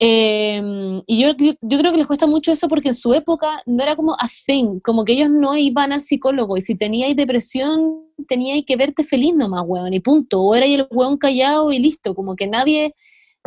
Em, 0.00 1.02
y 1.06 1.22
yo, 1.22 1.30
yo, 1.38 1.78
creo 1.78 1.92
que 1.92 1.98
les 1.98 2.06
cuesta 2.06 2.26
mucho 2.26 2.50
eso 2.50 2.68
porque 2.68 2.88
en 2.88 2.94
su 2.94 3.14
época 3.14 3.62
no 3.64 3.82
era 3.82 3.94
como 3.94 4.12
a 4.14 4.28
thing, 4.46 4.80
como 4.80 5.04
que 5.04 5.12
ellos 5.12 5.30
no 5.30 5.56
iban 5.56 5.92
al 5.92 6.00
psicólogo 6.00 6.56
y 6.56 6.60
si 6.62 6.74
teníais 6.74 7.14
depresión 7.14 8.02
teníais 8.26 8.64
que 8.66 8.76
verte 8.76 9.04
feliz 9.04 9.34
nomás, 9.34 9.62
weón, 9.66 9.92
y 9.92 10.00
punto. 10.00 10.42
O 10.42 10.54
era 10.54 10.66
el 10.66 10.86
weón 10.90 11.16
callado 11.16 11.72
y 11.72 11.78
listo, 11.78 12.14
como 12.14 12.36
que 12.36 12.46
nadie, 12.48 12.92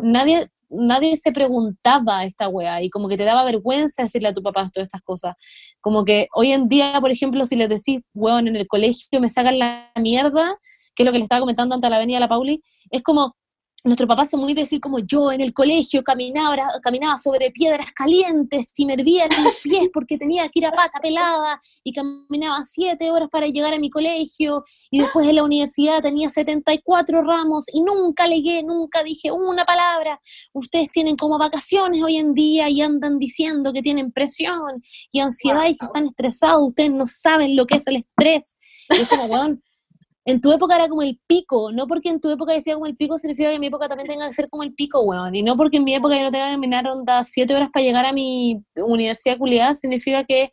nadie, 0.02 0.48
nadie 0.70 1.18
se 1.18 1.32
preguntaba 1.32 2.20
a 2.20 2.24
esta 2.26 2.50
weá 2.50 2.82
y 2.82 2.90
como 2.90 3.08
que 3.08 3.18
te 3.18 3.24
daba 3.24 3.44
vergüenza 3.46 4.04
decirle 4.04 4.30
a 4.30 4.34
tu 4.34 4.42
papá 4.42 4.68
todas 4.72 4.88
estas 4.88 5.02
cosas. 5.02 5.34
Como 5.82 6.06
que 6.06 6.28
hoy 6.34 6.52
en 6.52 6.68
día, 6.68 7.00
por 7.02 7.12
ejemplo, 7.12 7.46
si 7.46 7.56
les 7.56 7.70
decís, 7.70 8.02
weón, 8.14 8.48
en 8.48 8.56
el 8.56 8.68
colegio 8.68 9.20
me 9.20 9.30
sacan 9.30 9.60
la 9.60 9.92
mierda, 10.00 10.58
que 10.96 11.04
es 11.04 11.06
lo 11.06 11.12
que 11.12 11.20
le 11.20 11.24
estaba 11.24 11.42
comentando 11.42 11.76
ante 11.76 11.90
la 11.90 11.98
avenida 11.98 12.20
La 12.20 12.30
Pauli, 12.30 12.62
es 12.92 13.02
como, 13.04 13.36
nuestros 13.88 14.08
papás 14.08 14.30
son 14.30 14.42
muy 14.42 14.54
decir 14.54 14.80
como 14.82 15.00
yo 15.00 15.32
en 15.32 15.42
el 15.42 15.54
colegio 15.54 16.04
caminaba, 16.04 16.58
caminaba 16.84 17.18
sobre 17.18 17.52
piedras 17.52 17.92
calientes 17.94 18.72
y 18.78 18.86
me 18.86 18.94
hervían 18.94 19.30
los 19.44 19.62
pies 19.64 19.90
porque 19.94 20.18
tenía 20.18 20.48
que 20.50 20.60
ir 20.60 20.66
a 20.68 20.72
pata 20.72 21.00
pelada 21.00 21.60
y 21.84 21.94
caminaba 21.94 22.64
siete 22.66 23.10
horas 23.12 23.30
para 23.32 23.48
llegar 23.48 23.74
a 23.74 23.80
mi 23.80 23.90
colegio 23.90 24.64
y 24.92 25.00
después 25.00 25.28
en 25.28 25.38
la 25.38 25.44
universidad 25.44 26.02
tenía 26.02 26.30
74 26.30 27.22
ramos 27.24 27.66
y 27.74 27.82
nunca 27.82 28.28
legué, 28.28 28.62
nunca 28.64 29.04
dije 29.04 29.32
una 29.32 29.66
palabra. 29.66 30.20
Ustedes 30.54 30.90
tienen 30.92 31.16
como 31.16 31.38
vacaciones 31.38 32.04
hoy 32.04 32.18
en 32.18 32.34
día 32.34 32.70
y 32.70 32.82
andan 32.82 33.20
diciendo 33.20 33.72
que 33.74 33.82
tienen 33.82 34.12
presión 34.12 34.82
y 35.12 35.20
ansiedad 35.20 35.66
y 35.68 35.76
que 35.76 35.86
están 35.86 36.06
estresados. 36.06 36.68
Ustedes 36.68 36.92
no 36.92 37.08
saben 37.08 37.56
lo 37.56 37.66
que 37.66 37.78
es 37.78 37.88
el 37.88 37.98
estrés. 37.98 38.58
Y 38.90 39.02
es 39.02 39.08
como, 39.08 39.28
en 40.28 40.42
tu 40.42 40.52
época 40.52 40.76
era 40.76 40.90
como 40.90 41.04
el 41.04 41.22
pico, 41.26 41.72
no 41.72 41.88
porque 41.88 42.10
en 42.10 42.20
tu 42.20 42.30
época 42.30 42.52
decía 42.52 42.74
como 42.74 42.86
el 42.86 42.98
pico 42.98 43.18
significa 43.18 43.48
que 43.48 43.56
en 43.56 43.62
mi 43.62 43.68
época 43.68 43.88
también 43.88 44.10
tenga 44.10 44.28
que 44.28 44.34
ser 44.34 44.50
como 44.50 44.62
el 44.64 44.74
pico, 44.74 45.00
weón, 45.00 45.34
y 45.34 45.42
no 45.42 45.56
porque 45.56 45.78
en 45.78 45.86
mi 45.86 45.96
época 45.96 46.18
yo 46.18 46.24
no 46.24 46.32
tenga 46.32 46.48
que 46.48 46.52
caminar 46.52 46.86
onda 46.86 47.24
siete 47.24 47.56
horas 47.56 47.70
para 47.72 47.86
llegar 47.86 48.06
a 48.06 48.12
mi 48.12 48.62
universidad 48.76 49.38
culiada, 49.38 49.74
significa 49.74 50.26
que 50.26 50.50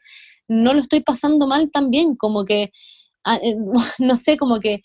no 0.47 0.75
lo 0.75 0.81
estoy 0.81 1.01
pasando 1.01 1.49
mal 1.49 1.73
también, 1.73 2.15
como 2.15 2.45
que, 2.45 2.71
ah, 3.25 3.37
eh, 3.43 3.57
no 3.99 4.15
sé, 4.15 4.37
como 4.37 4.61
que 4.61 4.81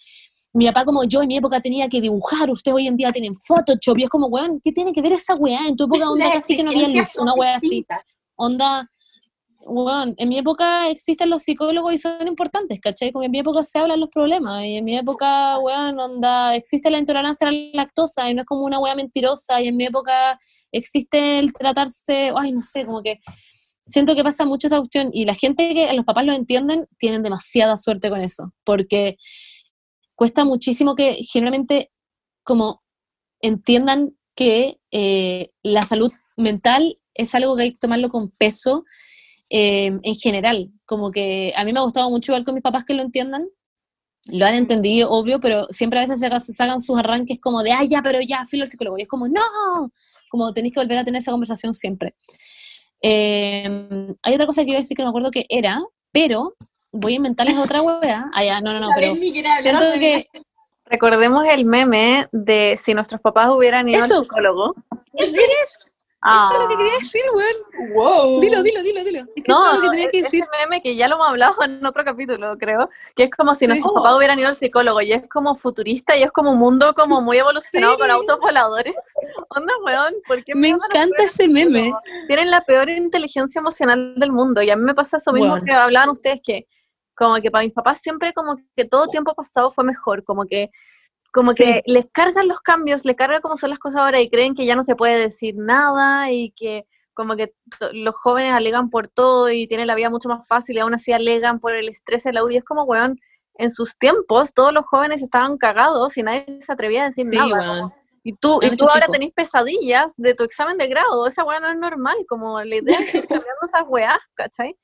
mi 0.54 0.66
papá 0.66 0.86
como 0.86 1.04
yo 1.04 1.22
en 1.22 1.28
mi 1.28 1.38
época 1.38 1.62
tenía 1.62 1.88
que 1.88 2.02
dibujar, 2.02 2.50
ustedes 2.50 2.74
hoy 2.74 2.88
en 2.88 2.98
día 2.98 3.12
tienen 3.12 3.36
Photoshop, 3.36 4.00
y 4.00 4.06
es 4.06 4.10
como, 4.10 4.26
weón, 4.26 4.60
¿qué 4.64 4.72
tiene 4.72 4.92
que 4.92 5.04
ver 5.04 5.12
esa 5.12 5.36
weá? 5.36 5.68
En 5.68 5.76
tu 5.76 5.84
época 5.84 6.10
onda 6.10 6.32
casi 6.32 6.58
que 6.58 6.64
no 6.64 6.72
había 6.72 6.88
luz, 6.88 7.16
una 7.20 7.36
weá 7.36 7.58
así, 7.58 7.86
onda 8.36 8.90
bueno, 9.70 10.14
en 10.18 10.30
mi 10.30 10.38
época 10.38 10.90
existen 10.90 11.30
los 11.30 11.44
psicólogos 11.44 11.94
y 11.94 11.98
son 11.98 12.28
importantes, 12.28 12.80
¿cachai? 12.80 13.12
Como 13.12 13.24
en 13.26 13.32
mi 13.32 13.40
época 13.40 13.64
se 13.64 13.80
hablan 13.80 14.00
los 14.00 14.10
problemas, 14.10 14.64
y 14.66 14.78
en 14.78 14.86
mi 14.86 14.98
época, 14.98 15.58
weón, 15.60 16.00
onda, 16.00 16.56
existe 16.56 16.90
la 16.90 17.00
intolerancia 17.00 17.48
a 17.48 17.52
la 17.52 17.70
lactosa, 17.74 18.30
y 18.30 18.34
no 18.34 18.42
es 18.42 18.48
como 18.48 18.64
una 18.64 18.80
weá 18.80 18.96
mentirosa, 18.96 19.62
y 19.62 19.68
en 19.68 19.78
mi 19.78 19.86
época 19.86 20.38
existe 20.72 21.40
el 21.40 21.54
tratarse, 21.54 22.32
ay, 22.36 22.52
no 22.52 22.62
sé, 22.62 22.86
como 22.86 23.02
que 23.02 23.20
siento 23.86 24.16
que 24.16 24.24
pasa 24.24 24.46
mucho 24.46 24.68
esa 24.68 24.80
cuestión, 24.80 25.10
y 25.14 25.26
la 25.26 25.36
gente 25.36 25.74
que 25.74 25.94
los 25.94 26.06
papás 26.06 26.26
lo 26.26 26.34
entienden, 26.34 26.88
tienen 26.98 27.24
demasiada 27.24 27.78
suerte 27.78 28.10
con 28.10 28.22
eso, 28.22 28.54
porque 28.64 29.18
cuesta 30.16 30.46
muchísimo 30.46 30.96
que 30.96 31.14
generalmente 31.14 31.90
como 32.44 32.80
entiendan 33.42 34.18
que 34.36 34.80
eh, 34.92 35.50
la 35.64 35.86
salud 35.86 36.12
mental 36.36 37.00
es 37.14 37.36
algo 37.36 37.56
que 37.56 37.64
hay 37.64 37.72
que 37.74 37.80
tomarlo 37.80 38.10
con 38.10 38.32
peso 38.32 38.86
Em, 39.50 40.00
en 40.04 40.16
general. 40.16 40.70
Como 40.86 41.12
que 41.12 41.54
a 41.56 41.64
mí 41.64 41.74
me 41.74 41.80
ha 41.80 41.84
gustado 41.84 42.10
mucho 42.10 42.34
ver 42.34 42.44
con 42.44 42.54
mis 42.54 42.64
papás 42.64 42.84
que 42.84 42.94
lo 42.94 43.02
entiendan. 43.02 43.42
Lo 44.32 44.46
han 44.46 44.54
entendido, 44.54 45.10
obvio, 45.10 45.40
pero 45.40 45.66
siempre 45.70 46.00
a 46.00 46.04
veces 46.06 46.20
se 46.20 46.54
sacan 46.54 46.82
sus 46.82 47.00
arranques 47.00 47.40
como 47.40 47.64
de, 47.64 47.72
ay, 47.72 47.88
ya, 47.88 48.02
pero 48.04 48.20
ya, 48.22 48.46
filo 48.46 48.64
el 48.64 48.70
psicólogo. 48.70 48.98
Y 48.98 49.04
es 49.04 49.08
como, 49.08 49.28
no, 49.28 49.92
como 50.30 50.54
tenéis 50.54 50.74
que 50.74 50.82
volver 50.82 51.00
a 51.00 51.04
tener 51.04 51.22
esa 51.22 51.32
conversación 51.32 51.74
siempre. 51.74 52.16
Em, 53.02 54.16
hay 54.22 54.34
otra 54.34 54.46
cosa 54.46 54.64
que 54.64 54.70
iba 54.70 54.78
a 54.78 54.82
decir 54.82 54.96
que 54.96 55.04
no 55.04 55.08
me 55.08 55.12
acuerdo 55.12 55.32
que 55.32 55.46
era, 55.50 55.82
pero 56.12 56.54
voy 56.92 57.14
a 57.14 57.16
inventarles 57.16 57.58
otra 57.58 57.82
hueá. 57.82 58.30
Ah, 58.34 58.44
ya, 58.44 58.62
no, 58.62 58.74
no, 58.74 58.80
no, 58.80 58.90
pero 58.96 59.16
siento 59.16 59.86
que... 60.00 60.28
Recordemos 60.86 61.46
el 61.46 61.66
meme 61.66 62.28
de 62.32 62.80
si 62.82 62.96
nuestros 62.96 63.22
papás 63.22 63.50
hubieran 63.50 63.88
ido 63.88 64.04
al 64.04 64.10
psicólogo. 64.10 64.74
Eso 65.14 65.38
es. 65.38 65.96
Eso 66.22 66.54
es 66.54 66.60
lo 66.60 66.68
que 66.68 66.76
quería 66.76 66.94
ah. 66.94 67.00
decir, 67.00 67.22
weón. 67.34 67.94
Wow. 67.94 68.40
Dilo, 68.42 68.62
dilo, 68.62 68.84
dilo, 68.84 69.04
dilo. 69.06 69.20
Es 69.36 69.44
que 69.44 69.52
no, 69.52 69.66
eso 69.66 69.76
es 69.76 69.76
lo 69.76 69.82
que 69.84 69.90
tenía 69.90 70.08
que 70.10 70.22
decir. 70.24 70.42
Ese 70.42 70.50
meme 70.60 70.82
que 70.82 70.96
ya 70.96 71.08
lo 71.08 71.16
hemos 71.16 71.30
hablado 71.30 71.64
en 71.64 71.86
otro 71.86 72.04
capítulo, 72.04 72.58
creo, 72.58 72.90
que 73.16 73.24
es 73.24 73.32
como 73.32 73.56
si 73.56 73.68
nuestros 73.68 73.94
papás 73.94 74.18
hubieran 74.18 74.38
ido 74.38 74.50
al 74.50 74.56
psicólogo 74.56 75.00
y 75.00 75.14
es 75.14 75.30
como 75.30 75.56
futurista 75.56 76.18
y 76.18 76.24
es 76.24 76.32
como 76.32 76.52
un 76.52 76.60
mundo 76.60 76.94
como 76.94 77.22
muy 77.22 77.38
evolucionado 77.38 77.98
con 77.98 78.12
autos 78.12 78.38
voladores. 78.38 78.96
Onda, 79.48 79.74
weón, 79.86 80.16
¿por 80.28 80.44
qué 80.44 80.56
me 80.56 80.70
encanta 80.70 81.24
ese 81.24 81.48
meme. 81.48 81.94
Tienen 82.28 82.52
la 82.52 82.66
peor 82.66 82.90
inteligencia 82.90 83.60
emocional 83.60 84.16
del 84.18 84.34
mundo 84.34 84.62
y 84.62 84.70
a 84.70 84.76
mí 84.76 84.84
me 84.84 84.94
pasa 84.94 85.18
eso 85.18 85.32
mismo 85.32 85.64
que 85.64 85.72
hablaban 85.72 86.10
ustedes 86.10 86.42
que 86.44 86.68
como 87.16 87.36
que 87.42 87.52
para 87.52 87.66
mis 87.66 87.74
papás 87.74 88.00
siempre 88.00 88.32
como 88.34 88.58
que 88.76 88.86
todo 88.86 89.08
tiempo 89.08 89.34
pasado 89.36 89.72
fue 89.72 89.84
mejor, 89.84 90.24
como 90.24 90.46
que 90.46 90.72
como 91.32 91.54
que 91.54 91.82
les 91.86 92.06
cargan 92.12 92.48
los 92.48 92.62
cambios, 92.62 93.06
les 93.06 93.16
carga 93.16 93.42
cómo 93.42 93.58
son 93.58 93.70
las 93.70 93.80
cosas 93.80 94.02
ahora 94.02 94.22
y 94.22 94.30
creen 94.30 94.56
que 94.56 94.66
ya 94.66 94.76
no 94.76 94.84
se 94.84 94.96
puede 94.96 95.20
decir 95.20 95.56
nada 95.58 96.32
y 96.32 96.52
que 96.56 96.86
como 97.14 97.36
que 97.36 97.54
los 97.92 98.16
jóvenes 98.16 98.54
alegan 98.54 98.90
por 98.90 99.10
todo 99.10 99.52
y 99.52 99.68
tienen 99.68 99.88
la 99.88 99.96
vida 99.96 100.10
mucho 100.10 100.30
más 100.30 100.48
fácil 100.48 100.78
y 100.78 100.80
aún 100.80 100.94
así 100.94 101.12
alegan 101.12 101.60
por 101.60 101.76
el 101.76 101.90
estrés 101.90 102.24
de 102.24 102.34
la 102.34 102.44
U 102.44 102.50
y 102.50 102.58
es 102.58 102.64
como, 102.64 102.84
weón, 102.84 103.20
en 103.56 103.72
sus 103.72 103.98
tiempos 103.98 104.54
todos 104.54 104.74
los 104.74 104.86
jóvenes 104.88 105.22
estaban 105.22 105.58
cagados 105.58 106.18
y 106.18 106.24
nadie 106.24 106.46
se 106.62 106.72
atrevía 106.72 107.04
a 107.04 107.06
decir 107.08 107.26
nada. 107.26 107.94
Y 108.24 108.34
tú, 108.34 108.60
y 108.62 108.76
tú 108.76 108.90
ahora 108.90 109.08
tenés 109.08 109.32
pesadillas 109.34 110.14
de 110.18 110.34
tu 110.34 110.44
examen 110.44 110.78
de 110.78 110.88
grado, 110.88 111.28
esa 111.28 111.44
weá 111.44 111.60
no 111.60 111.70
es 111.70 111.78
normal, 111.78 112.18
como 112.28 112.62
la 112.62 112.76
idea 112.76 112.98
de 112.98 113.06
cambiando 113.28 113.66
esas 113.68 113.84
weas, 113.88 114.20
¿cachai? 114.34 114.78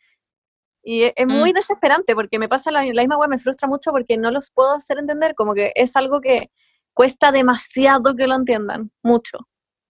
Y 0.87 1.03
es, 1.03 1.27
muy 1.27 1.51
mm. 1.51 1.55
desesperante 1.55 2.13
porque 2.13 2.37
me 2.37 2.47
pasa 2.47 2.69
la, 2.69 2.83
misma 2.83 3.17
web, 3.17 3.27
me 3.27 3.39
frustra 3.39 3.67
mucho 3.67 3.91
porque 3.91 4.17
no 4.17 4.29
los 4.29 4.51
puedo 4.51 4.71
hacer 4.73 4.99
entender, 4.99 5.33
como 5.33 5.55
que 5.55 5.71
es 5.73 5.95
algo 5.95 6.21
que 6.21 6.51
cuesta 6.93 7.31
demasiado 7.31 8.15
que 8.15 8.27
lo 8.27 8.35
entiendan, 8.35 8.91
mucho. 9.01 9.39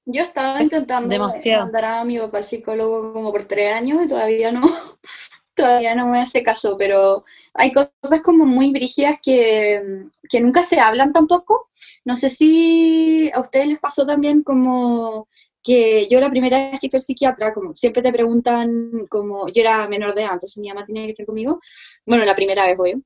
Yo 0.06 0.24
estaba 0.24 0.64
intentando 0.64 1.20
mandar 1.20 1.86
a 1.86 2.06
mi 2.06 2.18
papá 2.18 2.38
al 2.38 2.44
psicólogo 2.46 3.12
como 3.12 3.34
por 3.34 3.44
tres 3.44 3.76
años 3.76 4.06
y 4.06 4.08
todavía 4.08 4.54
no, 4.54 4.62
todavía 5.54 5.96
no 5.96 6.08
me 6.08 6.22
hace 6.22 6.44
caso, 6.44 6.78
pero 6.78 7.26
hay 7.54 7.74
cosas 7.74 8.22
como 8.24 8.46
muy 8.46 8.72
brígidas 8.72 9.18
que, 9.22 10.08
que 10.30 10.40
nunca 10.40 10.64
se 10.64 10.80
hablan 10.80 11.12
tampoco. 11.12 11.70
No 12.06 12.16
sé 12.16 12.30
si 12.30 13.30
a 13.34 13.42
ustedes 13.42 13.68
les 13.68 13.80
pasó 13.80 14.06
también 14.06 14.44
como 14.44 15.28
que 15.66 16.08
yo 16.10 16.20
la 16.20 16.30
primera 16.30 16.72
vez 16.72 16.80
que 16.80 16.90
fui 16.90 17.00
psiquiatra, 17.00 17.54
como 17.54 17.74
siempre 17.74 18.04
te 18.04 18.12
preguntan, 18.12 18.92
como 19.10 19.48
yo 19.50 19.62
era 19.62 19.88
menor 19.88 20.14
de 20.14 20.22
edad, 20.22 20.34
entonces 20.34 20.60
mi 20.60 20.70
mamá 20.70 20.86
tenía 20.86 21.06
que 21.06 21.12
estar 21.12 21.26
conmigo, 21.26 21.60
bueno, 22.06 22.24
la 22.24 22.36
primera 22.36 22.66
vez, 22.68 22.78
obvio, 22.80 23.02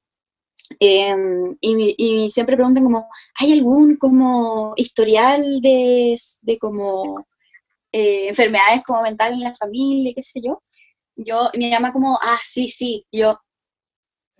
em, 0.79 1.57
y, 1.61 2.29
siempre 2.29 2.57
preguntan 2.57 2.83
como, 2.83 3.07
¿hay 3.35 3.53
algún 3.53 3.95
como 3.97 4.73
historial 4.75 5.61
de, 5.61 6.15
de 6.43 6.57
como 6.59 7.25
eh, 7.91 8.27
enfermedades 8.29 8.83
como 8.85 9.01
mentales 9.03 9.37
en 9.37 9.43
la 9.45 9.55
familia, 9.55 10.13
qué 10.15 10.21
sé 10.21 10.41
yo, 10.43 10.61
yo, 11.15 11.49
mi 11.55 11.71
mamá 11.71 11.91
como, 11.93 12.19
ah, 12.21 12.39
sí, 12.43 12.67
sí, 12.67 13.05
yo, 13.11 13.39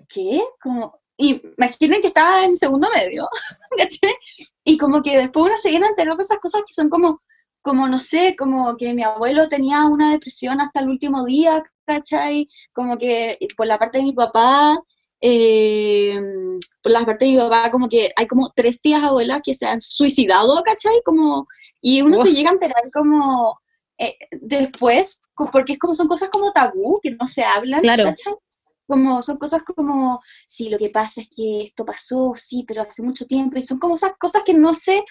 ¿qué? 0.09 0.41
Como, 0.61 0.99
imaginen 1.17 2.01
que 2.01 2.07
estaba 2.07 2.43
en 2.45 2.55
segundo 2.55 2.89
medio. 2.95 3.27
Y 4.63 4.77
como 4.77 5.01
que 5.01 5.17
después 5.17 5.45
uno 5.45 5.57
se 5.57 5.69
viene 5.69 5.87
a 5.87 5.89
enterar 5.89 6.15
de 6.15 6.21
esas 6.23 6.39
cosas 6.39 6.61
que 6.61 6.73
son 6.73 6.89
como, 6.89 7.21
como, 7.61 7.87
no 7.87 7.99
sé, 7.99 8.35
como 8.37 8.77
que 8.77 8.93
mi 8.93 9.03
abuelo 9.03 9.49
tenía 9.49 9.85
una 9.85 10.11
depresión 10.11 10.61
hasta 10.61 10.79
el 10.81 10.89
último 10.89 11.25
día, 11.25 11.63
¿cachai? 11.85 12.47
Como 12.73 12.97
que 12.97 13.37
por 13.57 13.67
la 13.67 13.77
parte 13.77 13.97
de 13.97 14.05
mi 14.05 14.13
papá, 14.13 14.77
eh, 15.21 16.17
por 16.81 16.91
la 16.91 17.05
parte 17.05 17.25
de 17.25 17.31
mi 17.31 17.37
papá, 17.37 17.69
como 17.71 17.89
que 17.89 18.11
hay 18.15 18.27
como 18.27 18.51
tres 18.55 18.81
tías 18.81 19.03
abuelas 19.03 19.41
que 19.43 19.53
se 19.53 19.67
han 19.67 19.81
suicidado, 19.81 20.61
¿cachai? 20.63 21.01
Como, 21.03 21.47
y 21.81 22.01
uno 22.01 22.17
se 22.17 22.33
llega 22.33 22.49
a 22.49 22.53
enterar 22.53 22.89
como 22.93 23.59
eh, 23.97 24.17
después, 24.31 25.19
porque 25.51 25.73
es 25.73 25.79
como 25.79 25.93
son 25.93 26.07
cosas 26.07 26.29
como 26.29 26.51
tabú, 26.51 26.99
que 27.03 27.11
no 27.11 27.27
se 27.27 27.43
hablan, 27.43 27.81
Claro. 27.81 28.05
¿cachai? 28.05 28.33
Como, 28.87 29.21
son 29.21 29.37
cosas 29.37 29.61
como, 29.63 30.19
sí, 30.47 30.69
lo 30.69 30.77
que 30.77 30.89
pasa 30.89 31.21
es 31.21 31.29
que 31.35 31.59
esto 31.65 31.85
pasó, 31.85 32.33
sí, 32.35 32.63
pero 32.67 32.81
hace 32.81 33.03
mucho 33.03 33.27
tiempo, 33.27 33.57
y 33.57 33.61
son 33.61 33.77
como 33.77 33.95
esas 33.95 34.13
cosas 34.17 34.41
que 34.43 34.53
no 34.53 34.73
sé, 34.73 35.03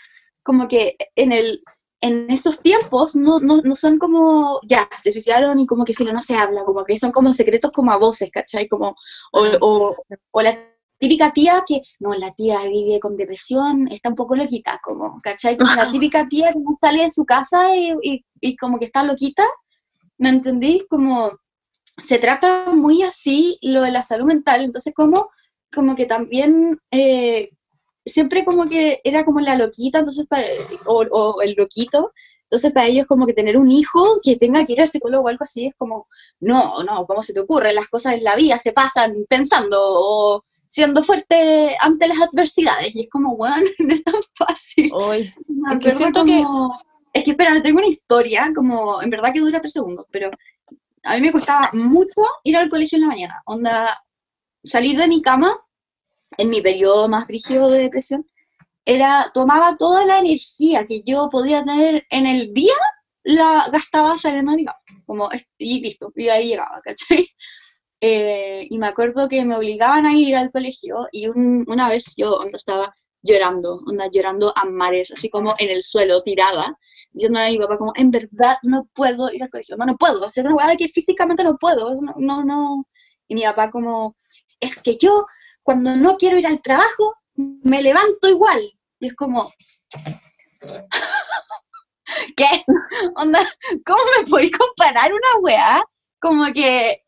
como 0.42 0.66
que 0.66 0.96
en 1.14 1.30
el, 1.30 1.62
en 2.00 2.30
esos 2.30 2.60
tiempos 2.60 3.16
no, 3.16 3.40
no, 3.40 3.60
no 3.62 3.74
son 3.74 3.98
como, 3.98 4.60
ya, 4.66 4.88
se 4.96 5.12
suicidaron 5.12 5.58
y 5.58 5.66
como 5.66 5.84
que 5.84 5.94
filo 5.94 6.12
no 6.12 6.20
se 6.20 6.36
habla, 6.36 6.64
como 6.64 6.84
que 6.84 6.98
son 6.98 7.10
como 7.10 7.32
secretos 7.32 7.72
como 7.72 7.92
a 7.92 7.96
voces, 7.96 8.30
¿cachai? 8.30 8.68
Como, 8.68 8.96
o, 9.32 9.44
o, 9.60 9.96
o 10.30 10.42
la 10.42 10.56
típica 10.98 11.32
tía 11.32 11.64
que, 11.66 11.82
no, 11.98 12.14
la 12.14 12.30
tía 12.32 12.64
vive 12.66 13.00
con 13.00 13.16
depresión, 13.16 13.88
está 13.88 14.10
un 14.10 14.14
poco 14.14 14.36
loquita, 14.36 14.80
como, 14.82 15.18
¿cachai? 15.22 15.56
Como 15.56 15.74
la 15.74 15.90
típica 15.92 16.26
tía 16.28 16.52
que 16.52 16.60
no 16.60 16.72
sale 16.72 17.02
de 17.02 17.10
su 17.10 17.24
casa 17.24 17.74
y, 17.74 17.92
y, 18.02 18.24
y 18.40 18.56
como 18.56 18.78
que 18.78 18.84
está 18.84 19.02
loquita, 19.02 19.44
¿me 20.18 20.28
entendí? 20.28 20.84
Como 20.88 21.32
se 21.96 22.18
trata 22.18 22.66
muy 22.72 23.02
así 23.02 23.58
lo 23.60 23.82
de 23.82 23.90
la 23.90 24.04
salud 24.04 24.26
mental, 24.26 24.64
entonces 24.64 24.94
como, 24.94 25.30
como 25.72 25.96
que 25.96 26.06
también 26.06 26.78
eh, 26.90 27.50
siempre 28.08 28.44
como 28.44 28.66
que 28.68 29.00
era 29.04 29.24
como 29.24 29.40
la 29.40 29.56
loquita, 29.56 29.98
entonces 30.00 30.26
para, 30.26 30.44
o, 30.86 31.02
o 31.10 31.42
el 31.42 31.54
loquito, 31.56 32.12
entonces 32.42 32.72
para 32.72 32.86
ellos 32.86 33.06
como 33.06 33.26
que 33.26 33.34
tener 33.34 33.56
un 33.56 33.70
hijo 33.70 34.20
que 34.22 34.36
tenga 34.36 34.64
que 34.64 34.72
ir 34.72 34.80
al 34.80 34.88
psicólogo 34.88 35.24
o 35.24 35.28
algo 35.28 35.44
así 35.44 35.66
es 35.66 35.74
como, 35.76 36.08
no, 36.40 36.82
no, 36.82 37.06
¿cómo 37.06 37.22
se 37.22 37.32
te 37.34 37.40
ocurre? 37.40 37.72
Las 37.74 37.88
cosas 37.88 38.14
en 38.14 38.24
la 38.24 38.36
vida 38.36 38.58
se 38.58 38.72
pasan 38.72 39.14
pensando 39.28 39.78
o 39.80 40.42
siendo 40.66 41.02
fuerte 41.02 41.76
ante 41.80 42.08
las 42.08 42.20
adversidades, 42.20 42.94
y 42.94 43.02
es 43.02 43.08
como, 43.10 43.36
bueno, 43.36 43.56
no 43.78 43.94
es 43.94 44.04
tan 44.04 44.20
fácil. 44.34 44.90
Hoy. 44.92 45.32
Que 45.80 45.92
siento 45.92 46.24
que- 46.24 46.42
como- 46.42 46.78
Es 47.12 47.24
que 47.24 47.30
espera, 47.32 47.60
tengo 47.62 47.78
una 47.78 47.88
historia, 47.88 48.50
como, 48.54 49.02
en 49.02 49.08
verdad 49.10 49.32
que 49.32 49.40
dura 49.40 49.60
tres 49.60 49.72
segundos, 49.72 50.04
pero 50.12 50.30
a 51.04 51.14
mí 51.14 51.20
me 51.22 51.32
costaba 51.32 51.70
mucho 51.72 52.20
ir 52.44 52.56
al 52.56 52.68
colegio 52.68 52.96
en 52.96 53.02
la 53.02 53.08
mañana. 53.08 53.42
Onda, 53.46 53.98
salir 54.62 54.98
de 54.98 55.08
mi 55.08 55.22
cama, 55.22 55.56
en 56.36 56.50
mi 56.50 56.60
periodo 56.60 57.08
más 57.08 57.26
rígido 57.28 57.68
de 57.70 57.78
depresión, 57.80 58.26
era, 58.84 59.30
tomaba 59.34 59.76
toda 59.78 60.06
la 60.06 60.18
energía 60.20 60.86
que 60.86 61.02
yo 61.06 61.28
podía 61.30 61.64
tener 61.64 62.06
en 62.10 62.26
el 62.26 62.54
día, 62.54 62.74
la 63.24 63.68
gastaba 63.72 64.18
saliendo 64.18 64.52
de 64.52 64.56
mi 64.58 64.64
cama. 64.64 64.78
Como, 65.06 65.28
y 65.58 65.80
listo, 65.82 66.12
y 66.16 66.28
ahí 66.28 66.48
llegaba, 66.48 66.80
¿cachai? 66.82 67.26
Eh, 68.00 68.66
y 68.70 68.78
me 68.78 68.86
acuerdo 68.86 69.28
que 69.28 69.44
me 69.44 69.56
obligaban 69.56 70.06
a 70.06 70.14
ir 70.14 70.36
al 70.36 70.52
colegio 70.52 71.08
y 71.10 71.26
un- 71.28 71.64
una 71.68 71.88
vez 71.88 72.14
yo 72.16 72.36
onda, 72.36 72.56
estaba 72.56 72.94
llorando, 73.22 73.80
onda, 73.86 74.08
llorando 74.12 74.52
a 74.56 74.64
mares, 74.66 75.10
así 75.12 75.28
como 75.28 75.54
en 75.58 75.70
el 75.70 75.82
suelo, 75.82 76.22
tirada, 76.22 76.78
diciéndole 77.12 77.46
a 77.46 77.50
mi 77.50 77.58
papá 77.58 77.76
como, 77.76 77.92
en 77.96 78.10
verdad 78.12 78.56
no 78.62 78.88
puedo 78.94 79.32
ir 79.32 79.42
al 79.42 79.50
colegio, 79.50 79.76
no, 79.76 79.84
no 79.86 79.96
puedo, 79.96 80.24
o 80.24 80.30
sea, 80.30 80.44
una 80.44 80.54
hueá 80.54 80.76
que 80.76 80.86
físicamente 80.88 81.42
no 81.42 81.56
puedo, 81.58 81.94
no, 82.00 82.14
no, 82.18 82.44
no. 82.44 82.86
Y 83.26 83.34
mi 83.34 83.42
papá 83.42 83.70
como, 83.70 84.16
es 84.60 84.80
que 84.82 84.96
yo 84.96 85.26
cuando 85.68 85.94
no 85.96 86.16
quiero 86.16 86.38
ir 86.38 86.46
al 86.46 86.62
trabajo, 86.62 87.14
me 87.36 87.82
levanto 87.82 88.26
igual. 88.26 88.58
Y 89.00 89.08
es 89.08 89.14
como, 89.14 89.52
¿qué? 92.38 92.64
Onda, 93.16 93.38
¿cómo 93.84 93.98
me 94.16 94.24
podéis 94.24 94.56
comparar 94.56 95.12
una 95.12 95.42
weá? 95.42 95.82
Como 96.22 96.46
que, 96.54 97.04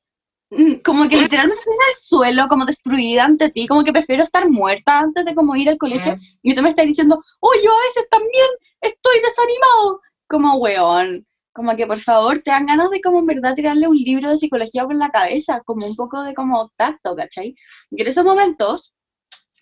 mm, 0.50 0.74
como 0.84 1.08
que 1.08 1.16
literalmente 1.16 1.58
estoy 1.58 1.72
en 1.72 1.88
el 1.88 1.94
suelo, 1.94 2.48
como 2.50 2.66
destruida 2.66 3.24
ante 3.24 3.48
ti, 3.48 3.66
como 3.66 3.82
que 3.82 3.94
prefiero 3.94 4.22
estar 4.22 4.46
muerta 4.46 4.98
antes 4.98 5.24
de 5.24 5.34
como 5.34 5.56
ir 5.56 5.70
al 5.70 5.78
colegio. 5.78 6.18
Y 6.42 6.54
tú 6.54 6.60
me 6.60 6.68
estás 6.68 6.84
diciendo, 6.84 7.18
oh, 7.40 7.52
yo 7.64 7.70
a 7.72 7.84
veces 7.86 8.06
también 8.10 8.48
estoy 8.82 9.20
desanimado. 9.22 10.02
Como 10.28 10.56
weón, 10.56 11.26
como 11.52 11.74
que 11.77 11.86
por 11.86 11.98
favor 11.98 12.40
te 12.40 12.51
dan 12.51 12.66
ganas 12.66 12.90
de 12.90 13.01
como 13.01 13.18
en 13.18 13.27
verdad 13.27 13.55
tirarle 13.55 13.89
un 13.89 13.97
libro 13.97 14.31
de 14.31 14.36
psicología 14.36 14.85
por 14.85 14.97
la 14.97 15.10
cabeza, 15.10 15.60
como 15.64 15.86
un 15.86 15.97
poco 15.97 16.22
de 16.22 16.35
como 16.35 16.70
tacto, 16.77 17.14
¿cachai? 17.16 17.55
Y 17.90 18.02
en 18.02 18.09
esos 18.09 18.24
momentos, 18.24 18.94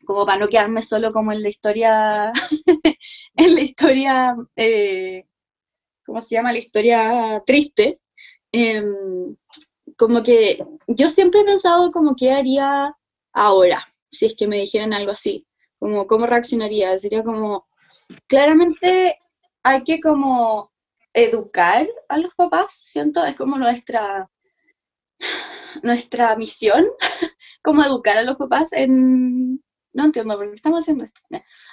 como 0.05 0.27
para 0.27 0.39
no 0.39 0.49
quedarme 0.49 0.83
solo 0.83 1.13
como 1.13 1.33
en 1.33 1.43
la 1.43 1.49
historia, 1.49 2.33
en 3.37 3.55
la 3.55 3.61
historia, 3.61 4.37
eh, 4.57 5.25
¿cómo 6.05 6.21
se 6.21 6.37
llama? 6.37 6.53
La 6.53 6.59
historia 6.59 7.43
triste, 7.47 8.01
em, 8.53 9.37
como 9.97 10.23
que 10.23 10.65
yo 10.89 11.11
siempre 11.11 11.41
he 11.41 11.45
pensado 11.45 11.91
como 11.91 12.17
qué 12.17 12.33
haría 12.33 12.95
ahora, 13.33 13.85
si 14.11 14.27
es 14.27 14.35
que 14.37 14.47
me 14.47 14.59
dijeran 14.59 14.93
algo 14.93 15.13
así, 15.13 15.47
como 15.79 16.07
cómo 16.07 16.27
reaccionaría, 16.27 16.97
sería 16.99 17.23
como, 17.23 17.69
claramente 18.27 19.19
hay 19.63 19.85
que 19.85 20.01
como 20.01 20.73
educar 21.25 21.87
a 22.09 22.19
los 22.19 22.35
papás, 22.35 22.73
siento, 22.73 23.25
es 23.25 23.37
como 23.37 23.59
nuestra, 23.59 24.31
nuestra 25.83 26.37
misión, 26.37 26.87
como 27.63 27.83
educar 27.85 28.19
a 28.19 28.23
los 28.23 28.37
papás 28.37 28.73
en... 28.73 29.63
No 29.93 30.05
entiendo 30.05 30.37
por 30.37 30.49
qué 30.49 30.55
estamos 30.55 30.85
haciendo 30.85 31.05
esto. 31.05 31.23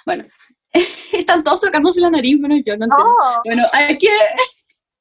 Bueno, 0.04 0.24
están 1.12 1.44
todos 1.44 1.60
tocándose 1.60 2.00
la 2.00 2.10
nariz, 2.10 2.38
menos 2.40 2.60
yo, 2.64 2.76
no 2.76 2.86
entiendo. 2.86 3.12
Bueno, 3.44 3.62
hay 3.72 3.98
que, 3.98 4.08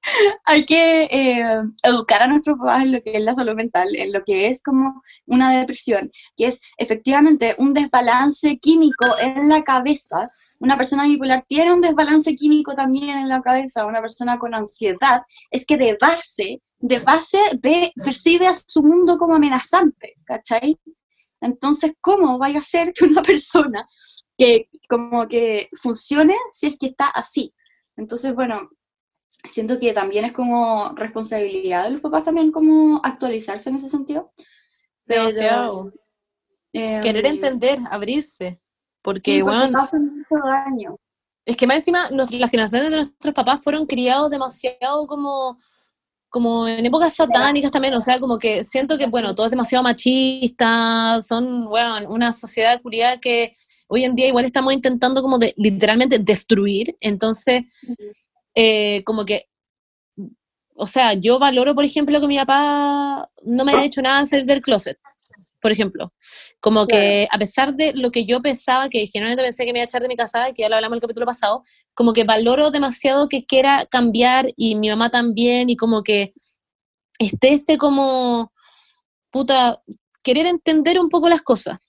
hay 0.46 0.66
que 0.66 1.04
eh, 1.04 1.62
educar 1.84 2.22
a 2.22 2.28
nuestros 2.28 2.58
papás 2.58 2.84
en 2.84 2.92
lo 2.92 3.02
que 3.02 3.16
es 3.16 3.22
la 3.22 3.34
salud 3.34 3.56
mental, 3.56 3.88
en 3.96 4.12
lo 4.12 4.24
que 4.24 4.48
es 4.48 4.62
como 4.62 5.02
una 5.26 5.58
depresión, 5.58 6.12
que 6.38 6.48
es 6.48 6.62
efectivamente 6.78 7.56
un 7.58 7.74
desbalance 7.74 8.58
químico 8.60 9.06
en 9.20 9.50
la 9.50 9.64
cabeza. 9.64 10.30
Una 10.60 10.77
persona 10.77 11.06
bipolar 11.06 11.45
tiene 11.48 11.73
un 11.73 11.82
desbalance 11.82 12.36
químico 12.36 12.76
también 12.76 13.18
en 13.18 13.30
la 13.30 13.41
cabeza, 13.41 13.86
una 13.86 14.02
persona 14.02 14.38
con 14.38 14.53
ansiedad, 14.53 15.22
es 15.52 15.65
que 15.65 15.77
de 15.77 15.98
base, 15.99 16.61
de 16.80 16.99
base 16.99 17.40
ve, 17.61 17.91
percibe 17.95 18.48
a 18.48 18.53
su 18.53 18.82
mundo 18.82 19.18
como 19.18 19.36
amenazante, 19.36 20.14
¿cachai? 20.23 20.80
Entonces, 21.41 21.94
¿cómo 21.99 22.38
vaya 22.38 22.60
a 22.60 22.64
ser 22.64 22.94
que 22.94 23.06
una 23.06 23.22
persona 23.23 23.88
que 24.38 24.69
como 24.88 25.27
que 25.27 25.68
funcione 25.82 26.36
si 26.52 26.68
es 26.68 26.77
que 26.77 26.88
está 26.88 27.07
así? 27.07 27.53
Entonces, 27.98 28.34
bueno, 28.34 28.69
siento 29.49 29.80
que 29.80 29.94
también 29.94 30.26
es 30.26 30.32
como 30.34 30.94
responsabilidad 30.95 31.86
de 31.86 31.91
los 31.91 32.02
papás 32.02 32.23
también 32.23 32.52
como 32.52 33.02
actualizarse 33.03 33.69
en 33.69 33.76
ese 33.76 33.90
sentido. 33.90 34.34
Pero, 35.06 35.23
Demasiado. 35.23 35.94
em, 36.73 37.02
Querer 37.02 37.26
entender, 37.27 37.80
abrirse. 37.91 38.60
Porque, 39.06 39.36
sí, 39.36 39.44
porque 39.44 39.57
bueno, 39.57 39.77
pasan 39.77 40.18
mucho 40.18 40.44
daño. 40.44 40.98
es 41.45 41.56
que 41.56 41.68
más 41.68 41.77
encima 41.77 42.10
las 42.10 42.27
generaciones 42.49 42.90
de 42.90 42.95
nuestros 42.95 43.36
papás 43.36 43.60
fueron 43.64 43.86
criados 43.86 44.32
demasiado 44.32 45.06
como, 45.06 45.60
como 46.27 46.68
en 46.68 46.84
épocas 46.84 47.14
satánicas 47.14 47.69
también, 47.69 47.94
o 47.94 48.02
sea, 48.02 48.19
como 48.19 48.40
que 48.40 48.64
siento 48.64 48.98
que, 48.98 49.06
bueno, 49.06 49.36
todo 49.36 49.45
es 49.45 49.52
demasiado 49.52 49.84
machista, 49.84 51.22
son, 51.22 51.65
bueno, 51.65 52.10
una 52.10 52.32
sociedad 52.32 52.82
culiada 52.82 53.19
que 53.19 53.52
hoy 53.88 54.06
en 54.06 54.15
día 54.15 54.27
igual 54.27 54.45
estamos 54.45 54.73
intentando 54.73 55.22
como 55.22 55.38
de 55.38 55.53
literalmente 55.56 56.18
destruir, 56.18 56.98
entonces, 56.99 57.61
eh, 58.56 59.03
como 59.03 59.23
que, 59.23 59.48
o 60.73 60.88
sea, 60.88 61.14
yo 61.14 61.38
valoro, 61.38 61.76
por 61.76 61.86
ejemplo, 61.86 62.19
que 62.19 62.27
mi 62.27 62.38
papá 62.38 63.30
no 63.44 63.65
me 63.65 63.73
haya 63.73 63.84
hecho 63.84 64.02
nada 64.02 64.18
al 64.18 64.27
salir 64.27 64.45
del 64.45 64.61
closet, 64.61 64.98
por 65.66 65.72
ejemplo. 65.72 66.14
Como 66.60 66.86
que 66.86 67.28
a 67.32 67.40
pesar 67.40 67.74
de 67.74 67.92
lo 67.96 68.12
que 68.12 68.24
yo 68.24 68.40
pensaba, 68.40 68.88
que 68.88 69.08
generalmente 69.08 69.44
pensé 69.44 69.66
que 69.66 69.74
me 69.74 69.80
iba 69.80 69.86
a 69.86 69.86
echar 69.86 70.04
de 70.04 70.08
mi 70.08 70.16
casa, 70.16 70.52
que 70.54 70.62
ya 70.62 70.70
lo 70.70 70.76
hablamos 70.76 70.94
en 70.94 70.98
el 70.98 71.02
capítulo 71.02 71.26
pasado, 71.26 71.64
como 71.96 72.14
que 72.14 72.24
valoro 72.24 72.70
demasiado 72.70 73.28
que 73.30 73.48
quiera 73.48 73.88
cambiar 73.90 74.46
y 74.56 74.76
mi 74.76 74.90
mamá 74.90 75.10
también, 75.10 75.72
y 75.72 75.76
como 75.76 76.04
que 76.04 76.30
esté 77.18 77.54
ese 77.54 77.80
como, 77.80 78.52
puta, 79.32 79.82
querer 80.22 80.46
entender 80.46 81.00
un 81.00 81.10
poco 81.10 81.30
las 81.30 81.42
cosas. 81.42 81.80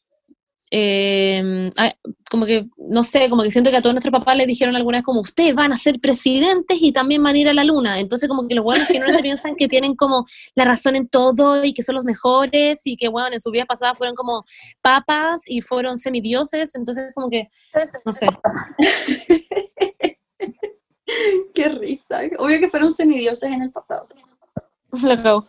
Eh, 0.70 1.70
como 2.30 2.44
que, 2.44 2.66
no 2.76 3.04
sé, 3.04 3.30
como 3.30 3.42
que 3.42 3.50
siento 3.50 3.70
que 3.70 3.76
a 3.76 3.82
todos 3.82 3.94
nuestros 3.94 4.12
papás 4.12 4.36
les 4.36 4.46
dijeron 4.46 4.74
alguna 4.74 4.98
vez 4.98 5.04
como, 5.04 5.20
ustedes 5.20 5.54
van 5.54 5.72
a 5.72 5.76
ser 5.76 6.00
presidentes 6.00 6.78
y 6.80 6.92
también 6.92 7.22
van 7.22 7.36
a 7.36 7.38
ir 7.38 7.48
a 7.48 7.54
la 7.54 7.64
luna. 7.64 8.00
Entonces 8.00 8.28
como 8.28 8.48
que 8.48 8.54
los 8.54 8.64
buenos 8.64 8.86
generalmente 8.86 9.22
piensan 9.22 9.54
que 9.56 9.68
tienen 9.68 9.94
como 9.94 10.26
la 10.54 10.64
razón 10.64 10.96
en 10.96 11.08
todo 11.08 11.64
y 11.64 11.72
que 11.72 11.82
son 11.82 11.94
los 11.94 12.04
mejores 12.04 12.82
y 12.84 12.96
que, 12.96 13.08
bueno, 13.08 13.28
en 13.32 13.40
sus 13.40 13.52
vidas 13.52 13.66
pasadas 13.66 13.96
fueron 13.96 14.16
como 14.16 14.44
papas 14.82 15.42
y 15.46 15.60
fueron 15.60 15.98
semidioses. 15.98 16.74
Entonces 16.74 17.12
como 17.14 17.30
que, 17.30 17.48
no 18.04 18.12
sé. 18.12 18.26
Qué 21.54 21.68
risa. 21.68 22.20
Obvio 22.38 22.58
que 22.58 22.68
fueron 22.68 22.90
semidioses 22.90 23.50
en 23.50 23.62
el 23.62 23.70
pasado. 23.70 24.02
Lo 25.02 25.12
acabo. 25.12 25.46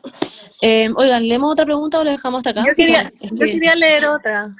Eh, 0.62 0.90
oigan, 0.96 1.28
¿leemos 1.28 1.52
otra 1.52 1.66
pregunta 1.66 2.00
o 2.00 2.04
lo 2.04 2.12
dejamos 2.12 2.40
hasta 2.40 2.50
acá? 2.52 2.64
Yo 2.68 2.76
quería, 2.76 3.12
Sí, 3.20 3.30
yo 3.32 3.46
quería 3.46 3.76
leer 3.76 4.06
otra. 4.06 4.56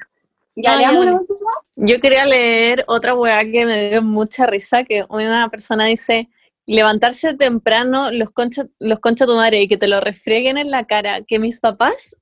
¿Ya 0.60 0.72
Ah, 0.72 0.76
leamos 0.76 1.04
la 1.04 1.12
última? 1.12 1.50
Yo 1.76 2.00
quería 2.00 2.24
leer 2.24 2.84
otra 2.88 3.14
weá 3.14 3.44
que 3.44 3.64
me 3.64 3.90
dio 3.90 4.02
mucha 4.02 4.46
risa, 4.46 4.82
que 4.82 5.04
una 5.08 5.48
persona 5.48 5.84
dice, 5.84 6.28
levantarse 6.66 7.34
temprano, 7.34 8.10
los 8.10 8.30
concha, 8.32 8.64
los 8.80 8.98
concha 8.98 9.24
tu 9.24 9.36
madre, 9.36 9.60
y 9.62 9.68
que 9.68 9.76
te 9.76 9.86
lo 9.86 10.00
refrieguen 10.00 10.58
en 10.58 10.72
la 10.72 10.84
cara, 10.84 11.22
que 11.22 11.38
mis 11.38 11.60
papás, 11.60 12.16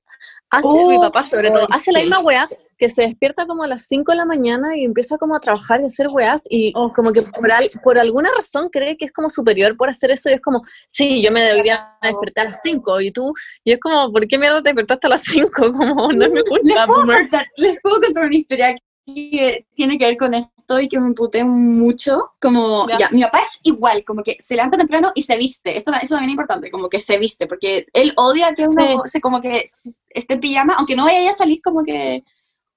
hace, 0.51 0.67
Oh, 0.67 0.87
mi 0.87 0.99
papá 0.99 1.25
sobre 1.25 1.49
todo, 1.49 1.67
hace 1.71 1.91
la 1.91 1.99
misma 1.99 2.19
weá, 2.19 2.47
que 2.77 2.89
se 2.89 3.03
despierta 3.03 3.45
como 3.45 3.63
a 3.63 3.67
las 3.67 3.83
5 3.87 4.11
de 4.11 4.17
la 4.17 4.25
mañana 4.25 4.77
y 4.77 4.83
empieza 4.85 5.17
como 5.17 5.35
a 5.35 5.39
trabajar 5.39 5.81
y 5.81 5.83
a 5.83 5.87
hacer 5.87 6.07
weás, 6.09 6.43
y 6.49 6.71
Oh, 6.75 6.91
como 6.93 7.11
que 7.11 7.21
por, 7.21 7.51
al- 7.51 7.71
por 7.83 7.97
alguna 7.97 8.29
razón 8.35 8.69
cree 8.69 8.97
que 8.97 9.05
es 9.05 9.11
como 9.11 9.29
superior 9.29 9.75
por 9.77 9.89
hacer 9.89 10.11
eso, 10.11 10.29
y 10.29 10.33
es 10.33 10.41
como, 10.41 10.61
sí, 10.87 11.21
yo 11.21 11.31
me 11.31 11.41
debería 11.41 11.97
despertar 12.01 12.47
a 12.47 12.49
las 12.51 12.59
5, 12.63 13.01
y 13.01 13.11
tú, 13.11 13.33
y 13.63 13.71
es 13.73 13.79
como, 13.79 14.11
¿por 14.11 14.27
qué 14.27 14.37
mierda 14.37 14.61
te 14.61 14.69
despertaste 14.69 15.07
a 15.07 15.09
las 15.11 15.23
5? 15.23 15.51
Como, 15.73 16.11
no 16.11 16.25
es 16.25 16.29
mi 16.31 16.35
Les 16.35 16.43
culpa, 16.43 16.85
puedo, 16.87 17.05
contar, 17.05 17.45
les 17.57 17.77
puedo 17.81 17.99
contar 18.01 18.25
una 18.25 18.35
historia 18.35 18.75
que 19.05 19.65
tiene 19.73 19.97
que 19.97 20.05
ver 20.05 20.17
con 20.17 20.33
esto 20.33 20.79
y 20.81 20.89
que 20.89 20.99
me 20.99 21.07
emputé 21.07 21.43
mucho. 21.45 22.31
Como, 22.41 22.87
Ya. 22.89 22.97
ya, 22.99 23.09
mi 23.11 23.21
papá 23.21 23.39
es 23.39 23.59
igual, 23.63 24.03
como 24.03 24.21
que 24.21 24.35
se 24.39 24.55
levanta 24.55 24.77
temprano 24.77 25.11
y 25.15 25.21
se 25.21 25.37
viste. 25.37 25.77
Esto, 25.77 25.91
eso 25.93 26.15
también 26.15 26.31
es 26.31 26.33
importante, 26.33 26.69
como 26.69 26.89
que 26.89 26.99
se 26.99 27.17
viste, 27.17 27.47
porque 27.47 27.85
él 27.93 28.11
odia 28.17 28.53
que 28.53 28.63
uno 28.67 28.81
Sí. 28.85 28.97
se, 29.05 29.21
como 29.21 29.39
que 29.41 29.63
esté 30.09 30.33
en 30.33 30.39
pijama, 30.41 30.75
aunque 30.77 30.95
no 30.97 31.05
vaya 31.05 31.29
a 31.29 31.33
salir 31.33 31.61
como 31.63 31.83
que 31.85 32.23
"Oh, 32.25 32.31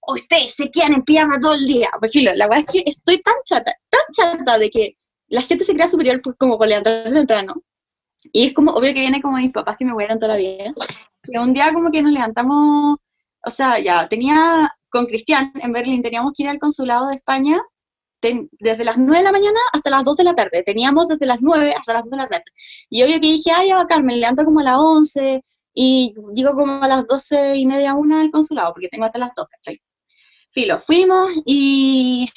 ustedes 0.06 0.54
se 0.54 0.70
quedan 0.70 0.94
en 0.94 1.02
pijama 1.02 1.38
todo 1.40 1.54
el 1.54 1.66
día. 1.66 1.90
Pues 1.98 2.12
filo, 2.12 2.32
la 2.34 2.46
verdad 2.46 2.64
es 2.66 2.72
que 2.72 2.90
estoy 2.90 3.20
tan 3.22 3.34
chata, 3.44 3.72
tan 3.90 4.00
chata 4.12 4.58
de 4.58 4.70
que 4.70 4.96
la 5.28 5.42
gente 5.42 5.64
se 5.64 5.74
crea 5.74 5.86
superior 5.86 6.20
por- 6.22 6.36
como 6.36 6.58
por 6.58 6.68
levantarse 6.68 7.14
temprano. 7.14 7.62
Y 8.32 8.46
es 8.48 8.52
como, 8.54 8.72
obvio 8.72 8.92
que 8.94 9.00
viene 9.00 9.22
como 9.22 9.36
mis 9.36 9.52
papás 9.52 9.76
que 9.76 9.84
me 9.84 9.92
hueran 9.92 10.18
toda 10.18 10.34
la 10.34 10.38
vida. 10.38 10.72
Que 11.22 11.38
un 11.38 11.52
día 11.52 11.72
como 11.72 11.90
que 11.90 12.02
nos 12.02 12.12
levantamos, 12.12 12.96
o 13.44 13.50
sea, 13.50 13.78
ya 13.78 14.08
tenía, 14.08 14.70
con 14.88 15.06
Cristian 15.06 15.52
en 15.62 15.72
Berlín 15.72 16.02
teníamos 16.02 16.32
que 16.36 16.42
ir 16.44 16.48
al 16.48 16.58
consulado 16.58 17.08
de 17.08 17.16
España 17.16 17.60
ten- 18.20 18.50
desde 18.58 18.84
las 18.84 18.98
9 18.98 19.18
de 19.18 19.24
la 19.24 19.32
mañana 19.32 19.58
hasta 19.72 19.88
las 19.90 20.04
2 20.04 20.16
de 20.16 20.24
la 20.24 20.34
tarde. 20.34 20.62
Teníamos 20.62 21.08
desde 21.08 21.24
las 21.26 21.38
9 21.40 21.74
hasta 21.78 21.94
las 21.94 22.02
2 22.02 22.10
de 22.10 22.16
la 22.18 22.26
tarde. 22.28 22.44
Y 22.90 23.02
obvio 23.02 23.14
que 23.14 23.28
dije, 23.28 23.50
ay, 23.54 23.68
ya 23.68 23.76
bacán, 23.76 24.04
me 24.04 24.16
levanto 24.16 24.44
como 24.44 24.60
a 24.60 24.64
las 24.64 24.76
11 24.78 25.42
y 25.72 26.12
llego 26.34 26.54
como 26.54 26.82
a 26.84 26.88
las 26.88 27.06
12 27.06 27.56
y 27.56 27.66
media, 27.66 27.94
una 27.94 28.20
al 28.20 28.30
consulado, 28.30 28.72
porque 28.74 28.88
tengo 28.88 29.04
hasta 29.06 29.18
las 29.20 29.30
2, 29.34 29.46
¿cachai? 29.50 29.80
Filo, 30.52 30.80
fuimos 30.80 31.30
y, 31.44 32.28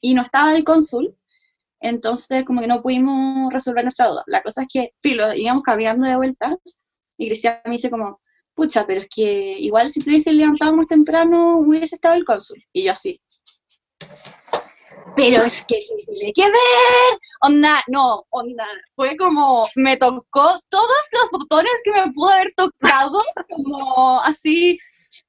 y 0.00 0.14
no 0.14 0.22
estaba 0.22 0.54
el 0.54 0.64
cónsul, 0.64 1.16
entonces 1.80 2.44
como 2.44 2.60
que 2.60 2.66
no 2.66 2.82
pudimos 2.82 3.52
resolver 3.52 3.84
nuestra 3.84 4.08
duda. 4.08 4.22
La 4.26 4.42
cosa 4.42 4.62
es 4.62 4.68
que, 4.72 4.94
filo, 5.00 5.34
íbamos 5.34 5.62
caminando 5.62 6.06
de 6.06 6.16
vuelta 6.16 6.56
y 7.18 7.28
Cristian 7.28 7.60
me 7.64 7.72
dice 7.72 7.90
como, 7.90 8.20
pucha, 8.54 8.86
pero 8.86 9.00
es 9.00 9.08
que 9.14 9.56
igual 9.58 9.88
si 9.88 10.02
te 10.02 10.10
hubiese 10.10 10.32
levantado 10.32 10.74
más 10.74 10.86
temprano 10.86 11.58
hubiese 11.58 11.94
estado 11.94 12.14
el 12.14 12.24
cónsul. 12.24 12.62
Y 12.72 12.84
yo 12.84 12.92
así. 12.92 13.20
Pero 15.14 15.42
es 15.44 15.64
que 15.64 15.76
¿qué 15.78 16.12
tiene 16.12 16.32
que 16.34 16.42
ver, 16.42 17.18
onda, 17.40 17.80
no, 17.88 18.26
onda, 18.28 18.64
fue 18.94 19.16
como, 19.16 19.66
me 19.76 19.96
tocó 19.96 20.60
todos 20.68 21.10
los 21.12 21.30
botones 21.30 21.72
que 21.84 21.92
me 21.92 22.12
pudo 22.12 22.30
haber 22.30 22.52
tocado, 22.54 23.18
como 23.48 24.20
así, 24.20 24.78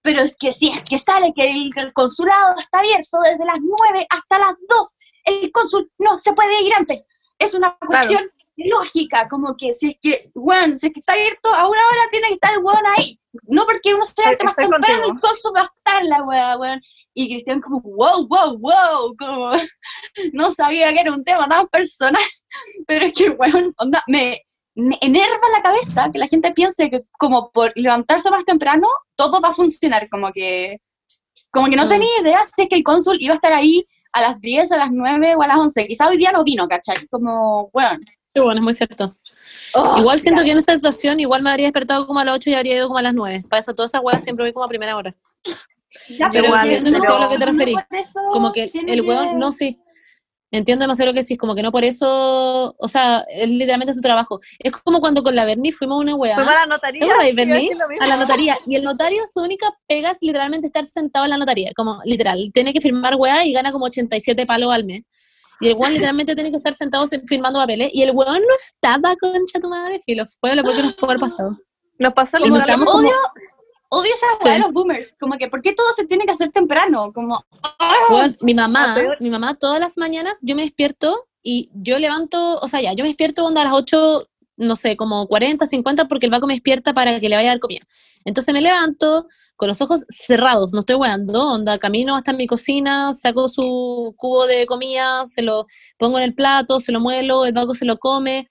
pero 0.01 0.21
es 0.21 0.35
que 0.37 0.51
si 0.51 0.69
es 0.69 0.83
que 0.83 0.97
sale 0.97 1.33
que 1.35 1.49
el, 1.49 1.71
el 1.75 1.93
consulado 1.93 2.55
está 2.59 2.79
abierto 2.79 3.19
desde 3.23 3.45
las 3.45 3.59
9 3.61 4.07
hasta 4.09 4.39
las 4.39 4.55
2, 4.67 4.95
el 5.25 5.51
cónsul 5.51 5.91
no 5.99 6.17
se 6.17 6.33
puede 6.33 6.61
ir 6.63 6.73
antes, 6.73 7.07
es 7.39 7.53
una 7.53 7.77
cuestión 7.77 8.29
lógica, 8.57 9.27
como 9.27 9.55
que 9.55 9.71
si 9.71 9.89
es 9.89 9.97
que, 10.01 10.31
weón, 10.33 10.79
si 10.79 10.87
es 10.87 10.93
que 10.93 10.99
está 10.99 11.13
abierto 11.13 11.49
a 11.53 11.67
una 11.67 11.81
hora 11.91 12.01
tiene 12.11 12.27
que 12.29 12.33
estar 12.35 12.53
el 12.53 12.63
weón 12.63 12.87
ahí, 12.97 13.19
no 13.43 13.65
porque 13.65 13.93
uno 13.93 14.03
se 14.03 14.21
levante 14.21 14.45
más 14.45 14.55
temprano, 14.55 14.85
contigo. 14.85 15.13
el 15.13 15.19
cónsul 15.19 15.51
va 15.55 15.61
a 15.61 15.65
estar 15.65 16.05
la 16.05 16.23
weá, 16.23 16.57
weón, 16.57 16.81
y 17.13 17.29
Cristian 17.29 17.61
como, 17.61 17.81
wow, 17.81 18.27
wow, 18.27 18.57
wow, 18.57 19.15
como, 19.17 19.51
no 20.33 20.51
sabía 20.51 20.91
que 20.91 21.01
era 21.01 21.13
un 21.13 21.23
tema 21.23 21.47
tan 21.47 21.67
personal, 21.67 22.21
pero 22.87 23.05
es 23.05 23.13
que, 23.13 23.29
weón, 23.29 23.73
onda, 23.77 24.03
me, 24.07 24.46
me 24.77 24.97
enerva 25.01 25.49
la 25.55 25.61
cabeza 25.63 26.09
que 26.11 26.19
la 26.19 26.27
gente 26.27 26.51
piense 26.51 26.89
que 26.89 27.03
como 27.17 27.51
por 27.51 27.73
levantarse 27.75 28.29
más 28.29 28.45
temprano, 28.45 28.87
todo 29.15 29.41
va 29.41 29.49
a 29.49 29.53
funcionar, 29.53 30.07
como 30.09 30.31
que, 30.31 30.79
como 31.51 31.67
que 31.67 31.75
no 31.75 31.85
Mm. 31.85 31.89
tenía 31.89 32.09
idea 32.21 32.39
si 32.45 32.61
es 32.61 32.69
que 32.69 32.75
el 32.75 32.83
cónsul 32.83 33.17
iba 33.19 33.33
a 33.33 33.35
estar 33.35 33.53
ahí 33.53 33.85
a 34.13 34.21
las 34.21 34.39
10, 34.41 34.71
a 34.71 34.77
las 34.77 34.89
9 34.91 35.35
o 35.35 35.41
a 35.41 35.47
las 35.47 35.57
11, 35.57 35.87
quizá 35.87 36.07
hoy 36.07 36.17
día 36.17 36.31
no 36.31 36.43
vino, 36.43 36.67
¿cachai? 36.67 36.95
Como, 37.09 37.69
weón. 37.73 38.05
Sí, 38.33 38.39
bueno, 38.39 38.59
es 38.59 38.63
muy 38.63 38.73
cierto. 38.73 39.15
oh, 39.73 39.97
igual 39.97 40.19
siento 40.19 40.43
que 40.43 40.51
en 40.51 40.57
esa 40.57 40.75
situación 40.75 41.19
igual 41.19 41.41
me 41.41 41.49
habría 41.49 41.65
despertado 41.65 42.05
como 42.05 42.19
a 42.19 42.25
las 42.25 42.35
8 42.35 42.51
y 42.51 42.53
habría 42.53 42.75
ido 42.75 42.87
como 42.87 42.99
a 42.99 43.01
las 43.03 43.13
9. 43.15 43.45
Para 43.49 43.59
eso, 43.61 43.73
todas 43.73 43.91
esas 43.91 44.01
weas 44.03 44.23
siempre 44.23 44.45
voy 44.45 44.53
como 44.53 44.65
a 44.65 44.69
primera 44.69 44.95
hora. 44.95 45.15
Ya, 46.09 46.29
pero 46.31 46.53
entiendo 46.55 47.15
a 47.15 47.19
lo 47.21 47.29
que 47.29 47.37
te 47.37 47.45
referí. 47.45 47.73
Como 48.31 48.51
que 48.51 48.69
el 48.73 49.01
weón, 49.01 49.39
no, 49.39 49.51
sí. 49.51 49.79
Entiendo 50.49 50.83
demasiado 50.83 51.11
lo 51.11 51.13
que 51.13 51.21
decís, 51.21 51.37
como 51.37 51.55
que 51.55 51.61
no 51.61 51.71
por 51.71 51.83
eso, 51.83 52.73
o 52.77 52.87
sea, 52.87 53.25
es 53.29 53.49
literalmente 53.49 53.93
su 53.93 53.99
trabajo. 53.99 54.39
Es 54.59 54.71
como 54.71 55.01
cuando 55.01 55.21
con 55.21 55.35
la 55.35 55.43
Berni 55.43 55.73
fuimos 55.73 55.97
a 55.97 55.99
una 55.99 56.15
weá. 56.15 56.35
Fuimos 56.35 56.53
a 56.53 56.59
la 56.61 56.65
notaría. 56.65 56.99
¿Te 56.99 57.05
acuerdas, 57.05 57.31
iba 57.31 57.41
a 57.43 57.45
Berni? 57.45 57.69
la 58.07 58.15
notaría. 58.17 58.57
Y 58.65 58.75
el 58.77 58.83
notario, 58.83 59.21
su 59.31 59.41
única 59.41 59.67
pega 59.87 60.11
es 60.11 60.19
literalmente 60.21 60.67
estar 60.67 60.85
sentado 60.85 61.25
en 61.25 61.31
la 61.31 61.37
notaría. 61.37 61.71
Como, 61.75 61.99
literal. 62.05 62.49
Tiene 62.53 62.71
que 62.71 62.79
firmar 62.79 63.15
weá 63.15 63.45
y 63.45 63.51
gana 63.51 63.71
como 63.73 63.85
87 63.85 64.45
palos 64.45 64.73
al 64.73 64.85
mes. 64.85 65.03
Y 65.59 65.67
el 65.67 65.73
weón 65.73 65.91
literalmente 65.91 66.33
tiene 66.35 66.51
que 66.51 66.57
estar 66.57 66.73
sentado 66.73 67.05
se- 67.07 67.21
firmando 67.27 67.59
papeles. 67.59 67.89
Y 67.91 68.03
el 68.03 68.11
weón 68.11 68.41
no 68.41 68.55
estaba, 68.55 69.15
concha 69.17 69.59
tu 69.59 69.67
madre, 69.67 69.99
filo. 70.05 70.23
Fue 70.39 70.55
lo 70.55 70.63
porque 70.63 70.81
nos 70.81 70.95
puede 70.95 71.11
haber 71.13 71.19
pasado. 71.21 71.57
Nos 71.99 72.13
pasó 72.13 72.37
como 72.37 73.01
odio, 73.89 74.11
esa 74.13 74.25
Sí. 74.41 74.49
de 74.49 74.59
los 74.59 74.71
boomers, 74.71 75.15
como 75.19 75.37
que, 75.37 75.47
¿por 75.49 75.61
qué 75.61 75.73
todo 75.73 75.87
se 75.93 76.05
tiene 76.05 76.25
que 76.25 76.31
hacer 76.31 76.51
temprano? 76.51 77.11
Como, 77.13 77.43
¡ah! 77.79 78.27
Mi 78.41 78.53
mamá, 78.53 78.95
mi 79.19 79.29
mamá 79.29 79.55
todas 79.55 79.79
las 79.79 79.97
mañanas 79.97 80.37
yo 80.41 80.55
me 80.55 80.63
despierto 80.63 81.27
y 81.43 81.69
yo 81.73 81.99
levanto, 81.99 82.59
o 82.59 82.67
sea, 82.67 82.81
ya, 82.81 82.93
yo 82.93 83.03
me 83.03 83.09
despierto 83.09 83.45
onda 83.45 83.61
a 83.61 83.65
las 83.65 83.73
8, 83.73 84.27
no 84.57 84.75
sé, 84.75 84.97
como 84.97 85.27
40, 85.27 85.65
50, 85.65 86.07
porque 86.07 86.25
el 86.25 86.31
vaco 86.31 86.47
me 86.47 86.55
despierta 86.55 86.93
para 86.93 87.19
que 87.19 87.29
le 87.29 87.35
vaya 87.35 87.49
a 87.49 87.53
dar 87.53 87.59
comida. 87.59 87.81
Entonces 88.25 88.53
me 88.53 88.61
levanto 88.61 89.27
con 89.55 89.69
los 89.69 89.79
ojos 89.81 90.03
cerrados, 90.09 90.73
no 90.73 90.79
estoy 90.79 90.95
weando, 90.95 91.47
onda, 91.47 91.77
camino 91.77 92.15
hasta 92.15 92.33
mi 92.33 92.47
cocina, 92.47 93.13
saco 93.13 93.47
su 93.47 94.13
cubo 94.17 94.47
de 94.47 94.65
comida, 94.65 95.25
se 95.25 95.43
lo 95.43 95.67
pongo 95.97 96.17
en 96.17 96.23
el 96.25 96.35
plato, 96.35 96.79
se 96.79 96.91
lo 96.91 96.99
muelo, 96.99 97.45
el 97.45 97.53
vaco 97.53 97.75
se 97.75 97.85
lo 97.85 97.97
come. 97.97 98.47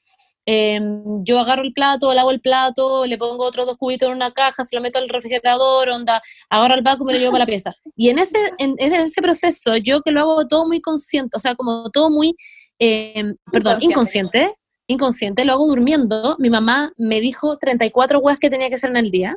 Em, 0.46 1.02
yo 1.24 1.40
agarro 1.40 1.62
el 1.62 1.72
plato, 1.72 2.14
lavo 2.14 2.30
el 2.30 2.40
plato, 2.40 3.04
le 3.04 3.18
pongo 3.18 3.44
otros 3.44 3.66
dos 3.66 3.76
cubitos 3.76 4.08
en 4.08 4.14
una 4.14 4.30
caja, 4.30 4.64
se 4.64 4.76
lo 4.76 4.82
meto 4.82 4.98
al 4.98 5.08
refrigerador, 5.08 5.90
onda, 5.90 6.22
agarro 6.48 6.74
el 6.74 6.82
vaco 6.82 7.02
y 7.04 7.06
me 7.06 7.12
lo 7.14 7.18
llevo 7.18 7.32
para 7.32 7.42
la 7.42 7.46
pieza. 7.46 7.72
Y 7.96 8.08
en 8.10 8.18
ese, 8.18 8.38
en, 8.58 8.74
en 8.78 8.94
ese 8.94 9.20
proceso, 9.20 9.76
yo 9.76 10.00
que 10.02 10.10
lo 10.12 10.20
hago 10.20 10.46
todo 10.46 10.66
muy 10.66 10.80
consciente, 10.80 11.36
o 11.36 11.40
sea, 11.40 11.54
como 11.56 11.90
todo 11.90 12.10
muy, 12.10 12.34
eh, 12.78 13.24
perdón, 13.52 13.78
Inconsciente. 13.82 14.38
inconsciente, 14.38 14.54
inconsciente, 14.88 15.44
lo 15.44 15.52
hago 15.54 15.66
durmiendo. 15.66 16.36
Mi 16.38 16.50
mamá 16.50 16.92
me 16.96 17.20
dijo 17.20 17.58
34 17.58 18.18
huevas 18.20 18.38
que 18.38 18.50
tenía 18.50 18.68
que 18.68 18.76
hacer 18.76 18.90
en 18.90 18.96
el 18.98 19.10
día. 19.10 19.36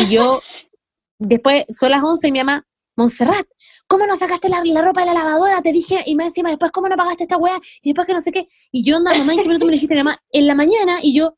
Y 0.00 0.14
yo, 0.14 0.40
después, 1.18 1.64
son 1.68 1.90
las 1.90 2.02
11 2.02 2.28
y 2.28 2.32
mi 2.32 2.38
mamá, 2.38 2.66
Montserrat, 2.98 3.46
¿cómo 3.86 4.06
no 4.06 4.16
sacaste 4.16 4.48
la, 4.48 4.60
la 4.64 4.82
ropa 4.82 5.02
de 5.02 5.06
la 5.06 5.14
lavadora? 5.14 5.62
Te 5.62 5.72
dije, 5.72 6.02
y 6.04 6.16
más 6.16 6.26
encima, 6.26 6.48
después, 6.50 6.72
¿cómo 6.72 6.88
no 6.88 6.96
pagaste 6.96 7.22
esta 7.22 7.36
hueá? 7.36 7.58
Y 7.80 7.90
después 7.90 8.06
que 8.08 8.12
no 8.12 8.20
sé 8.20 8.32
qué. 8.32 8.48
Y 8.72 8.84
yo, 8.84 8.96
onda, 8.96 9.16
mamá, 9.16 9.34
¿en 9.34 9.38
qué 9.38 9.46
minuto 9.46 9.66
me 9.66 9.72
dijiste, 9.72 9.94
mi 9.94 10.02
mamá? 10.02 10.20
En 10.32 10.48
la 10.48 10.56
mañana, 10.56 10.98
y 11.00 11.14
yo, 11.14 11.36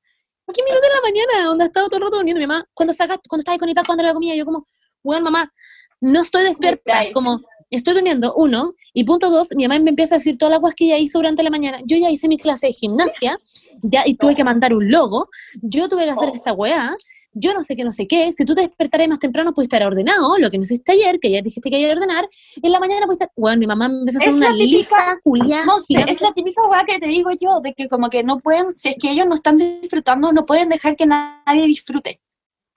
¿qué 0.55 0.63
minuto 0.65 0.87
en 0.87 0.95
la 0.95 1.03
mañana? 1.03 1.49
Donde 1.49 1.65
estaba 1.67 1.87
todo 1.89 1.99
el 1.99 2.03
rato 2.05 2.17
durmiendo, 2.17 2.41
mi 2.41 2.47
mamá, 2.47 2.67
cuando 2.73 2.95
sacaste, 2.95 3.29
cuando 3.29 3.43
estabas 3.43 3.59
con 3.59 3.67
mi 3.69 3.75
papá, 3.75 3.87
cuando 3.89 4.05
la 4.05 4.15
comía, 4.15 4.35
yo 4.35 4.47
como, 4.47 4.67
weón, 5.05 5.23
mamá, 5.23 5.53
no 6.01 6.23
estoy 6.23 6.45
despierta, 6.45 7.13
como, 7.13 7.43
estoy 7.69 7.93
durmiendo, 7.93 8.33
uno, 8.35 8.75
y 8.95 9.05
punto 9.05 9.31
dos, 9.31 9.49
mi 9.55 9.69
mamá 9.69 9.79
me 9.81 9.91
empieza 9.91 10.15
a 10.15 10.19
decir 10.19 10.39
todas 10.39 10.51
las 10.51 10.61
cosas 10.61 10.75
que 10.75 10.87
ella 10.87 10.97
hizo 10.99 11.19
durante 11.19 11.43
la 11.43 11.51
mañana, 11.51 11.79
yo 11.85 11.99
ya 11.99 12.11
hice 12.11 12.27
mi 12.27 12.39
clase 12.39 12.69
de 12.69 12.73
gimnasia, 12.73 13.39
ya, 13.83 14.03
y 14.07 14.15
tuve 14.15 14.35
que 14.35 14.45
mandar 14.45 14.73
un 14.73 14.91
logo, 14.91 15.29
yo 15.61 15.89
tuve 15.89 16.05
que 16.05 16.11
hacer 16.11 16.31
Oh. 16.31 16.35
esta 16.35 16.53
weá, 16.53 16.97
yo 17.33 17.55
no 17.55 17.63
sé 17.63 17.77
qué, 17.77 17.85
no 17.85 17.93
sé 17.93 18.07
qué, 18.09 18.33
si 18.37 18.45
tú 18.45 18.55
te 18.55 18.63
despertarás 18.63 19.09
más 19.09 19.19
temprano, 19.19 19.53
puedes 19.55 19.67
estar 19.67 19.83
ordenado, 19.87 20.37
lo 20.39 20.51
que 20.51 20.59
no 20.59 20.65
hiciste 20.65 20.93
ayer, 20.93 21.19
que 21.21 21.31
ya 21.31 21.43
dijiste 21.43 21.71
que 21.71 21.79
iba 21.79 21.91
a 21.91 21.93
ordenar, 21.95 22.29
en 22.63 22.73
la 22.73 22.81
mañana 22.81 23.07
puedes 23.07 23.21
estar, 23.21 23.31
bueno, 23.37 23.59
mi 23.61 23.67
mamá 23.67 23.87
empezó 23.87 24.19
a 24.19 24.21
hacer 24.23 24.29
Es 24.31 24.37
una 24.37 24.53
típica- 24.53 24.77
lista, 24.77 25.21
Julián, 25.23 25.69
gigante. 25.87 26.13
es 26.13 26.21
la 26.23 26.33
típica 26.33 26.63
weá 26.69 26.85
que 26.85 26.99
te 26.99 27.07
digo 27.07 27.31
yo, 27.41 27.61
de 27.63 27.73
que 27.75 27.89
como 27.89 28.11
que 28.11 28.23
no 28.25 28.39
pueden, 28.39 28.77
si 28.77 28.89
es 28.91 28.97
que 29.01 29.11
ellos 29.13 29.27
no 29.27 29.35
están 29.35 29.59
disfrutando, 29.59 30.33
no 30.33 30.45
pueden 30.47 30.69
dejar 30.69 30.97
que 30.97 31.07
nadie 31.07 31.67
disfrute. 31.67 32.21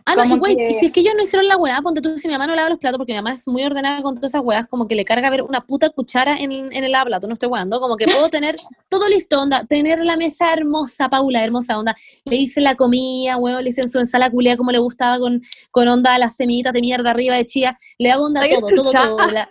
Ah, 0.05 0.15
no, 0.15 0.23
y 0.25 0.39
güey, 0.39 0.55
que- 0.57 0.79
si 0.79 0.85
es 0.87 0.91
que 0.91 0.99
ellos 0.99 1.13
no 1.15 1.23
hicieron 1.23 1.47
la 1.47 1.55
weá, 1.57 1.79
ponte 1.81 2.01
tú, 2.01 2.17
si 2.17 2.27
mi 2.27 2.33
mamá 2.33 2.45
no 2.47 2.55
lava 2.55 2.69
los 2.69 2.77
platos, 2.77 2.97
porque 2.97 3.13
mi 3.13 3.19
mamá 3.19 3.33
es 3.33 3.47
muy 3.47 3.63
ordenada 3.63 4.01
con 4.01 4.15
todas 4.15 4.31
esas 4.31 4.41
weas, 4.43 4.67
como 4.67 4.87
que 4.87 4.95
le 4.95 5.05
carga 5.05 5.29
ver 5.29 5.43
una 5.43 5.61
puta 5.61 5.89
cuchara 5.89 6.35
en, 6.35 6.51
en 6.51 6.83
el 6.83 6.91
lavaplato, 6.91 7.27
no 7.27 7.33
estoy 7.33 7.49
weando, 7.49 7.79
como 7.79 7.95
que 7.95 8.05
puedo 8.05 8.29
tener 8.29 8.57
todo 8.89 9.07
listo, 9.07 9.41
onda, 9.41 9.63
tener 9.65 9.99
la 10.03 10.17
mesa 10.17 10.51
hermosa, 10.53 11.09
Paula, 11.09 11.43
hermosa, 11.43 11.77
onda, 11.79 11.95
le 12.25 12.35
hice 12.35 12.59
la 12.61 12.75
comida, 12.75 13.37
weón, 13.37 13.63
le 13.63 13.69
hice 13.69 13.81
en 13.81 13.89
su 13.89 13.99
ensalada 13.99 14.29
culia 14.31 14.57
como 14.57 14.71
le 14.71 14.79
gustaba, 14.79 15.19
con, 15.19 15.41
con 15.71 15.87
onda 15.87 16.17
las 16.17 16.35
semillitas 16.35 16.73
de 16.73 16.81
mierda 16.81 17.11
arriba 17.11 17.35
de 17.35 17.45
chía, 17.45 17.75
le 17.97 18.11
hago 18.11 18.25
onda 18.25 18.41
todo, 18.59 18.67
todo, 18.75 18.91
todo, 19.17 19.31
la, 19.31 19.49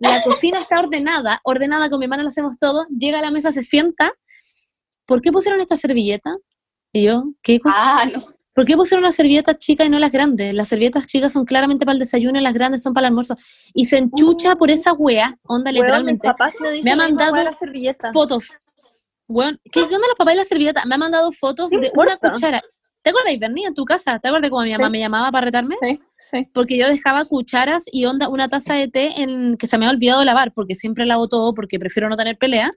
la 0.00 0.22
cocina 0.22 0.58
está 0.60 0.80
ordenada, 0.80 1.40
ordenada, 1.44 1.88
con 1.88 1.98
mi 1.98 2.04
hermana 2.04 2.22
lo 2.24 2.28
hacemos 2.28 2.58
todo, 2.58 2.86
llega 2.96 3.20
a 3.20 3.22
la 3.22 3.30
mesa, 3.30 3.52
se 3.52 3.62
sienta, 3.62 4.12
¿por 5.06 5.22
qué 5.22 5.32
pusieron 5.32 5.60
esta 5.60 5.76
servilleta? 5.76 6.32
Y 6.92 7.04
yo, 7.04 7.24
¿qué 7.42 7.58
cosa? 7.58 7.76
Ah, 7.80 8.04
no. 8.12 8.22
¿Por 8.54 8.64
qué 8.64 8.76
pusieron 8.76 9.02
las 9.02 9.16
servilletas 9.16 9.56
chicas 9.58 9.86
y 9.86 9.90
no 9.90 9.98
las 9.98 10.12
grandes? 10.12 10.54
Las 10.54 10.68
servilletas 10.68 11.06
chicas 11.06 11.32
son 11.32 11.44
claramente 11.44 11.84
para 11.84 11.94
el 11.94 11.98
desayuno 11.98 12.38
y 12.38 12.42
las 12.42 12.54
grandes 12.54 12.82
son 12.82 12.94
para 12.94 13.06
el 13.06 13.10
almuerzo. 13.10 13.34
Y 13.74 13.86
se 13.86 13.98
enchucha 13.98 14.54
por 14.54 14.70
esa 14.70 14.92
wea, 14.92 15.36
onda 15.42 15.70
Weón, 15.70 15.74
literalmente. 15.74 16.28
me, 16.60 16.82
Me 16.84 16.90
ha 16.92 16.96
mandado 16.96 17.42
las 17.42 17.58
servilletas. 17.58 18.12
Fotos. 18.12 18.60
Weón, 19.26 19.58
¿qué, 19.72 19.82
onda 19.82 19.98
los 19.98 20.16
papás 20.16 20.34
y 20.34 20.36
las 20.36 20.48
servilletas? 20.48 20.86
Me 20.86 20.94
ha 20.94 20.98
mandado 20.98 21.32
fotos 21.32 21.70
¿Qué 21.70 21.78
de 21.78 21.92
una 21.94 22.16
cuchara. 22.16 22.62
¿Te 23.02 23.10
acuerdas, 23.10 23.38
Bernie, 23.38 23.66
en 23.66 23.74
tu 23.74 23.84
casa? 23.84 24.18
¿Te 24.18 24.28
acuerdas 24.28 24.48
cómo 24.48 24.62
mi 24.62 24.72
mamá 24.72 24.86
Sí. 24.86 24.90
me 24.92 24.98
llamaba 25.00 25.30
para 25.30 25.46
retarme? 25.46 25.76
Sí, 25.82 26.00
sí. 26.16 26.48
Porque 26.54 26.78
yo 26.78 26.88
dejaba 26.88 27.26
cucharas 27.26 27.84
y 27.92 28.06
onda 28.06 28.28
una 28.28 28.48
taza 28.48 28.74
de 28.76 28.88
té 28.88 29.20
en 29.20 29.56
que 29.56 29.66
se 29.66 29.76
me 29.76 29.84
había 29.84 29.96
olvidado 29.96 30.24
lavar, 30.24 30.52
porque 30.54 30.74
siempre 30.74 31.04
lavo 31.04 31.28
todo, 31.28 31.52
porque 31.52 31.78
prefiero 31.78 32.08
no 32.08 32.16
tener 32.16 32.38
pelea. 32.38 32.70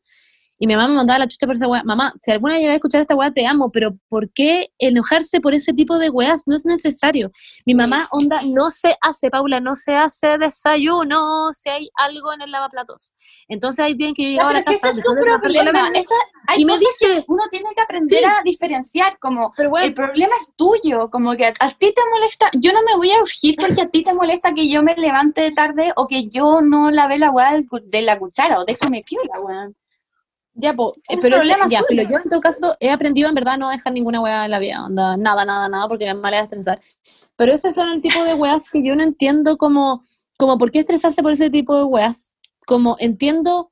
Y 0.60 0.68
mi 0.68 0.76
mamá 0.76 0.88
me 0.88 0.96
mandaba 0.96 1.20
la 1.20 1.28
chucha 1.28 1.46
por 1.46 1.56
esa 1.56 1.68
weá. 1.68 1.84
Mamá, 1.84 2.14
si 2.22 2.32
alguna 2.32 2.54
vez 2.54 2.62
llegas 2.62 2.74
a 2.74 2.76
escuchar 2.78 3.02
esta 3.02 3.16
weá, 3.16 3.32
te 3.32 3.46
amo, 3.46 3.72
pero 3.72 3.96
¿por 4.10 4.32
qué 4.32 4.72
enojarse 4.80 5.40
por 5.40 5.54
ese 5.54 5.74
tipo 5.74 6.00
de 6.00 6.10
weas? 6.10 6.44
No 6.48 6.56
es 6.56 6.66
necesario. 6.66 7.32
Mi 7.66 7.76
mamá, 7.76 8.08
onda, 8.12 8.42
no 8.44 8.70
se 8.72 8.96
hace, 9.02 9.30
Paula, 9.30 9.60
no 9.60 9.76
se 9.76 9.96
hace 9.96 10.38
desayuno 10.38 11.54
si 11.54 11.70
hay 11.70 11.90
algo 11.96 12.34
en 12.34 12.42
el 12.42 12.52
lavaplatos. 12.52 13.14
Entonces 13.48 13.86
hay 13.86 13.94
bien 13.94 14.14
que 14.14 14.24
yo 14.24 14.30
llegaba 14.30 14.50
a 14.50 14.54
pero 14.54 14.60
la 14.60 14.66
casa 14.66 14.90
ese 14.90 15.00
es 15.02 15.06
la 15.06 15.40
problema. 15.40 15.90
Esa, 15.94 16.16
hay 16.48 16.62
y 16.62 16.66
me 16.66 16.74
cosas 16.74 16.88
dice, 17.00 17.16
que 17.16 17.26
uno 17.28 17.44
tiene 17.52 17.70
que 17.76 17.82
aprender 17.82 18.20
Sí. 18.20 18.26
a 18.26 18.42
diferenciar, 18.44 19.20
como 19.20 19.54
pero 19.56 19.70
bueno, 19.70 19.88
el 19.88 19.94
problema 19.94 20.34
es 20.40 20.54
tuyo, 20.56 21.10
como 21.10 21.36
que 21.36 21.46
a, 21.46 21.54
a 21.60 21.70
ti 21.70 21.94
te 21.94 22.02
molesta, 22.12 22.50
yo 22.54 22.72
no 22.74 22.80
me 22.84 22.96
voy 22.96 23.12
a 23.12 23.22
urgir 23.22 23.56
porque 23.60 23.82
a 23.82 23.90
ti 23.90 24.04
te 24.04 24.14
molesta 24.14 24.54
que 24.54 24.70
yo 24.70 24.82
me 24.82 24.96
levante 24.96 25.52
tarde 25.52 25.92
o 25.98 26.08
que 26.08 26.30
yo 26.30 26.62
no 26.62 26.90
lave 26.92 27.20
la 27.20 27.32
weá 27.32 27.60
de 27.84 28.02
la 28.02 28.18
cuchara 28.18 28.60
o 28.60 28.66
déjame 28.66 29.04
piola, 29.04 29.40
weón. 29.42 29.76
Ya, 30.60 30.74
po, 30.74 30.92
eh, 31.08 31.16
Es 31.16 31.20
pero 31.22 31.38
problema 31.38 31.68
ya, 31.70 31.82
pero 31.88 32.02
yo 32.10 32.18
en 32.18 32.30
todo 32.30 32.42
caso 32.42 32.76
he 32.80 32.90
aprendido 32.90 33.30
en 33.30 33.36
verdad 33.36 33.54
a 33.54 33.58
no 33.58 33.70
dejar 33.70 33.94
ninguna 33.94 34.20
weá 34.22 34.46
en 34.46 34.52
la 34.52 34.58
vida, 34.60 34.84
onda, 34.86 35.16
nada, 35.16 35.46
nada, 35.46 35.70
nada, 35.70 35.88
porque 35.88 36.06
me 36.08 36.16
me 36.16 36.22
va 36.22 36.30
a 36.30 36.40
estresar. 36.42 36.82
Pero 37.36 37.52
ese 37.54 37.72
son 37.72 37.90
el 37.90 38.02
tipo 38.02 38.24
de 38.24 38.34
weas 38.34 38.72
que 38.72 38.84
yo 38.84 38.96
no 38.96 39.04
entiendo 39.04 39.58
como, 39.58 40.02
como 40.38 40.58
por 40.58 40.72
qué 40.72 40.80
estresarse 40.80 41.22
por 41.22 41.32
ese 41.32 41.50
tipo 41.52 41.76
de 41.78 41.84
weas. 41.84 42.36
Como 42.66 42.96
entiendo, 43.00 43.70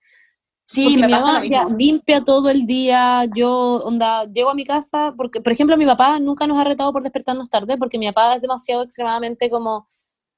Sí, 0.67 0.95
me 0.97 1.07
mi 1.07 1.13
pasa 1.13 1.27
mamá 1.27 1.43
lo 1.43 1.49
ya 1.49 1.63
mismo. 1.63 1.77
limpia 1.77 2.23
todo 2.23 2.49
el 2.49 2.65
día, 2.67 3.25
yo, 3.35 3.77
onda, 3.85 4.25
llego 4.25 4.49
a 4.51 4.55
mi 4.55 4.63
casa, 4.65 5.13
porque, 5.17 5.41
por 5.41 5.53
ejemplo, 5.53 5.77
mi 5.77 5.85
papá 5.85 6.19
nunca 6.19 6.47
nos 6.47 6.57
ha 6.57 6.63
retado 6.63 6.91
por 6.93 7.03
despertarnos 7.03 7.49
tarde, 7.49 7.77
porque 7.77 7.99
mi 7.99 8.07
papá 8.07 8.35
es 8.35 8.41
demasiado 8.41 8.83
extremadamente 8.83 9.49
como, 9.49 9.87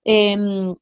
em, 0.03 0.75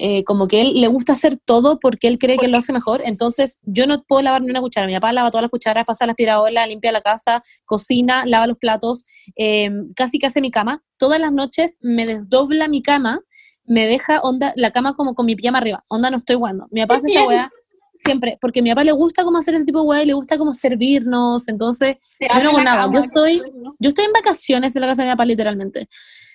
eh, 0.00 0.22
como 0.24 0.46
que 0.46 0.60
él 0.60 0.80
le 0.80 0.86
gusta 0.86 1.12
hacer 1.12 1.36
todo 1.44 1.78
porque 1.80 2.06
él 2.06 2.18
cree 2.18 2.38
que 2.38 2.46
lo 2.46 2.56
hace 2.58 2.72
mejor, 2.72 3.02
entonces 3.04 3.58
yo 3.64 3.86
no 3.88 4.02
puedo 4.04 4.22
lavar 4.22 4.42
ni 4.42 4.48
una 4.50 4.60
cuchara, 4.60 4.86
mi 4.86 4.94
papá 4.94 5.12
lava 5.12 5.30
todas 5.30 5.42
las 5.42 5.50
cucharas, 5.50 5.84
pasa 5.84 6.06
la 6.06 6.12
aspiradora, 6.12 6.66
limpia 6.66 6.92
la 6.92 7.00
casa, 7.00 7.42
cocina, 7.64 8.24
lava 8.24 8.46
los 8.46 8.56
platos, 8.58 9.04
em, 9.34 9.92
casi 9.94 10.18
que 10.18 10.26
hace 10.26 10.40
mi 10.40 10.50
cama, 10.52 10.82
todas 10.98 11.20
las 11.20 11.32
noches 11.32 11.78
me 11.80 12.06
desdobla 12.06 12.68
mi 12.68 12.80
cama, 12.80 13.20
me 13.64 13.86
deja 13.86 14.20
onda, 14.20 14.52
la 14.56 14.70
cama 14.70 14.94
como 14.94 15.14
con 15.14 15.26
mi 15.26 15.34
pijama 15.36 15.58
arriba, 15.58 15.82
onda 15.90 16.10
no 16.10 16.18
estoy 16.18 16.36
jugando, 16.36 16.66
mi 16.70 16.80
papá 16.82 16.94
hace 16.96 17.08
esta 17.08 17.20
weá 17.28 17.50
siempre, 17.92 18.38
porque 18.40 18.60
a 18.60 18.62
mi 18.62 18.70
papá 18.70 18.84
le 18.84 18.92
gusta 18.92 19.24
como 19.24 19.38
hacer 19.38 19.54
ese 19.56 19.64
tipo 19.64 19.80
de 19.82 19.86
weá 19.88 20.02
y 20.04 20.06
le 20.06 20.12
gusta 20.12 20.38
como 20.38 20.52
servirnos, 20.52 21.48
entonces 21.48 21.96
yo 22.20 22.42
no 22.44 22.48
hago 22.50 22.58
nada, 22.64 22.76
cama, 22.82 22.94
yo 22.94 23.00
soy- 23.12 23.38
yo 23.80 23.88
estoy 23.88 24.04
en 24.04 24.12
vacaciones 24.12 24.76
en 24.76 24.80
la 24.82 24.86
casa 24.88 25.02
de 25.02 25.08
mi 25.08 25.12
papá, 25.14 25.24
literalmente. 25.24 25.88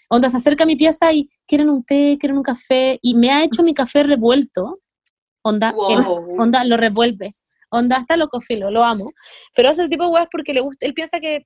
Onda, 0.10 0.30
se 0.30 0.38
acerca 0.38 0.64
a 0.64 0.68
mi 0.68 0.76
pieza 0.76 1.12
y 1.14 1.28
quieren 1.48 1.70
un 1.70 1.84
té, 1.84 2.18
quieren 2.20 2.38
un 2.38 2.44
café, 2.44 3.00
y 3.02 3.16
me 3.16 3.32
ha 3.32 3.44
hecho 3.44 3.64
mi 3.64 3.74
café 3.74 4.04
revuelto. 4.04 4.76
Onda, 5.42 5.76
él, 5.90 6.02
Wow. 6.04 6.42
onda, 6.42 6.64
lo 6.64 6.78
revuelve. 6.78 7.32
Onda, 7.70 7.98
está 7.98 8.16
loco, 8.16 8.40
filo, 8.40 8.70
lo 8.72 8.84
amo. 8.84 9.12
Pero 9.56 9.70
hace 9.70 9.82
el 9.82 9.90
tipo 9.90 10.04
de 10.04 10.10
weas 10.10 10.28
porque 10.32 10.54
le 10.54 10.62
gusta, 10.62 10.86
él 10.86 10.94
piensa 10.94 11.20
que, 11.20 11.46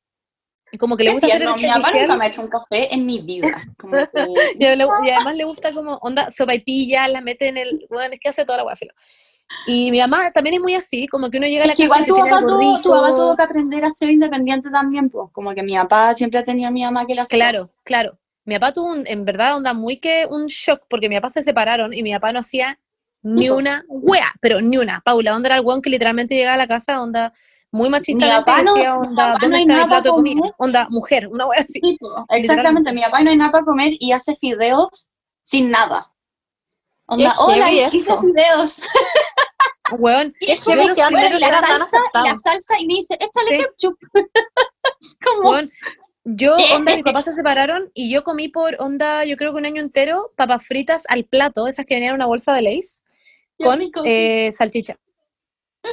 como 0.77 0.97
que 0.97 1.05
le 1.05 1.11
gusta 1.11 1.27
hacer 1.27 1.39
tierno, 1.39 1.55
el 1.55 1.61
mi 1.61 1.67
servicial. 1.67 2.01
nunca 2.01 2.15
me 2.17 2.25
ha 2.25 2.27
hecho 2.27 2.41
un 2.41 2.47
café 2.49 2.93
en 2.93 3.05
mi 3.05 3.19
vida. 3.19 3.47
Como 3.77 3.91
que- 4.13 4.53
Y, 4.59 4.63
y 4.65 5.09
además 5.11 5.35
le 5.35 5.43
gusta 5.45 5.71
como, 5.73 5.95
onda, 6.01 6.29
sopaipilla, 6.29 7.07
la 7.07 7.21
mete 7.21 7.47
en 7.47 7.57
el, 7.57 7.87
bueno, 7.89 8.13
es 8.13 8.19
que 8.19 8.29
hace 8.29 8.43
toda 8.45 8.57
la 8.57 8.65
wea, 8.65 8.75
filo. 8.75 8.93
Y 9.65 9.89
mi 9.91 9.99
mamá 9.99 10.29
también 10.31 10.55
es 10.55 10.59
muy 10.61 10.75
así, 10.75 11.07
como 11.07 11.29
que 11.29 11.37
uno 11.37 11.47
llega 11.47 11.63
a 11.63 11.67
la 11.67 11.73
Es 11.73 11.77
que 11.77 11.87
casa 11.87 11.99
igual 11.99 12.03
y 12.03 12.07
tu 12.07 12.13
tiene 12.15 12.29
papá, 12.29 12.45
tuvo, 12.45 12.81
tu 12.81 12.89
papá 12.89 13.15
tuvo 13.15 13.35
que 13.37 13.43
aprender 13.43 13.85
a 13.85 13.91
ser 13.91 14.09
independiente 14.09 14.69
también, 14.69 15.09
pues 15.09 15.29
como 15.31 15.53
que 15.55 15.63
mi 15.63 15.73
papá 15.75 16.13
siempre 16.13 16.39
ha 16.39 16.43
tenido 16.43 16.67
a 16.67 16.71
mi 16.71 16.83
mamá 16.83 17.05
que 17.05 17.15
la. 17.15 17.25
Claro, 17.25 17.71
claro. 17.83 18.19
Mi 18.47 18.55
papá 18.55 18.71
tuvo 18.71 18.93
un, 18.93 19.03
en 19.07 19.25
verdad, 19.25 19.57
onda 19.57 19.73
muy 19.73 19.97
que 19.97 20.25
un 20.29 20.45
shock, 20.47 20.83
porque 20.89 21.09
mi 21.09 21.15
papá 21.15 21.29
se 21.29 21.41
separaron 21.43 21.93
y 21.93 22.01
mi 22.01 22.13
papá 22.13 22.31
no 22.31 22.39
hacía 22.39 22.79
ni 23.21 23.49
una 23.49 23.83
wea, 23.89 24.31
pero 24.39 24.61
ni 24.61 24.77
una. 24.77 25.01
Paula, 25.01 25.35
onda 25.35 25.49
era 25.49 25.57
el 25.57 25.65
weón 25.65 25.81
que 25.81 25.89
literalmente 25.89 26.33
llegaba 26.33 26.53
a 26.53 26.57
la 26.57 26.67
casa, 26.67 27.01
onda 27.01 27.33
muy 27.71 27.89
machista, 27.89 28.25
papá 28.39 28.61
no- 28.63 28.73
decía, 28.73 28.95
mi 28.95 29.07
onda, 29.07 29.15
papá 29.25 29.33
no 29.33 29.39
¿dónde 29.41 29.57
hay 29.57 29.63
está 29.63 29.73
mi 29.73 29.79
nada 29.79 29.87
plato 29.87 30.03
de 30.03 30.09
comida? 30.15 30.55
Onda, 30.59 30.87
mujer, 30.89 31.27
una 31.27 31.45
wea 31.45 31.59
así. 31.59 31.81
Sí, 31.83 31.97
exactamente, 32.29 32.93
mi 32.93 33.01
papá 33.01 33.21
no 33.21 33.31
hay 33.31 33.35
nada 33.35 33.51
para 33.51 33.65
comer 33.65 33.91
y 33.99 34.13
hace 34.13 34.33
fideos 34.37 35.09
sin 35.41 35.69
nada. 35.69 36.09
Onda, 37.07 37.33
hola, 37.39 37.69
hice 37.69 38.17
fideos. 38.17 38.81
Weón, 39.99 40.33
es 40.39 40.65
no 40.67 40.73
que 40.73 40.79
la 40.79 40.95
salsa, 40.95 41.97
y 42.13 42.27
la 42.27 42.37
salsa 42.37 42.79
y 42.79 42.87
me 42.87 42.93
dice, 42.95 43.17
échale 43.19 43.49
Sí. 43.51 43.57
ketchup. 43.57 43.97
Como, 45.25 45.49
weón, 45.49 45.69
yo, 46.29 46.57
onda, 46.75 46.93
mis 46.93 47.05
papás 47.05 47.23
se 47.23 47.31
separaron 47.31 47.89
y 47.93 48.11
yo 48.11 48.25
comí 48.25 48.49
por 48.49 48.75
onda, 48.79 49.23
yo 49.23 49.37
creo 49.37 49.53
que 49.53 49.59
un 49.59 49.65
año 49.65 49.81
entero, 49.81 50.33
papas 50.35 50.65
fritas 50.65 51.03
al 51.07 51.23
plato, 51.23 51.67
esas 51.67 51.85
que 51.85 51.93
venían 51.93 52.09
en 52.09 52.15
una 52.15 52.25
bolsa 52.25 52.53
de 52.53 52.63
Lay's, 52.63 53.01
con 53.57 53.79
eh, 54.05 54.51
salchicha. 54.51 54.97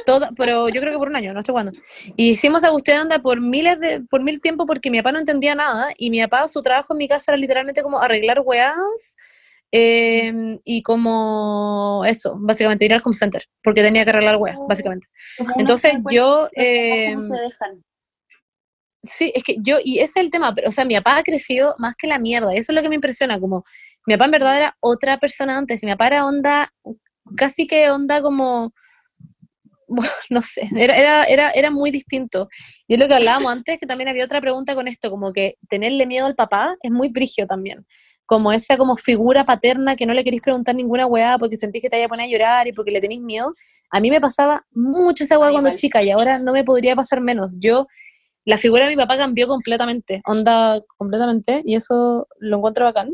Todo, 0.05 0.27
pero 0.35 0.67
yo 0.67 0.81
creo 0.81 0.91
que 0.91 0.99
por 0.99 1.07
un 1.07 1.15
año, 1.15 1.33
no 1.33 1.39
estoy 1.39 1.53
jugando. 1.53 1.71
Y 2.17 2.31
hicimos 2.31 2.65
a 2.65 2.73
usted 2.73 2.93
anda 2.93 3.19
por 3.19 3.39
miles 3.39 3.79
de, 3.79 4.01
por 4.01 4.21
mil 4.23 4.41
tiempo 4.41 4.65
porque 4.65 4.91
mi 4.91 4.97
papá 4.97 5.13
no 5.13 5.19
entendía 5.19 5.55
nada 5.55 5.87
y 5.97 6.09
mi 6.09 6.21
papá 6.21 6.49
su 6.49 6.61
trabajo 6.61 6.93
en 6.93 6.97
mi 6.97 7.07
casa 7.07 7.31
era 7.31 7.37
literalmente 7.37 7.81
como 7.81 7.99
arreglar 7.99 8.41
weas 8.43 9.15
eh, 9.71 10.59
y 10.65 10.81
como 10.81 12.03
eso, 12.05 12.35
básicamente 12.37 12.83
ir 12.83 12.93
al 12.93 13.01
home 13.05 13.15
center 13.15 13.45
porque 13.63 13.81
tenía 13.81 14.03
que 14.03 14.09
arreglar 14.09 14.35
weas, 14.35 14.57
básicamente. 14.67 15.07
como 15.37 15.51
uno 15.51 15.61
Entonces 15.61 15.93
yo, 16.11 16.49
eh, 16.57 17.13
cómo 17.15 17.21
se 17.21 17.41
dejan. 17.41 17.85
Sí, 19.05 19.31
es 19.35 19.43
que 19.43 19.55
yo, 19.61 19.77
y 19.83 19.99
ese 19.99 20.19
es 20.19 20.25
el 20.25 20.31
tema, 20.31 20.53
pero 20.53 20.69
o 20.69 20.71
sea, 20.71 20.85
mi 20.85 20.95
papá 20.95 21.17
ha 21.17 21.23
crecido 21.23 21.75
más 21.77 21.95
que 21.95 22.07
la 22.07 22.19
mierda, 22.19 22.53
y 22.53 22.57
eso 22.57 22.71
es 22.71 22.75
lo 22.75 22.81
que 22.81 22.89
me 22.89 22.95
impresiona, 22.95 23.39
como 23.39 23.63
mi 24.05 24.15
papá 24.15 24.25
en 24.25 24.31
verdad 24.31 24.57
era 24.57 24.77
otra 24.79 25.19
persona 25.19 25.57
antes, 25.57 25.81
y 25.83 25.85
mi 25.85 25.91
papá 25.93 26.07
era 26.07 26.25
onda, 26.25 26.69
casi 27.35 27.67
que 27.67 27.89
onda 27.89 28.21
como, 28.21 28.73
bueno, 29.87 30.11
no 30.29 30.41
sé, 30.41 30.69
era, 30.75 30.95
era, 30.95 31.23
era, 31.23 31.49
era 31.51 31.71
muy 31.71 31.91
distinto. 31.91 32.49
Y 32.87 32.95
es 32.95 32.99
lo 32.99 33.07
que 33.07 33.15
hablábamos 33.15 33.51
antes, 33.51 33.79
que 33.79 33.85
también 33.85 34.07
había 34.07 34.25
otra 34.25 34.41
pregunta 34.41 34.75
con 34.75 34.87
esto, 34.87 35.09
como 35.09 35.31
que 35.33 35.57
tenerle 35.69 36.05
miedo 36.05 36.25
al 36.25 36.35
papá 36.35 36.75
es 36.81 36.91
muy 36.91 37.09
brigio 37.09 37.47
también, 37.47 37.85
como 38.25 38.51
esa 38.51 38.77
como 38.77 38.95
figura 38.97 39.45
paterna 39.45 39.95
que 39.95 40.05
no 40.05 40.13
le 40.13 40.23
queréis 40.23 40.41
preguntar 40.41 40.75
ninguna 40.75 41.05
weá 41.05 41.37
porque 41.37 41.57
sentís 41.57 41.81
que 41.81 41.89
te 41.89 41.97
vaya 41.97 42.05
a 42.05 42.09
poner 42.09 42.25
a 42.25 42.29
llorar 42.29 42.67
y 42.67 42.73
porque 42.73 42.91
le 42.91 43.01
tenéis 43.01 43.21
miedo. 43.21 43.53
A 43.91 43.99
mí 43.99 44.09
me 44.09 44.21
pasaba 44.21 44.65
mucho 44.71 45.23
esa 45.23 45.39
weá 45.39 45.51
cuando 45.51 45.69
igual. 45.69 45.79
chica 45.79 46.03
y 46.03 46.11
ahora 46.11 46.39
no 46.39 46.53
me 46.53 46.63
podría 46.63 46.95
pasar 46.95 47.21
menos. 47.21 47.57
Yo 47.59 47.87
la 48.45 48.57
figura 48.57 48.85
de 48.85 48.91
mi 48.91 48.95
papá 48.95 49.17
cambió 49.17 49.47
completamente, 49.47 50.21
onda 50.25 50.79
completamente, 50.97 51.61
y 51.65 51.75
eso 51.75 52.27
lo 52.39 52.57
encuentro 52.57 52.85
bacán, 52.85 53.09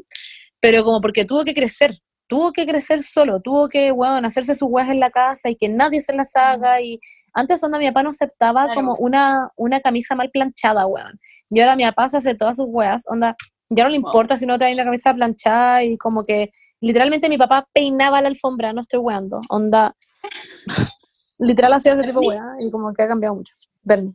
pero 0.60 0.84
como 0.84 1.02
porque 1.02 1.26
tuvo 1.26 1.44
que 1.46 1.54
crecer, 1.54 1.98
tuvo 2.28 2.52
que 2.54 2.66
crecer 2.66 3.02
solo, 3.02 3.40
tuvo 3.42 3.68
que, 3.68 3.92
weón, 3.92 4.24
hacerse 4.26 4.56
sus 4.56 4.70
weas 4.70 4.90
en 4.90 5.00
la 5.00 5.10
casa 5.10 5.50
y 5.50 5.56
que 5.56 5.68
nadie 5.70 6.02
se 6.02 6.14
las 6.14 6.36
haga, 6.36 6.82
y 6.82 7.00
antes 7.34 7.64
onda 7.64 7.78
mi 7.80 7.88
papá 7.88 8.04
no 8.04 8.10
aceptaba 8.10 8.66
Claro. 8.66 8.76
como 8.76 8.96
una, 8.96 9.50
una 9.56 9.80
camisa 9.80 10.16
mal 10.16 10.30
planchada, 10.32 10.86
weón, 10.86 11.20
y 11.50 11.60
ahora 11.62 11.76
mi 11.76 11.84
papá 11.84 12.10
se 12.10 12.18
hace 12.18 12.36
todas 12.36 12.58
sus 12.58 12.68
weas, 12.70 13.04
onda, 13.08 13.36
ya 13.70 13.84
no 13.86 13.90
le 13.90 14.00
Wow. 14.00 14.08
importa 14.10 14.38
si 14.38 14.46
no 14.46 14.58
te 14.58 14.66
hay 14.66 14.76
la 14.76 14.84
camisa 14.84 15.14
planchada, 15.14 15.84
y 15.84 15.98
como 15.98 16.24
que, 16.26 16.52
literalmente 16.82 17.30
mi 17.30 17.38
papá 17.38 17.68
peinaba 17.74 18.22
la 18.22 18.28
alfombra, 18.28 18.74
no 18.74 18.82
estoy 18.82 19.00
weando, 19.00 19.40
onda, 19.50 19.96
literal 21.40 21.74
hacía 21.74 21.94
ese 21.94 22.04
tipo 22.04 22.20
de 22.22 22.28
wea, 22.28 22.44
y 22.60 22.70
como 22.70 22.94
que 22.94 23.04
ha 23.04 23.08
cambiado 23.08 23.36
mucho, 23.36 23.54
Bernie. 23.82 24.14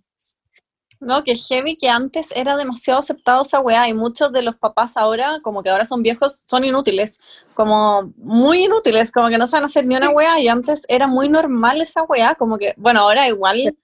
No, 1.01 1.23
que 1.25 1.37
heavy 1.37 1.77
que 1.77 1.89
antes 1.89 2.29
era 2.35 2.57
demasiado 2.57 3.01
aceptado 3.01 3.43
esa 3.43 3.61
weá 3.61 3.89
y 3.89 3.95
muchos 3.95 4.33
de 4.33 4.43
los 4.43 4.57
papás 4.57 4.97
ahora, 4.97 5.41
como 5.43 5.63
que 5.63 5.71
ahora 5.71 5.85
son 5.85 6.03
viejos, 6.03 6.45
son 6.47 6.65
inútiles, 6.65 7.21
como 7.55 8.13
muy 8.17 8.65
inútiles, 8.65 9.13
como 9.13 9.29
que 9.29 9.39
no 9.39 9.47
saben 9.47 9.67
hacer 9.67 9.87
ni 9.87 9.97
una 9.97 10.11
weá 10.11 10.41
y 10.41 10.49
antes 10.49 10.85
era 10.89 11.07
muy 11.07 11.29
normal 11.29 11.83
esa 11.83 12.03
weá, 12.05 12.35
como 12.35 12.57
que, 12.57 12.75
bueno, 12.79 13.01
ahora 13.01 13.29
igual 13.29 13.77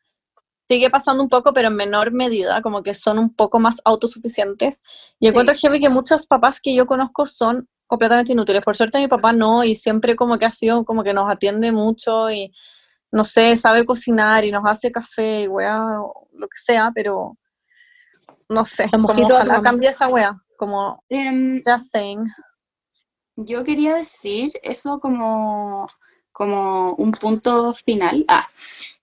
sigue 0.69 0.89
pasando 0.89 1.23
un 1.23 1.29
poco, 1.29 1.53
pero 1.53 1.69
en 1.69 1.77
menor 1.77 2.13
medida, 2.13 2.63
como 2.63 2.83
que 2.83 2.95
son 2.95 3.19
un 3.19 3.35
poco 3.35 3.61
más 3.61 3.83
autosuficientes. 3.85 4.83
Y 5.21 5.29
encuentro 5.29 5.55
heavy 5.55 5.81
que 5.81 5.91
muchos 5.91 6.27
papás 6.27 6.61
que 6.61 6.75
yo 6.75 6.87
conozco 6.87 7.27
son 7.27 7.69
completamente 7.87 8.33
inútiles. 8.33 8.63
Por 8.63 8.75
suerte 8.75 8.99
mi 8.99 9.09
papá 9.09 9.35
no 9.35 9.65
y 9.65 9.75
siempre 9.75 10.17
como 10.17 10.39
que 10.39 10.47
ha 10.47 10.51
sido 10.51 10.85
como 10.87 11.05
que 11.05 11.13
nos 11.13 11.31
atiende 11.31 11.73
mucho 11.73 12.31
y 12.31 12.51
no 13.13 13.25
sé, 13.25 13.55
sabe 13.57 13.85
cocinar 13.85 14.45
y 14.45 14.51
nos 14.51 14.65
hace 14.67 14.91
café 14.91 15.43
y 15.43 15.49
weá, 15.49 16.01
o 16.01 16.29
lo 16.33 16.49
que 16.49 16.57
sea, 16.57 16.91
pero 16.95 17.37
no 18.49 18.65
sé, 18.65 18.89
como 18.91 19.09
ojalá 19.09 19.61
cambie 19.63 19.91
esa 19.91 20.09
weá, 20.09 20.37
como 20.57 21.03
Em, 21.09 21.61
just 21.65 21.93
saying. 21.93 22.25
yo 23.37 23.63
quería 23.65 23.97
decir 23.97 24.51
eso 24.63 24.99
como, 25.01 25.89
como 26.33 26.95
un 26.95 27.13
punto 27.13 27.75
final. 27.75 28.25
Ah, 28.29 28.47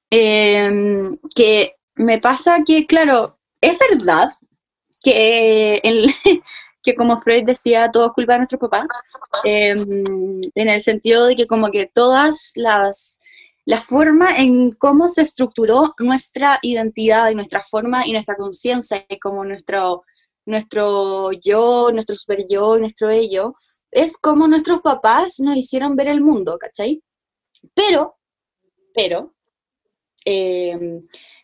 em, 0.10 1.16
que 1.36 1.76
me 1.96 2.20
pasa 2.20 2.64
que, 2.66 2.86
claro, 2.86 3.38
es 3.62 3.78
verdad 3.92 4.30
que, 5.02 5.80
el, 5.84 6.08
que 6.84 6.96
como 6.96 7.18
Freud 7.18 7.46
decía, 7.46 7.92
todo 7.92 8.08
es 8.08 8.14
culpa 8.14 8.34
de 8.34 8.40
nuestros 8.40 8.62
papás, 8.62 8.86
em, 9.44 10.42
en 10.56 10.70
el 10.70 10.82
sentido 10.82 11.26
de 11.26 11.36
que 11.36 11.48
como 11.48 11.70
que 11.72 11.86
todas 11.94 12.54
las, 12.56 13.19
la 13.70 13.80
forma 13.80 14.36
en 14.36 14.72
cómo 14.72 15.08
se 15.08 15.22
estructuró 15.22 15.94
nuestra 16.00 16.58
identidad 16.64 17.30
y 17.30 17.36
nuestra 17.36 17.62
forma 17.62 18.04
y 18.04 18.14
nuestra 18.14 18.36
conciencia 18.36 19.06
y 19.08 19.20
como 19.20 19.46
nuestro, 19.46 20.02
nuestro 20.48 21.32
yo, 21.34 21.92
nuestro 21.94 22.16
super 22.16 22.48
yo, 22.50 22.80
nuestro 22.80 23.12
ello, 23.12 23.54
es 23.92 24.18
como 24.18 24.48
nuestros 24.48 24.82
papás 24.82 25.40
nos 25.40 25.56
hicieron 25.56 25.96
ver 25.96 26.08
el 26.08 26.20
mundo, 26.20 26.58
¿cachai? 26.58 27.04
Pero, 27.76 28.18
pero, 28.92 29.36
em, 30.26 31.00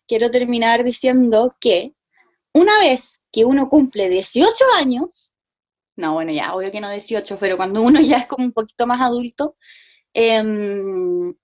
quiero 0.07 0.31
terminar 0.31 0.84
diciendo 0.84 1.49
que 1.60 1.93
una 2.56 2.76
vez 2.80 3.27
que 3.31 3.45
uno 3.45 3.69
cumple 3.69 4.10
18 4.10 4.65
años, 4.77 5.35
no, 5.95 6.14
bueno, 6.15 6.31
ya, 6.31 6.56
obvio 6.56 6.72
que 6.72 6.81
no 6.81 6.89
18, 6.89 7.38
pero 7.39 7.56
cuando 7.56 7.84
uno 7.84 8.02
ya 8.02 8.18
es 8.18 8.26
como 8.26 8.45
un 8.45 8.52
poquito 8.52 8.88
más 8.88 8.99
adulto, 8.99 9.57
em, 10.11 11.35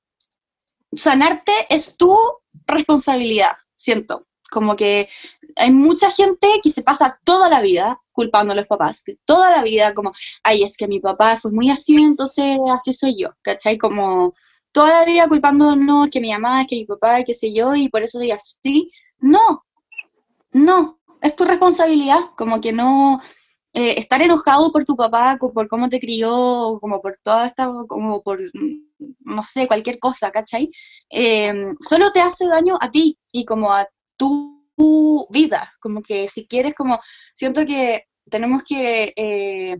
sanarte 0.94 1.52
es 1.70 1.98
tu 1.98 2.18
responsabilidad, 2.66 3.54
siento. 3.76 4.28
Como 4.50 4.76
que 4.76 5.08
hay 5.56 5.72
mucha 5.72 6.12
gente 6.12 6.48
que 6.62 6.70
se 6.70 6.84
pasa 6.84 7.20
toda 7.24 7.50
la 7.50 7.62
vida 7.62 8.02
culpando 8.14 8.54
a 8.54 8.56
los 8.56 8.68
papás, 8.68 9.04
que 9.04 9.16
toda 9.26 9.52
la 9.52 9.64
vida 9.64 9.94
como, 9.94 10.14
ay, 10.44 10.64
es 10.64 10.76
que 10.76 10.88
mi 10.88 11.00
papá 11.00 11.38
fue 11.38 11.52
muy 11.52 11.70
así, 11.70 11.96
entonces 11.96 12.58
así 12.74 12.94
soy 12.94 13.16
yo, 13.18 13.30
¿cachai? 13.42 13.78
Como 13.78 14.34
toda 14.72 14.90
la 15.00 15.06
vida 15.06 15.28
culpando, 15.28 15.76
no, 15.76 16.08
que 16.10 16.20
mi 16.20 16.32
mamá, 16.32 16.66
que 16.68 16.76
mi 16.78 16.86
papá, 16.86 17.24
qué 17.24 17.34
sé 17.34 17.54
yo, 17.54 17.76
y 17.76 17.90
por 17.90 18.04
eso 18.04 18.20
soy 18.20 18.32
así. 18.32 18.92
No, 19.20 19.66
no, 20.52 21.00
es 21.22 21.36
tu 21.36 21.46
responsabilidad, 21.46 22.20
como 22.36 22.60
que 22.62 22.74
no, 22.74 23.22
eh, 23.74 23.96
estar 23.98 24.22
enojado 24.22 24.72
por 24.72 24.86
tu 24.86 24.96
papá, 24.96 25.38
por 25.40 25.68
cómo 25.68 25.90
te 25.90 26.00
crió, 26.00 26.78
como 26.82 27.02
por 27.02 27.18
toda 27.24 27.46
esta, 27.46 27.72
como 27.88 28.22
por, 28.22 28.42
mm, 28.42 29.16
no 29.22 29.44
sé, 29.44 29.68
cualquier 29.68 30.00
cosa, 30.00 30.32
¿cachai? 30.32 30.70
Em, 31.10 31.76
solo 31.82 32.12
te 32.12 32.22
hace 32.22 32.48
daño 32.48 32.78
a 32.82 32.92
ti 32.92 33.18
y 33.32 33.46
como 33.46 33.74
a 33.74 33.88
tu 34.18 34.62
vida, 35.30 35.74
como 35.80 36.02
que 36.02 36.28
si 36.28 36.48
quieres, 36.48 36.74
como, 36.74 37.00
siento 37.34 37.66
que 37.66 38.06
tenemos 38.30 38.64
que 38.64 39.14
eh, 39.16 39.78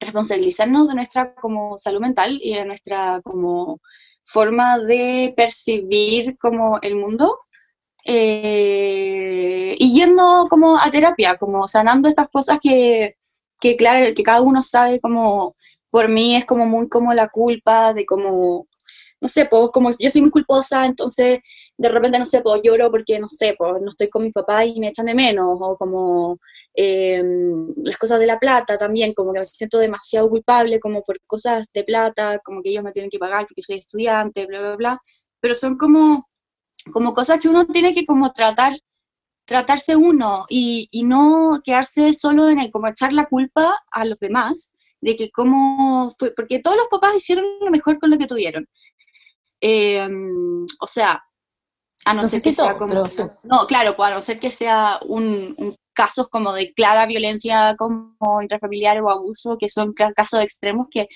responsabilizarnos 0.00 0.88
de 0.88 0.94
nuestra 0.94 1.34
como 1.34 1.76
salud 1.78 2.00
mental 2.00 2.38
y 2.42 2.54
de 2.54 2.64
nuestra 2.64 3.20
como 3.22 3.80
forma 4.24 4.78
de 4.78 5.34
percibir 5.36 6.38
como 6.38 6.78
el 6.82 6.94
mundo 6.96 7.38
eh, 8.04 9.76
y 9.78 9.94
yendo 9.94 10.44
como 10.48 10.78
a 10.78 10.90
terapia, 10.90 11.36
como 11.36 11.68
sanando 11.68 12.08
estas 12.08 12.30
cosas 12.30 12.58
que, 12.60 13.16
que, 13.60 13.76
claro, 13.76 14.12
que 14.14 14.22
cada 14.22 14.42
uno 14.42 14.62
sabe 14.62 15.00
como, 15.00 15.56
por 15.90 16.08
mí 16.08 16.36
es 16.36 16.44
como 16.46 16.66
muy 16.66 16.88
como 16.88 17.12
la 17.14 17.28
culpa 17.28 17.92
de 17.94 18.06
como, 18.06 18.66
no 19.20 19.28
sé, 19.28 19.46
pues 19.46 19.70
como 19.72 19.90
yo 19.98 20.10
soy 20.10 20.22
muy 20.22 20.30
culposa, 20.30 20.86
entonces 20.86 21.40
de 21.78 21.88
repente, 21.88 22.18
no 22.18 22.24
sé, 22.26 22.42
pues 22.42 22.60
lloro 22.62 22.90
porque, 22.90 23.18
no 23.18 23.28
sé, 23.28 23.54
pues 23.58 23.72
no 23.82 23.88
estoy 23.88 24.08
con 24.08 24.22
mi 24.24 24.30
papá 24.32 24.64
y 24.64 24.78
me 24.80 24.88
echan 24.88 25.06
de 25.06 25.14
menos, 25.14 25.58
o 25.60 25.76
como 25.76 26.38
em, 26.74 27.68
las 27.84 27.98
cosas 27.98 28.18
de 28.20 28.26
la 28.26 28.38
plata 28.38 28.78
también, 28.78 29.14
como 29.14 29.32
que 29.32 29.40
me 29.40 29.44
siento 29.44 29.78
demasiado 29.78 30.28
culpable 30.30 30.80
como 30.80 31.02
por 31.02 31.18
cosas 31.26 31.66
de 31.72 31.84
plata, 31.84 32.38
como 32.44 32.62
que 32.62 32.70
ellos 32.70 32.84
me 32.84 32.92
tienen 32.92 33.10
que 33.10 33.18
pagar 33.18 33.46
porque 33.46 33.62
soy 33.62 33.76
estudiante, 33.78 34.46
bla, 34.46 34.60
bla, 34.60 34.76
bla, 34.76 35.00
pero 35.40 35.54
son 35.54 35.76
como 35.76 36.26
como 36.92 37.12
cosas 37.12 37.38
que 37.40 37.48
uno 37.48 37.66
tiene 37.66 37.92
que 37.92 38.04
como 38.04 38.32
tratar, 38.32 38.72
tratarse 39.50 39.96
uno 39.96 40.46
y, 40.48 40.88
no 41.04 41.60
quedarse 41.64 42.14
solo 42.14 42.48
en 42.50 42.60
el 42.60 42.70
como 42.70 42.86
echar 42.86 43.12
la 43.12 43.24
culpa 43.24 43.74
a 43.90 44.04
los 44.04 44.20
demás 44.20 44.74
de 45.00 45.16
que 45.16 45.32
cómo 45.32 46.14
fue, 46.16 46.32
porque 46.36 46.60
todos 46.60 46.76
los 46.76 46.86
papás 46.88 47.16
hicieron 47.16 47.44
lo 47.60 47.70
mejor 47.72 47.98
con 47.98 48.10
lo 48.10 48.18
que 48.18 48.28
tuvieron. 48.28 48.68
Em, 49.60 50.64
o 50.80 50.86
sea, 50.86 51.20
a 52.04 52.14
no, 52.14 52.22
ser 52.22 52.40
que 52.40 52.52
sea 52.52 52.78
como... 52.78 52.94
No, 53.42 53.66
claro, 53.66 53.96
pues 53.96 54.12
a 54.12 54.14
no 54.14 54.22
ser 54.22 54.38
que 54.38 54.52
sea 54.52 55.00
un, 55.02 55.52
un 55.58 55.74
casos 55.94 56.28
como 56.28 56.52
de 56.52 56.72
clara 56.72 57.06
violencia 57.06 57.74
como 57.76 58.40
intrafamiliar 58.40 59.02
o 59.02 59.10
abuso, 59.10 59.58
que 59.58 59.68
son 59.68 59.94
casos 59.94 60.42
extremos 60.42 60.86
que, 60.92 61.08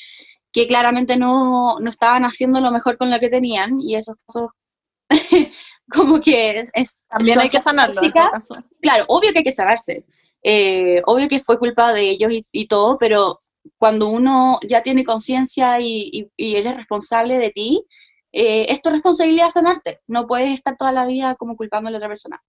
que 0.50 0.66
claramente 0.66 1.16
no, 1.16 1.78
no, 1.78 1.88
estaban 1.88 2.24
haciendo 2.24 2.60
lo 2.60 2.72
mejor 2.72 2.98
con 2.98 3.12
lo 3.12 3.20
que 3.20 3.28
tenían, 3.28 3.80
y 3.80 3.94
esos 3.94 4.16
casos 4.26 4.50
como 5.92 6.20
que 6.20 6.68
es... 6.72 7.06
También 7.08 7.38
hay 7.38 7.48
que 7.48 7.60
sanarlo. 7.60 8.00
En 8.02 8.06
este 8.06 8.20
claro, 8.80 9.04
obvio 9.08 9.32
que 9.32 9.38
hay 9.38 9.44
que 9.44 9.52
sanarse. 9.52 10.04
Eh, 10.42 11.00
obvio 11.06 11.28
que 11.28 11.40
fue 11.40 11.58
culpa 11.58 11.92
de 11.92 12.02
ellos 12.02 12.30
y, 12.52 12.66
todo, 12.68 12.98
pero 12.98 13.38
cuando 13.78 14.08
uno 14.08 14.58
ya 14.66 14.82
tiene 14.82 15.04
conciencia 15.04 15.80
y, 15.80 16.30
eres 16.36 16.76
responsable 16.76 17.38
de 17.38 17.50
ti, 17.50 17.84
eh, 18.32 18.66
es 18.68 18.82
tu 18.82 18.90
responsabilidad 18.90 19.48
sanarte. 19.48 20.00
No 20.06 20.26
puedes 20.26 20.50
estar 20.50 20.76
toda 20.76 20.92
la 20.92 21.06
vida 21.06 21.34
como 21.36 21.56
culpando 21.56 21.88
a 21.88 21.92
la 21.92 21.96
otra 21.98 22.08
persona. 22.08 22.42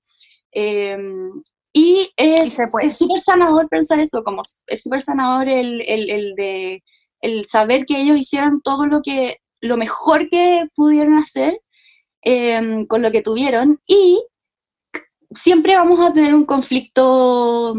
Em, 0.52 1.32
y 1.72 2.10
es 2.18 2.58
súper 2.98 3.20
sanador 3.20 3.68
pensar 3.70 4.00
eso, 4.00 4.24
como 4.24 4.42
es 4.68 4.82
súper 4.82 5.02
sanador 5.02 5.48
el, 5.50 5.82
el, 5.82 6.10
el, 6.10 6.36
de 6.36 6.84
el 7.22 7.46
saber 7.46 7.86
que 7.86 8.00
ellos 8.00 8.18
hicieron 8.18 8.62
todo 8.62 8.86
lo 8.88 9.02
que 9.02 9.40
lo 9.62 9.78
mejor 9.78 10.30
que 10.30 10.68
pudieron 10.76 11.16
hacer 11.16 11.60
Em, 12.28 12.88
con 12.88 13.04
lo 13.04 13.12
que 13.12 13.22
tuvieron 13.22 13.80
y 13.86 14.20
siempre 15.32 15.76
vamos 15.76 16.00
a 16.00 16.12
tener 16.12 16.34
un 16.34 16.46
conflicto, 16.46 17.76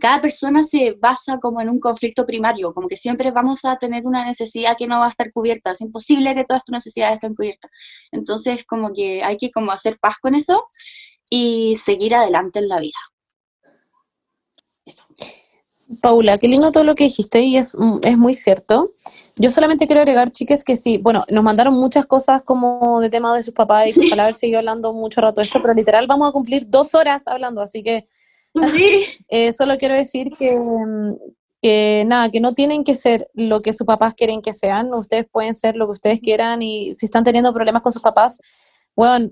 cada 0.00 0.20
persona 0.20 0.64
se 0.64 0.96
basa 1.00 1.38
como 1.38 1.60
en 1.60 1.68
un 1.68 1.78
conflicto 1.78 2.26
primario, 2.26 2.74
como 2.74 2.88
que 2.88 2.96
siempre 2.96 3.30
vamos 3.30 3.64
a 3.64 3.76
tener 3.76 4.04
una 4.04 4.24
necesidad 4.24 4.76
que 4.76 4.88
no 4.88 4.98
va 4.98 5.06
a 5.06 5.10
estar 5.10 5.32
cubierta, 5.32 5.70
es 5.70 5.80
imposible 5.80 6.34
que 6.34 6.44
todas 6.44 6.64
tus 6.64 6.72
necesidades 6.72 7.14
estén 7.14 7.36
cubiertas. 7.36 7.70
Entonces, 8.10 8.64
como 8.66 8.92
que 8.92 9.22
hay 9.22 9.36
que 9.36 9.52
como 9.52 9.70
hacer 9.70 9.96
paz 10.00 10.16
con 10.20 10.34
eso 10.34 10.66
y 11.30 11.76
seguir 11.76 12.16
adelante 12.16 12.58
en 12.58 12.68
la 12.68 12.80
vida. 12.80 12.98
Paula, 16.00 16.36
qué 16.38 16.48
lindo 16.48 16.70
todo 16.70 16.84
lo 16.84 16.94
que 16.94 17.04
dijiste 17.04 17.40
y 17.40 17.56
es, 17.56 17.76
es 18.02 18.18
muy 18.18 18.34
cierto. 18.34 18.92
Yo 19.36 19.50
solamente 19.50 19.86
quiero 19.86 20.02
agregar, 20.02 20.30
chicas, 20.30 20.62
que 20.62 20.76
sí, 20.76 20.98
bueno, 20.98 21.24
nos 21.30 21.42
mandaron 21.42 21.74
muchas 21.74 22.04
cosas 22.04 22.42
como 22.42 23.00
de 23.00 23.08
tema 23.08 23.34
de 23.34 23.42
sus 23.42 23.54
papás 23.54 23.96
y 23.96 24.06
ojalá 24.06 24.24
haber 24.24 24.34
seguido 24.34 24.58
hablando 24.58 24.92
mucho 24.92 25.20
rato 25.20 25.40
esto, 25.40 25.60
pero 25.62 25.72
literal 25.72 26.06
vamos 26.06 26.28
a 26.28 26.32
cumplir 26.32 26.68
dos 26.68 26.94
horas 26.94 27.26
hablando, 27.26 27.62
así 27.62 27.82
que 27.82 28.04
eh, 29.30 29.52
solo 29.52 29.78
quiero 29.78 29.94
decir 29.94 30.32
que, 30.38 30.58
que 31.62 32.04
nada, 32.06 32.30
que 32.30 32.40
no 32.40 32.52
tienen 32.52 32.84
que 32.84 32.94
ser 32.94 33.30
lo 33.34 33.62
que 33.62 33.72
sus 33.72 33.86
papás 33.86 34.14
quieren 34.14 34.42
que 34.42 34.52
sean, 34.52 34.92
ustedes 34.92 35.26
pueden 35.30 35.54
ser 35.54 35.74
lo 35.74 35.86
que 35.86 35.92
ustedes 35.92 36.20
quieran 36.20 36.60
y 36.60 36.94
si 36.94 37.06
están 37.06 37.24
teniendo 37.24 37.54
problemas 37.54 37.82
con 37.82 37.92
sus 37.92 38.02
papás, 38.02 38.40
bueno, 38.94 39.30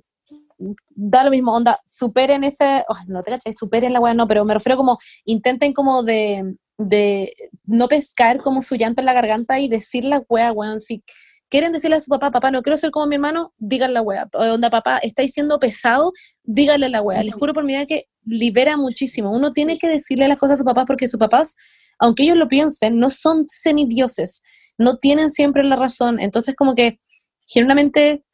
da 0.58 1.24
lo 1.24 1.30
mismo, 1.30 1.52
onda, 1.52 1.78
superen 1.86 2.44
ese, 2.44 2.84
oh, 2.88 2.96
no 3.08 3.22
te 3.22 3.30
cachai, 3.30 3.52
superen 3.52 3.92
la 3.92 4.00
weá, 4.00 4.14
no, 4.14 4.26
pero 4.26 4.44
me 4.44 4.54
refiero 4.54 4.76
como, 4.76 4.98
intenten 5.24 5.72
como 5.72 6.02
de, 6.02 6.56
de 6.78 7.32
no 7.64 7.88
pescar 7.88 8.38
como 8.38 8.62
su 8.62 8.76
llanto 8.76 9.00
en 9.00 9.06
la 9.06 9.12
garganta 9.12 9.58
y 9.60 9.68
decir 9.68 10.04
la 10.04 10.22
weá, 10.28 10.52
weón, 10.52 10.80
si 10.80 11.02
quieren 11.48 11.72
decirle 11.72 11.96
a 11.96 12.00
su 12.00 12.08
papá, 12.08 12.30
papá, 12.30 12.50
no 12.50 12.62
quiero 12.62 12.76
ser 12.76 12.90
como 12.90 13.06
mi 13.06 13.16
hermano, 13.16 13.52
díganle 13.58 13.94
la 13.94 14.02
weá, 14.02 14.28
onda, 14.32 14.70
papá, 14.70 14.98
estáis 14.98 15.32
siendo 15.32 15.58
pesado, 15.58 16.12
díganle 16.42 16.88
la 16.88 17.02
weá, 17.02 17.22
les 17.22 17.34
juro 17.34 17.52
por 17.52 17.64
mi 17.64 17.74
vida 17.74 17.86
que 17.86 18.04
libera 18.24 18.76
muchísimo, 18.76 19.30
uno 19.30 19.52
tiene 19.52 19.78
que 19.78 19.88
decirle 19.88 20.26
las 20.26 20.38
cosas 20.38 20.54
a 20.54 20.58
su 20.58 20.64
papá 20.64 20.86
porque 20.86 21.08
sus 21.08 21.20
papás, 21.20 21.54
aunque 21.98 22.24
ellos 22.24 22.36
lo 22.36 22.48
piensen, 22.48 22.98
no 22.98 23.10
son 23.10 23.44
semidioses, 23.46 24.42
no 24.78 24.96
tienen 24.96 25.30
siempre 25.30 25.62
la 25.62 25.76
razón, 25.76 26.18
entonces 26.20 26.54
como 26.56 26.74
que 26.74 26.98
generalmente 27.46 28.24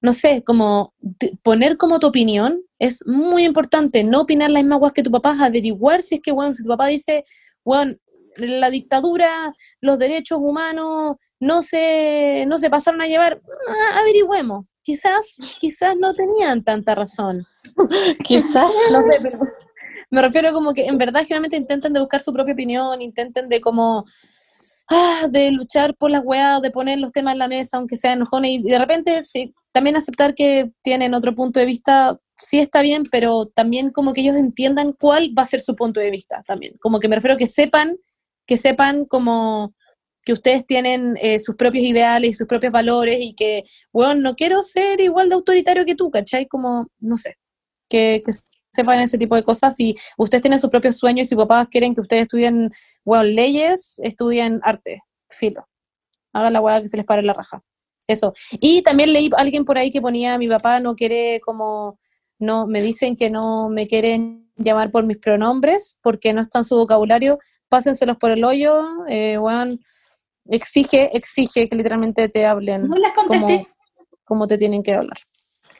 no 0.00 0.12
sé, 0.12 0.42
como 0.44 0.94
poner 1.42 1.76
como 1.76 1.98
tu 1.98 2.06
opinión 2.06 2.62
es 2.78 3.06
muy 3.06 3.44
importante, 3.44 4.04
no 4.04 4.22
opinar 4.22 4.50
las 4.50 4.62
mismas 4.62 4.78
cosas 4.78 4.94
que 4.94 5.02
tu 5.02 5.10
papá, 5.10 5.36
averiguar 5.38 6.02
si 6.02 6.16
es 6.16 6.20
que, 6.22 6.32
bueno, 6.32 6.54
si 6.54 6.62
tu 6.62 6.68
papá 6.68 6.86
dice, 6.86 7.24
bueno, 7.64 7.94
la 8.36 8.70
dictadura, 8.70 9.52
los 9.80 9.98
derechos 9.98 10.38
humanos 10.40 11.16
no 11.40 11.62
se, 11.62 12.44
no 12.46 12.58
se 12.58 12.70
pasaron 12.70 13.02
a 13.02 13.06
llevar, 13.06 13.40
ah, 13.68 14.00
averigüemos. 14.00 14.66
Quizás, 14.82 15.36
quizás 15.58 15.94
no 15.96 16.14
tenían 16.14 16.64
tanta 16.64 16.94
razón. 16.94 17.46
quizás, 18.24 18.72
no 18.92 19.02
sé, 19.02 19.18
pero 19.22 19.40
me 20.10 20.22
refiero 20.22 20.52
como 20.52 20.72
que 20.72 20.86
en 20.86 20.98
verdad 20.98 21.20
generalmente 21.22 21.56
intenten 21.56 21.92
de 21.92 22.00
buscar 22.00 22.20
su 22.20 22.32
propia 22.32 22.54
opinión, 22.54 23.02
intenten 23.02 23.48
de 23.48 23.60
como 23.60 24.06
ah, 24.90 25.28
de 25.30 25.52
luchar 25.52 25.96
por 25.96 26.10
las 26.10 26.22
weas, 26.24 26.60
de 26.62 26.70
poner 26.70 26.98
los 26.98 27.12
temas 27.12 27.32
en 27.32 27.38
la 27.38 27.48
mesa, 27.48 27.78
aunque 27.78 27.96
sean 27.96 28.18
enojones, 28.18 28.52
y 28.52 28.62
de 28.62 28.78
repente 28.78 29.22
sí, 29.22 29.54
también 29.72 29.96
aceptar 29.96 30.34
que 30.34 30.70
tienen 30.82 31.14
otro 31.14 31.34
punto 31.34 31.60
de 31.60 31.66
vista, 31.66 32.18
sí 32.36 32.58
está 32.60 32.82
bien, 32.82 33.02
pero 33.10 33.46
también 33.46 33.90
como 33.90 34.12
que 34.12 34.22
ellos 34.22 34.36
entiendan 34.36 34.92
cuál 34.92 35.32
va 35.36 35.42
a 35.42 35.46
ser 35.46 35.60
su 35.60 35.76
punto 35.76 36.00
de 36.00 36.10
vista 36.10 36.42
también. 36.46 36.76
Como 36.80 37.00
que 37.00 37.08
me 37.08 37.16
refiero 37.16 37.36
que 37.36 37.46
sepan, 37.46 37.96
que 38.46 38.56
sepan 38.56 39.04
como 39.04 39.74
que 40.24 40.32
ustedes 40.32 40.66
tienen 40.66 41.16
eh, 41.20 41.38
sus 41.38 41.56
propios 41.56 41.84
ideales 41.84 42.30
y 42.30 42.34
sus 42.34 42.46
propios 42.46 42.72
valores 42.72 43.18
y 43.20 43.34
que, 43.34 43.64
bueno, 43.92 44.20
no 44.20 44.36
quiero 44.36 44.62
ser 44.62 45.00
igual 45.00 45.28
de 45.28 45.34
autoritario 45.36 45.84
que 45.84 45.94
tú, 45.94 46.10
¿cachai? 46.10 46.46
Como, 46.46 46.88
no 46.98 47.16
sé. 47.16 47.36
que 47.88 48.22
sepan 48.72 49.00
ese 49.00 49.18
tipo 49.18 49.36
de 49.36 49.42
cosas. 49.42 49.74
Si 49.74 49.94
ustedes 50.16 50.42
tienen 50.42 50.60
sus 50.60 50.70
propios 50.70 50.96
sueños 50.96 51.26
y 51.26 51.28
sus 51.28 51.38
papás 51.38 51.68
quieren 51.70 51.94
que 51.94 52.00
ustedes 52.00 52.22
estudien, 52.22 52.70
bueno, 53.04 53.24
leyes, 53.24 54.00
estudien 54.02 54.60
arte, 54.62 55.02
filo. 55.28 55.66
Hagan 56.32 56.52
la 56.52 56.60
hueá 56.60 56.80
que 56.80 56.88
se 56.88 56.96
les 56.96 57.06
pare 57.06 57.22
la 57.22 57.32
raja. 57.32 57.62
Eso. 58.06 58.32
Y 58.52 58.82
también 58.82 59.12
leí 59.12 59.30
a 59.36 59.40
alguien 59.40 59.64
por 59.64 59.78
ahí 59.78 59.90
que 59.90 60.00
ponía, 60.00 60.38
mi 60.38 60.48
papá 60.48 60.80
no 60.80 60.94
quiere 60.94 61.40
como, 61.44 61.98
no, 62.38 62.66
me 62.66 62.82
dicen 62.82 63.16
que 63.16 63.30
no 63.30 63.68
me 63.68 63.86
quieren 63.86 64.50
llamar 64.56 64.90
por 64.90 65.04
mis 65.04 65.18
pronombres 65.18 65.98
porque 66.02 66.32
no 66.32 66.40
está 66.40 66.58
en 66.58 66.64
su 66.64 66.76
vocabulario, 66.76 67.38
pásenselos 67.68 68.16
por 68.16 68.30
el 68.30 68.44
hoyo, 68.44 68.84
eh, 69.08 69.38
weón, 69.38 69.78
exige, 70.46 71.16
exige 71.16 71.68
que 71.68 71.76
literalmente 71.76 72.28
te 72.28 72.46
hablen 72.46 72.88
No 72.88 72.96
les 72.96 73.12
contesté. 73.12 73.68
como, 73.94 74.08
como 74.24 74.46
te 74.46 74.58
tienen 74.58 74.82
que 74.82 74.94
hablar. 74.94 75.18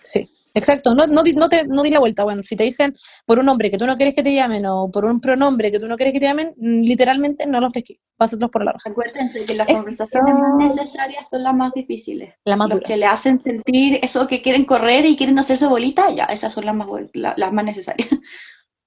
Sí, 0.03 0.31
exacto. 0.55 0.95
No, 0.95 1.07
no, 1.07 1.23
di- 1.23 1.35
no, 1.35 1.49
te, 1.49 1.67
no 1.67 1.83
di 1.83 1.91
la 1.91 1.99
vuelta, 2.01 2.25
bueno, 2.25 2.43
si 2.43 2.57
te 2.57 2.65
dicen 2.65 2.95
por 3.27 3.39
un 3.39 3.47
nombre 3.47 3.71
que 3.71 3.79
tú 3.79 3.87
no 3.87 3.97
quieres 3.97 4.15
que 4.15 4.23
te 4.23 4.35
llamen 4.35 4.65
o 4.67 4.91
por 4.91 5.05
un 5.05 5.21
pronombre 5.21 5.71
que 5.71 5.79
tú 5.79 5.87
no 5.89 5.97
quieres 5.97 6.13
que 6.13 6.21
te 6.21 6.27
llamen, 6.27 6.55
mm, 6.57 6.81
literalmente 6.83 7.47
no 7.47 7.61
los 7.61 7.73
pesques, 7.73 7.99
pásenlos 8.17 8.51
por 8.51 8.65
la 8.65 8.73
raja. 8.73 8.89
Acuérdense 8.91 9.45
que 9.47 9.55
las 9.55 9.69
Eso. 9.69 9.79
conversaciones 9.79 10.35
más 10.35 10.57
necesarias 10.77 11.29
son 11.29 11.43
las 11.43 11.55
más 11.55 11.73
difíciles. 11.73 12.35
La 12.45 12.57
más 12.57 12.69
Los 12.69 12.81
que 12.81 12.97
le 12.97 13.07
hacen 13.07 13.39
sentir 13.39 14.01
eso 14.03 14.27
que 14.27 14.43
quieren 14.43 14.65
correr 14.65 15.07
y 15.07 15.17
quieren 15.17 15.39
hacerse 15.39 15.67
bolita, 15.67 16.11
ya, 16.11 16.25
esas 16.25 16.53
son 16.53 16.67
las 16.67 16.75
más, 16.75 16.89
la- 17.15 17.35
las 17.37 17.53
más 17.53 17.65
necesarias. 17.65 18.09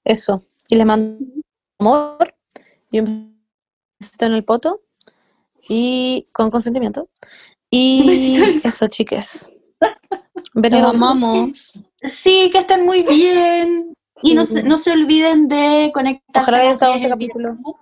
Eso. 0.05 0.45
Y 0.69 0.75
les 0.75 0.85
mando 0.85 1.23
amor 1.79 2.35
y 2.91 2.99
un 2.99 3.41
besito 3.99 4.25
en 4.25 4.33
el 4.33 4.43
poto 4.43 4.81
y 5.69 6.27
con 6.33 6.51
consentimiento. 6.51 7.09
Y 7.69 8.35
eso, 8.63 8.87
chiques. 8.87 9.49
Venimos. 10.53 10.95
amamos. 10.95 11.89
Sí, 12.01 12.49
que 12.51 12.59
estén 12.59 12.85
muy 12.85 13.03
bien. 13.03 13.93
Y 14.21 14.35
no 14.35 14.45
se, 14.45 14.63
no 14.63 14.77
se 14.77 14.91
olviden 14.91 15.47
de 15.47 15.91
conectarse 15.93 16.51
Ojalá 16.51 16.57
a 16.57 16.59
haya 16.61 16.69
las 16.69 16.73
gustado 16.75 16.91
10 16.93 17.01
este 17.01 17.07
el 17.07 17.13
capítulo. 17.13 17.49
viernes. 17.53 17.75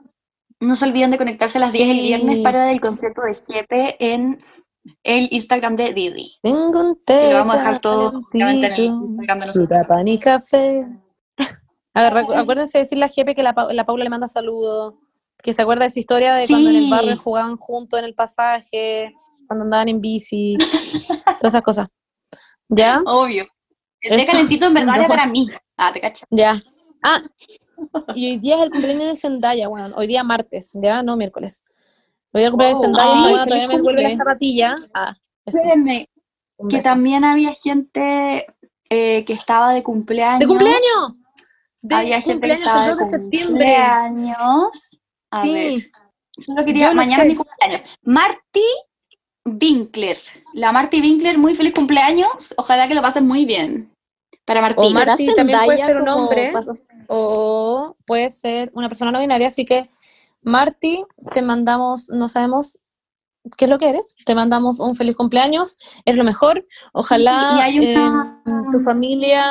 No 0.61 0.75
se 0.75 0.85
olviden 0.85 1.11
de 1.11 1.17
conectarse 1.17 1.57
a 1.57 1.61
las 1.61 1.71
10 1.71 1.89
el 1.89 1.95
Sí. 1.95 2.01
viernes 2.07 2.39
para 2.39 2.71
el 2.71 2.79
concierto 2.81 3.21
de 3.23 3.33
Jepe 3.35 3.95
en 3.99 4.41
el 5.03 5.27
Instagram 5.31 5.75
de 5.75 5.93
Didi. 5.93 6.31
Tengo 6.41 6.79
un 6.79 6.99
té 7.03 7.31
lo 7.31 7.39
vamos 7.39 7.55
a 7.55 7.57
dejar 7.59 7.79
todo 7.81 8.21
en 8.33 8.41
el 8.41 8.61
calentito, 8.61 8.83
Instagram 9.05 9.39
de 9.39 9.45
nosotros. 9.47 9.67
fruta, 9.67 9.87
pan 9.87 10.07
y 10.07 10.19
café. 10.19 10.87
A 11.93 12.03
ver, 12.03 12.17
acuérdense 12.37 12.77
de 12.77 12.83
decirle 12.85 13.05
a 13.05 13.09
Jepe 13.09 13.35
que 13.35 13.43
la, 13.43 13.53
la 13.71 13.85
Paula 13.85 14.03
le 14.05 14.09
manda 14.09 14.27
saludos, 14.27 14.93
que 15.43 15.51
se 15.53 15.61
acuerda 15.63 15.81
de 15.83 15.89
esa 15.89 15.99
historia 15.99 16.33
de 16.35 16.47
cuando 16.47 16.69
en 16.69 16.75
el 16.77 16.83
Sí. 16.85 16.89
barrio 16.89 17.17
jugaban 17.17 17.57
juntos 17.57 17.99
en 17.99 18.05
el 18.05 18.15
pasaje, 18.15 19.13
cuando 19.47 19.65
andaban 19.65 19.89
en 19.89 19.99
bici, 19.99 20.55
todas 21.39 21.53
esas 21.53 21.63
cosas. 21.63 21.87
¿Ya? 22.71 22.99
Obvio. 23.05 23.45
El 24.01 24.17
té 24.19 24.25
calentito 24.25 24.65
en 24.65 24.73
verdad 24.73 24.95
era 24.97 25.07
para 25.07 25.27
mí. 25.27 25.47
Ah, 25.77 25.91
te 25.93 26.01
cachas. 26.01 26.27
Ya. 26.31 26.59
Ah, 27.03 27.21
y 28.15 28.31
hoy 28.31 28.37
día 28.37 28.55
es 28.57 28.61
el 28.63 28.71
cumpleaños 28.71 29.03
de 29.05 29.15
Zendaya, 29.15 29.67
bueno, 29.67 29.93
hoy 29.97 30.07
día 30.07 30.23
martes, 30.23 30.71
ya, 30.73 31.03
no 31.03 31.17
miércoles. 31.17 31.63
Hoy 32.31 32.39
día 32.41 32.45
el 32.47 32.51
cumpleaños 32.51 32.77
Oh, 32.77 32.81
de 32.81 32.87
Zendaya, 32.87 33.11
ay, 33.11 33.17
esa 33.17 33.25
weona 33.25 33.43
feliz 33.43 33.47
todavía 33.47 33.67
me 33.77 33.81
vuelve 33.81 34.01
la 34.03 34.17
zapatilla. 34.17 34.75
Ah, 34.93 35.15
Espérenme, 35.45 36.09
que 36.69 36.81
también 36.81 37.23
había 37.23 37.53
gente 37.53 38.45
eh, 38.89 39.25
que 39.25 39.33
estaba 39.33 39.73
de 39.73 39.83
cumpleaños. 39.83 40.39
¡De 40.39 40.47
cumpleaños! 40.47 41.13
De 41.81 41.95
Había 41.95 42.21
gente 42.21 42.47
que 42.47 42.53
el 42.53 42.63
2 42.63 42.97
de 42.97 43.03
de 43.03 43.09
septiembre. 43.09 43.65
cumpleaños. 43.65 45.01
A 45.31 45.43
Sí. 45.43 45.53
ver. 45.53 45.79
Solo 46.39 46.63
quería, 46.65 46.83
Yo 46.87 46.89
no 46.93 47.01
mañana 47.01 47.23
sé. 47.23 47.29
mi 47.29 47.35
cumpleaños. 47.35 47.81
Marty 48.03 48.65
Winkler. 49.45 50.17
La 50.53 50.71
Marty 50.71 51.01
Winkler, 51.01 51.37
muy 51.37 51.55
feliz 51.55 51.73
cumpleaños. 51.73 52.53
Ojalá 52.57 52.87
que 52.87 52.95
lo 52.95 53.01
pasen 53.01 53.27
muy 53.27 53.45
bien. 53.45 53.91
Para 54.45 54.61
Martín. 54.61 54.85
O 54.85 54.89
Marty 54.91 55.25
¿Será 55.25 55.35
también 55.37 55.59
puede 55.65 55.77
ser 55.85 56.01
un 56.01 56.09
hombre 56.09 56.53
o 57.07 57.95
puede 58.05 58.31
ser 58.31 58.71
una 58.73 58.89
persona 58.89 59.11
no 59.11 59.19
binaria, 59.19 59.47
así 59.47 59.65
que 59.65 59.87
Marty, 60.41 61.03
te 61.31 61.41
mandamos, 61.41 62.09
no 62.09 62.27
sabemos 62.27 62.77
qué 63.57 63.65
es 63.65 63.71
lo 63.71 63.77
que 63.77 63.89
eres, 63.89 64.15
te 64.25 64.35
mandamos 64.35 64.79
un 64.79 64.95
feliz 64.95 65.15
cumpleaños, 65.15 65.77
es 66.05 66.15
lo 66.15 66.23
mejor, 66.23 66.65
ojalá 66.93 67.55
Y 67.57 67.61
hay 67.61 67.79
una- 67.79 68.41
em, 68.45 68.71
tu 68.71 68.79
familia 68.79 69.45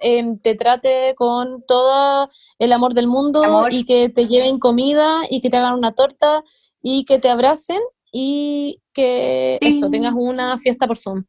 em, 0.00 0.38
te 0.38 0.54
trate 0.54 1.14
con 1.16 1.62
todo 1.66 2.28
el 2.58 2.72
amor 2.72 2.94
del 2.94 3.06
mundo 3.06 3.44
Amor. 3.44 3.72
y 3.72 3.84
que 3.84 4.08
te 4.08 4.26
lleven 4.26 4.58
comida 4.58 5.22
y 5.30 5.40
que 5.40 5.50
te 5.50 5.56
hagan 5.56 5.74
una 5.74 5.92
torta 5.92 6.42
y 6.82 7.04
que 7.04 7.18
te 7.18 7.28
abracen 7.30 7.80
y 8.12 8.78
que 8.92 9.58
Sí. 9.60 9.68
eso, 9.78 9.90
tengas 9.90 10.12
una 10.14 10.56
fiesta 10.58 10.86
por 10.86 10.96
Zoom. 10.96 11.24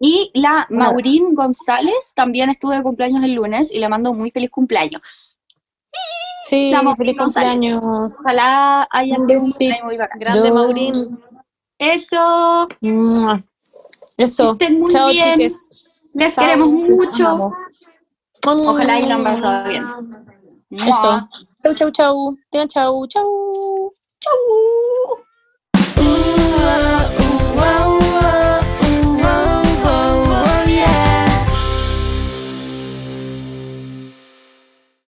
Y 0.00 0.30
la 0.34 0.66
Maurín 0.70 1.34
González 1.34 2.12
también 2.14 2.50
estuvo 2.50 2.72
de 2.72 2.82
cumpleaños 2.82 3.22
el 3.24 3.34
lunes 3.34 3.72
y 3.72 3.78
le 3.78 3.88
mando 3.88 4.12
muy 4.12 4.30
feliz 4.30 4.50
cumpleaños. 4.50 5.38
Sí, 6.48 6.70
La 6.70 6.80
feliz 6.96 7.16
González. 7.18 7.50
cumpleaños. 7.52 8.14
Ojalá 8.20 8.86
haya 8.90 9.16
sido 9.18 9.38
un 9.40 9.44
cumpleaños 9.50 9.84
muy 9.84 9.96
bacán. 9.96 10.18
Grande 10.20 10.48
Yo- 10.48 10.54
Maurín. 10.54 11.20
Eso, 11.78 12.68
Mua. 12.80 13.44
Eso. 14.16 14.52
estén 14.52 14.78
muy 14.80 14.90
Chao, 14.92 15.08
bien. 15.10 15.34
chiques. 15.34 15.84
Les 16.14 16.34
Chao. 16.34 16.44
queremos 16.44 16.68
mucho. 16.68 17.50
Ojalá 18.46 18.98
y 19.00 19.02
lo 19.02 19.14
han 19.14 19.24
pasado 19.24 19.68
bien. 19.68 19.84
Eso. 20.70 21.28
Chau, 21.62 21.74
chau, 21.74 21.90
chau. 21.90 22.36
Digan 22.52 22.68
chau, 22.68 23.06
chau. 23.08 23.94
Chau. 24.20 24.32